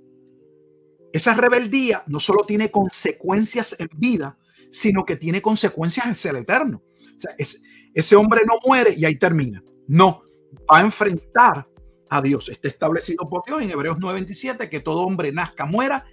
esa 1.12 1.34
rebeldía 1.34 2.04
no 2.06 2.20
solo 2.20 2.44
tiene 2.44 2.70
consecuencias 2.70 3.80
en 3.80 3.88
vida, 3.96 4.36
sino 4.70 5.06
que 5.06 5.16
tiene 5.16 5.40
consecuencias 5.40 6.26
en 6.26 6.36
el 6.36 6.42
eterno. 6.42 6.82
O 7.16 7.20
sea, 7.20 7.34
es, 7.38 7.62
ese 7.94 8.16
hombre 8.16 8.42
no 8.46 8.54
muere 8.66 8.94
y 8.94 9.04
ahí 9.06 9.16
termina. 9.16 9.62
No, 9.90 10.22
va 10.70 10.78
a 10.78 10.80
enfrentar 10.82 11.68
a 12.10 12.22
Dios. 12.22 12.48
Está 12.48 12.68
establecido 12.68 13.28
por 13.28 13.42
Dios 13.44 13.60
en 13.60 13.72
Hebreos 13.72 13.98
9:27 13.98 14.68
que 14.68 14.78
todo 14.78 15.00
hombre 15.00 15.32
nazca, 15.32 15.66
muera 15.66 16.04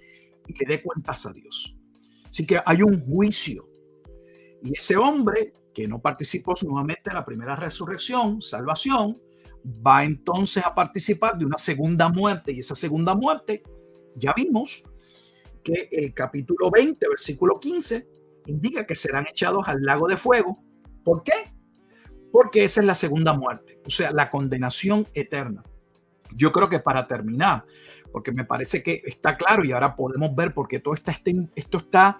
y 0.48 0.52
le 0.52 0.66
dé 0.66 0.82
cuentas 0.82 1.26
a 1.26 1.32
Dios. 1.32 1.76
Así 2.28 2.44
que 2.44 2.60
hay 2.64 2.82
un 2.82 2.98
juicio. 3.06 3.68
Y 4.64 4.76
ese 4.76 4.96
hombre 4.96 5.54
que 5.72 5.86
no 5.86 6.00
participó 6.00 6.54
nuevamente 6.62 7.10
en 7.10 7.14
la 7.14 7.24
primera 7.24 7.54
resurrección, 7.54 8.42
salvación, 8.42 9.22
va 9.64 10.04
entonces 10.04 10.66
a 10.66 10.74
participar 10.74 11.38
de 11.38 11.46
una 11.46 11.56
segunda 11.56 12.08
muerte. 12.08 12.50
Y 12.50 12.58
esa 12.58 12.74
segunda 12.74 13.14
muerte, 13.14 13.62
ya 14.16 14.32
vimos 14.36 14.82
que 15.62 15.88
el 15.92 16.12
capítulo 16.14 16.72
20, 16.72 17.08
versículo 17.08 17.60
15, 17.60 18.08
indica 18.46 18.84
que 18.84 18.96
serán 18.96 19.26
echados 19.28 19.68
al 19.68 19.82
lago 19.82 20.08
de 20.08 20.16
fuego. 20.16 20.58
¿Por 21.04 21.22
qué? 21.22 21.57
Porque 22.32 22.64
esa 22.64 22.80
es 22.80 22.86
la 22.86 22.94
segunda 22.94 23.32
muerte, 23.32 23.80
o 23.86 23.90
sea, 23.90 24.10
la 24.12 24.30
condenación 24.30 25.06
eterna. 25.14 25.62
Yo 26.34 26.52
creo 26.52 26.68
que 26.68 26.78
para 26.78 27.06
terminar, 27.06 27.64
porque 28.12 28.32
me 28.32 28.44
parece 28.44 28.82
que 28.82 29.02
está 29.04 29.36
claro 29.36 29.64
y 29.64 29.72
ahora 29.72 29.96
podemos 29.96 30.34
ver 30.34 30.52
por 30.52 30.68
qué 30.68 30.80
todo 30.80 30.94
está, 30.94 31.12
este, 31.12 31.34
esto 31.54 31.78
está 31.78 32.18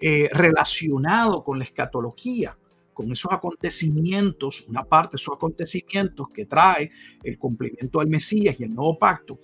eh, 0.00 0.28
relacionado 0.32 1.44
con 1.44 1.58
la 1.58 1.64
escatología, 1.64 2.56
con 2.92 3.10
esos 3.10 3.32
acontecimientos, 3.32 4.66
una 4.68 4.84
parte 4.84 5.12
de 5.12 5.16
esos 5.16 5.34
acontecimientos 5.34 6.28
que 6.32 6.46
trae 6.46 6.90
el 7.22 7.38
cumplimiento 7.38 7.98
del 7.98 8.08
Mesías 8.08 8.58
y 8.58 8.64
el 8.64 8.74
nuevo 8.74 8.98
pacto. 8.98 9.40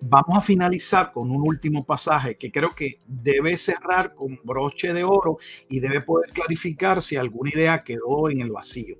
Vamos 0.00 0.38
a 0.38 0.40
finalizar 0.40 1.12
con 1.12 1.30
un 1.30 1.42
último 1.42 1.84
pasaje 1.84 2.36
que 2.36 2.50
creo 2.50 2.70
que 2.70 3.00
debe 3.06 3.56
cerrar 3.56 4.14
con 4.14 4.40
broche 4.42 4.92
de 4.92 5.04
oro 5.04 5.38
y 5.68 5.80
debe 5.80 6.00
poder 6.00 6.30
clarificar 6.30 7.02
si 7.02 7.16
alguna 7.16 7.50
idea 7.54 7.84
quedó 7.84 8.30
en 8.30 8.40
el 8.40 8.50
vacío. 8.50 8.96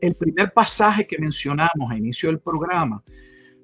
El 0.00 0.14
primer 0.14 0.52
pasaje 0.52 1.06
que 1.06 1.18
mencionamos 1.18 1.90
a 1.90 1.96
inicio 1.96 2.28
del 2.28 2.40
programa 2.40 3.02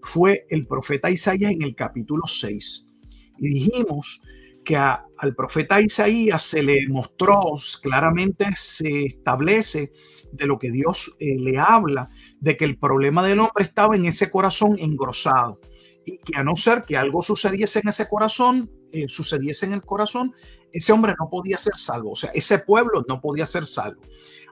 fue 0.03 0.45
el 0.51 0.67
profeta 0.67 1.11
Isaías 1.11 1.53
en 1.53 1.63
el 1.63 1.75
capítulo 1.75 2.27
6. 2.27 2.91
Y 3.39 3.49
dijimos 3.49 4.23
que 4.65 4.77
al 4.77 5.35
profeta 5.37 5.81
Isaías 5.81 6.43
se 6.43 6.63
le 6.63 6.89
mostró 6.89 7.41
claramente, 7.81 8.47
se 8.57 9.05
establece 9.05 9.93
de 10.33 10.47
lo 10.47 10.59
que 10.59 10.71
Dios 10.71 11.15
eh, 11.21 11.37
le 11.39 11.59
habla, 11.59 12.11
de 12.41 12.57
que 12.57 12.65
el 12.65 12.79
problema 12.79 13.25
del 13.27 13.41
hombre 13.41 13.65
estaba 13.65 13.97
en 13.97 14.07
ese 14.07 14.31
corazón 14.31 14.77
engrosado 14.79 15.61
y 16.05 16.19
que 16.19 16.37
a 16.37 16.45
no 16.45 16.57
ser 16.57 16.83
que 16.83 16.97
algo 16.97 17.23
sucediese 17.23 17.81
en 17.81 17.89
ese 17.89 18.09
corazón, 18.09 18.71
eh, 18.93 19.09
sucediese 19.09 19.67
en 19.67 19.73
el 19.73 19.83
corazón, 19.83 20.33
ese 20.73 20.93
hombre 20.93 21.15
no 21.19 21.29
podía 21.31 21.59
ser 21.59 21.77
salvo, 21.77 22.13
o 22.13 22.17
sea, 22.17 22.31
ese 22.35 22.59
pueblo 22.59 23.05
no 23.09 23.21
podía 23.21 23.47
ser 23.47 23.67
salvo. 23.67 24.01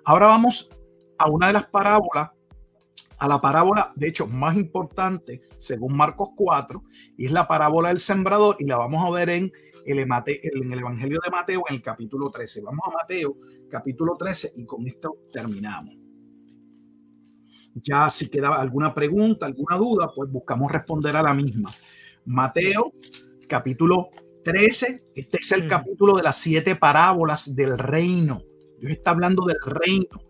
Ahora 0.05 0.26
vamos 0.26 0.70
a 1.18 1.28
una 1.28 1.48
de 1.48 1.52
las 1.54 1.66
parábolas, 1.66 2.30
a 3.18 3.28
la 3.28 3.40
parábola, 3.40 3.92
de 3.94 4.08
hecho, 4.08 4.26
más 4.26 4.56
importante, 4.56 5.42
según 5.58 5.96
Marcos 5.96 6.30
4, 6.36 6.82
y 7.16 7.26
es 7.26 7.32
la 7.32 7.46
parábola 7.46 7.88
del 7.88 7.98
sembrador, 7.98 8.56
y 8.58 8.64
la 8.64 8.76
vamos 8.76 9.06
a 9.06 9.10
ver 9.10 9.30
en 9.30 9.52
el, 9.86 9.98
en 9.98 10.72
el 10.72 10.78
Evangelio 10.78 11.20
de 11.24 11.30
Mateo, 11.30 11.62
en 11.68 11.76
el 11.76 11.82
capítulo 11.82 12.30
13. 12.30 12.62
Vamos 12.62 12.80
a 12.86 12.90
Mateo, 12.90 13.36
capítulo 13.70 14.16
13, 14.16 14.52
y 14.56 14.64
con 14.64 14.86
esto 14.86 15.18
terminamos. 15.30 15.94
Ya 17.74 18.08
si 18.08 18.30
queda 18.30 18.54
alguna 18.54 18.94
pregunta, 18.94 19.46
alguna 19.46 19.76
duda, 19.76 20.10
pues 20.14 20.30
buscamos 20.30 20.70
responder 20.70 21.16
a 21.16 21.22
la 21.22 21.34
misma. 21.34 21.70
Mateo, 22.24 22.92
capítulo 23.48 24.10
13, 24.44 25.06
este 25.14 25.38
es 25.38 25.52
el 25.52 25.66
capítulo 25.66 26.16
de 26.16 26.22
las 26.22 26.36
siete 26.36 26.76
parábolas 26.76 27.56
del 27.56 27.78
reino. 27.78 28.42
Dios 28.78 28.92
está 28.92 29.10
hablando 29.10 29.44
del 29.44 29.58
reino 29.64 30.23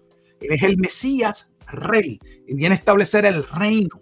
es 0.51 0.62
el 0.62 0.77
Mesías 0.79 1.55
rey 1.66 2.19
y 2.47 2.55
viene 2.55 2.75
a 2.75 2.79
establecer 2.79 3.25
el 3.25 3.43
reino, 3.45 3.99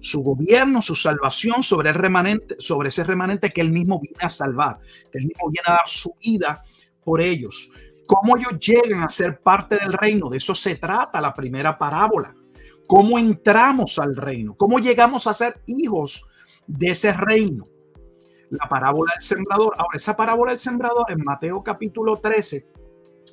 su 0.00 0.22
gobierno, 0.22 0.82
su 0.82 0.94
salvación 0.94 1.62
sobre 1.62 1.90
el 1.90 1.94
remanente, 1.94 2.56
sobre 2.58 2.88
ese 2.88 3.04
remanente 3.04 3.50
que 3.50 3.60
él 3.60 3.72
mismo 3.72 4.00
viene 4.00 4.18
a 4.20 4.28
salvar, 4.28 4.78
que 5.10 5.18
él 5.18 5.26
mismo 5.26 5.48
viene 5.50 5.64
a 5.66 5.72
dar 5.72 5.88
su 5.88 6.14
vida 6.20 6.62
por 7.04 7.20
ellos. 7.20 7.70
cómo 8.06 8.38
ellos 8.38 8.58
llegan 8.58 9.02
a 9.02 9.08
ser 9.08 9.40
parte 9.40 9.76
del 9.76 9.92
reino. 9.92 10.30
De 10.30 10.38
eso 10.38 10.54
se 10.54 10.76
trata 10.76 11.20
la 11.20 11.34
primera 11.34 11.76
parábola. 11.76 12.34
¿Cómo 12.86 13.18
entramos 13.18 13.98
al 13.98 14.16
reino? 14.16 14.56
¿Cómo 14.56 14.78
llegamos 14.78 15.26
a 15.26 15.34
ser 15.34 15.60
hijos 15.66 16.26
de 16.66 16.88
ese 16.88 17.12
reino? 17.12 17.68
La 18.48 18.66
parábola 18.66 19.12
del 19.12 19.20
sembrador. 19.20 19.74
Ahora, 19.76 19.96
esa 19.96 20.16
parábola 20.16 20.52
del 20.52 20.58
sembrador 20.58 21.04
en 21.12 21.22
Mateo 21.22 21.62
capítulo 21.62 22.16
13 22.16 22.66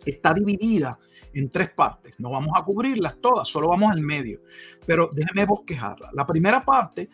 está 0.06 0.34
dividida 0.34 1.00
en 1.40 1.50
tres 1.50 1.72
partes. 1.72 2.14
No 2.18 2.32
vamos 2.32 2.54
a 2.56 2.64
cubrirlas 2.64 3.20
todas, 3.22 3.48
solo 3.48 3.70
vamos 3.70 3.92
al 3.92 4.02
medio. 4.02 4.42
Pero 4.86 5.10
déjeme 5.14 5.46
bosquejarla. 5.46 6.10
La 6.14 6.26
primera 6.26 6.64
parte 6.64 7.10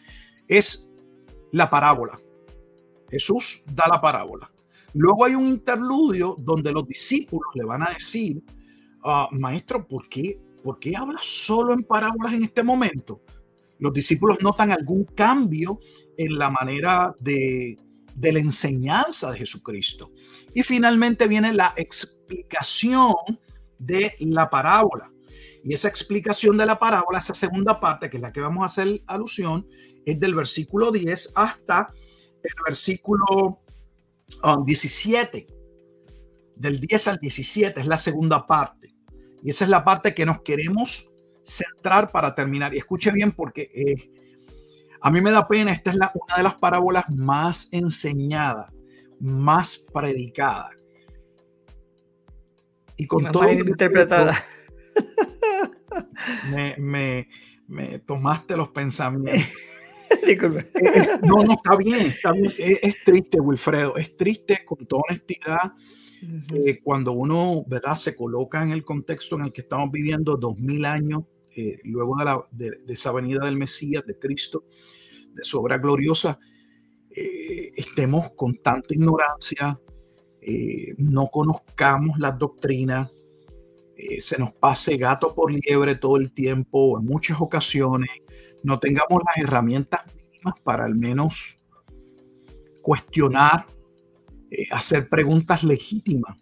es 0.48 0.89
la 1.52 1.69
parábola. 1.69 2.19
Jesús 3.10 3.64
da 3.73 3.88
la 3.88 3.99
parábola. 3.99 4.49
Luego 4.93 5.26
hay 5.26 5.35
un 5.35 5.48
interludio 5.48 6.35
donde 6.39 6.72
los 6.72 6.88
discípulos 6.88 7.48
le 7.56 7.64
van 7.64 7.84
a 7.84 7.91
decir, 7.93 8.41
ah, 9.03 9.27
maestro, 9.31 9.88
¿por 9.88 10.07
qué, 10.10 10.39
¿por 10.64 10.80
qué 10.80 10.95
hablas 10.95 11.26
solo 11.26 11.73
en 11.73 11.84
parábolas 11.84 12.34
en 12.34 12.43
este 12.43 12.64
momento? 12.64 13.22
Los 13.80 13.93
discípulos 13.93 14.38
notan 14.41 14.72
algún 14.72 15.06
cambio 15.06 15.80
en 16.18 16.38
la 16.38 16.49
manera 16.49 17.15
de, 17.19 17.77
de 18.15 18.31
la 18.31 18.39
enseñanza 18.39 19.31
de 19.31 19.39
Jesucristo. 19.39 20.11
Y 20.53 20.64
finalmente 20.64 21.27
viene 21.27 21.53
la 21.53 21.73
explicación 21.76 23.15
de 23.82 24.16
la 24.20 24.49
parábola. 24.49 25.12
Y 25.64 25.74
esa 25.74 25.88
explicación 25.88 26.58
de 26.58 26.66
la 26.66 26.80
parábola, 26.80 27.20
esa 27.20 27.34
segunda 27.34 27.80
parte, 27.80 28.10
que 28.10 28.18
es 28.18 28.22
la 28.22 28.32
que 28.32 28.41
vamos 28.41 28.64
a 28.64 28.66
hacer 28.66 29.03
alusión, 29.08 29.68
es 30.06 30.20
del 30.20 30.34
versículo 30.34 30.91
10 30.91 31.34
hasta 31.36 31.94
el 32.44 32.53
versículo 32.66 33.60
17. 34.66 35.48
Um, 35.49 35.62
del 36.56 36.80
10 36.80 37.08
al 37.08 37.18
17 37.18 37.80
es 37.80 37.88
la 37.88 37.98
segunda 37.98 38.45
parte. 38.45 38.94
Y 39.44 39.49
esa 39.49 39.66
es 39.66 39.70
la 39.70 39.84
parte 39.84 40.14
que 40.14 40.26
nos 40.26 40.41
queremos 40.41 41.12
centrar 41.44 42.12
para 42.12 42.34
terminar. 42.36 42.74
Y 42.74 42.78
escuche 42.78 43.12
bien 43.12 43.32
porque 43.32 43.70
eh, 43.74 44.12
a 45.02 45.10
mí 45.10 45.22
me 45.22 45.32
da 45.32 45.48
pena, 45.48 45.72
esta 45.72 45.91
es 45.91 45.95
la, 45.95 46.12
una 46.14 46.38
de 46.38 46.44
las 46.44 46.56
parábolas 46.56 47.06
más 47.10 47.70
enseñadas, 47.72 48.72
más 49.20 49.86
predicada. 49.91 50.70
Y 53.02 53.07
con 53.07 53.32
todo... 53.32 53.52
Interpretada. 53.52 54.38
Me, 56.52 56.76
me, 56.78 57.28
me 57.68 57.99
tomaste 57.99 58.56
los 58.56 58.69
pensamientos. 58.69 59.44
Disculpe. 60.26 60.60
Eh, 60.60 60.91
eh, 60.95 61.19
no, 61.23 61.44
no, 61.44 61.53
está 61.53 61.76
bien, 61.78 62.07
está 62.07 62.32
bien. 62.32 62.52
Es, 62.57 63.03
triste, 63.03 63.40
Wilfredo, 63.40 63.95
es 63.95 64.15
triste 64.15 64.64
con 64.64 64.86
toda 64.86 65.02
honestidad 65.10 65.73
eh, 66.53 66.80
cuando 66.84 67.14
uno, 67.14 67.64
¿verdad?, 67.65 67.95
se 67.95 68.15
coloca 68.15 68.61
en 68.61 68.69
el 68.69 68.84
contexto 68.84 69.36
en 69.36 69.45
el 69.45 69.52
que 69.52 69.61
estamos 69.61 69.90
viviendo 69.91 70.38
dos 70.38 70.57
mil 70.57 70.86
años 70.86 71.23
luego 71.84 72.15
de, 72.18 72.26
la, 72.26 72.48
de, 72.52 72.78
esa 72.88 73.11
venida 73.11 73.44
del 73.44 73.57
Mesías, 73.57 74.06
de 74.06 74.18
Cristo, 74.18 74.65
de 75.34 75.44
su 75.44 75.60
obra 75.60 75.80
gloriosa, 75.80 76.40
estemos 77.10 78.32
con 78.38 78.61
tanta 78.61 78.94
ignorancia, 78.94 79.78
no 80.98 81.28
conozcamos 81.28 82.18
las 82.20 82.38
doctrinas, 82.38 83.12
se 84.20 84.40
nos 84.40 84.52
pase 84.54 84.98
gato 84.98 85.36
por 85.36 85.52
liebre 85.52 85.96
todo 85.96 86.18
el 86.18 86.32
tiempo, 86.32 87.00
en 87.00 87.06
muchas 87.06 87.40
ocasiones, 87.40 88.10
no 88.64 88.80
tengamos 88.80 89.22
las 89.26 89.38
herramientas 89.38 90.02
mínimas 90.16 90.60
para 90.64 90.86
al 90.86 90.96
menos 90.96 91.60
cuestionar, 92.82 93.66
eh, 94.50 94.68
hacer 94.72 95.08
preguntas 95.08 95.64
legítimas 95.64 96.38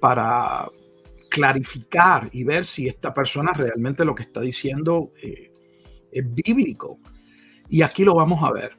para 0.00 0.68
clarificar 1.30 2.28
y 2.32 2.44
ver 2.44 2.64
si 2.64 2.88
esta 2.88 3.14
persona 3.14 3.52
realmente 3.52 4.04
lo 4.04 4.14
que 4.14 4.24
está 4.24 4.40
diciendo 4.40 5.12
eh, 5.22 5.52
es 6.12 6.34
bíblico. 6.34 7.00
Y 7.68 7.82
aquí 7.82 8.04
lo 8.04 8.14
vamos 8.14 8.42
a 8.42 8.52
ver. 8.52 8.76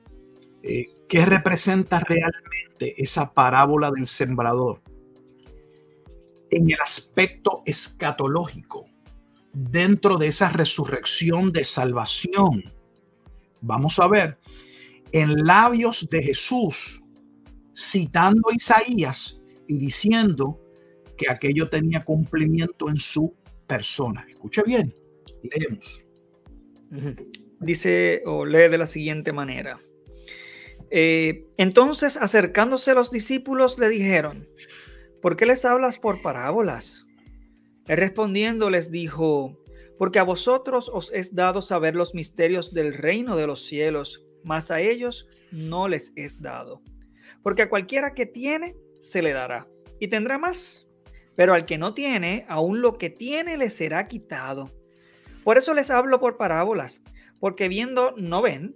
Eh, 0.64 0.86
¿Qué 1.08 1.26
representa 1.26 2.00
realmente 2.00 2.59
esa 2.98 3.34
parábola 3.34 3.92
del 3.92 4.06
sembrador? 4.06 4.82
En 6.52 6.70
el 6.70 6.80
aspecto 6.82 7.62
escatológico, 7.66 8.86
dentro 9.54 10.18
de 10.18 10.28
esa 10.28 10.50
resurrección 10.50 11.52
de 11.52 11.64
salvación. 11.64 12.64
Vamos 13.62 14.00
a 14.00 14.08
ver, 14.08 14.38
en 15.12 15.46
labios 15.46 16.08
de 16.10 16.24
Jesús, 16.24 17.04
citando 17.76 18.50
a 18.50 18.56
Isaías 18.56 19.42
y 19.68 19.78
diciendo 19.78 20.60
que 21.18 21.30
aquello 21.30 21.70
tenía 21.70 22.04
cumplimiento 22.04 22.90
en 22.90 22.98
su 22.98 23.36
persona. 23.68 24.26
Escuche 24.28 24.64
bien, 24.66 24.94
leemos. 25.44 26.06
Dice 27.60 28.22
o 28.26 28.46
lee 28.46 28.70
de 28.70 28.78
la 28.78 28.86
siguiente 28.86 29.34
manera. 29.34 29.80
Eh, 30.92 31.46
entonces, 31.58 32.18
acercándose 32.18 32.94
los 32.94 33.12
discípulos, 33.12 33.78
le 33.78 33.90
dijeron, 33.90 34.48
¿por 35.22 35.36
qué 35.36 35.46
les 35.46 35.66
hablas 35.66 35.98
por 35.98 36.22
parábolas? 36.22 37.06
Él 37.88 37.98
respondiendo 37.98 38.70
les 38.70 38.92
dijo, 38.92 39.60
porque 39.98 40.20
a 40.20 40.24
vosotros 40.24 40.90
os 40.94 41.12
es 41.14 41.36
dado 41.36 41.62
saber 41.62 41.96
los 41.96 42.16
misterios 42.16 42.74
del 42.74 42.94
reino 42.94 43.36
de 43.36 43.48
los 43.48 43.66
cielos, 43.66 44.26
mas 44.44 44.72
a 44.72 44.80
ellos 44.80 45.28
no 45.52 45.88
les 45.88 46.14
es 46.16 46.42
dado. 46.42 46.82
Porque 47.44 47.64
a 47.64 47.70
cualquiera 47.70 48.14
que 48.14 48.26
tiene, 48.26 48.76
se 49.00 49.22
le 49.22 49.34
dará, 49.34 49.68
y 50.00 50.08
tendrá 50.08 50.38
más. 50.38 50.88
Pero 51.36 51.54
al 51.54 51.66
que 51.66 51.78
no 51.78 51.94
tiene, 51.94 52.46
aún 52.48 52.82
lo 52.82 52.98
que 52.98 53.10
tiene 53.10 53.58
le 53.58 53.70
será 53.70 54.08
quitado. 54.08 54.70
Por 55.44 55.58
eso 55.58 55.74
les 55.74 55.90
hablo 55.90 56.20
por 56.20 56.38
parábolas, 56.38 57.02
porque 57.40 57.68
viendo 57.68 58.14
no 58.18 58.42
ven, 58.42 58.76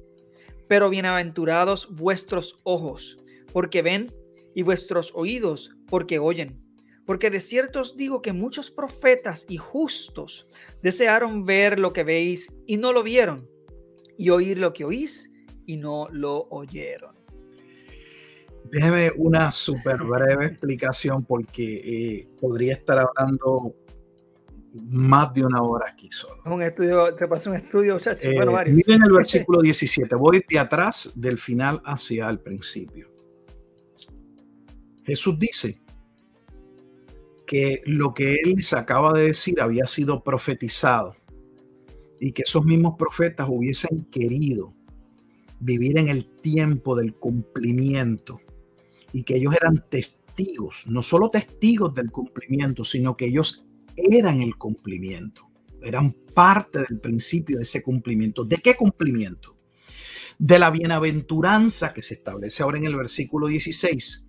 Pero 0.71 0.89
bienaventurados 0.89 1.93
vuestros 1.93 2.61
ojos, 2.63 3.19
porque 3.51 3.81
ven, 3.81 4.09
y 4.55 4.61
vuestros 4.61 5.11
oídos, 5.13 5.75
porque 5.87 6.17
oyen 6.17 6.63
porque 7.05 7.29
de 7.29 7.41
cierto 7.41 7.81
os 7.81 7.97
digo 7.97 8.21
que 8.21 8.31
muchos 8.31 8.71
profetas 8.71 9.45
y 9.49 9.57
justos 9.57 10.47
desearon 10.81 11.43
ver 11.43 11.77
lo 11.77 11.91
que 11.91 12.05
veis 12.05 12.55
y 12.65 12.77
no 12.77 12.93
lo 12.93 13.03
vieron, 13.03 13.49
y 14.17 14.29
oír 14.29 14.57
lo 14.59 14.71
que 14.71 14.85
oís 14.85 15.29
y 15.65 15.75
no 15.75 16.07
lo 16.09 16.47
oyeron. 16.51 17.17
Déjeme 18.71 19.11
una 19.17 19.51
súper 19.51 19.97
breve 19.97 20.45
explicación 20.45 21.25
porque 21.25 21.81
eh, 21.83 22.29
podría 22.39 22.75
estar 22.75 22.97
hablando 22.97 23.75
más 24.73 25.33
de 25.33 25.45
una 25.45 25.61
hora 25.61 25.89
aquí 25.89 26.09
solo. 26.11 26.41
Un 26.45 26.61
estudio, 26.61 27.13
te 27.15 27.27
pasó 27.27 27.49
un 27.49 27.57
estudio, 27.57 27.99
eh, 28.21 28.35
bueno, 28.35 28.53
varios. 28.53 28.75
Miren 28.75 29.03
el 29.03 29.11
versículo 29.13 29.61
17, 29.61 30.15
voy 30.15 30.43
de 30.47 30.59
atrás 30.59 31.11
del 31.15 31.37
final 31.37 31.81
hacia 31.85 32.29
el 32.29 32.39
principio. 32.39 33.09
Jesús 35.03 35.37
dice, 35.37 35.81
que 37.51 37.81
lo 37.85 38.13
que 38.13 38.35
él 38.35 38.53
les 38.55 38.71
acaba 38.71 39.11
de 39.11 39.25
decir 39.25 39.59
había 39.59 39.85
sido 39.85 40.23
profetizado 40.23 41.17
y 42.17 42.31
que 42.31 42.43
esos 42.43 42.63
mismos 42.63 42.95
profetas 42.97 43.49
hubiesen 43.49 44.05
querido 44.05 44.73
vivir 45.59 45.97
en 45.97 46.07
el 46.07 46.23
tiempo 46.23 46.95
del 46.95 47.13
cumplimiento 47.13 48.39
y 49.11 49.23
que 49.23 49.35
ellos 49.35 49.53
eran 49.53 49.83
testigos, 49.89 50.87
no 50.87 51.03
solo 51.03 51.29
testigos 51.29 51.93
del 51.93 52.09
cumplimiento, 52.09 52.85
sino 52.85 53.17
que 53.17 53.25
ellos 53.25 53.65
eran 53.95 54.41
el 54.41 54.55
cumplimiento, 54.57 55.49
eran 55.81 56.13
parte 56.33 56.79
del 56.79 56.99
principio 56.99 57.57
de 57.57 57.63
ese 57.63 57.81
cumplimiento. 57.81 58.43
¿De 58.43 58.57
qué 58.57 58.75
cumplimiento? 58.75 59.57
De 60.39 60.59
la 60.59 60.71
bienaventuranza 60.71 61.93
que 61.93 62.01
se 62.01 62.15
establece 62.15 62.63
ahora 62.63 62.77
en 62.77 62.85
el 62.85 62.95
versículo 62.95 63.47
16 63.47 64.27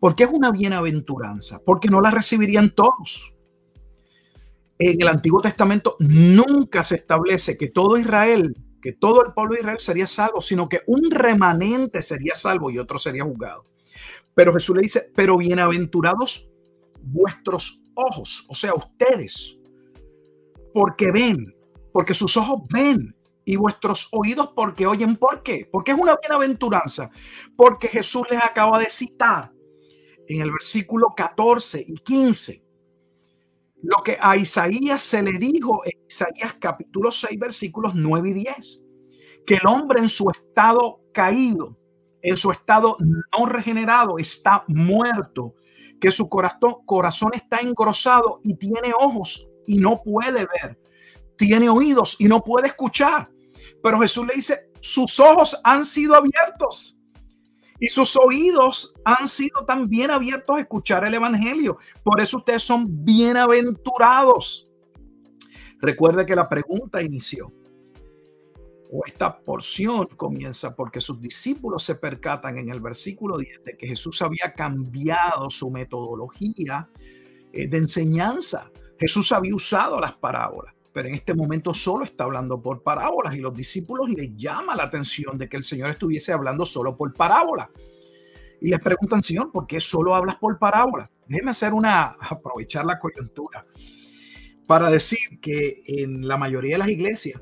¿Por 0.00 0.14
qué 0.14 0.24
es 0.24 0.30
una 0.32 0.52
bienaventuranza? 0.52 1.60
Porque 1.64 1.88
no 1.88 2.00
la 2.00 2.10
recibirían 2.10 2.74
todos. 2.74 3.32
En 4.78 5.02
el 5.02 5.08
Antiguo 5.08 5.40
Testamento 5.40 5.96
nunca 5.98 6.84
se 6.84 6.96
establece 6.96 7.58
que 7.58 7.68
todo 7.68 7.98
Israel, 7.98 8.56
que 8.80 8.92
todo 8.92 9.26
el 9.26 9.32
pueblo 9.32 9.54
de 9.54 9.60
Israel 9.60 9.80
sería 9.80 10.06
salvo, 10.06 10.40
sino 10.40 10.68
que 10.68 10.80
un 10.86 11.10
remanente 11.10 12.00
sería 12.00 12.36
salvo 12.36 12.70
y 12.70 12.78
otro 12.78 12.98
sería 12.98 13.24
juzgado. 13.24 13.66
Pero 14.34 14.52
Jesús 14.52 14.76
le 14.76 14.82
dice, 14.82 15.10
pero 15.16 15.36
bienaventurados 15.36 16.52
vuestros 17.12 17.84
ojos, 17.94 18.46
o 18.48 18.54
sea, 18.54 18.74
ustedes, 18.74 19.56
porque 20.72 21.10
ven, 21.10 21.54
porque 21.92 22.14
sus 22.14 22.36
ojos 22.36 22.62
ven 22.70 23.14
y 23.48 23.56
vuestros 23.56 24.08
oídos 24.12 24.50
porque 24.54 24.86
oyen. 24.86 25.16
¿Por 25.16 25.42
qué? 25.42 25.66
Porque 25.72 25.92
es 25.92 25.98
una 25.98 26.16
bienaventuranza. 26.16 27.10
Porque 27.56 27.88
Jesús 27.88 28.26
les 28.30 28.44
acaba 28.44 28.78
de 28.78 28.90
citar 28.90 29.50
en 30.26 30.42
el 30.42 30.50
versículo 30.52 31.14
14 31.16 31.82
y 31.86 31.94
15 31.94 32.68
lo 33.82 34.02
que 34.02 34.18
a 34.20 34.36
Isaías 34.36 35.02
se 35.02 35.22
le 35.22 35.38
dijo 35.38 35.82
en 35.84 35.92
Isaías 36.06 36.56
capítulo 36.60 37.10
6 37.10 37.38
versículos 37.38 37.94
9 37.94 38.28
y 38.28 38.32
10. 38.34 38.84
Que 39.46 39.54
el 39.54 39.66
hombre 39.66 40.00
en 40.00 40.08
su 40.08 40.30
estado 40.30 41.00
caído, 41.14 41.78
en 42.20 42.36
su 42.36 42.50
estado 42.50 42.96
no 43.00 43.46
regenerado, 43.46 44.18
está 44.18 44.64
muerto. 44.68 45.54
Que 46.00 46.10
su 46.10 46.28
corazón, 46.28 46.76
corazón 46.86 47.32
está 47.34 47.58
engrosado 47.58 48.40
y 48.44 48.54
tiene 48.54 48.92
ojos 48.98 49.50
y 49.66 49.78
no 49.78 50.02
puede 50.02 50.46
ver. 50.62 50.78
Tiene 51.36 51.68
oídos 51.68 52.16
y 52.18 52.26
no 52.26 52.42
puede 52.42 52.68
escuchar. 52.68 53.30
Pero 53.82 54.00
Jesús 54.00 54.26
le 54.26 54.34
dice, 54.34 54.70
sus 54.80 55.18
ojos 55.20 55.60
han 55.64 55.84
sido 55.84 56.14
abiertos 56.14 56.98
y 57.80 57.88
sus 57.88 58.16
oídos 58.16 58.94
han 59.04 59.28
sido 59.28 59.64
también 59.64 60.10
abiertos 60.10 60.56
a 60.56 60.60
escuchar 60.60 61.04
el 61.04 61.14
Evangelio. 61.14 61.78
Por 62.02 62.20
eso 62.20 62.38
ustedes 62.38 62.62
son 62.62 63.04
bienaventurados. 63.04 64.68
Recuerde 65.80 66.26
que 66.26 66.34
la 66.34 66.48
pregunta 66.48 67.02
inició, 67.02 67.52
o 68.90 69.02
esta 69.06 69.38
porción 69.38 70.06
comienza 70.16 70.74
porque 70.74 71.00
sus 71.00 71.20
discípulos 71.20 71.82
se 71.82 71.96
percatan 71.96 72.58
en 72.58 72.70
el 72.70 72.80
versículo 72.80 73.36
10 73.38 73.64
de 73.64 73.76
que 73.76 73.86
Jesús 73.86 74.22
había 74.22 74.54
cambiado 74.54 75.50
su 75.50 75.70
metodología 75.70 76.88
eh, 77.52 77.68
de 77.68 77.76
enseñanza. 77.76 78.70
Jesús 78.98 79.32
había 79.32 79.54
usado 79.54 80.00
las 80.00 80.12
parábolas 80.12 80.74
pero 80.98 81.10
en 81.10 81.14
este 81.14 81.32
momento 81.32 81.72
solo 81.72 82.04
está 82.04 82.24
hablando 82.24 82.60
por 82.60 82.82
parábolas 82.82 83.32
y 83.36 83.38
los 83.38 83.54
discípulos 83.54 84.08
les 84.10 84.34
llama 84.36 84.74
la 84.74 84.82
atención 84.82 85.38
de 85.38 85.48
que 85.48 85.56
el 85.56 85.62
Señor 85.62 85.90
estuviese 85.90 86.32
hablando 86.32 86.66
solo 86.66 86.96
por 86.96 87.12
parábolas. 87.14 87.68
Y 88.60 88.68
les 88.70 88.80
preguntan, 88.80 89.22
Señor, 89.22 89.52
¿por 89.52 89.68
qué 89.68 89.78
solo 89.78 90.16
hablas 90.16 90.34
por 90.36 90.58
parábolas? 90.58 91.08
Déjeme 91.28 91.52
hacer 91.52 91.72
una, 91.72 92.16
aprovechar 92.20 92.84
la 92.84 92.98
coyuntura 92.98 93.64
para 94.66 94.90
decir 94.90 95.20
que 95.40 95.82
en 95.86 96.26
la 96.26 96.36
mayoría 96.36 96.74
de 96.74 96.78
las 96.78 96.88
iglesias, 96.88 97.40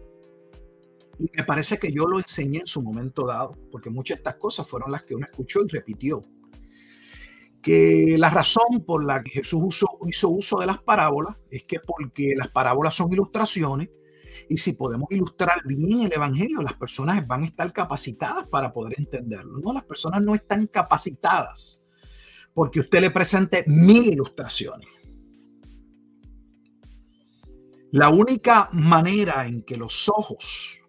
y 1.19 1.31
me 1.35 1.45
parece 1.45 1.79
que 1.79 1.93
yo 1.93 2.07
lo 2.07 2.19
enseñé 2.19 2.61
en 2.61 2.67
su 2.67 2.83
momento 2.83 3.27
dado, 3.27 3.57
porque 3.71 3.91
muchas 3.91 4.17
de 4.17 4.21
estas 4.21 4.37
cosas 4.37 4.69
fueron 4.69 4.93
las 4.93 5.05
que 5.05 5.15
uno 5.15 5.27
escuchó 5.31 5.61
y 5.65 5.69
repitió 5.69 6.27
que 7.67 8.15
la 8.17 8.31
razón 8.31 8.85
por 8.87 9.05
la 9.05 9.23
que 9.25 9.31
Jesús 9.31 9.85
hizo 10.07 10.29
uso 10.29 10.61
de 10.61 10.67
las 10.67 10.81
parábolas 10.81 11.37
es 11.51 11.65
que 11.65 11.81
porque 11.81 12.35
las 12.37 12.47
parábolas 12.49 12.95
son 12.95 13.13
ilustraciones 13.13 13.89
y 14.49 14.57
si 14.57 14.75
podemos 14.75 15.09
ilustrar 15.11 15.63
bien 15.65 16.03
el 16.03 16.13
Evangelio, 16.13 16.63
las 16.63 16.75
personas 16.75 17.27
van 17.27 17.43
a 17.43 17.47
estar 17.47 17.73
capacitadas 17.73 18.49
para 18.49 18.73
poder 18.73 18.95
entenderlo. 18.99 19.59
No, 19.59 19.73
las 19.73 19.85
personas 19.85 20.23
no 20.23 20.37
están 20.37 20.69
capacitadas 20.69 21.83
porque 22.55 22.81
usted 22.81 23.01
le 23.01 23.11
presente 23.11 23.65
mil 23.67 24.07
ilustraciones. 24.07 24.87
La 27.91 28.11
única 28.11 28.69
manera 28.73 29.47
en 29.47 29.63
que 29.63 29.77
los 29.77 30.09
ojos 30.09 30.86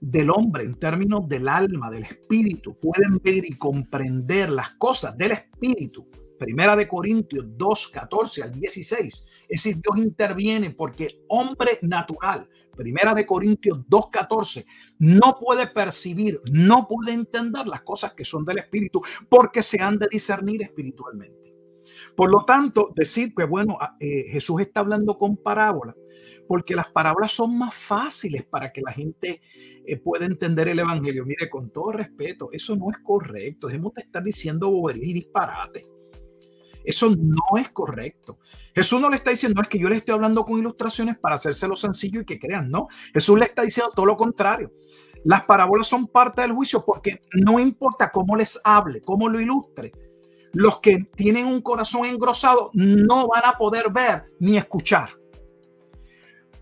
del 0.00 0.30
hombre 0.30 0.64
en 0.64 0.74
términos 0.74 1.28
del 1.28 1.48
alma, 1.48 1.90
del 1.90 2.04
espíritu, 2.04 2.78
pueden 2.78 3.20
ver 3.22 3.44
y 3.44 3.56
comprender 3.56 4.50
las 4.50 4.70
cosas 4.76 5.16
del 5.16 5.32
espíritu. 5.32 6.08
Primera 6.38 6.76
de 6.76 6.86
Corintios 6.86 7.46
2, 7.56 7.88
14 7.88 8.42
al 8.42 8.52
16. 8.52 9.26
Es 9.48 9.62
decir, 9.62 9.80
Dios 9.80 10.04
interviene 10.04 10.70
porque 10.70 11.24
hombre 11.28 11.78
natural, 11.82 12.48
Primera 12.76 13.14
de 13.14 13.24
Corintios 13.24 13.80
2, 13.88 14.10
14, 14.10 14.66
no 14.98 15.38
puede 15.40 15.66
percibir, 15.66 16.38
no 16.52 16.86
puede 16.86 17.12
entender 17.12 17.66
las 17.66 17.82
cosas 17.82 18.12
que 18.12 18.24
son 18.24 18.44
del 18.44 18.58
espíritu 18.58 19.00
porque 19.30 19.62
se 19.62 19.80
han 19.80 19.98
de 19.98 20.08
discernir 20.10 20.62
espiritualmente. 20.62 21.54
Por 22.14 22.30
lo 22.30 22.44
tanto, 22.44 22.92
decir 22.94 23.34
que, 23.34 23.44
bueno, 23.44 23.78
ah, 23.80 23.96
eh, 23.98 24.24
Jesús 24.28 24.60
está 24.60 24.80
hablando 24.80 25.16
con 25.16 25.36
parábolas 25.36 25.94
porque 26.46 26.74
las 26.74 26.90
parábolas 26.92 27.32
son 27.32 27.56
más 27.58 27.74
fáciles 27.74 28.44
para 28.44 28.72
que 28.72 28.80
la 28.80 28.92
gente 28.92 29.40
eh, 29.84 29.96
pueda 29.98 30.26
entender 30.26 30.68
el 30.68 30.78
Evangelio. 30.78 31.24
Mire, 31.24 31.48
con 31.48 31.70
todo 31.70 31.92
respeto, 31.92 32.48
eso 32.52 32.76
no 32.76 32.90
es 32.90 32.98
correcto. 32.98 33.66
Debemos 33.66 33.94
de 33.94 34.02
estar 34.02 34.22
diciendo 34.22 34.70
bobería 34.70 35.06
y 35.06 35.14
disparate. 35.14 35.86
Eso 36.86 37.10
no 37.16 37.58
es 37.58 37.70
correcto. 37.70 38.38
Jesús 38.72 39.00
no 39.00 39.10
le 39.10 39.16
está 39.16 39.30
diciendo 39.30 39.60
es 39.60 39.68
que 39.68 39.78
yo 39.78 39.88
le 39.88 39.96
estoy 39.96 40.14
hablando 40.14 40.44
con 40.44 40.58
ilustraciones 40.58 41.18
para 41.18 41.34
hacérselo 41.34 41.74
sencillo 41.74 42.20
y 42.20 42.24
que 42.24 42.38
crean. 42.38 42.70
No, 42.70 42.86
Jesús 43.12 43.36
le 43.38 43.46
está 43.46 43.62
diciendo 43.62 43.92
todo 43.94 44.06
lo 44.06 44.16
contrario. 44.16 44.72
Las 45.24 45.44
parábolas 45.44 45.88
son 45.88 46.06
parte 46.06 46.42
del 46.42 46.52
juicio 46.52 46.84
porque 46.86 47.22
no 47.32 47.58
importa 47.58 48.12
cómo 48.12 48.36
les 48.36 48.60
hable, 48.62 49.02
cómo 49.02 49.28
lo 49.28 49.40
ilustre. 49.40 49.90
Los 50.52 50.78
que 50.78 51.08
tienen 51.16 51.46
un 51.46 51.60
corazón 51.60 52.06
engrosado 52.06 52.70
no 52.72 53.26
van 53.26 53.44
a 53.44 53.58
poder 53.58 53.90
ver 53.90 54.26
ni 54.38 54.56
escuchar. 54.56 55.10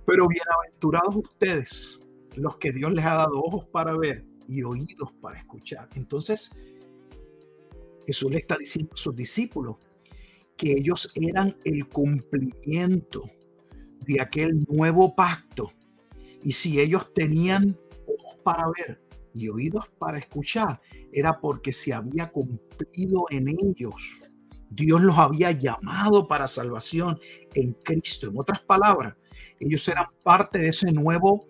Pero 0.06 0.28
bienaventurados 0.28 1.16
ustedes, 1.16 2.02
los 2.36 2.56
que 2.56 2.72
Dios 2.72 2.92
les 2.92 3.04
ha 3.04 3.14
dado 3.14 3.40
ojos 3.40 3.66
para 3.66 3.96
ver 3.96 4.24
y 4.46 4.62
oídos 4.62 5.12
para 5.20 5.38
escuchar. 5.38 5.88
Entonces, 5.94 6.54
Jesús 8.06 8.30
le 8.30 8.38
está 8.38 8.56
diciendo 8.58 8.92
a 8.92 8.96
sus 8.98 9.16
discípulos 9.16 9.76
que 10.56 10.72
ellos 10.72 11.10
eran 11.14 11.56
el 11.64 11.88
cumplimiento 11.88 13.30
de 14.00 14.20
aquel 14.20 14.66
nuevo 14.68 15.14
pacto. 15.14 15.72
Y 16.42 16.52
si 16.52 16.80
ellos 16.80 17.14
tenían 17.14 17.78
ojos 18.06 18.36
para 18.42 18.64
ver 18.76 19.00
y 19.32 19.48
oídos 19.48 19.88
para 19.98 20.18
escuchar, 20.18 20.80
era 21.12 21.40
porque 21.40 21.72
se 21.72 21.94
había 21.94 22.30
cumplido 22.30 23.24
en 23.30 23.48
ellos. 23.48 24.22
Dios 24.68 25.00
los 25.00 25.16
había 25.16 25.52
llamado 25.52 26.28
para 26.28 26.46
salvación 26.46 27.18
en 27.54 27.72
Cristo. 27.72 28.28
En 28.28 28.38
otras 28.38 28.60
palabras, 28.60 29.14
ellos 29.60 29.86
eran 29.88 30.06
parte 30.22 30.58
de 30.58 30.68
ese 30.68 30.92
nuevo 30.92 31.46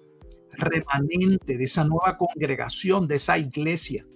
remanente, 0.53 1.59
de 1.59 1.65
esa 1.65 1.85
nueva 1.85 2.17
congregación, 2.17 3.07
de 3.07 3.17
esa 3.17 3.39
iglesia. 3.39 4.07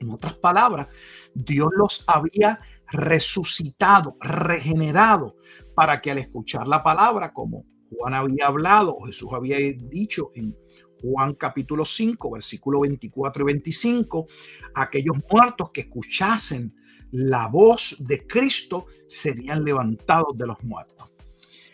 En 0.00 0.10
otras 0.10 0.34
palabras, 0.34 0.88
Dios 1.34 1.68
los 1.76 2.04
había 2.08 2.60
resucitado, 2.90 4.16
regenerado, 4.20 5.36
para 5.74 6.00
que 6.00 6.10
al 6.10 6.18
escuchar 6.18 6.68
la 6.68 6.82
palabra, 6.82 7.32
como 7.32 7.64
Juan 7.90 8.14
había 8.14 8.46
hablado, 8.46 8.98
Jesús 9.06 9.30
había 9.32 9.56
dicho 9.58 10.30
en 10.34 10.56
Juan 11.00 11.34
capítulo 11.34 11.84
5, 11.84 12.30
versículo 12.30 12.80
24 12.80 13.42
y 13.42 13.46
25, 13.46 14.26
aquellos 14.74 15.16
muertos 15.30 15.70
que 15.72 15.82
escuchasen 15.82 16.74
la 17.10 17.48
voz 17.48 17.96
de 18.06 18.26
Cristo 18.26 18.86
serían 19.06 19.64
levantados 19.64 20.36
de 20.36 20.46
los 20.46 20.62
muertos. 20.62 21.11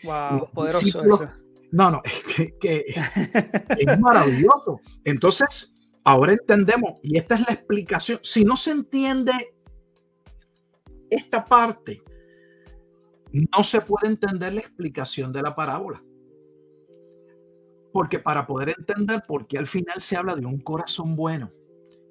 Wow, 0.03 0.49
poderoso 0.51 1.03
eso. 1.03 1.29
No, 1.71 1.91
no, 1.91 2.01
es 2.03 2.53
que, 2.59 2.85
es 3.77 3.99
maravilloso. 3.99 4.81
Entonces, 5.03 5.75
ahora 6.03 6.33
entendemos, 6.33 6.99
y 7.03 7.17
esta 7.17 7.35
es 7.35 7.41
la 7.41 7.53
explicación. 7.53 8.19
Si 8.23 8.43
no 8.43 8.55
se 8.55 8.71
entiende 8.71 9.53
esta 11.09 11.45
parte, 11.45 12.01
no 13.31 13.63
se 13.63 13.81
puede 13.81 14.07
entender 14.07 14.53
la 14.53 14.61
explicación 14.61 15.31
de 15.31 15.41
la 15.41 15.55
parábola. 15.55 16.03
Porque 17.93 18.19
para 18.19 18.45
poder 18.45 18.75
entender 18.77 19.23
por 19.27 19.47
qué 19.47 19.57
al 19.57 19.67
final 19.67 19.99
se 19.99 20.15
habla 20.15 20.35
de 20.35 20.45
un 20.45 20.59
corazón 20.59 21.15
bueno 21.15 21.51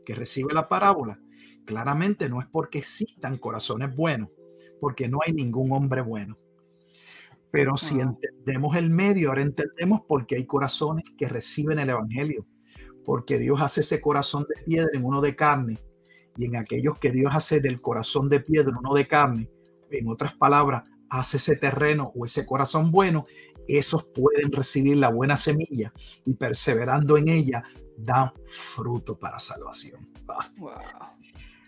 que 0.04 0.14
recibe 0.14 0.52
la 0.54 0.68
parábola, 0.68 1.20
claramente 1.64 2.28
no 2.28 2.40
es 2.40 2.46
porque 2.50 2.78
existan 2.78 3.38
corazones 3.38 3.94
buenos, 3.94 4.30
porque 4.80 5.08
no 5.08 5.18
hay 5.24 5.32
ningún 5.32 5.72
hombre 5.72 6.00
bueno. 6.00 6.36
Pero 7.50 7.76
si 7.76 8.00
entendemos 8.00 8.76
el 8.76 8.90
medio, 8.90 9.28
ahora 9.30 9.42
entendemos 9.42 10.02
por 10.06 10.26
qué 10.26 10.36
hay 10.36 10.46
corazones 10.46 11.04
que 11.16 11.28
reciben 11.28 11.78
el 11.78 11.90
Evangelio, 11.90 12.46
porque 13.04 13.38
Dios 13.38 13.60
hace 13.60 13.80
ese 13.80 14.00
corazón 14.00 14.44
de 14.48 14.62
piedra 14.64 14.90
en 14.92 15.04
uno 15.04 15.20
de 15.20 15.34
carne, 15.34 15.78
y 16.36 16.44
en 16.44 16.56
aquellos 16.56 16.98
que 16.98 17.10
Dios 17.10 17.32
hace 17.34 17.60
del 17.60 17.80
corazón 17.80 18.28
de 18.28 18.40
piedra 18.40 18.76
uno 18.78 18.94
de 18.94 19.08
carne, 19.08 19.50
en 19.90 20.08
otras 20.08 20.36
palabras, 20.36 20.84
hace 21.10 21.38
ese 21.38 21.56
terreno 21.56 22.12
o 22.14 22.24
ese 22.24 22.46
corazón 22.46 22.90
bueno, 22.92 23.26
esos 23.66 24.04
pueden 24.04 24.52
recibir 24.52 24.96
la 24.96 25.10
buena 25.10 25.36
semilla 25.36 25.92
y 26.24 26.34
perseverando 26.34 27.16
en 27.16 27.28
ella 27.28 27.62
dan 27.96 28.32
fruto 28.46 29.18
para 29.18 29.38
salvación. 29.38 30.08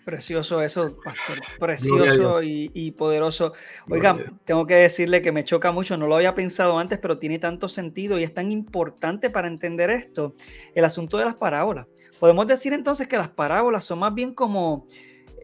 Precioso 0.04 0.62
eso, 0.62 0.96
pastor. 1.04 1.38
Precioso 1.58 2.42
y, 2.42 2.90
poderoso. 2.92 3.52
Oigan, 3.88 4.40
tengo 4.44 4.66
que 4.66 4.74
decirle 4.74 5.20
que 5.20 5.30
me 5.30 5.44
choca 5.44 5.72
mucho, 5.72 5.96
no 5.96 6.06
lo 6.06 6.16
había 6.16 6.34
pensado 6.34 6.78
antes, 6.78 6.98
pero 6.98 7.18
tiene 7.18 7.38
tanto 7.38 7.68
sentido 7.68 8.18
y 8.18 8.24
es 8.24 8.32
tan 8.32 8.50
importante 8.50 9.30
para 9.30 9.48
entender 9.48 9.90
esto, 9.90 10.34
el 10.74 10.84
asunto 10.84 11.18
de 11.18 11.26
las 11.26 11.34
parábolas. 11.34 11.86
Podemos 12.18 12.46
decir 12.46 12.72
entonces 12.72 13.08
que 13.08 13.16
las 13.16 13.28
parábolas 13.28 13.84
son 13.84 13.98
más 13.98 14.14
bien 14.14 14.34
como 14.34 14.86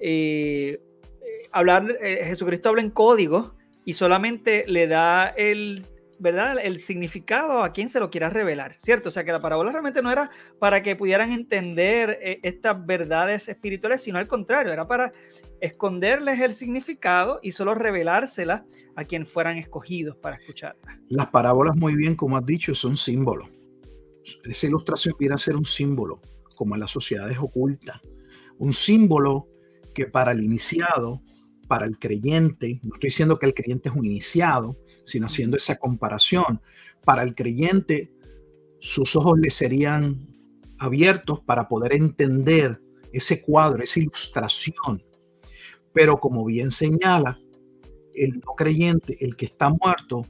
eh, 0.01 0.81
hablar, 1.53 1.97
eh, 2.03 2.23
Jesucristo 2.25 2.71
habla 2.71 2.83
en 2.83 2.91
código 2.91 3.55
y 3.85 3.93
solamente 3.93 4.65
le 4.67 4.87
da 4.87 5.29
el 5.29 5.87
¿verdad? 6.19 6.57
El 6.63 6.81
significado 6.81 7.63
a 7.63 7.73
quien 7.73 7.89
se 7.89 8.01
lo 8.01 8.11
quiera 8.11 8.31
revelar, 8.31 8.75
¿cierto? 8.79 9.09
O 9.09 9.13
sea, 9.13 9.25
que 9.25 9.33
la 9.33 9.41
parábola 9.41 9.73
realmente 9.73 10.03
no 10.03 10.11
era 10.11 10.31
para 10.59 10.83
que 10.83 10.97
pudieran 10.97 11.33
entender 11.33 12.19
eh, 12.23 12.41
estas 12.43 12.85
verdades 12.85 13.49
espirituales, 13.49 14.03
sino 14.03 14.19
al 14.19 14.27
contrario, 14.27 14.73
era 14.73 14.87
para 14.87 15.13
esconderles 15.61 16.41
el 16.41 16.55
significado 16.55 17.41
y 17.43 17.53
solo 17.53 17.75
revelárselas 17.75 18.63
a 18.95 19.05
quien 19.05 19.27
fueran 19.27 19.59
escogidos 19.59 20.17
para 20.17 20.37
escucharlas. 20.37 20.99
Las 21.09 21.31
parábolas, 21.31 21.77
muy 21.77 21.95
bien, 21.95 22.15
como 22.15 22.37
has 22.37 22.47
dicho, 22.47 22.75
son 22.75 22.97
símbolos. 22.97 23.49
Esa 24.45 24.67
ilustración 24.67 25.15
viene 25.19 25.35
a 25.35 25.39
ser 25.39 25.57
un 25.57 25.65
símbolo, 25.65 26.21
como 26.57 26.75
en 26.75 26.81
las 26.81 26.91
sociedades 26.91 27.39
ocultas. 27.39 28.01
Un 28.59 28.73
símbolo 28.73 29.49
que 29.95 30.07
para 30.07 30.33
el 30.33 30.43
iniciado, 30.43 31.23
para 31.69 31.87
el 31.87 31.99
creyente, 31.99 32.81
no 32.83 32.95
estoy 32.95 33.09
diciendo 33.09 33.39
que 33.39 33.47
el 33.47 33.55
creyente 33.55 33.89
es 33.89 33.95
un 33.95 34.05
iniciado, 34.05 34.77
sino 35.07 35.27
haciendo 35.27 35.57
esa 35.57 35.77
comparación. 35.77 36.61
Para 37.05 37.23
el 37.23 37.35
creyente, 37.35 38.13
sus 38.81 39.17
ojos 39.17 39.39
le 39.39 39.51
serían 39.51 40.29
abiertos 40.79 41.41
para 41.41 41.69
poder 41.69 41.95
entender 41.95 42.81
ese 43.13 43.41
cuadro, 43.41 43.83
esa 43.83 44.01
ilustración. 44.01 45.03
Pero 45.95 46.19
como 46.19 46.45
bien 46.45 46.71
señala, 46.71 47.41
el 48.15 48.41
no 48.45 48.55
creyente, 48.55 49.17
el 49.25 49.37
que 49.37 49.47
está 49.47 49.71
muerto, 49.71 50.27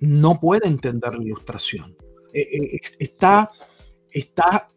no 0.00 0.40
puede 0.40 0.66
entender 0.66 1.14
la 1.14 1.22
ilustración. 1.22 1.94
Eh, 2.32 2.40
eh, 2.40 2.80
está 2.98 3.50
está 4.12 4.70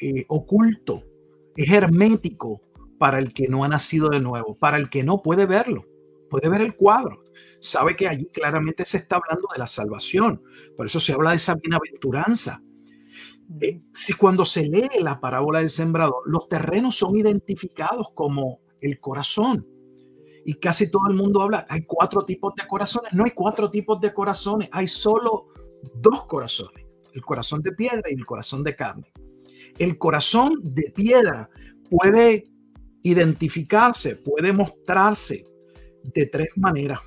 eh, 0.00 0.24
oculto, 0.28 1.04
es 1.56 1.70
hermético 1.70 2.62
para 2.98 3.18
el 3.18 3.32
que 3.32 3.48
no 3.48 3.64
ha 3.64 3.68
nacido 3.68 4.08
de 4.08 4.20
nuevo, 4.20 4.56
para 4.56 4.76
el 4.76 4.90
que 4.90 5.02
no 5.02 5.22
puede 5.22 5.46
verlo, 5.46 5.86
puede 6.30 6.48
ver 6.48 6.62
el 6.62 6.74
cuadro, 6.74 7.22
sabe 7.60 7.96
que 7.96 8.08
allí 8.08 8.26
claramente 8.26 8.84
se 8.84 8.98
está 8.98 9.16
hablando 9.16 9.48
de 9.52 9.58
la 9.58 9.66
salvación. 9.66 10.42
Por 10.76 10.86
eso 10.86 11.00
se 11.00 11.12
habla 11.12 11.30
de 11.30 11.36
esa 11.36 11.54
bienaventuranza. 11.54 12.62
Eh, 13.60 13.80
si 13.92 14.12
cuando 14.12 14.44
se 14.44 14.64
lee 14.64 14.88
la 15.00 15.20
parábola 15.20 15.60
del 15.60 15.70
sembrador, 15.70 16.22
los 16.26 16.48
terrenos 16.48 16.96
son 16.96 17.16
identificados 17.16 18.08
como 18.14 18.60
el 18.80 19.00
corazón. 19.00 19.66
Y 20.44 20.54
casi 20.54 20.90
todo 20.90 21.08
el 21.08 21.14
mundo 21.14 21.42
habla, 21.42 21.66
hay 21.68 21.82
cuatro 21.84 22.24
tipos 22.24 22.54
de 22.54 22.66
corazones. 22.66 23.12
No 23.12 23.24
hay 23.24 23.32
cuatro 23.32 23.70
tipos 23.70 24.00
de 24.00 24.12
corazones, 24.12 24.68
hay 24.72 24.86
solo 24.86 25.48
dos 25.94 26.26
corazones, 26.26 26.86
el 27.12 27.22
corazón 27.22 27.62
de 27.62 27.72
piedra 27.72 28.02
y 28.10 28.14
el 28.14 28.26
corazón 28.26 28.62
de 28.62 28.76
carne. 28.76 29.12
El 29.78 29.98
corazón 29.98 30.54
de 30.62 30.92
piedra 30.94 31.50
puede 31.90 32.44
identificarse, 33.02 34.16
puede 34.16 34.52
mostrarse 34.52 35.44
de 36.02 36.26
tres 36.26 36.48
maneras. 36.56 37.00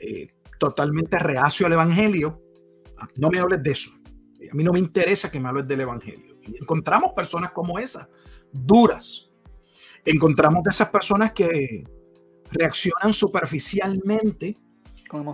Eh, 0.00 0.28
totalmente 0.58 1.18
reacio 1.18 1.66
al 1.66 1.72
Evangelio, 1.72 2.42
ah, 2.98 3.08
no 3.16 3.30
me 3.30 3.38
hables 3.38 3.62
de 3.62 3.70
eso. 3.70 3.90
A 4.50 4.54
mí 4.54 4.64
no 4.64 4.72
me 4.72 4.78
interesa 4.78 5.30
que 5.30 5.40
me 5.40 5.48
hables 5.48 5.66
del 5.66 5.80
Evangelio. 5.80 6.38
Y 6.42 6.56
encontramos 6.60 7.12
personas 7.12 7.52
como 7.52 7.78
esas, 7.78 8.08
duras. 8.52 9.30
Encontramos 10.04 10.62
de 10.64 10.70
esas 10.70 10.88
personas 10.90 11.32
que 11.32 11.84
reaccionan 12.50 13.12
superficialmente 13.12 14.56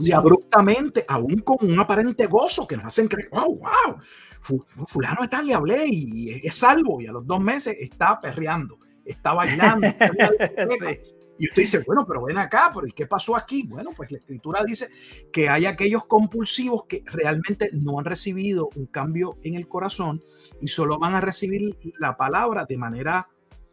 y 0.01 0.13
abruptamente, 0.13 1.05
aún 1.09 1.39
con 1.41 1.57
un 1.61 1.79
aparente 1.79 2.27
gozo 2.27 2.67
que 2.67 2.77
nos 2.77 2.87
hacen 2.87 3.09
creer, 3.09 3.29
wow, 3.31 3.59
wow, 3.59 4.65
fulano 4.87 5.25
está, 5.25 5.43
le 5.43 5.55
hablé 5.55 5.87
y 5.89 6.31
es 6.47 6.55
salvo 6.55 7.01
y 7.01 7.07
a 7.07 7.13
los 7.13 7.27
dos 7.27 7.41
meses 7.41 7.77
está 7.79 8.21
perreando, 8.21 8.79
está 9.05 9.33
bailando. 9.33 9.87
Y 11.39 11.49
usted 11.49 11.63
dice, 11.63 11.83
bueno, 11.85 12.07
pero 12.07 12.23
ven 12.23 12.39
acá, 12.39 12.71
pero 12.73 12.87
¿y 12.87 12.93
qué 12.93 13.07
pasó 13.07 13.37
aquí? 13.37 13.65
Bueno, 13.67 13.91
pues 13.97 14.11
la 14.13 14.19
escritura 14.19 14.63
dice 14.65 14.89
que 15.33 15.49
hay 15.49 15.67
aquellos 15.67 16.07
compulsivos 16.07 16.85
que 16.85 17.03
realmente 17.07 17.71
no 17.73 17.99
han 17.99 18.05
recibido 18.05 18.69
un 18.77 18.87
cambio 18.87 19.39
en 19.43 19.55
el 19.55 19.67
corazón 19.67 20.23
y 20.61 20.69
solo 20.69 20.99
van 20.99 21.15
a 21.15 21.21
recibir 21.21 21.77
la 21.99 22.17
palabra 22.17 22.67
de 22.69 22.79
manera 22.79 23.29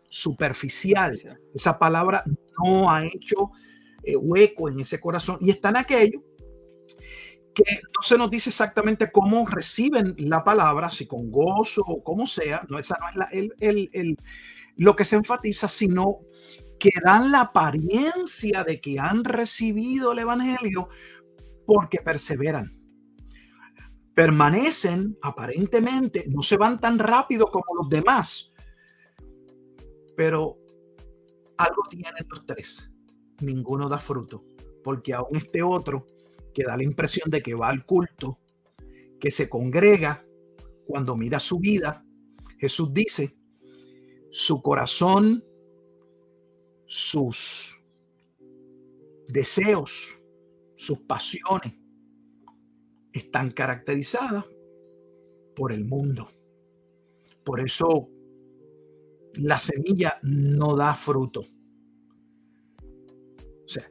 superficial. 0.10 1.18
Esa 1.54 1.78
palabra 1.78 2.24
no 2.64 2.92
ha 2.92 3.06
hecho 3.06 3.52
eh, 4.04 4.16
hueco 4.16 4.68
en 4.68 4.80
ese 4.80 5.00
corazón 5.00 5.38
y 5.40 5.52
están 5.52 5.78
aquellos 5.78 6.24
que 7.54 7.64
no 7.64 8.02
se 8.02 8.18
nos 8.18 8.32
dice 8.32 8.50
exactamente 8.50 9.12
cómo 9.12 9.46
reciben 9.46 10.16
la 10.18 10.44
palabra, 10.44 10.90
si 10.90 11.06
con 11.06 11.30
gozo 11.30 11.82
o 11.86 12.02
como 12.02 12.26
sea, 12.26 12.66
no, 12.70 12.80
esa 12.80 12.98
no 13.00 13.10
es 13.10 13.16
la, 13.16 13.26
el, 13.26 13.54
el, 13.60 13.90
el, 13.94 14.18
lo 14.78 14.96
que 14.96 15.06
se 15.06 15.18
enfatiza, 15.18 15.68
sino 15.68 16.20
que 16.82 16.90
dan 17.06 17.32
la 17.32 17.42
apariencia 17.42 18.64
de 18.64 18.82
que 18.82 19.00
han 19.00 19.24
recibido 19.24 20.14
el 20.14 20.20
Evangelio 20.20 20.90
porque 21.68 22.00
perseveran. 22.00 22.76
Permanecen 24.16 25.16
aparentemente, 25.22 26.26
no 26.28 26.42
se 26.42 26.58
van 26.58 26.80
tan 26.80 26.98
rápido 26.98 27.52
como 27.52 27.76
los 27.80 27.88
demás, 27.88 28.52
pero 30.18 30.58
algo 31.58 31.84
tienen 31.88 32.26
los 32.28 32.48
tres. 32.48 32.92
Ninguno 33.42 33.88
da 33.88 34.00
fruto, 34.00 34.44
porque 34.84 35.14
aún 35.14 35.36
este 35.38 35.62
otro 35.62 36.08
que 36.52 36.64
da 36.64 36.76
la 36.76 36.84
impresión 36.84 37.30
de 37.30 37.44
que 37.44 37.54
va 37.54 37.70
al 37.70 37.86
culto, 37.86 38.40
que 39.20 39.30
se 39.30 39.48
congrega, 39.48 40.26
cuando 40.88 41.16
mira 41.16 41.40
su 41.40 41.60
vida, 41.60 42.04
Jesús 42.58 42.92
dice, 42.92 43.38
su 44.32 44.64
corazón 44.64 45.44
sus 46.94 47.82
deseos, 49.30 50.20
sus 50.76 51.00
pasiones 51.00 51.74
están 53.14 53.50
caracterizadas 53.50 54.44
por 55.56 55.72
el 55.72 55.86
mundo. 55.86 56.30
Por 57.46 57.62
eso 57.62 58.10
la 59.36 59.58
semilla 59.58 60.20
no 60.22 60.76
da 60.76 60.94
fruto. 60.94 61.46
O 62.84 63.68
sea, 63.70 63.88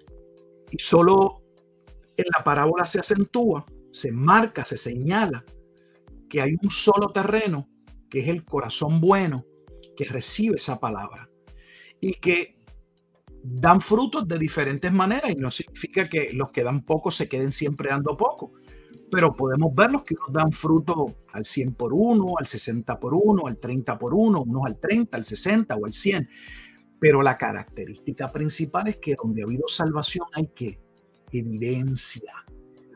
y 0.71 0.79
solo 0.79 1.43
en 2.19 2.27
la 2.37 2.45
parábola 2.45 2.85
se 2.85 3.01
acentúa, 3.01 3.65
se 3.95 4.13
marca, 4.13 4.63
se 4.63 4.77
señala 4.77 5.43
que 6.29 6.43
hay 6.43 6.55
un 6.63 6.71
solo 6.71 7.15
terreno, 7.15 7.67
que 8.11 8.21
es 8.21 8.29
el 8.29 8.45
corazón 8.45 9.01
bueno, 9.01 9.47
que 9.97 10.05
recibe 10.05 10.57
esa 10.57 10.79
palabra. 10.79 11.31
Y 11.99 12.15
que 12.15 12.60
dan 13.43 13.81
frutos 13.81 14.27
de 14.29 14.39
diferentes 14.39 14.93
maneras 14.93 15.31
y 15.31 15.37
no 15.37 15.51
significa 15.51 16.05
que 16.05 16.33
los 16.33 16.51
que 16.51 16.63
dan 16.63 16.85
poco 16.85 17.11
se 17.11 17.29
queden 17.29 17.53
siempre 17.53 17.91
dando 17.91 18.17
poco, 18.17 18.53
pero 19.11 19.35
podemos 19.35 19.75
ver 19.75 19.91
los 19.91 20.03
que 20.03 20.15
nos 20.15 20.33
dan 20.33 20.53
fruto 20.53 21.17
al 21.33 21.45
100 21.45 21.75
por 21.75 21.93
1, 21.93 22.35
al 22.39 22.47
60 22.47 23.01
por 23.01 23.15
1, 23.15 23.47
al 23.47 23.59
30 23.59 23.99
por 23.99 24.15
1, 24.15 24.43
unos 24.43 24.67
al 24.67 24.79
30, 24.79 25.17
al 25.17 25.25
60 25.25 25.75
o 25.77 25.87
al 25.87 25.93
100. 25.93 26.29
Pero 26.99 27.23
la 27.23 27.39
característica 27.39 28.31
principal 28.31 28.89
es 28.89 28.99
que 28.99 29.17
donde 29.21 29.43
ha 29.43 29.47
habido 29.47 29.67
salvación 29.69 30.27
hay 30.35 30.49
que 30.49 30.79
evidencia, 31.33 32.33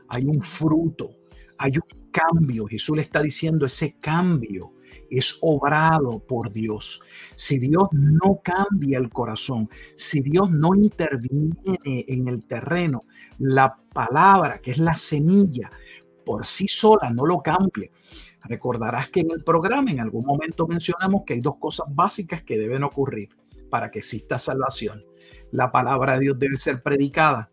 hay 0.08 0.24
un 0.26 0.42
fruto, 0.42 1.10
hay 1.58 1.72
un 1.72 2.10
cambio. 2.10 2.66
Jesús 2.66 2.96
le 2.96 3.02
está 3.02 3.20
diciendo 3.20 3.64
ese 3.64 3.98
cambio 3.98 4.73
es 5.10 5.38
obrado 5.42 6.20
por 6.20 6.50
Dios. 6.52 7.00
Si 7.34 7.58
Dios 7.58 7.88
no 7.92 8.40
cambia 8.42 8.98
el 8.98 9.10
corazón, 9.10 9.68
si 9.94 10.20
Dios 10.20 10.50
no 10.50 10.74
interviene 10.74 11.78
en 11.84 12.28
el 12.28 12.44
terreno, 12.44 13.04
la 13.38 13.76
palabra, 13.92 14.60
que 14.60 14.72
es 14.72 14.78
la 14.78 14.94
semilla, 14.94 15.70
por 16.24 16.46
sí 16.46 16.68
sola 16.68 17.10
no 17.10 17.26
lo 17.26 17.42
cambia. 17.42 17.90
Recordarás 18.42 19.08
que 19.08 19.20
en 19.20 19.30
el 19.30 19.42
programa 19.42 19.90
en 19.90 20.00
algún 20.00 20.24
momento 20.24 20.66
mencionamos 20.66 21.22
que 21.24 21.34
hay 21.34 21.40
dos 21.40 21.56
cosas 21.58 21.86
básicas 21.90 22.42
que 22.42 22.58
deben 22.58 22.82
ocurrir 22.82 23.30
para 23.70 23.90
que 23.90 24.00
exista 24.00 24.38
salvación. 24.38 25.04
La 25.50 25.72
palabra 25.72 26.14
de 26.14 26.20
Dios 26.20 26.38
debe 26.38 26.56
ser 26.56 26.82
predicada, 26.82 27.50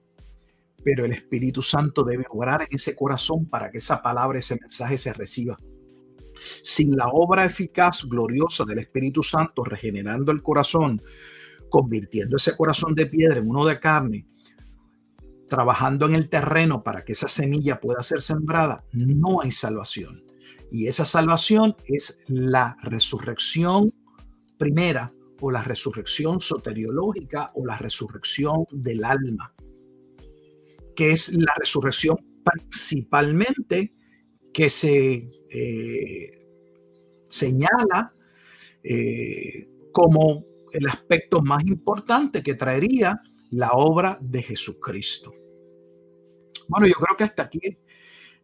pero 0.84 1.06
el 1.06 1.14
Espíritu 1.14 1.62
Santo 1.62 2.04
debe 2.04 2.26
obrar 2.30 2.64
en 2.64 2.68
ese 2.72 2.96
corazón 2.96 3.46
para 3.46 3.72
que 3.72 3.78
esa 3.78 4.02
palabra, 4.02 4.40
ese 4.40 4.58
mensaje 4.60 4.98
se 4.98 5.14
reciba. 5.14 5.58
Sin 6.64 6.96
la 6.96 7.08
obra 7.08 7.46
eficaz, 7.46 8.06
gloriosa 8.06 8.66
del 8.66 8.80
Espíritu 8.80 9.24
Santo, 9.24 9.64
regenerando 9.64 10.32
el 10.32 10.42
corazón, 10.42 11.02
convirtiendo 11.70 12.38
ese 12.38 12.56
corazón 12.56 12.96
de 12.96 13.08
piedra 13.08 13.40
en 13.40 13.50
uno 13.50 13.66
de 13.66 13.80
carne, 13.80 14.26
trabajando 15.48 16.06
en 16.06 16.16
el 16.16 16.30
terreno 16.30 16.84
para 16.84 17.04
que 17.04 17.12
esa 17.12 17.28
semilla 17.28 17.80
pueda 17.80 18.02
ser 18.04 18.22
sembrada, 18.22 18.86
no 18.94 19.42
hay 19.42 19.52
salvación. 19.52 20.24
Y 20.72 20.88
esa 20.88 21.04
salvación 21.04 21.76
es 21.86 22.24
la 22.28 22.78
resurrección 22.82 23.94
primera 24.58 25.12
o 25.42 25.52
la 25.52 25.64
resurrección 25.64 26.40
soteriológica 26.40 27.52
o 27.56 27.66
la 27.66 27.78
resurrección 27.78 28.66
del 28.72 29.04
alma, 29.04 29.54
que 30.96 31.12
es 31.12 31.34
la 31.34 31.54
resurrección 31.60 32.18
principalmente 32.44 33.94
que 34.54 34.70
se 34.70 35.30
eh, 35.50 36.48
señala 37.24 38.14
eh, 38.84 39.68
como 39.92 40.44
el 40.74 40.88
aspecto 40.88 41.42
más 41.42 41.66
importante 41.66 42.42
que 42.42 42.56
traería 42.56 43.18
la 43.52 43.72
obra 43.72 44.18
de 44.22 44.42
Jesucristo. 44.42 45.34
Bueno, 46.68 46.88
yo 46.88 46.94
creo 46.94 47.18
que 47.18 47.24
hasta 47.26 47.44
aquí 47.44 47.60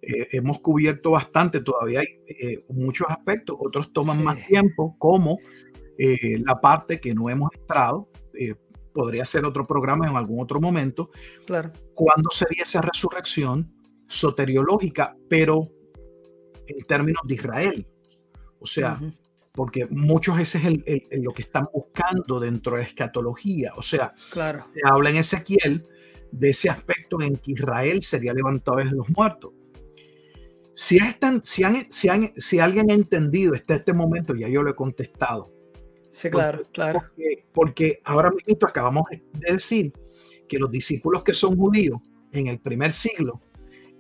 eh, 0.02 0.28
hemos 0.32 0.60
cubierto 0.60 1.12
bastante, 1.12 1.62
todavía 1.62 2.02
hay 2.02 2.08
eh, 2.28 2.64
muchos 2.70 3.08
aspectos, 3.10 3.56
otros 3.60 3.92
toman 3.92 4.24
más 4.24 4.46
tiempo, 4.46 4.96
como 5.00 5.40
eh, 5.98 6.38
la 6.46 6.62
parte 6.62 7.00
que 7.00 7.16
no 7.16 7.30
hemos 7.30 7.50
entrado, 7.54 8.10
podría 8.94 9.26
ser 9.26 9.46
otro 9.46 9.66
programa 9.66 10.08
en 10.08 10.16
algún 10.16 10.42
otro 10.42 10.60
momento, 10.60 11.10
claro. 11.46 11.72
cuando 11.96 12.30
sería 12.30 12.64
esa 12.64 12.82
resurrección 12.82 13.74
soteriológica, 14.08 15.16
pero 15.28 15.70
en 16.68 16.86
términos 16.86 17.22
de 17.26 17.36
Israel. 17.36 17.88
O 18.60 18.66
sea, 18.66 19.00
porque 19.54 19.88
muchos 19.90 20.38
veces 20.38 20.62
es 20.86 21.24
lo 21.24 21.34
que 21.34 21.42
están 21.42 21.68
buscando 21.74 22.40
dentro 22.40 22.74
de 22.74 22.82
la 22.82 22.88
escatología. 22.88 23.72
O 23.76 23.82
sea, 23.82 24.14
claro. 24.32 24.60
se 24.62 24.80
habla 24.84 25.10
en 25.10 25.18
Ezequiel 25.18 25.88
de 26.32 26.50
ese 26.50 26.70
aspecto 26.70 27.22
en 27.22 27.38
que 27.38 27.54
Israel 27.54 28.02
sería 28.02 28.34
levantado 28.34 28.78
de 28.78 28.86
los 28.86 29.10
muertos. 29.10 29.54
Si, 30.74 30.98
están, 30.98 31.44
si, 31.44 31.64
han, 31.64 31.90
si, 31.90 32.08
han, 32.08 32.32
si 32.36 32.60
alguien 32.60 32.92
ha 32.92 32.94
entendido 32.94 33.56
hasta 33.56 33.76
este 33.76 33.94
momento, 33.94 34.36
ya 34.36 34.48
yo 34.48 34.62
lo 34.62 34.70
he 34.70 34.76
contestado. 34.76 35.52
Sí, 36.08 36.30
claro, 36.30 36.64
claro. 36.72 37.04
Porque, 37.52 38.00
ahora 38.04 38.30
mismo 38.30 38.68
acabamos 38.68 39.06
de 39.10 39.54
decir 39.54 39.92
que 40.48 40.60
los 40.60 40.70
discípulos 40.70 41.24
que 41.24 41.34
son 41.34 41.58
judíos 41.58 42.00
en 42.32 42.48
el 42.48 42.60
primer 42.60 42.92
siglo 42.92 43.42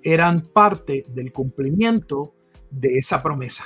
eran 0.03 0.41
parte 0.41 1.05
del 1.09 1.33
cumplimiento 1.33 2.35
de 2.69 2.97
esa 2.97 3.21
promesa. 3.21 3.65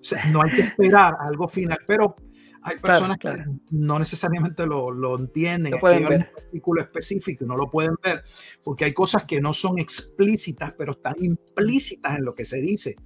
O 0.00 0.04
sea, 0.04 0.24
no 0.26 0.42
hay 0.42 0.50
que 0.50 0.62
esperar 0.62 1.14
algo 1.20 1.46
final, 1.48 1.78
pero 1.86 2.16
hay 2.62 2.78
personas 2.78 3.18
que 3.18 3.44
no 3.70 3.98
necesariamente 3.98 4.66
lo, 4.66 4.90
lo 4.90 5.18
entienden. 5.18 5.72
Lo 5.72 5.80
pueden 5.80 6.08
ver. 6.08 6.18
un 6.18 6.34
versículo 6.34 6.82
específico 6.82 7.44
no 7.46 7.56
lo 7.56 7.70
pueden 7.70 7.94
ver 8.02 8.22
porque 8.62 8.84
hay 8.84 8.92
cosas 8.92 9.24
que 9.24 9.40
no 9.40 9.52
son 9.52 9.78
explícitas, 9.78 10.72
pero 10.76 10.92
están 10.92 11.14
implícitas 11.20 12.16
en 12.16 12.24
lo 12.24 12.34
que 12.34 12.44
se 12.44 12.60
dice. 12.60 12.96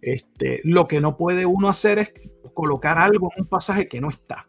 Este, 0.00 0.60
lo 0.64 0.86
que 0.86 1.00
no 1.00 1.16
puede 1.16 1.44
uno 1.44 1.68
hacer 1.68 1.98
es 1.98 2.12
colocar 2.54 2.98
algo 2.98 3.30
en 3.34 3.42
un 3.42 3.48
pasaje 3.48 3.88
que 3.88 4.00
no 4.00 4.10
está. 4.10 4.48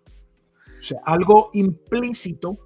O 0.79 0.81
sea, 0.81 0.99
algo 1.05 1.49
implícito 1.53 2.57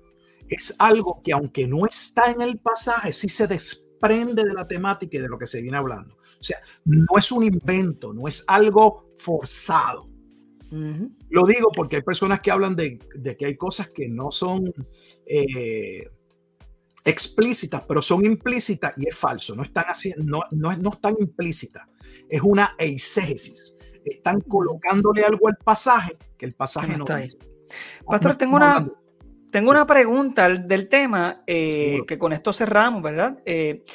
es 0.50 0.76
algo 0.80 1.22
que 1.24 1.32
aunque 1.32 1.68
no 1.68 1.86
está 1.86 2.32
en 2.32 2.42
el 2.42 2.60
pasaje, 2.60 3.12
sí 3.12 3.30
se 3.30 3.48
desprende 3.48 4.44
de 4.44 4.54
la 4.54 4.68
temática 4.68 5.18
y 5.18 5.22
de 5.22 5.30
lo 5.30 5.40
que 5.40 5.48
se 5.48 5.62
viene 5.62 5.78
hablando. 5.78 6.18
O 6.44 6.46
sea, 6.46 6.60
no 6.84 7.18
es 7.18 7.32
un 7.32 7.46
invento, 7.46 8.14
no 8.14 8.28
es 8.28 8.44
algo 8.48 9.14
forzado. 9.18 10.10
Lo 11.30 11.46
digo 11.46 11.72
porque 11.74 11.98
hay 11.98 12.02
personas 12.02 12.42
que 12.42 12.52
hablan 12.52 12.76
de, 12.76 12.98
que 13.38 13.46
hay 13.46 13.56
cosas 13.56 13.92
que 13.92 14.10
no 14.10 14.30
son 14.30 14.74
eh, 15.26 16.10
explícitas, 17.06 17.84
pero 17.88 18.02
son 18.02 18.26
implícitas 18.26 18.92
y 18.98 19.08
es 19.08 19.16
falso. 19.16 19.56
No 19.56 19.64
están 19.64 19.86
haciendo, 19.86 20.24
no, 20.26 20.42
no, 20.52 20.76
no 20.76 20.90
están 20.90 21.16
implícitas. 21.18 21.88
Es 22.28 22.42
una 22.42 22.76
eisegesis. 22.78 23.78
Están 24.04 24.42
colocándole 24.42 25.24
algo 25.24 25.48
al 25.48 25.56
pasaje 25.64 26.18
que 26.38 26.46
el 26.48 26.56
pasaje 26.56 26.98
no, 26.98 27.06
está 27.06 27.16
ahí. 27.18 27.30
Pastor, 28.06 28.36
tengo 28.36 28.58
una, 28.58 28.92
tengo 29.52 29.72
una 29.72 29.88
pregunta 29.88 30.50
del 30.50 30.90
tema 30.90 31.44
eh, 31.48 32.02
que 32.06 32.18
con 32.18 32.34
esto 32.34 32.52
cerramos, 32.52 33.02
¿verdad? 33.02 33.42
Eh, 33.46 33.86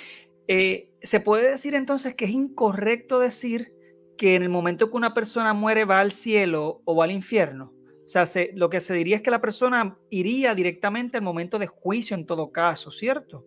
¿Se 1.01 1.21
puede 1.21 1.51
decir 1.51 1.75
entonces 1.75 2.15
que 2.15 2.25
es 2.25 2.31
incorrecto 2.33 3.19
decir 3.19 3.73
que 4.19 4.35
en 4.35 4.43
el 4.43 4.51
momento 4.51 4.91
que 4.91 4.97
una 4.97 5.15
persona 5.15 5.55
muere 5.55 5.87
va 5.87 6.01
al 6.01 6.13
cielo 6.13 6.83
o 6.85 6.97
va 6.97 7.05
al 7.05 7.13
infierno. 7.13 7.73
O 8.05 8.09
sea, 8.11 8.27
lo 8.55 8.69
que 8.69 8.81
se 8.81 8.95
diría 8.95 9.17
es 9.17 9.23
que 9.23 9.31
la 9.31 9.41
persona 9.41 9.97
iría 10.11 10.55
directamente 10.55 11.17
al 11.17 11.23
momento 11.23 11.59
de 11.59 11.67
juicio 11.67 12.17
en 12.17 12.27
todo 12.27 12.51
caso, 12.51 12.91
¿cierto? 12.91 13.47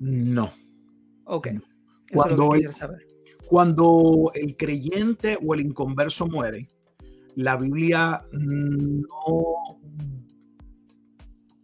No. 0.00 0.52
Ok. 1.24 1.48
Cuando, 2.12 2.54
el, 2.54 2.70
cuando 3.46 4.30
el 4.34 4.56
creyente 4.56 5.38
o 5.44 5.54
el 5.54 5.60
inconverso 5.60 6.26
muere, 6.26 6.68
la 7.34 7.56
Biblia 7.56 8.22
no 8.32 9.80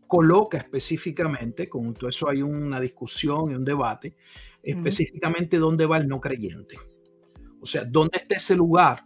coloca 0.07 0.59
específicamente, 0.59 1.69
con 1.69 1.95
todo 1.95 2.09
eso 2.09 2.28
hay 2.28 2.43
una 2.43 2.81
discusión 2.81 3.51
y 3.51 3.55
un 3.55 3.65
debate, 3.65 4.15
específicamente 4.62 5.59
dónde 5.59 5.86
va 5.86 5.98
el 5.98 6.09
no 6.09 6.20
creyente. 6.20 6.76
O 7.60 7.66
sea, 7.66 7.85
¿dónde 7.85 8.18
está 8.18 8.36
ese 8.36 8.56
lugar 8.56 9.05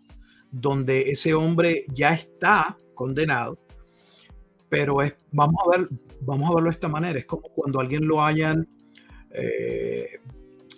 donde 0.50 1.10
ese 1.10 1.34
hombre 1.34 1.84
ya 1.92 2.12
está 2.12 2.76
condenado? 2.94 3.58
Pero 4.68 5.02
es, 5.02 5.16
vamos 5.30 5.60
a 5.64 5.78
ver, 5.78 5.88
vamos 6.20 6.50
a 6.50 6.54
verlo 6.54 6.70
de 6.70 6.74
esta 6.74 6.88
manera. 6.88 7.18
Es 7.18 7.26
como 7.26 7.42
cuando 7.42 7.80
alguien 7.80 8.06
lo 8.06 8.22
hayan, 8.22 8.68
eh, 9.30 10.06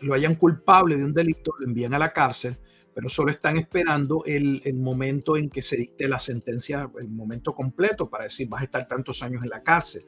lo 0.02 0.14
hayan 0.14 0.34
culpable 0.34 0.96
de 0.96 1.04
un 1.04 1.14
delito, 1.14 1.52
lo 1.58 1.66
envían 1.66 1.94
a 1.94 1.98
la 1.98 2.12
cárcel, 2.12 2.56
pero 2.92 3.08
solo 3.08 3.30
están 3.30 3.56
esperando 3.58 4.22
el, 4.24 4.60
el, 4.64 4.74
momento 4.74 5.36
en 5.36 5.50
que 5.50 5.62
se 5.62 5.76
dicte 5.76 6.06
la 6.06 6.18
sentencia, 6.18 6.90
el 6.98 7.08
momento 7.08 7.52
completo 7.52 8.08
para 8.08 8.24
decir 8.24 8.48
vas 8.48 8.62
a 8.62 8.64
estar 8.64 8.86
tantos 8.86 9.22
años 9.22 9.42
en 9.42 9.50
la 9.50 9.62
cárcel. 9.62 10.04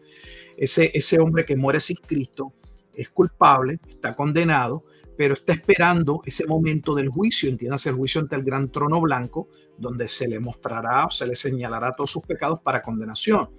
Ese, 0.57 0.91
ese 0.95 1.19
hombre 1.19 1.45
que 1.45 1.57
muere 1.57 1.81
sin 1.81 1.97
Cristo 1.97 2.55
es 2.97 3.11
culpable, 3.11 3.79
está 3.89 4.17
condenado, 4.17 4.85
pero 5.17 5.35
está 5.35 5.53
esperando 5.53 6.21
ese 6.25 6.47
momento 6.47 6.95
del 6.95 7.09
juicio, 7.09 7.49
entiendas 7.49 7.87
el 7.87 7.95
juicio 7.95 8.21
ante 8.21 8.37
el 8.37 8.43
gran 8.43 8.71
trono 8.71 9.01
blanco, 9.01 9.49
donde 9.79 10.09
se 10.09 10.29
le 10.29 10.41
mostrará 10.41 11.07
o 11.07 11.11
se 11.11 11.27
le 11.27 11.35
señalará 11.35 11.95
todos 11.95 12.11
sus 12.11 12.25
pecados 12.25 12.61
para 12.63 12.83
condenación. 12.83 13.51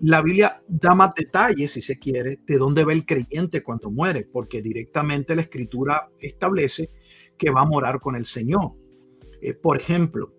La 0.00 0.20
Biblia 0.20 0.62
da 0.66 0.94
más 0.94 1.14
detalles, 1.14 1.72
si 1.72 1.82
se 1.82 1.98
quiere, 1.98 2.40
de 2.44 2.58
dónde 2.58 2.84
va 2.84 2.92
el 2.92 3.06
creyente 3.06 3.62
cuando 3.62 3.90
muere, 3.90 4.28
porque 4.30 4.60
directamente 4.60 5.36
la 5.36 5.42
escritura 5.42 6.10
establece 6.18 6.90
que 7.38 7.50
va 7.50 7.62
a 7.62 7.66
morar 7.66 8.00
con 8.00 8.16
el 8.16 8.26
Señor. 8.26 8.72
Eh, 9.40 9.54
por 9.54 9.80
ejemplo, 9.80 10.34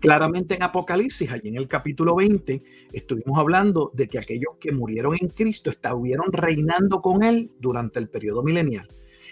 claramente 0.00 0.54
en 0.54 0.62
Apocalipsis, 0.62 1.30
allí 1.30 1.48
en 1.48 1.56
el 1.56 1.68
capítulo 1.68 2.14
20, 2.16 2.62
estuvimos 2.92 3.38
hablando 3.38 3.90
de 3.94 4.08
que 4.08 4.18
aquellos 4.18 4.56
que 4.60 4.72
murieron 4.72 5.16
en 5.20 5.28
Cristo 5.28 5.70
estuvieron 5.70 6.32
reinando 6.32 7.00
con 7.00 7.22
Él 7.22 7.52
durante 7.58 7.98
el 7.98 8.08
periodo 8.08 8.42
milenial. 8.42 8.88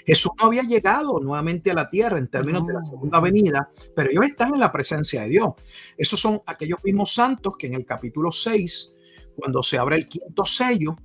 Jesús 0.06 0.32
no 0.38 0.46
había 0.46 0.62
llegado 0.62 1.20
nuevamente 1.20 1.70
a 1.70 1.74
la 1.74 1.88
tierra 1.88 2.18
en 2.18 2.28
términos 2.28 2.66
de 2.66 2.74
la 2.74 2.82
segunda 2.82 3.20
venida, 3.20 3.68
pero 3.94 4.10
ellos 4.10 4.24
están 4.24 4.54
en 4.54 4.60
la 4.60 4.72
presencia 4.72 5.22
de 5.22 5.28
Dios. 5.28 5.48
Esos 5.96 6.18
son 6.18 6.40
aquellos 6.46 6.82
mismos 6.84 7.12
santos 7.12 7.54
que 7.58 7.66
en 7.66 7.74
el 7.74 7.84
capítulo 7.84 8.30
6, 8.30 8.96
cuando 9.36 9.62
se 9.62 9.78
abre 9.78 9.96
el 9.96 10.08
quinto 10.08 10.44
sello, 10.44 10.96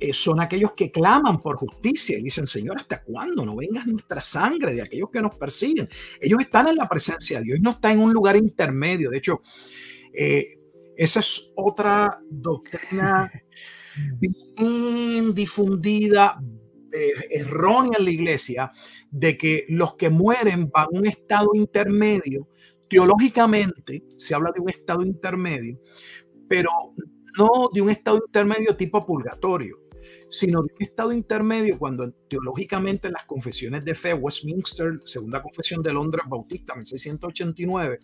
eh, 0.00 0.12
son 0.12 0.40
aquellos 0.40 0.72
que 0.72 0.90
claman 0.90 1.40
por 1.40 1.56
justicia 1.56 2.18
y 2.18 2.22
dicen, 2.22 2.46
Señor, 2.46 2.76
¿hasta 2.78 3.02
cuándo? 3.02 3.44
No 3.44 3.56
vengas 3.56 3.86
nuestra 3.86 4.20
sangre 4.20 4.74
de 4.74 4.82
aquellos 4.82 5.10
que 5.10 5.22
nos 5.22 5.36
persiguen. 5.36 5.88
Ellos 6.20 6.40
están 6.40 6.68
en 6.68 6.76
la 6.76 6.88
presencia 6.88 7.38
de 7.38 7.44
Dios, 7.44 7.60
no 7.60 7.70
están 7.72 7.92
en 7.92 8.00
un 8.00 8.12
lugar 8.12 8.36
intermedio. 8.36 9.10
De 9.10 9.18
hecho, 9.18 9.42
eh, 10.12 10.58
esa 10.96 11.20
es 11.20 11.52
otra 11.56 12.18
doctrina 12.28 13.30
bien 14.18 15.32
difundida, 15.32 16.40
eh, 16.92 17.40
errónea 17.40 17.98
en 17.98 18.04
la 18.04 18.10
iglesia 18.10 18.72
de 19.10 19.36
que 19.36 19.64
los 19.68 19.96
que 19.96 20.10
mueren 20.10 20.70
van 20.70 20.86
a 20.86 20.88
un 20.98 21.06
estado 21.06 21.50
intermedio. 21.54 22.48
Teológicamente 22.88 24.04
se 24.16 24.34
habla 24.34 24.50
de 24.54 24.60
un 24.60 24.70
estado 24.70 25.02
intermedio, 25.02 25.80
pero 26.48 26.70
no 27.36 27.68
de 27.72 27.80
un 27.80 27.90
estado 27.90 28.22
intermedio 28.24 28.76
tipo 28.76 29.04
purgatorio, 29.04 29.76
sino 30.34 30.62
de 30.62 30.74
un 30.74 30.82
estado 30.82 31.12
intermedio 31.12 31.78
cuando 31.78 32.10
teológicamente 32.28 33.06
en 33.06 33.12
las 33.12 33.24
confesiones 33.24 33.84
de 33.84 33.94
fe, 33.94 34.14
Westminster, 34.14 35.00
segunda 35.04 35.40
confesión 35.40 35.80
de 35.80 35.92
Londres 35.92 36.24
Bautista, 36.28 36.74
1689, 36.74 38.00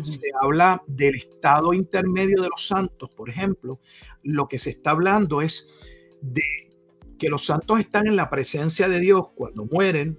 se 0.00 0.28
habla 0.40 0.82
del 0.86 1.16
estado 1.16 1.74
intermedio 1.74 2.40
de 2.40 2.48
los 2.48 2.66
santos, 2.66 3.10
por 3.14 3.28
ejemplo, 3.28 3.80
lo 4.22 4.48
que 4.48 4.56
se 4.56 4.70
está 4.70 4.92
hablando 4.92 5.42
es 5.42 5.68
de 6.22 6.42
que 7.18 7.28
los 7.28 7.44
santos 7.44 7.80
están 7.80 8.06
en 8.06 8.16
la 8.16 8.30
presencia 8.30 8.88
de 8.88 9.00
Dios 9.00 9.28
cuando 9.34 9.66
mueren, 9.66 10.18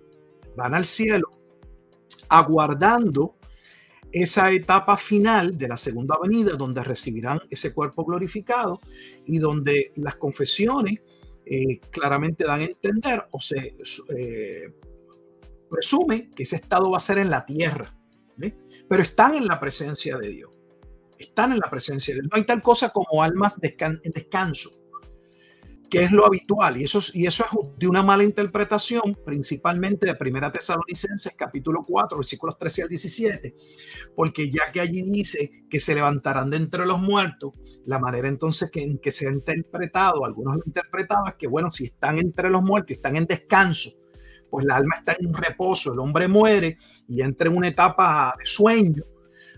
van 0.56 0.76
al 0.76 0.86
cielo, 0.86 1.32
aguardando 2.30 3.38
esa 4.12 4.52
etapa 4.52 4.98
final 4.98 5.58
de 5.58 5.68
la 5.68 5.78
segunda 5.78 6.16
venida, 6.22 6.56
donde 6.56 6.84
recibirán 6.84 7.42
ese 7.50 7.74
cuerpo 7.74 8.06
glorificado 8.06 8.80
y 9.26 9.40
donde 9.40 9.94
las 9.96 10.16
confesiones 10.16 11.00
eh, 11.46 11.80
claramente 11.92 12.44
dan 12.44 12.62
a 12.62 12.64
entender 12.64 13.26
o 13.32 13.40
se 13.40 13.76
eh, 14.18 14.74
que 16.36 16.44
ese 16.44 16.56
estado 16.56 16.90
va 16.92 16.98
a 16.98 17.02
ser 17.02 17.18
en 17.18 17.30
la 17.30 17.46
tierra, 17.46 17.98
pero 18.88 19.04
están 19.04 19.36
en 19.36 19.48
la 19.48 19.60
presencia 19.60 20.18
de 20.18 20.30
Dios. 20.30 20.52
Están 21.18 21.52
en 21.54 21.60
la 21.60 21.70
presencia 21.70 22.14
de 22.14 22.22
Dios. 22.22 22.32
No 22.32 22.38
hay 22.38 22.46
tal 22.46 22.62
cosa 22.62 22.90
como 22.90 23.24
almas 23.24 23.60
en 23.62 24.12
descanso 24.14 24.85
que 25.96 26.04
es 26.04 26.12
lo 26.12 26.26
habitual, 26.26 26.76
y 26.76 26.84
eso, 26.84 27.00
y 27.14 27.26
eso 27.26 27.46
es 27.46 27.80
de 27.80 27.88
una 27.88 28.04
mala 28.04 28.26
interpretación, 28.26 29.18
principalmente 29.24 30.06
de 30.06 30.16
Primera 30.16 30.52
Tesalonicenses, 30.52 31.34
capítulo 31.38 31.86
4, 31.88 32.18
versículos 32.18 32.58
13 32.58 32.84
al 32.84 32.90
17, 32.90 33.56
porque 34.14 34.52
ya 34.52 34.70
que 34.74 34.82
allí 34.82 35.04
dice 35.04 35.64
que 35.70 35.80
se 35.80 35.96
levantarán 35.96 36.50
de 36.50 36.58
entre 36.58 36.86
los 36.86 37.00
muertos, 37.00 37.54
la 37.86 37.98
manera 37.98 38.28
entonces 38.28 38.70
que, 38.72 38.84
en 38.84 38.98
que 38.98 39.14
se 39.14 39.30
ha 39.30 39.32
interpretado, 39.32 40.26
algunos 40.26 40.56
lo 40.56 40.62
han 40.64 40.68
interpretado, 40.68 41.28
es 41.28 41.36
que, 41.36 41.48
bueno, 41.48 41.72
si 41.72 41.86
están 41.86 42.18
entre 42.18 42.50
los 42.50 42.62
muertos 42.62 42.92
y 42.92 42.96
están 42.96 43.16
en 43.16 43.26
descanso, 43.26 43.92
pues 44.50 44.66
la 44.66 44.76
alma 44.76 44.96
está 44.98 45.16
en 45.18 45.28
un 45.28 45.34
reposo, 45.34 45.94
el 45.94 46.00
hombre 46.00 46.28
muere 46.28 46.76
y 47.08 47.22
entra 47.22 47.48
en 47.48 47.56
una 47.56 47.70
etapa 47.70 48.36
de 48.38 48.46
sueño, 48.46 49.06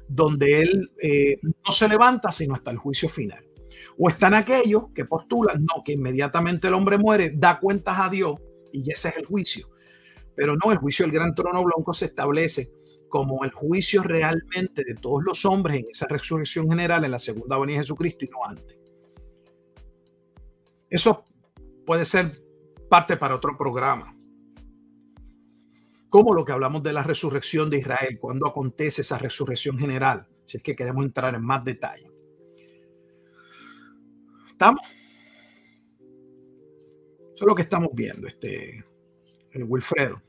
donde 0.08 0.62
él 0.62 0.92
eh, 1.02 1.40
no 1.42 1.72
se 1.72 1.90
levanta 1.90 2.32
sino 2.32 2.54
hasta 2.54 2.70
el 2.70 2.78
juicio 2.78 3.10
final. 3.10 3.47
O 3.98 4.10
están 4.10 4.34
aquellos 4.34 4.90
que 4.94 5.06
postulan, 5.06 5.66
no, 5.66 5.84
que 5.84 5.94
inmediatamente 5.94 6.68
el 6.68 6.74
hombre 6.74 6.98
muere, 6.98 7.32
da 7.36 7.60
cuentas 7.60 7.98
a 8.00 8.10
Dios 8.10 8.36
y 8.72 8.92
ese 8.92 9.10
es 9.10 9.18
el 9.18 9.26
juicio. 9.26 9.70
Pero 10.36 10.56
no, 10.56 10.72
el 10.72 10.78
juicio 10.78 11.06
del 11.06 11.14
gran 11.14 11.34
trono 11.34 11.64
blanco 11.64 11.94
se 11.94 12.06
establece 12.06 12.70
como 13.10 13.44
el 13.44 13.52
juicio 13.52 14.04
realmente 14.04 14.84
de 14.84 14.96
todos 14.96 15.24
los 15.24 15.46
hombres 15.46 15.78
en 15.78 15.86
esa 15.90 16.08
resurrección 16.08 16.70
general 16.70 17.06
en 17.06 17.12
la 17.12 17.20
segunda 17.20 17.58
venida 17.58 17.78
de 17.78 17.84
Jesucristo 17.84 18.26
y 18.26 18.30
no 18.30 18.46
antes. 18.46 18.80
Eso 20.90 21.26
puede 21.86 22.06
ser 22.06 22.32
parte 22.90 23.18
para 23.18 23.36
otro 23.36 23.58
programa. 23.58 24.16
Como 26.10 26.34
lo 26.34 26.46
que 26.46 26.54
hablamos 26.54 26.84
de 26.84 26.94
la 26.94 27.04
resurrección 27.04 27.70
de 27.70 27.80
Israel, 27.80 28.18
cuando 28.20 28.48
acontece 28.48 29.02
esa 29.02 29.18
resurrección 29.18 29.78
general, 29.78 30.28
si 30.46 30.58
es 30.58 30.64
que 30.64 30.76
queremos 30.76 31.04
entrar 31.04 31.36
en 31.36 31.44
más 31.44 31.64
detalle. 31.66 32.17
¿Estamos? 34.58 34.82
Eso 37.36 37.36
es 37.36 37.46
lo 37.46 37.54
que 37.54 37.62
estamos 37.62 37.90
viendo, 37.94 38.28
este, 38.28 38.84
el 39.52 39.64
Wilfredo. 39.66 40.20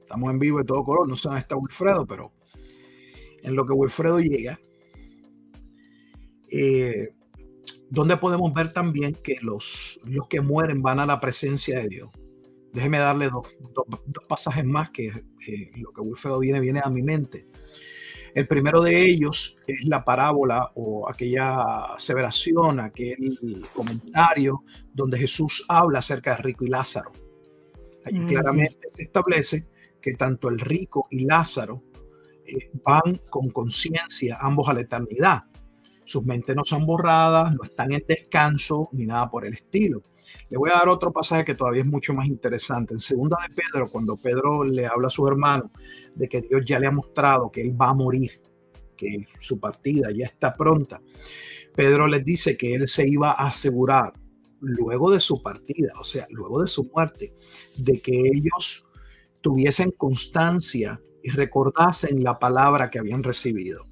Estamos 0.00 0.32
en 0.32 0.38
vivo 0.40 0.58
de 0.58 0.64
todo 0.64 0.82
color, 0.82 1.08
no 1.08 1.14
sé 1.14 1.28
dónde 1.28 1.42
está 1.42 1.54
Wilfredo, 1.54 2.04
pero 2.08 2.32
en 3.44 3.54
lo 3.54 3.64
que 3.64 3.72
Wilfredo 3.72 4.18
llega, 4.18 4.58
eh, 6.50 7.14
donde 7.88 8.16
podemos 8.16 8.52
ver 8.52 8.72
también 8.72 9.14
que 9.14 9.36
los, 9.42 10.00
los 10.06 10.26
que 10.26 10.40
mueren 10.40 10.82
van 10.82 10.98
a 10.98 11.06
la 11.06 11.20
presencia 11.20 11.78
de 11.78 11.86
Dios. 11.86 12.10
Déjeme 12.74 12.98
darle 12.98 13.30
dos, 13.30 13.46
pasajes 14.28 14.64
más 14.64 14.90
que 14.90 15.06
eh, 15.06 15.70
lo 15.76 15.92
que 15.92 16.00
Wilfredo 16.00 16.40
viene, 16.40 16.58
viene 16.58 16.80
a 16.82 16.90
mi 16.90 17.02
mente. 17.02 17.46
El 18.34 18.48
primero 18.48 18.82
de 18.82 19.00
ellos 19.00 19.56
es 19.64 19.84
la 19.84 20.04
parábola 20.04 20.72
o 20.74 21.08
aquella 21.08 21.94
aseveración, 21.94 22.80
aquel 22.80 23.38
comentario 23.72 24.64
donde 24.92 25.18
Jesús 25.18 25.64
habla 25.68 26.00
acerca 26.00 26.34
de 26.34 26.42
rico 26.42 26.64
y 26.64 26.68
Lázaro. 26.68 27.12
Allí 28.04 28.26
claramente 28.26 28.90
se 28.90 29.04
establece 29.04 29.68
que 30.02 30.14
tanto 30.14 30.48
el 30.48 30.58
rico 30.58 31.06
y 31.10 31.24
Lázaro 31.24 31.84
eh, 32.44 32.70
van 32.84 33.20
con 33.30 33.50
conciencia 33.50 34.36
ambos 34.40 34.68
a 34.68 34.74
la 34.74 34.80
eternidad. 34.80 35.44
Sus 36.04 36.24
mentes 36.24 36.56
no 36.56 36.64
son 36.64 36.84
borradas, 36.86 37.54
no 37.54 37.62
están 37.62 37.92
en 37.92 38.04
descanso 38.06 38.88
ni 38.92 39.06
nada 39.06 39.30
por 39.30 39.46
el 39.46 39.54
estilo. 39.54 40.02
Le 40.48 40.56
voy 40.56 40.70
a 40.70 40.78
dar 40.78 40.88
otro 40.88 41.12
pasaje 41.12 41.44
que 41.44 41.54
todavía 41.54 41.82
es 41.82 41.86
mucho 41.86 42.14
más 42.14 42.26
interesante. 42.26 42.94
En 42.94 43.00
segunda 43.00 43.36
de 43.46 43.54
Pedro, 43.54 43.88
cuando 43.88 44.16
Pedro 44.16 44.64
le 44.64 44.86
habla 44.86 45.08
a 45.08 45.10
su 45.10 45.26
hermano 45.26 45.70
de 46.14 46.28
que 46.28 46.40
Dios 46.42 46.62
ya 46.64 46.78
le 46.78 46.86
ha 46.86 46.90
mostrado 46.90 47.50
que 47.50 47.62
él 47.62 47.80
va 47.80 47.90
a 47.90 47.94
morir, 47.94 48.40
que 48.96 49.26
su 49.40 49.58
partida 49.58 50.10
ya 50.12 50.26
está 50.26 50.54
pronta, 50.56 51.00
Pedro 51.74 52.06
les 52.06 52.24
dice 52.24 52.56
que 52.56 52.74
él 52.74 52.86
se 52.88 53.08
iba 53.08 53.32
a 53.32 53.48
asegurar 53.48 54.12
luego 54.60 55.10
de 55.10 55.20
su 55.20 55.42
partida, 55.42 55.92
o 55.98 56.04
sea, 56.04 56.26
luego 56.30 56.62
de 56.62 56.68
su 56.68 56.84
muerte, 56.84 57.34
de 57.76 58.00
que 58.00 58.18
ellos 58.32 58.84
tuviesen 59.40 59.90
constancia 59.90 61.00
y 61.22 61.30
recordasen 61.30 62.22
la 62.22 62.38
palabra 62.38 62.90
que 62.90 62.98
habían 62.98 63.22
recibido. 63.22 63.86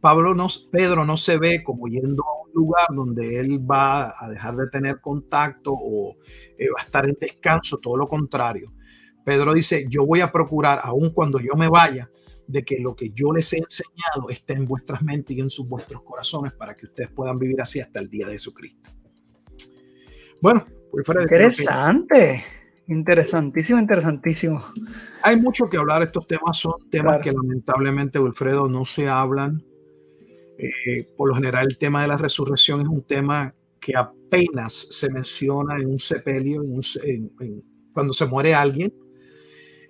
Pablo 0.00 0.34
no, 0.34 0.46
Pedro 0.70 1.04
no 1.04 1.16
se 1.16 1.38
ve 1.38 1.62
como 1.62 1.86
yendo 1.86 2.24
a 2.24 2.42
un 2.42 2.52
lugar 2.52 2.86
donde 2.94 3.38
él 3.38 3.58
va 3.58 4.14
a 4.18 4.28
dejar 4.28 4.56
de 4.56 4.68
tener 4.68 5.00
contacto 5.00 5.72
o 5.74 6.16
eh, 6.58 6.68
va 6.70 6.80
a 6.80 6.84
estar 6.84 7.06
en 7.08 7.16
descanso, 7.20 7.78
todo 7.78 7.96
lo 7.96 8.08
contrario. 8.08 8.72
Pedro 9.24 9.52
dice, 9.52 9.86
yo 9.88 10.06
voy 10.06 10.20
a 10.20 10.30
procurar, 10.30 10.80
aun 10.82 11.10
cuando 11.10 11.40
yo 11.40 11.54
me 11.56 11.68
vaya, 11.68 12.10
de 12.46 12.64
que 12.64 12.78
lo 12.78 12.94
que 12.94 13.10
yo 13.10 13.32
les 13.32 13.52
he 13.52 13.58
enseñado 13.58 14.30
esté 14.30 14.54
en 14.54 14.66
vuestras 14.66 15.02
mentes 15.02 15.36
y 15.36 15.40
en 15.40 15.50
sus 15.50 15.68
vuestros 15.68 16.02
corazones 16.02 16.52
para 16.52 16.76
que 16.76 16.86
ustedes 16.86 17.10
puedan 17.10 17.38
vivir 17.38 17.60
así 17.60 17.80
hasta 17.80 17.98
el 17.98 18.08
día 18.08 18.26
de 18.26 18.34
Jesucristo. 18.34 18.90
Bueno, 20.40 20.64
pues 20.90 21.04
fuera 21.04 21.22
Interesante. 21.22 22.44
Interesantísimo, 22.88 23.80
interesantísimo. 23.80 24.64
Hay 25.22 25.40
mucho 25.40 25.68
que 25.68 25.76
hablar. 25.76 26.04
Estos 26.04 26.26
temas 26.26 26.56
son 26.56 26.88
temas 26.88 27.18
que 27.18 27.32
lamentablemente, 27.32 28.18
Wilfredo, 28.18 28.68
no 28.68 28.84
se 28.84 29.08
hablan. 29.08 29.64
Eh, 30.58 31.08
por 31.16 31.28
lo 31.28 31.34
general, 31.34 31.66
el 31.68 31.78
tema 31.78 32.02
de 32.02 32.08
la 32.08 32.16
resurrección 32.16 32.80
es 32.80 32.86
un 32.86 33.02
tema 33.02 33.54
que 33.80 33.96
apenas 33.96 34.72
se 34.72 35.10
menciona 35.10 35.76
en 35.76 35.90
un 35.90 35.98
sepelio, 35.98 36.62
cuando 37.92 38.12
se 38.12 38.26
muere 38.26 38.54
alguien, 38.54 38.94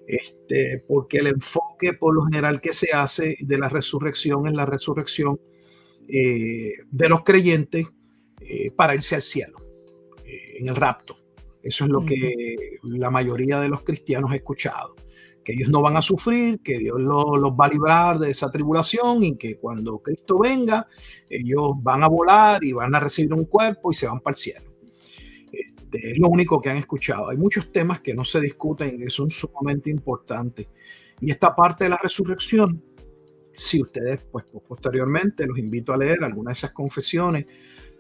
este, 0.07 0.83
porque 0.89 1.19
el 1.19 1.29
enfoque 1.29 1.93
por 1.93 2.15
lo 2.15 2.25
general 2.25 2.61
que 2.61 2.73
se 2.73 2.93
hace 2.93 3.37
de 3.41 3.59
la 3.59 3.69
resurrección 3.69 4.47
es 4.47 4.55
la 4.55 4.67
resurrección 4.67 5.41
eh, 6.09 6.73
de 6.91 7.09
los 7.09 7.23
creyentes 7.25 7.87
eh, 8.41 8.71
para 8.71 8.95
irse 8.95 9.15
al 9.15 9.23
cielo, 9.23 9.59
en 10.25 10.69
el 10.69 10.77
rapto. 10.77 11.26
Eso 11.67 11.85
es 11.85 11.91
lo 11.91 12.07
que 12.07 12.79
la 12.85 13.11
mayoría 13.11 13.59
de 13.59 13.69
los 13.69 13.83
cristianos 13.83 14.31
ha 14.31 14.37
escuchado, 14.37 14.95
que 15.43 15.53
ellos 15.53 15.69
no 15.69 15.83
van 15.83 15.97
a 15.97 16.03
sufrir, 16.03 16.61
que 16.61 16.79
Dios 16.79 17.01
los, 17.01 17.51
va 17.59 17.67
a 17.67 17.69
librar 17.69 18.19
de 18.21 18.31
esa 18.31 18.53
tribulación 18.53 19.25
y 19.25 19.37
que 19.37 19.57
cuando 19.57 19.99
Cristo 19.99 20.39
venga, 20.39 20.87
ellos 21.29 21.73
van 21.83 22.05
a 22.05 22.09
volar 22.09 22.63
y 22.63 22.73
van 22.73 22.95
a 22.95 23.01
recibir 23.01 23.35
un 23.35 23.47
cuerpo 23.47 23.91
y 23.91 23.95
se 23.95 24.07
van 24.07 24.21
para 24.21 24.35
el 24.35 24.41
cielo. 24.41 24.71
Este, 25.51 26.13
es 26.13 26.19
lo 26.21 26.29
único 26.29 26.61
que 26.61 26.71
han 26.71 26.77
escuchado. 26.77 27.31
Hay 27.31 27.37
muchos 27.37 27.73
temas 27.73 28.01
que 28.01 28.15
no 28.15 28.25
se 28.25 28.41
discuten 28.41 28.95
y 28.95 28.99
que 28.99 29.11
son 29.11 29.29
sumamente 29.29 29.91
importantes. 29.91 30.69
Y 31.21 31.33
esta 31.33 31.53
parte 31.53 31.83
de 31.83 31.91
la 31.91 31.99
resurrección, 32.01 32.81
si 33.57 33.83
ustedes, 33.83 34.25
pues 34.31 34.45
posteriormente, 34.69 35.45
los 35.49 35.59
invito 35.59 35.93
a 35.93 35.97
leer 35.97 36.23
algunas 36.23 36.53
de 36.53 36.59
esas 36.59 36.73
confesiones 36.73 37.47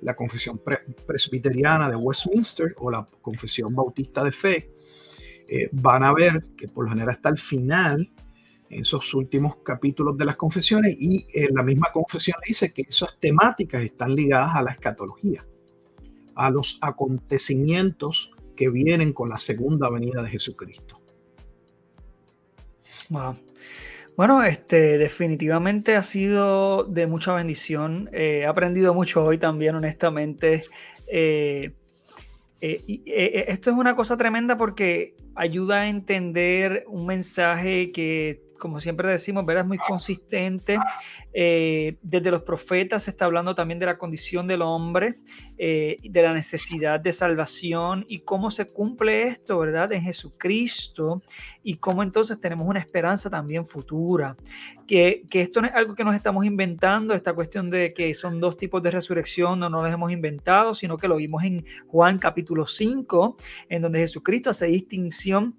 la 0.02 0.14
confesión 0.14 0.60
presbiteriana 1.06 1.88
de 1.88 1.96
Westminster 1.96 2.74
o 2.78 2.90
la 2.90 3.06
confesión 3.20 3.74
bautista 3.74 4.22
de 4.22 4.32
fe, 4.32 4.70
eh, 5.48 5.68
van 5.72 6.04
a 6.04 6.12
ver 6.12 6.40
que 6.56 6.68
por 6.68 6.84
lo 6.84 6.90
general 6.90 7.14
está 7.14 7.28
al 7.28 7.38
final, 7.38 8.12
en 8.68 8.82
esos 8.82 9.14
últimos 9.14 9.58
capítulos 9.58 10.16
de 10.18 10.24
las 10.24 10.36
confesiones, 10.36 10.96
y 10.98 11.24
en 11.34 11.54
la 11.54 11.62
misma 11.62 11.88
confesión 11.92 12.36
dice 12.46 12.72
que 12.72 12.82
esas 12.88 13.18
temáticas 13.20 13.82
están 13.82 14.14
ligadas 14.14 14.54
a 14.54 14.62
la 14.62 14.72
escatología, 14.72 15.46
a 16.34 16.50
los 16.50 16.78
acontecimientos 16.82 18.32
que 18.56 18.70
vienen 18.70 19.12
con 19.12 19.28
la 19.28 19.36
segunda 19.36 19.88
venida 19.88 20.22
de 20.22 20.30
Jesucristo. 20.30 21.00
Bueno, 24.16 24.42
este, 24.42 24.96
definitivamente 24.96 25.94
ha 25.94 26.02
sido 26.02 26.84
de 26.84 27.06
mucha 27.06 27.34
bendición. 27.34 28.08
Eh, 28.12 28.40
he 28.42 28.46
aprendido 28.46 28.94
mucho 28.94 29.22
hoy 29.22 29.36
también, 29.36 29.74
honestamente. 29.74 30.64
Eh, 31.06 31.72
eh, 32.62 33.44
esto 33.48 33.70
es 33.70 33.76
una 33.76 33.94
cosa 33.94 34.16
tremenda 34.16 34.56
porque 34.56 35.14
ayuda 35.34 35.82
a 35.82 35.88
entender 35.88 36.84
un 36.88 37.04
mensaje 37.04 37.92
que 37.92 38.45
como 38.58 38.80
siempre 38.80 39.08
decimos, 39.08 39.44
¿verdad? 39.44 39.64
es 39.64 39.68
muy 39.68 39.78
consistente. 39.78 40.78
Eh, 41.32 41.98
desde 42.02 42.30
los 42.30 42.42
profetas 42.42 43.04
se 43.04 43.10
está 43.10 43.26
hablando 43.26 43.54
también 43.54 43.78
de 43.78 43.86
la 43.86 43.98
condición 43.98 44.46
del 44.46 44.62
hombre, 44.62 45.18
eh, 45.58 45.98
de 46.02 46.22
la 46.22 46.32
necesidad 46.32 46.98
de 46.98 47.12
salvación 47.12 48.04
y 48.08 48.20
cómo 48.20 48.50
se 48.50 48.70
cumple 48.70 49.24
esto, 49.24 49.58
¿verdad? 49.58 49.92
En 49.92 50.02
Jesucristo 50.02 51.22
y 51.62 51.76
cómo 51.76 52.02
entonces 52.02 52.40
tenemos 52.40 52.66
una 52.66 52.80
esperanza 52.80 53.28
también 53.28 53.66
futura. 53.66 54.36
Que, 54.86 55.26
que 55.28 55.40
esto 55.40 55.60
no 55.60 55.68
es 55.68 55.74
algo 55.74 55.94
que 55.94 56.04
nos 56.04 56.14
estamos 56.14 56.46
inventando, 56.46 57.12
esta 57.12 57.34
cuestión 57.34 57.70
de 57.70 57.92
que 57.92 58.14
son 58.14 58.40
dos 58.40 58.56
tipos 58.56 58.82
de 58.82 58.92
resurrección, 58.92 59.58
no 59.58 59.68
nos 59.68 59.82
los 59.82 59.92
hemos 59.92 60.12
inventado, 60.12 60.74
sino 60.74 60.96
que 60.96 61.08
lo 61.08 61.16
vimos 61.16 61.42
en 61.44 61.64
Juan 61.88 62.18
capítulo 62.18 62.66
5, 62.66 63.36
en 63.68 63.82
donde 63.82 63.98
Jesucristo 63.98 64.50
hace 64.50 64.66
distinción 64.66 65.56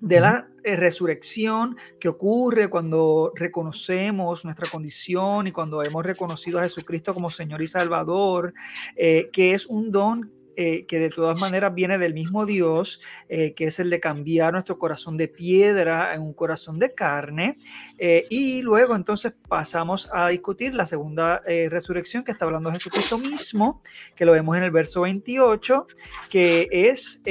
de 0.00 0.20
la 0.20 0.51
resurrección 0.64 1.76
que 2.00 2.08
ocurre 2.08 2.68
cuando 2.68 3.32
reconocemos 3.34 4.44
nuestra 4.44 4.68
condición 4.70 5.46
y 5.46 5.52
cuando 5.52 5.82
hemos 5.82 6.04
reconocido 6.04 6.58
a 6.58 6.64
Jesucristo 6.64 7.14
como 7.14 7.30
Señor 7.30 7.62
y 7.62 7.66
Salvador, 7.66 8.54
eh, 8.96 9.28
que 9.32 9.52
es 9.52 9.66
un 9.66 9.90
don 9.90 10.32
que 10.54 10.98
de 10.98 11.08
todas 11.08 11.40
maneras 11.40 11.74
viene 11.74 11.96
del 11.96 12.12
mismo 12.12 12.44
Dios, 12.44 13.00
que 13.26 13.54
es 13.56 13.80
el 13.80 13.88
de 13.88 14.00
cambiar 14.00 14.52
nuestro 14.52 14.78
corazón 14.78 15.16
de 15.16 15.26
piedra 15.26 16.14
en 16.14 16.20
un 16.20 16.34
corazón 16.34 16.78
de 16.78 16.92
carne. 16.94 17.56
y 17.98 18.60
luego 18.60 18.94
entonces 18.94 19.34
pasamos 19.48 20.10
a 20.12 20.28
discutir 20.28 20.74
la 20.74 20.84
segunda 20.84 21.40
resurrección 21.70 22.22
que 22.22 22.32
está 22.32 22.44
hablando 22.44 22.70
Jesucristo 22.70 23.16
mismo, 23.16 23.80
que 24.14 24.26
lo 24.26 24.32
vemos 24.32 24.54
en 24.58 24.64
el 24.64 24.70
verso 24.70 25.00
28, 25.00 25.86
que 26.28 26.68
es 26.70 27.22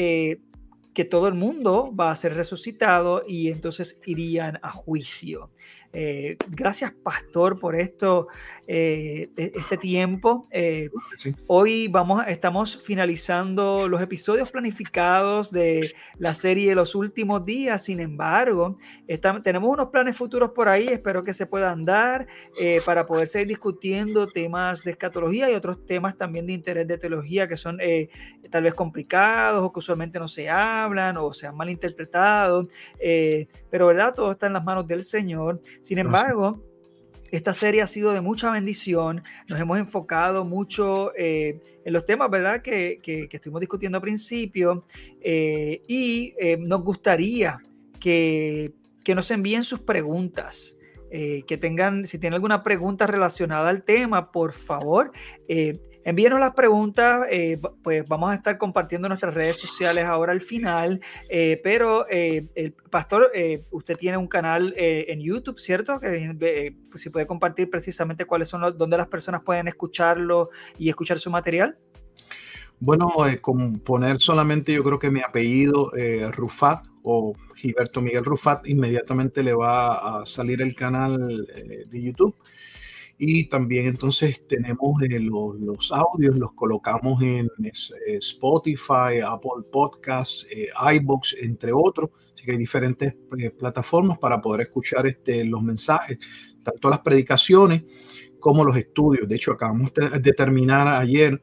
que 0.94 1.06
todo 1.06 1.28
el 1.28 1.34
mundo 1.34 1.94
va 1.98 2.12
a 2.12 2.16
ser 2.16 2.36
resucitado 2.36 3.24
y 3.28 3.50
entonces 3.50 4.00
irían 4.06 4.60
a 4.62 4.72
juicio. 4.72 5.50
Eh, 5.94 6.38
gracias, 6.50 6.92
pastor, 6.92 7.60
por 7.60 7.76
esto, 7.76 8.28
eh, 8.68 9.30
e-, 9.36 9.52
este 9.56 9.78
tiempo. 9.78 10.48
Eh, 10.52 10.90
hoy 11.48 11.90
vamos, 11.90 12.24
estamos 12.28 12.78
finalizando 12.78 13.90
los 13.90 14.02
episodios 14.02 14.52
planificados 14.52 15.52
de 15.52 15.94
la 16.18 16.34
serie 16.34 16.76
Los 16.76 16.96
Últimos 16.96 17.44
Días. 17.44 17.84
Sin 17.84 18.00
embargo, 18.00 18.78
tenemos 19.44 19.70
unos 19.70 19.90
planes 19.90 20.16
futuros 20.16 20.52
por 20.52 20.70
ahí. 20.70 20.88
Espero 20.88 21.24
que 21.24 21.34
se 21.34 21.46
puedan 21.46 21.84
dar 21.84 22.28
para 22.86 23.06
poder 23.06 23.28
seguir 23.28 23.50
discutiendo 23.50 24.28
temas 24.28 24.84
de 24.84 24.92
escatología 24.92 25.52
y 25.52 25.56
otros 25.56 25.86
temas 25.86 26.18
también 26.18 26.48
de 26.48 26.54
interés 26.54 26.88
de 26.88 26.98
teología 26.98 27.48
que 27.48 27.58
son 27.58 27.80
tal 28.50 28.64
vez 28.64 28.74
complicados 28.74 29.64
o 29.64 29.72
que 29.72 29.80
usualmente 29.80 30.20
no 30.20 30.28
se 30.28 30.50
hablan 30.50 31.18
o 31.18 31.34
se 31.34 31.48
han 31.48 31.56
malinterpretado. 31.56 32.68
pero, 33.70 33.88
¿verdad? 33.88 34.14
Todo 34.14 34.32
está 34.32 34.48
en 34.48 34.54
las 34.54 34.64
manos 34.64 34.88
del 34.88 35.04
Señor. 35.04 35.62
Sin 35.82 35.98
embargo, 35.98 36.62
esta 37.32 37.54
serie 37.54 37.82
ha 37.82 37.88
sido 37.88 38.12
de 38.12 38.22
mucha 38.22 38.52
bendición. 38.52 39.24
Nos 39.48 39.60
hemos 39.60 39.80
enfocado 39.80 40.44
mucho 40.44 41.14
eh, 41.16 41.60
en 41.86 41.94
los 41.94 42.06
temas, 42.06 42.30
¿verdad?, 42.30 42.62
que, 42.62 43.00
que, 43.02 43.30
estuvimos 43.32 43.62
discutiendo 43.62 43.98
al 43.98 44.02
principio. 44.02 44.86
Eh, 45.22 45.82
y 45.88 46.34
eh, 46.38 46.58
nos 46.58 46.84
gustaría 46.84 47.60
que, 48.00 48.74
que, 49.04 49.16
nos 49.16 49.32
envíen 49.32 49.64
sus 49.64 49.80
preguntas. 49.80 50.78
que 51.10 51.58
tengan, 51.60 52.06
si 52.06 52.20
tienen 52.20 52.36
alguna 52.36 52.64
pregunta 52.64 53.06
relacionada 53.06 53.70
al 53.70 53.84
tema, 53.84 54.32
por 54.32 54.54
favor, 54.54 55.12
Envíenos 56.04 56.40
las 56.40 56.54
preguntas, 56.54 57.28
eh, 57.30 57.60
pues 57.84 58.08
vamos 58.08 58.32
a 58.32 58.36
estar 58.36 58.58
compartiendo 58.58 59.08
nuestras 59.08 59.34
redes 59.34 59.58
sociales 59.58 60.06
ahora 60.06 60.32
al 60.32 60.42
final, 60.42 61.00
eh, 61.30 61.60
pero 61.64 62.08
eh, 62.10 62.48
el 62.56 62.74
pastor, 62.74 63.32
usted 63.70 63.98
tiene 63.98 64.18
un 64.18 64.28
canal 64.28 64.74
en 64.78 65.22
YouTube, 65.22 65.60
¿cierto? 65.60 66.00
Que 66.00 66.74
pues, 66.90 67.02
si 67.02 67.10
puede 67.10 67.28
compartir 67.28 67.70
precisamente 67.70 68.26
cuáles 68.26 68.50
son 68.50 68.62
los, 68.62 68.78
dónde 68.78 68.98
las 68.98 69.08
personas 69.08 69.42
pueden 69.42 69.68
escucharlo 69.68 70.50
y 70.78 70.90
escuchar 70.90 71.20
su 71.20 71.30
material. 71.30 71.78
Bueno, 72.80 73.12
con 73.42 73.80
poner 73.80 74.20
solamente 74.20 74.74
yo 74.74 74.84
creo 74.84 74.98
que 74.98 75.12
mi 75.12 75.22
apellido, 75.22 75.92
Rufat 76.32 76.84
o 77.04 77.36
Gilberto 77.56 78.02
Miguel 78.02 78.26
Rufat, 78.26 78.68
inmediatamente 78.68 79.44
le 79.44 79.54
va 79.54 80.22
a 80.22 80.26
salir 80.26 80.64
el 80.64 80.74
canal 80.74 81.46
de 81.88 82.02
YouTube 82.02 82.36
y 83.24 83.44
también 83.44 83.86
entonces 83.86 84.48
tenemos 84.48 85.00
eh, 85.04 85.20
los, 85.20 85.92
audios, 85.92 86.36
los 86.38 86.54
colocamos 86.54 87.22
en 87.22 87.46
eh, 87.64 88.18
Spotify, 88.18 89.20
Apple 89.24 89.64
Podcasts, 89.72 90.48
eh, 90.50 90.70
iBox, 90.96 91.36
entre 91.40 91.72
otros. 91.72 92.10
Así 92.34 92.44
que 92.44 92.54
hay 92.54 92.58
diferentes 92.58 93.14
plataformas 93.60 94.18
para 94.18 94.42
poder 94.42 94.62
escuchar 94.62 95.06
este, 95.06 95.46
los 95.46 95.62
mensajes, 95.62 96.18
tanto 96.64 96.90
las 96.90 97.02
predicaciones 97.02 97.84
como 98.40 98.66
los 98.66 98.76
estudios. 98.76 99.30
De 99.30 99.36
hecho, 99.36 99.52
acabamos 99.52 99.92
de 99.94 100.34
terminar 100.34 100.88
ayer 100.88 101.40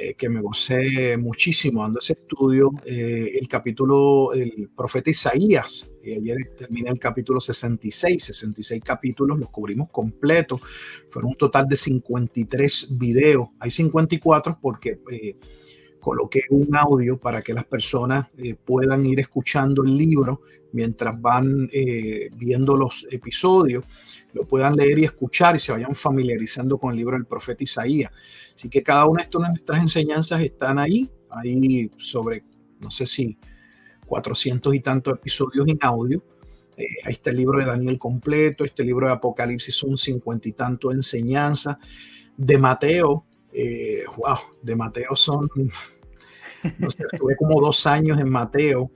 eh, 0.00 0.14
que 0.14 0.28
me 0.28 0.40
gocé 0.40 1.16
muchísimo 1.16 1.82
dando 1.82 1.98
ese 1.98 2.12
estudio, 2.12 2.70
eh, 2.84 3.32
el 3.40 3.48
capítulo, 3.48 4.32
el 4.32 4.70
profeta 4.76 5.10
Isaías, 5.10 5.92
ayer 6.04 6.36
terminé 6.56 6.90
el 6.90 7.00
capítulo 7.00 7.40
66, 7.40 8.22
66 8.22 8.82
capítulos, 8.84 9.38
los 9.38 9.50
cubrimos 9.50 9.90
completos, 9.90 10.60
fueron 11.10 11.30
un 11.32 11.36
total 11.36 11.66
de 11.66 11.74
53 11.74 12.96
videos, 12.96 13.48
hay 13.58 13.70
54 13.70 14.58
porque... 14.62 15.00
Eh, 15.10 15.36
coloqué 16.08 16.42
un 16.50 16.74
audio 16.74 17.18
para 17.18 17.42
que 17.42 17.52
las 17.52 17.64
personas 17.64 18.26
puedan 18.64 19.04
ir 19.04 19.20
escuchando 19.20 19.82
el 19.82 19.96
libro 19.96 20.40
mientras 20.72 21.20
van 21.20 21.68
viendo 22.36 22.76
los 22.76 23.06
episodios 23.10 23.84
lo 24.32 24.46
puedan 24.46 24.76
leer 24.76 24.98
y 24.98 25.04
escuchar 25.04 25.56
y 25.56 25.58
se 25.58 25.72
vayan 25.72 25.94
familiarizando 25.94 26.78
con 26.78 26.92
el 26.92 26.98
libro 26.98 27.16
del 27.16 27.26
profeta 27.26 27.62
Isaías. 27.62 28.12
Así 28.54 28.68
que 28.68 28.82
cada 28.82 29.06
una 29.06 29.24
de 29.24 29.38
nuestras 29.38 29.80
enseñanzas 29.80 30.40
están 30.42 30.78
ahí, 30.78 31.10
ahí 31.30 31.90
sobre, 31.96 32.44
no 32.82 32.90
sé 32.90 33.06
si 33.06 33.36
400 34.06 34.74
y 34.74 34.80
tantos 34.80 35.14
episodios 35.14 35.66
en 35.66 35.78
audio. 35.80 36.22
Eh, 36.76 36.86
ahí 37.04 37.12
está 37.12 37.30
el 37.30 37.36
libro 37.36 37.58
de 37.58 37.66
Daniel 37.66 37.98
completo, 37.98 38.64
este 38.64 38.84
libro 38.84 39.06
de 39.06 39.12
Apocalipsis 39.14 39.74
son 39.74 39.96
cincuenta 39.96 40.48
y 40.48 40.52
tantos 40.52 40.94
enseñanzas. 40.94 41.78
De 42.36 42.56
Mateo, 42.56 43.24
eh, 43.52 44.04
wow, 44.16 44.36
de 44.62 44.76
Mateo 44.76 45.16
son, 45.16 45.50
estuve 46.62 47.36
como 47.36 47.60
dos 47.60 47.86
años 47.86 48.18
en 48.18 48.30
Mateo, 48.30 48.90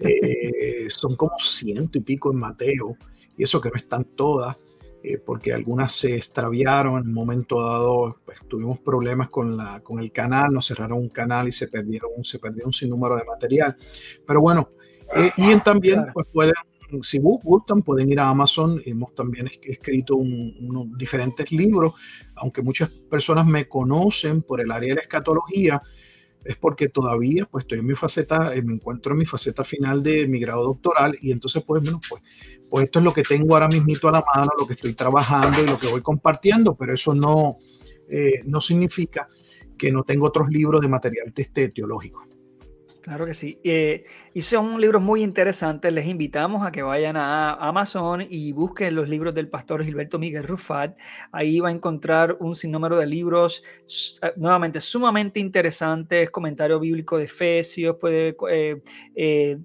eh, 0.00 0.86
son 0.88 1.16
como 1.16 1.38
ciento 1.38 1.98
y 1.98 2.00
pico 2.02 2.32
en 2.32 2.38
Mateo 2.38 2.96
y 3.36 3.44
eso 3.44 3.60
que 3.60 3.70
no 3.70 3.76
están 3.76 4.04
todas, 4.04 4.56
eh, 5.02 5.18
porque 5.24 5.52
algunas 5.52 5.92
se 5.92 6.16
extraviaron 6.16 7.02
en 7.02 7.08
un 7.08 7.14
momento 7.14 7.62
dado, 7.62 8.16
pues, 8.24 8.38
tuvimos 8.48 8.80
problemas 8.80 9.28
con, 9.28 9.56
la, 9.56 9.80
con 9.80 10.00
el 10.00 10.10
canal, 10.10 10.52
nos 10.52 10.66
cerraron 10.66 10.98
un 10.98 11.10
canal 11.10 11.46
y 11.46 11.52
se 11.52 11.68
perdieron, 11.68 12.10
se 12.24 12.38
perdieron 12.38 12.68
un 12.68 12.72
sinnúmero 12.72 13.16
de 13.16 13.24
material. 13.24 13.76
Pero 14.26 14.40
bueno, 14.40 14.70
eh, 15.14 15.30
y 15.36 15.56
también 15.60 16.06
pues 16.12 16.26
pueden, 16.32 16.54
si 17.02 17.18
gustan, 17.20 17.82
pueden 17.82 18.10
ir 18.10 18.18
a 18.18 18.28
Amazon. 18.28 18.80
Hemos 18.84 19.14
también 19.14 19.48
escrito 19.62 20.16
unos 20.16 20.86
diferentes 20.96 21.52
libros, 21.52 21.94
aunque 22.34 22.62
muchas 22.62 22.90
personas 22.90 23.46
me 23.46 23.68
conocen 23.68 24.42
por 24.42 24.60
el 24.60 24.72
área 24.72 24.88
de 24.88 24.94
la 24.96 25.02
escatología, 25.02 25.80
es 26.46 26.56
porque 26.56 26.88
todavía 26.88 27.46
pues 27.50 27.64
estoy 27.64 27.80
en 27.80 27.86
mi 27.86 27.94
faceta, 27.94 28.54
eh, 28.54 28.62
me 28.62 28.74
encuentro 28.74 29.12
en 29.12 29.18
mi 29.18 29.26
faceta 29.26 29.64
final 29.64 30.02
de 30.02 30.26
mi 30.26 30.40
grado 30.40 30.64
doctoral 30.64 31.16
y 31.20 31.32
entonces 31.32 31.62
pues, 31.66 31.82
bueno, 31.82 32.00
pues, 32.08 32.22
pues 32.68 32.84
esto 32.84 32.98
es 32.98 33.04
lo 33.04 33.12
que 33.12 33.22
tengo 33.22 33.54
ahora 33.54 33.68
mismito 33.68 34.08
a 34.08 34.12
la 34.12 34.24
mano, 34.34 34.50
lo 34.58 34.66
que 34.66 34.74
estoy 34.74 34.94
trabajando 34.94 35.62
y 35.62 35.66
lo 35.66 35.78
que 35.78 35.88
voy 35.88 36.02
compartiendo, 36.02 36.74
pero 36.74 36.94
eso 36.94 37.14
no, 37.14 37.56
eh, 38.08 38.40
no 38.46 38.60
significa 38.60 39.28
que 39.76 39.92
no 39.92 40.04
tengo 40.04 40.26
otros 40.26 40.48
libros 40.48 40.80
de 40.80 40.88
material 40.88 41.32
teológico. 41.32 42.35
Claro 43.06 43.24
que 43.24 43.34
sí. 43.34 43.60
Eh, 43.62 44.02
y 44.34 44.42
son 44.42 44.80
libros 44.80 45.00
muy 45.00 45.22
interesantes. 45.22 45.92
Les 45.92 46.06
invitamos 46.08 46.66
a 46.66 46.72
que 46.72 46.82
vayan 46.82 47.16
a 47.16 47.52
Amazon 47.52 48.26
y 48.28 48.50
busquen 48.50 48.96
los 48.96 49.08
libros 49.08 49.32
del 49.32 49.48
pastor 49.48 49.84
Gilberto 49.84 50.18
Miguel 50.18 50.42
Rufat. 50.42 50.98
Ahí 51.30 51.60
va 51.60 51.68
a 51.68 51.70
encontrar 51.70 52.36
un 52.40 52.56
sinnúmero 52.56 52.98
de 52.98 53.06
libros 53.06 53.62
eh, 54.22 54.32
nuevamente 54.36 54.80
sumamente 54.80 55.38
interesantes, 55.38 56.30
comentario 56.32 56.80
bíblico 56.80 57.16
de 57.16 57.24
Efesios, 57.26 57.94
puede 58.00 58.36
eh, 58.50 58.82
eh, 59.14 59.58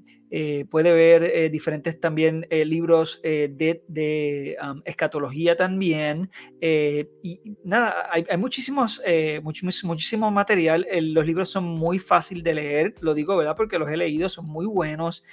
puede 0.69 0.93
ver 0.93 1.23
eh, 1.23 1.49
diferentes 1.49 1.99
también 1.99 2.47
eh, 2.49 2.63
libros 2.63 3.21
de, 3.21 4.57
escatología 4.85 5.57
también. 5.57 6.29
y 6.61 7.39
nada, 7.63 8.09
hay, 8.09 8.25
muchísimos, 8.37 9.01
muchísimo, 9.43 9.91
muchísimo 9.93 10.31
material. 10.31 10.87
los 11.01 11.25
libros 11.25 11.49
son 11.49 11.65
muy 11.65 11.99
fácil 11.99 12.43
de 12.43 12.53
leer, 12.53 12.93
lo 13.01 13.13
digo, 13.13 13.35
¿verdad? 13.35 13.55
Porque 13.57 13.77
los 13.77 13.89
he 13.89 13.97
leído, 13.97 14.29
son 14.29 14.45
muy 14.45 14.65
buenos. 14.65 15.23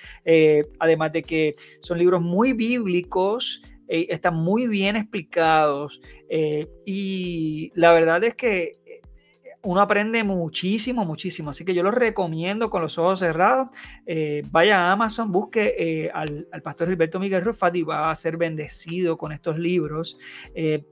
además 0.78 1.12
de 1.12 1.22
que 1.22 1.54
son 1.80 1.98
libros 1.98 2.20
muy 2.20 2.52
bíblicos. 2.52 3.62
están 3.86 4.34
muy 4.34 4.66
bien 4.66 4.96
explicados 4.96 6.00
y 6.84 7.70
la 7.74 7.92
verdad 7.92 8.22
es 8.24 8.34
que 8.34 8.78
uno 9.62 9.80
aprende 9.80 10.22
muchísimo, 10.24 11.04
muchísimo. 11.04 11.50
Así 11.50 11.64
que 11.64 11.74
yo 11.74 11.82
lo 11.82 11.90
recomiendo 11.90 12.70
con 12.70 12.82
los 12.82 12.98
ojos 12.98 13.20
cerrados. 13.20 13.68
Eh, 14.06 14.42
vaya 14.50 14.80
a 14.88 14.92
Amazon, 14.92 15.32
busque 15.32 15.74
eh, 15.78 16.10
al, 16.12 16.46
pastor 16.62 16.88
Gilberto 16.88 17.18
Miguel 17.18 17.44
Rufat 17.44 17.76
y 17.76 17.82
va 17.82 18.10
a 18.10 18.14
ser 18.14 18.36
bendecido 18.36 19.16
con 19.16 19.32
estos 19.32 19.58
libros. 19.58 20.18
Eh, 20.54 20.84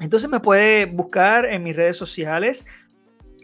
entonces 0.00 0.28
me 0.28 0.40
puede 0.40 0.86
buscar 0.86 1.46
en 1.46 1.62
mis 1.62 1.76
redes 1.76 1.96
sociales. 1.96 2.64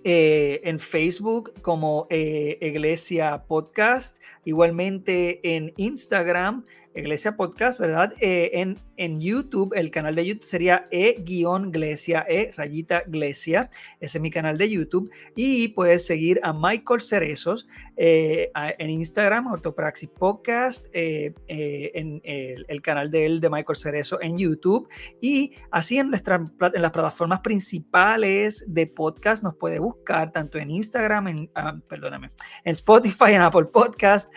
en 0.02 0.78
Facebook 0.78 1.52
como 1.60 2.06
Iglesia 2.08 3.44
Podcast, 3.46 4.18
igualmente 4.46 5.40
en 5.42 5.74
Instagram 5.76 6.64
Iglesia 6.94 7.36
Podcast, 7.36 7.78
¿verdad? 7.78 8.12
Eh, 8.20 8.50
en, 8.54 8.76
en 8.96 9.20
YouTube, 9.20 9.72
el 9.76 9.90
canal 9.92 10.16
de 10.16 10.26
YouTube 10.26 10.44
sería 10.44 10.88
E-Glesia, 10.90 12.26
E 12.28 12.52
rayita 12.56 13.04
Glesia. 13.06 13.70
Ese 14.00 14.18
es 14.18 14.22
mi 14.22 14.30
canal 14.30 14.58
de 14.58 14.68
YouTube. 14.68 15.10
Y 15.36 15.68
puedes 15.68 16.04
seguir 16.04 16.40
a 16.42 16.52
Michael 16.52 17.00
Cerezos 17.00 17.68
eh, 17.96 18.50
en 18.54 18.90
Instagram, 18.90 19.46
Ortopraxis 19.46 20.08
Podcast, 20.08 20.86
eh, 20.92 21.32
en 21.46 22.20
el, 22.24 22.82
canal 22.82 23.10
de 23.10 23.26
él 23.26 23.40
de 23.40 23.50
Michael 23.50 23.76
Cerezo 23.76 24.20
en 24.20 24.36
YouTube. 24.36 24.88
Y 25.20 25.52
así 25.70 25.98
en, 25.98 26.06
en 26.12 26.82
las 26.82 26.90
plataformas 26.90 27.40
principales 27.40 28.64
de 28.66 28.86
podcast 28.88 29.44
nos 29.44 29.54
puede 29.54 29.78
buscar 29.78 30.32
tanto 30.32 30.58
en 30.58 30.70
Instagram, 30.70 31.28
en, 31.28 31.50
ah, 31.54 31.78
perdóname, 31.88 32.30
en 32.64 32.72
Spotify, 32.72 33.32
en 33.34 33.42
Apple 33.42 33.66
Podcast, 33.66 34.32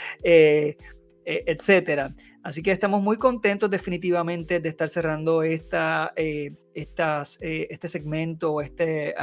etcétera. 1.26 2.14
Así 2.44 2.62
que 2.62 2.72
estamos 2.72 3.02
muy 3.02 3.18
contentos 3.18 3.70
definitivamente 3.70 4.60
de 4.60 4.70
estar 4.70 4.90
cerrando 4.90 5.44
esta, 5.44 6.12
eh, 6.18 6.56
estas, 6.74 7.40
eh, 7.42 7.68
este 7.70 7.88
segmento 7.88 8.60
este, 8.60 9.16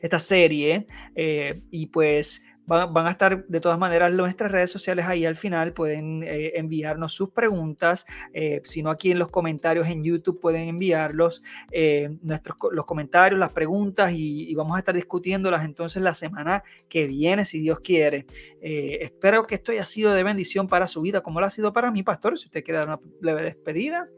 esta 0.00 0.18
serie. 0.18 0.86
Eh, 1.14 1.62
y 1.70 1.86
pues 1.86 2.42
Van, 2.64 3.06
a 3.06 3.10
estar 3.10 3.44
de 3.46 3.60
todas 3.60 3.78
maneras 3.78 4.12
nuestras 4.14 4.52
redes 4.52 4.70
sociales 4.70 5.06
ahí 5.06 5.24
al 5.24 5.36
final. 5.36 5.72
Pueden 5.72 6.22
eh, 6.22 6.52
enviarnos 6.54 7.12
sus 7.12 7.30
preguntas. 7.30 8.06
Eh, 8.32 8.60
si 8.64 8.82
no, 8.82 8.90
aquí 8.90 9.10
en 9.10 9.18
los 9.18 9.28
comentarios 9.28 9.88
en 9.88 10.04
YouTube 10.04 10.40
pueden 10.40 10.68
enviarlos. 10.68 11.42
Eh, 11.70 12.16
nuestros, 12.22 12.56
los 12.70 12.86
comentarios, 12.86 13.38
las 13.38 13.50
preguntas 13.50 14.12
y, 14.14 14.54
vamos 14.54 14.76
a 14.76 14.78
estar 14.78 14.94
discutiéndolas 14.94 15.64
entonces 15.64 16.02
la 16.02 16.14
semana 16.14 16.62
que 16.88 17.06
viene, 17.06 17.44
si 17.44 17.58
Dios 17.58 17.80
quiere. 17.80 18.26
espero 18.60 19.42
que 19.44 19.56
esto 19.56 19.72
haya 19.72 19.84
sido 19.84 20.12
de 20.12 20.22
bendición 20.22 20.68
para 20.68 20.86
su 20.86 21.00
vida, 21.02 21.20
como 21.20 21.40
lo 21.40 21.46
ha 21.46 21.50
sido 21.50 21.72
para 21.72 21.90
mí, 21.90 22.02
pastor. 22.02 22.38
Si 22.38 22.46
usted 22.46 22.62
quiere 22.62 22.78
dar 22.78 22.88
una 22.88 23.00
leve 23.20 23.42
despedida. 23.42 24.08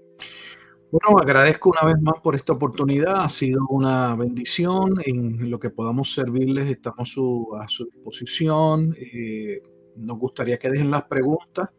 Bueno, 0.95 1.19
agradezco 1.21 1.71
una 1.71 1.93
vez 1.93 2.01
más 2.01 2.21
por 2.23 2.37
esta 2.37 2.53
oportunidad. 2.53 3.25
Ha 3.25 3.29
sido 3.29 3.67
una 3.69 4.15
bendición 4.15 4.95
en 5.05 5.51
lo 5.51 5.59
que 5.59 5.71
podamos 5.71 6.13
servirles. 6.13 6.67
Estamos 6.67 7.17
a 7.61 7.67
su 7.67 7.87
disposición. 7.93 8.95
Eh, 8.97 9.61
nos 9.97 10.17
gustaría 10.21 10.57
que 10.57 10.71
dejen 10.71 10.93
las 10.93 11.03
preguntas. 11.07 11.71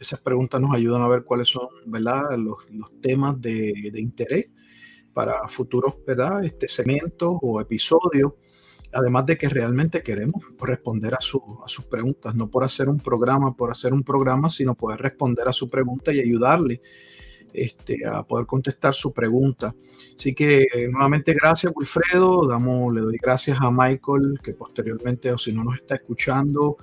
Esas 0.00 0.20
preguntas 0.20 0.58
nos 0.58 0.74
ayudan 0.74 1.02
a 1.02 1.08
ver 1.08 1.22
cuáles 1.24 1.48
son 1.48 1.68
¿verdad? 1.84 2.22
Los, 2.38 2.60
temas 3.02 3.38
de, 3.42 3.92
interés 3.94 4.46
para 5.12 5.46
futuros 5.48 5.96
¿verdad? 6.06 6.42
Este, 6.42 6.66
segmentos 6.66 7.36
o 7.42 7.60
episodios. 7.60 8.32
Además 8.94 9.26
de 9.26 9.36
que 9.36 9.50
realmente 9.50 10.02
queremos 10.02 10.44
responder 10.58 11.12
a, 11.12 11.18
a 11.18 11.68
sus 11.68 11.84
preguntas, 11.90 12.34
no 12.34 12.48
por 12.48 12.64
hacer 12.64 12.88
un 12.88 13.00
programa, 13.00 13.54
por 13.54 13.70
hacer 13.70 13.92
un 13.92 14.02
programa, 14.02 14.48
sino 14.48 14.74
poder 14.74 14.98
responder 15.02 15.46
a 15.46 15.52
su 15.52 15.68
pregunta 15.68 16.10
y 16.10 16.20
ayudarle 16.20 16.80
este, 17.52 18.06
a 18.06 18.22
poder 18.22 18.46
contestar 18.46 18.94
su 18.94 19.12
pregunta. 19.12 19.74
Así 20.16 20.34
que 20.34 20.62
eh, 20.62 20.88
nuevamente 20.88 21.34
gracias 21.34 21.72
Wilfredo, 21.74 22.46
damos, 22.46 22.94
le 22.94 23.00
doy 23.00 23.18
gracias 23.20 23.58
a 23.60 23.70
Michael 23.70 24.40
que 24.42 24.54
posteriormente 24.54 25.30
o 25.32 25.38
si 25.38 25.52
no 25.52 25.64
nos 25.64 25.76
está 25.76 25.96
escuchando 25.96 26.76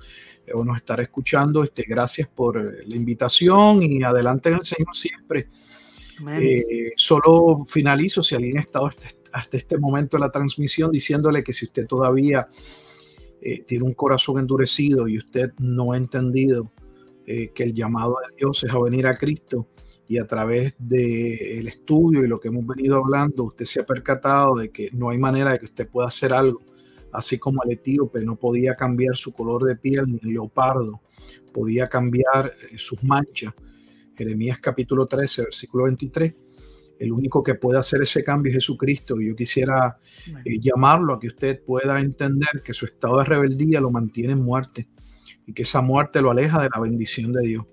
eh, 0.46 0.52
o 0.54 0.64
nos 0.64 0.76
estará 0.76 1.02
escuchando, 1.02 1.64
este, 1.64 1.82
gracias 1.82 2.28
por 2.28 2.58
eh, 2.58 2.84
la 2.86 2.96
invitación 2.96 3.82
y 3.82 4.02
adelante 4.02 4.50
en 4.50 4.56
el 4.56 4.64
Señor 4.64 4.94
siempre. 4.94 5.48
solo 6.96 7.64
finalizo 7.66 8.22
si 8.22 8.34
alguien 8.34 8.58
ha 8.58 8.60
estado 8.60 8.86
hasta, 8.86 9.08
hasta, 9.32 9.56
este 9.56 9.78
momento 9.78 10.16
de 10.16 10.20
la 10.20 10.30
transmisión 10.30 10.92
diciéndole 10.92 11.42
que 11.42 11.52
si 11.52 11.64
usted 11.64 11.86
todavía 11.86 12.48
tiene 13.66 13.84
un 13.84 13.94
corazón 13.94 14.38
endurecido 14.38 15.08
y 15.08 15.16
usted 15.16 15.52
no 15.58 15.92
ha 15.92 15.96
entendido 15.96 16.70
que 17.24 17.62
el 17.62 17.72
llamado 17.72 18.16
de 18.28 18.36
Dios 18.36 18.62
es 18.64 18.70
a 18.70 18.78
venir 18.78 19.06
a 19.06 19.14
Cristo, 19.14 19.66
y 20.10 20.18
a 20.18 20.26
través 20.26 20.74
del 20.76 21.68
estudio 21.68 22.24
y 22.24 22.26
lo 22.26 22.40
que 22.40 22.48
hemos 22.48 22.66
venido 22.66 22.96
hablando, 22.96 23.44
usted 23.44 23.64
se 23.64 23.80
ha 23.80 23.86
percatado 23.86 24.56
de 24.56 24.70
que 24.70 24.90
no 24.92 25.10
hay 25.10 25.18
manera 25.18 25.52
de 25.52 25.60
que 25.60 25.66
usted 25.66 25.88
pueda 25.88 26.08
hacer 26.08 26.32
algo, 26.32 26.60
así 27.12 27.38
como 27.38 27.62
el 27.62 27.74
etíope 27.74 28.20
no 28.24 28.34
podía 28.34 28.74
cambiar 28.74 29.14
su 29.14 29.32
color 29.32 29.62
de 29.62 29.76
piel, 29.76 30.06
ni 30.08 30.18
el 30.20 30.34
leopardo 30.34 31.00
podía 31.52 31.88
cambiar 31.88 32.46
eh, 32.46 32.76
sus 32.76 33.04
manchas. 33.04 33.54
Jeremías 34.16 34.58
capítulo 34.58 35.06
13, 35.06 35.42
versículo 35.44 35.84
23. 35.84 36.34
El 36.98 37.12
único 37.12 37.44
que 37.44 37.54
puede 37.54 37.78
hacer 37.78 38.02
ese 38.02 38.24
cambio 38.24 38.50
es 38.50 38.56
Jesucristo. 38.56 39.20
Y 39.20 39.28
yo 39.28 39.36
quisiera 39.36 39.96
eh, 40.44 40.58
llamarlo 40.58 41.14
a 41.14 41.20
que 41.20 41.28
usted 41.28 41.62
pueda 41.62 42.00
entender 42.00 42.62
que 42.64 42.74
su 42.74 42.84
estado 42.84 43.18
de 43.18 43.26
rebeldía 43.26 43.80
lo 43.80 43.92
mantiene 43.92 44.32
en 44.32 44.42
muerte 44.42 44.88
y 45.46 45.52
que 45.52 45.62
esa 45.62 45.82
muerte 45.82 46.20
lo 46.20 46.32
aleja 46.32 46.60
de 46.60 46.68
la 46.74 46.80
bendición 46.80 47.32
de 47.32 47.42
Dios 47.42 47.64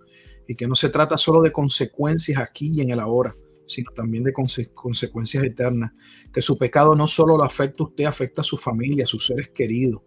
y 0.48 0.56
que 0.56 0.68
no 0.68 0.76
se 0.76 0.90
trata 0.90 1.18
solo 1.18 1.41
de 1.41 1.52
consecuencias 1.52 2.40
aquí 2.40 2.72
y 2.74 2.82
en 2.82 2.91
el 2.91 2.99
ahora, 2.99 3.36
sino 3.65 3.91
también 3.91 4.24
de 4.24 4.34
consecuencias 4.34 5.44
eternas, 5.44 5.91
que 6.34 6.41
su 6.41 6.57
pecado 6.57 6.95
no 6.95 7.06
solo 7.07 7.38
lo 7.38 7.44
afecta 7.44 7.84
a 7.84 7.88
usted, 7.88 8.06
afecta 8.06 8.41
a 8.41 8.45
su 8.45 8.57
familia, 8.57 9.03
a 9.03 9.07
sus 9.07 9.26
seres 9.26 9.49
queridos. 9.49 10.02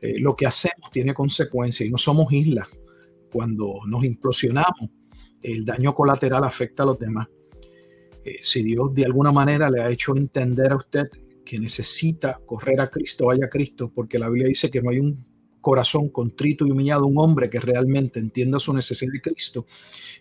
Eh, 0.00 0.20
lo 0.20 0.36
que 0.36 0.46
hacemos 0.46 0.90
tiene 0.92 1.12
consecuencias 1.12 1.88
y 1.88 1.90
no 1.90 1.98
somos 1.98 2.32
islas. 2.32 2.68
Cuando 3.32 3.80
nos 3.86 4.04
implosionamos, 4.04 4.90
el 5.42 5.64
daño 5.64 5.94
colateral 5.94 6.44
afecta 6.44 6.84
a 6.84 6.86
los 6.86 6.98
demás. 6.98 7.28
Eh, 8.24 8.38
si 8.42 8.62
Dios 8.62 8.94
de 8.94 9.04
alguna 9.04 9.32
manera 9.32 9.70
le 9.70 9.82
ha 9.82 9.90
hecho 9.90 10.16
entender 10.16 10.72
a 10.72 10.76
usted 10.76 11.08
que 11.44 11.58
necesita 11.58 12.40
correr 12.46 12.80
a 12.80 12.90
Cristo, 12.90 13.26
vaya 13.26 13.46
a 13.46 13.50
Cristo, 13.50 13.90
porque 13.94 14.18
la 14.18 14.30
Biblia 14.30 14.48
dice 14.48 14.70
que 14.70 14.80
no 14.80 14.90
hay 14.90 15.00
un 15.00 15.33
corazón 15.64 16.10
contrito 16.10 16.66
y 16.66 16.70
humillado, 16.70 17.06
un 17.06 17.18
hombre 17.18 17.48
que 17.48 17.58
realmente 17.58 18.20
entienda 18.20 18.60
su 18.60 18.74
necesidad 18.74 19.10
de 19.10 19.22
Cristo 19.22 19.66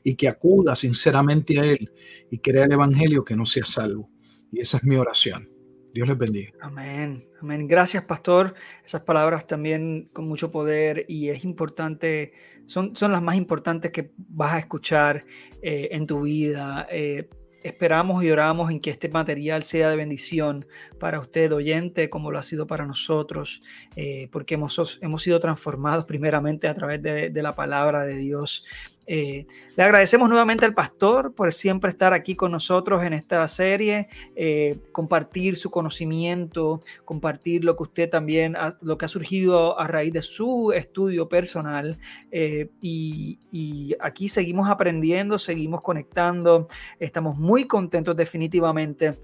y 0.02 0.16
que 0.16 0.30
acuda 0.30 0.74
sinceramente 0.74 1.60
a 1.60 1.66
Él 1.66 1.92
y 2.32 2.38
crea 2.38 2.64
el 2.64 2.72
Evangelio 2.72 3.26
que 3.26 3.36
no 3.36 3.46
sea 3.46 3.66
salvo. 3.66 4.10
Y 4.52 4.62
esa 4.62 4.78
es 4.78 4.86
mi 4.86 4.96
oración. 4.96 5.50
Dios 5.94 6.08
les 6.08 6.18
bendiga. 6.18 6.54
Amén. 6.62 7.28
Amén. 7.42 7.68
Gracias, 7.68 8.06
pastor. 8.06 8.56
Esas 8.86 9.02
palabras 9.02 9.46
también 9.46 10.10
con 10.14 10.28
mucho 10.30 10.50
poder 10.50 11.06
y 11.10 11.28
es 11.28 11.44
importante, 11.44 12.32
son, 12.66 12.96
son 12.96 13.12
las 13.12 13.22
más 13.22 13.36
importantes 13.36 13.92
que 13.92 14.12
vas 14.16 14.54
a 14.54 14.60
escuchar 14.60 15.26
eh, 15.62 15.90
en 15.92 16.08
tu 16.08 16.22
vida. 16.22 16.88
Eh, 16.90 17.28
Esperamos 17.64 18.24
y 18.24 18.30
oramos 18.30 18.70
en 18.70 18.80
que 18.82 18.90
este 18.90 19.10
material 19.10 19.64
sea 19.64 19.90
de 19.90 19.96
bendición 19.96 20.66
para 21.00 21.20
usted, 21.20 21.52
oyente, 21.54 22.10
como 22.10 22.30
lo 22.30 22.38
ha 22.38 22.44
sido 22.44 22.68
para 22.68 22.86
nosotros, 22.86 23.64
eh, 23.96 24.28
porque 24.32 24.56
hemos, 24.56 25.00
hemos 25.02 25.24
sido 25.24 25.40
transformados 25.40 26.06
primeramente 26.06 26.68
a 26.68 26.76
través 26.76 27.02
de, 27.02 27.30
de 27.30 27.44
la 27.44 27.56
palabra 27.56 28.04
de 28.04 28.18
Dios. 28.18 28.66
Eh, 29.06 29.46
le 29.76 29.84
agradecemos 29.84 30.30
nuevamente 30.30 30.66
al 30.66 30.74
pastor 30.74 31.34
por 31.34 31.52
siempre 31.54 31.90
estar 31.90 32.14
aquí 32.14 32.36
con 32.36 32.52
nosotros 32.52 33.04
en 33.04 33.14
esta 33.14 33.48
serie, 33.48 34.08
eh, 34.36 34.78
compartir 34.92 35.56
su 35.56 35.70
conocimiento, 35.70 36.82
compartir 37.06 37.66
lo 37.66 37.76
que 37.76 37.84
usted 37.84 38.10
también, 38.10 38.56
ha, 38.56 38.78
lo 38.82 38.98
que 38.98 39.06
ha 39.06 39.10
surgido 39.10 39.80
a 39.80 39.88
raíz 39.88 40.14
de 40.14 40.22
su 40.22 40.72
estudio 40.72 41.28
personal. 41.28 41.98
Eh, 42.32 42.70
y, 42.82 43.40
y, 43.52 43.96
aquí 44.00 44.30
seguimos 44.30 44.70
aprendiendo, 44.70 45.40
seguimos 45.40 45.82
conectando, 45.82 46.68
estamos 47.00 47.38
muy 47.38 47.66
contentos 47.66 48.16
definitivamente 48.16 49.18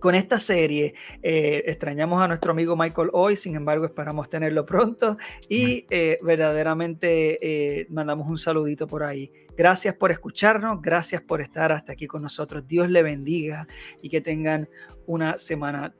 con 0.00 0.14
esta 0.14 0.40
serie. 0.40 0.94
Eh, 1.22 1.62
extrañamos 1.66 2.20
a 2.20 2.26
nuestro 2.26 2.50
amigo 2.50 2.74
Michael 2.74 3.10
hoy, 3.12 3.36
sin 3.36 3.54
embargo 3.54 3.84
esperamos 3.84 4.28
tenerlo 4.28 4.66
pronto 4.66 5.16
y 5.48 5.86
eh, 5.90 6.18
verdaderamente 6.22 7.38
eh, 7.80 7.86
mandamos 7.90 8.28
un 8.28 8.38
saludito 8.38 8.88
por 8.88 9.04
ahí. 9.04 9.30
Gracias 9.56 9.94
por 9.94 10.10
escucharnos, 10.10 10.80
gracias 10.80 11.22
por 11.22 11.40
estar 11.40 11.70
hasta 11.70 11.92
aquí 11.92 12.06
con 12.06 12.22
nosotros. 12.22 12.66
Dios 12.66 12.90
le 12.90 13.02
bendiga 13.02 13.68
y 14.02 14.08
que 14.08 14.20
tengan 14.20 14.68
una 15.06 15.38
semana 15.38 15.94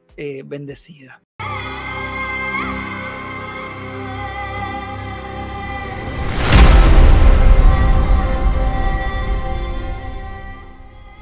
bendecida. 0.44 1.22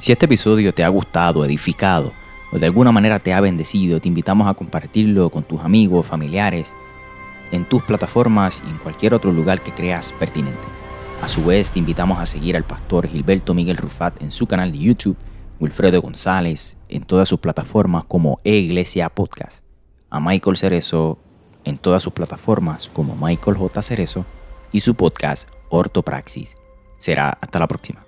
Si 0.00 0.10
este 0.10 0.26
episodio 0.26 0.74
te 0.74 0.82
ha 0.82 0.88
gustado, 0.88 1.44
edificado, 1.44 2.12
o 2.52 2.58
de 2.58 2.66
alguna 2.66 2.92
manera 2.92 3.18
te 3.18 3.32
ha 3.32 3.40
bendecido, 3.40 4.00
te 4.00 4.08
invitamos 4.08 4.48
a 4.48 4.54
compartirlo 4.54 5.30
con 5.30 5.42
tus 5.42 5.60
amigos, 5.60 6.06
familiares, 6.06 6.74
en 7.52 7.64
tus 7.64 7.82
plataformas 7.82 8.62
y 8.66 8.70
en 8.70 8.78
cualquier 8.78 9.14
otro 9.14 9.32
lugar 9.32 9.62
que 9.62 9.72
creas 9.72 10.12
pertinente. 10.12 10.58
A 11.22 11.28
su 11.28 11.44
vez, 11.44 11.70
te 11.70 11.78
invitamos 11.78 12.18
a 12.18 12.26
seguir 12.26 12.56
al 12.56 12.64
pastor 12.64 13.08
Gilberto 13.08 13.54
Miguel 13.54 13.76
Rufat 13.76 14.22
en 14.22 14.30
su 14.30 14.46
canal 14.46 14.70
de 14.72 14.78
YouTube, 14.78 15.16
Wilfredo 15.60 16.00
González 16.00 16.78
en 16.88 17.02
todas 17.02 17.28
sus 17.28 17.40
plataformas 17.40 18.04
como 18.04 18.40
E-Iglesia 18.44 19.08
Podcast, 19.08 19.62
a 20.10 20.20
Michael 20.20 20.56
Cerezo 20.56 21.18
en 21.64 21.76
todas 21.76 22.02
sus 22.02 22.12
plataformas 22.12 22.90
como 22.92 23.16
Michael 23.16 23.56
J. 23.56 23.82
Cerezo 23.82 24.24
y 24.72 24.80
su 24.80 24.94
podcast 24.94 25.50
Ortopraxis. 25.68 26.56
Será 26.98 27.36
hasta 27.40 27.58
la 27.58 27.66
próxima. 27.66 28.07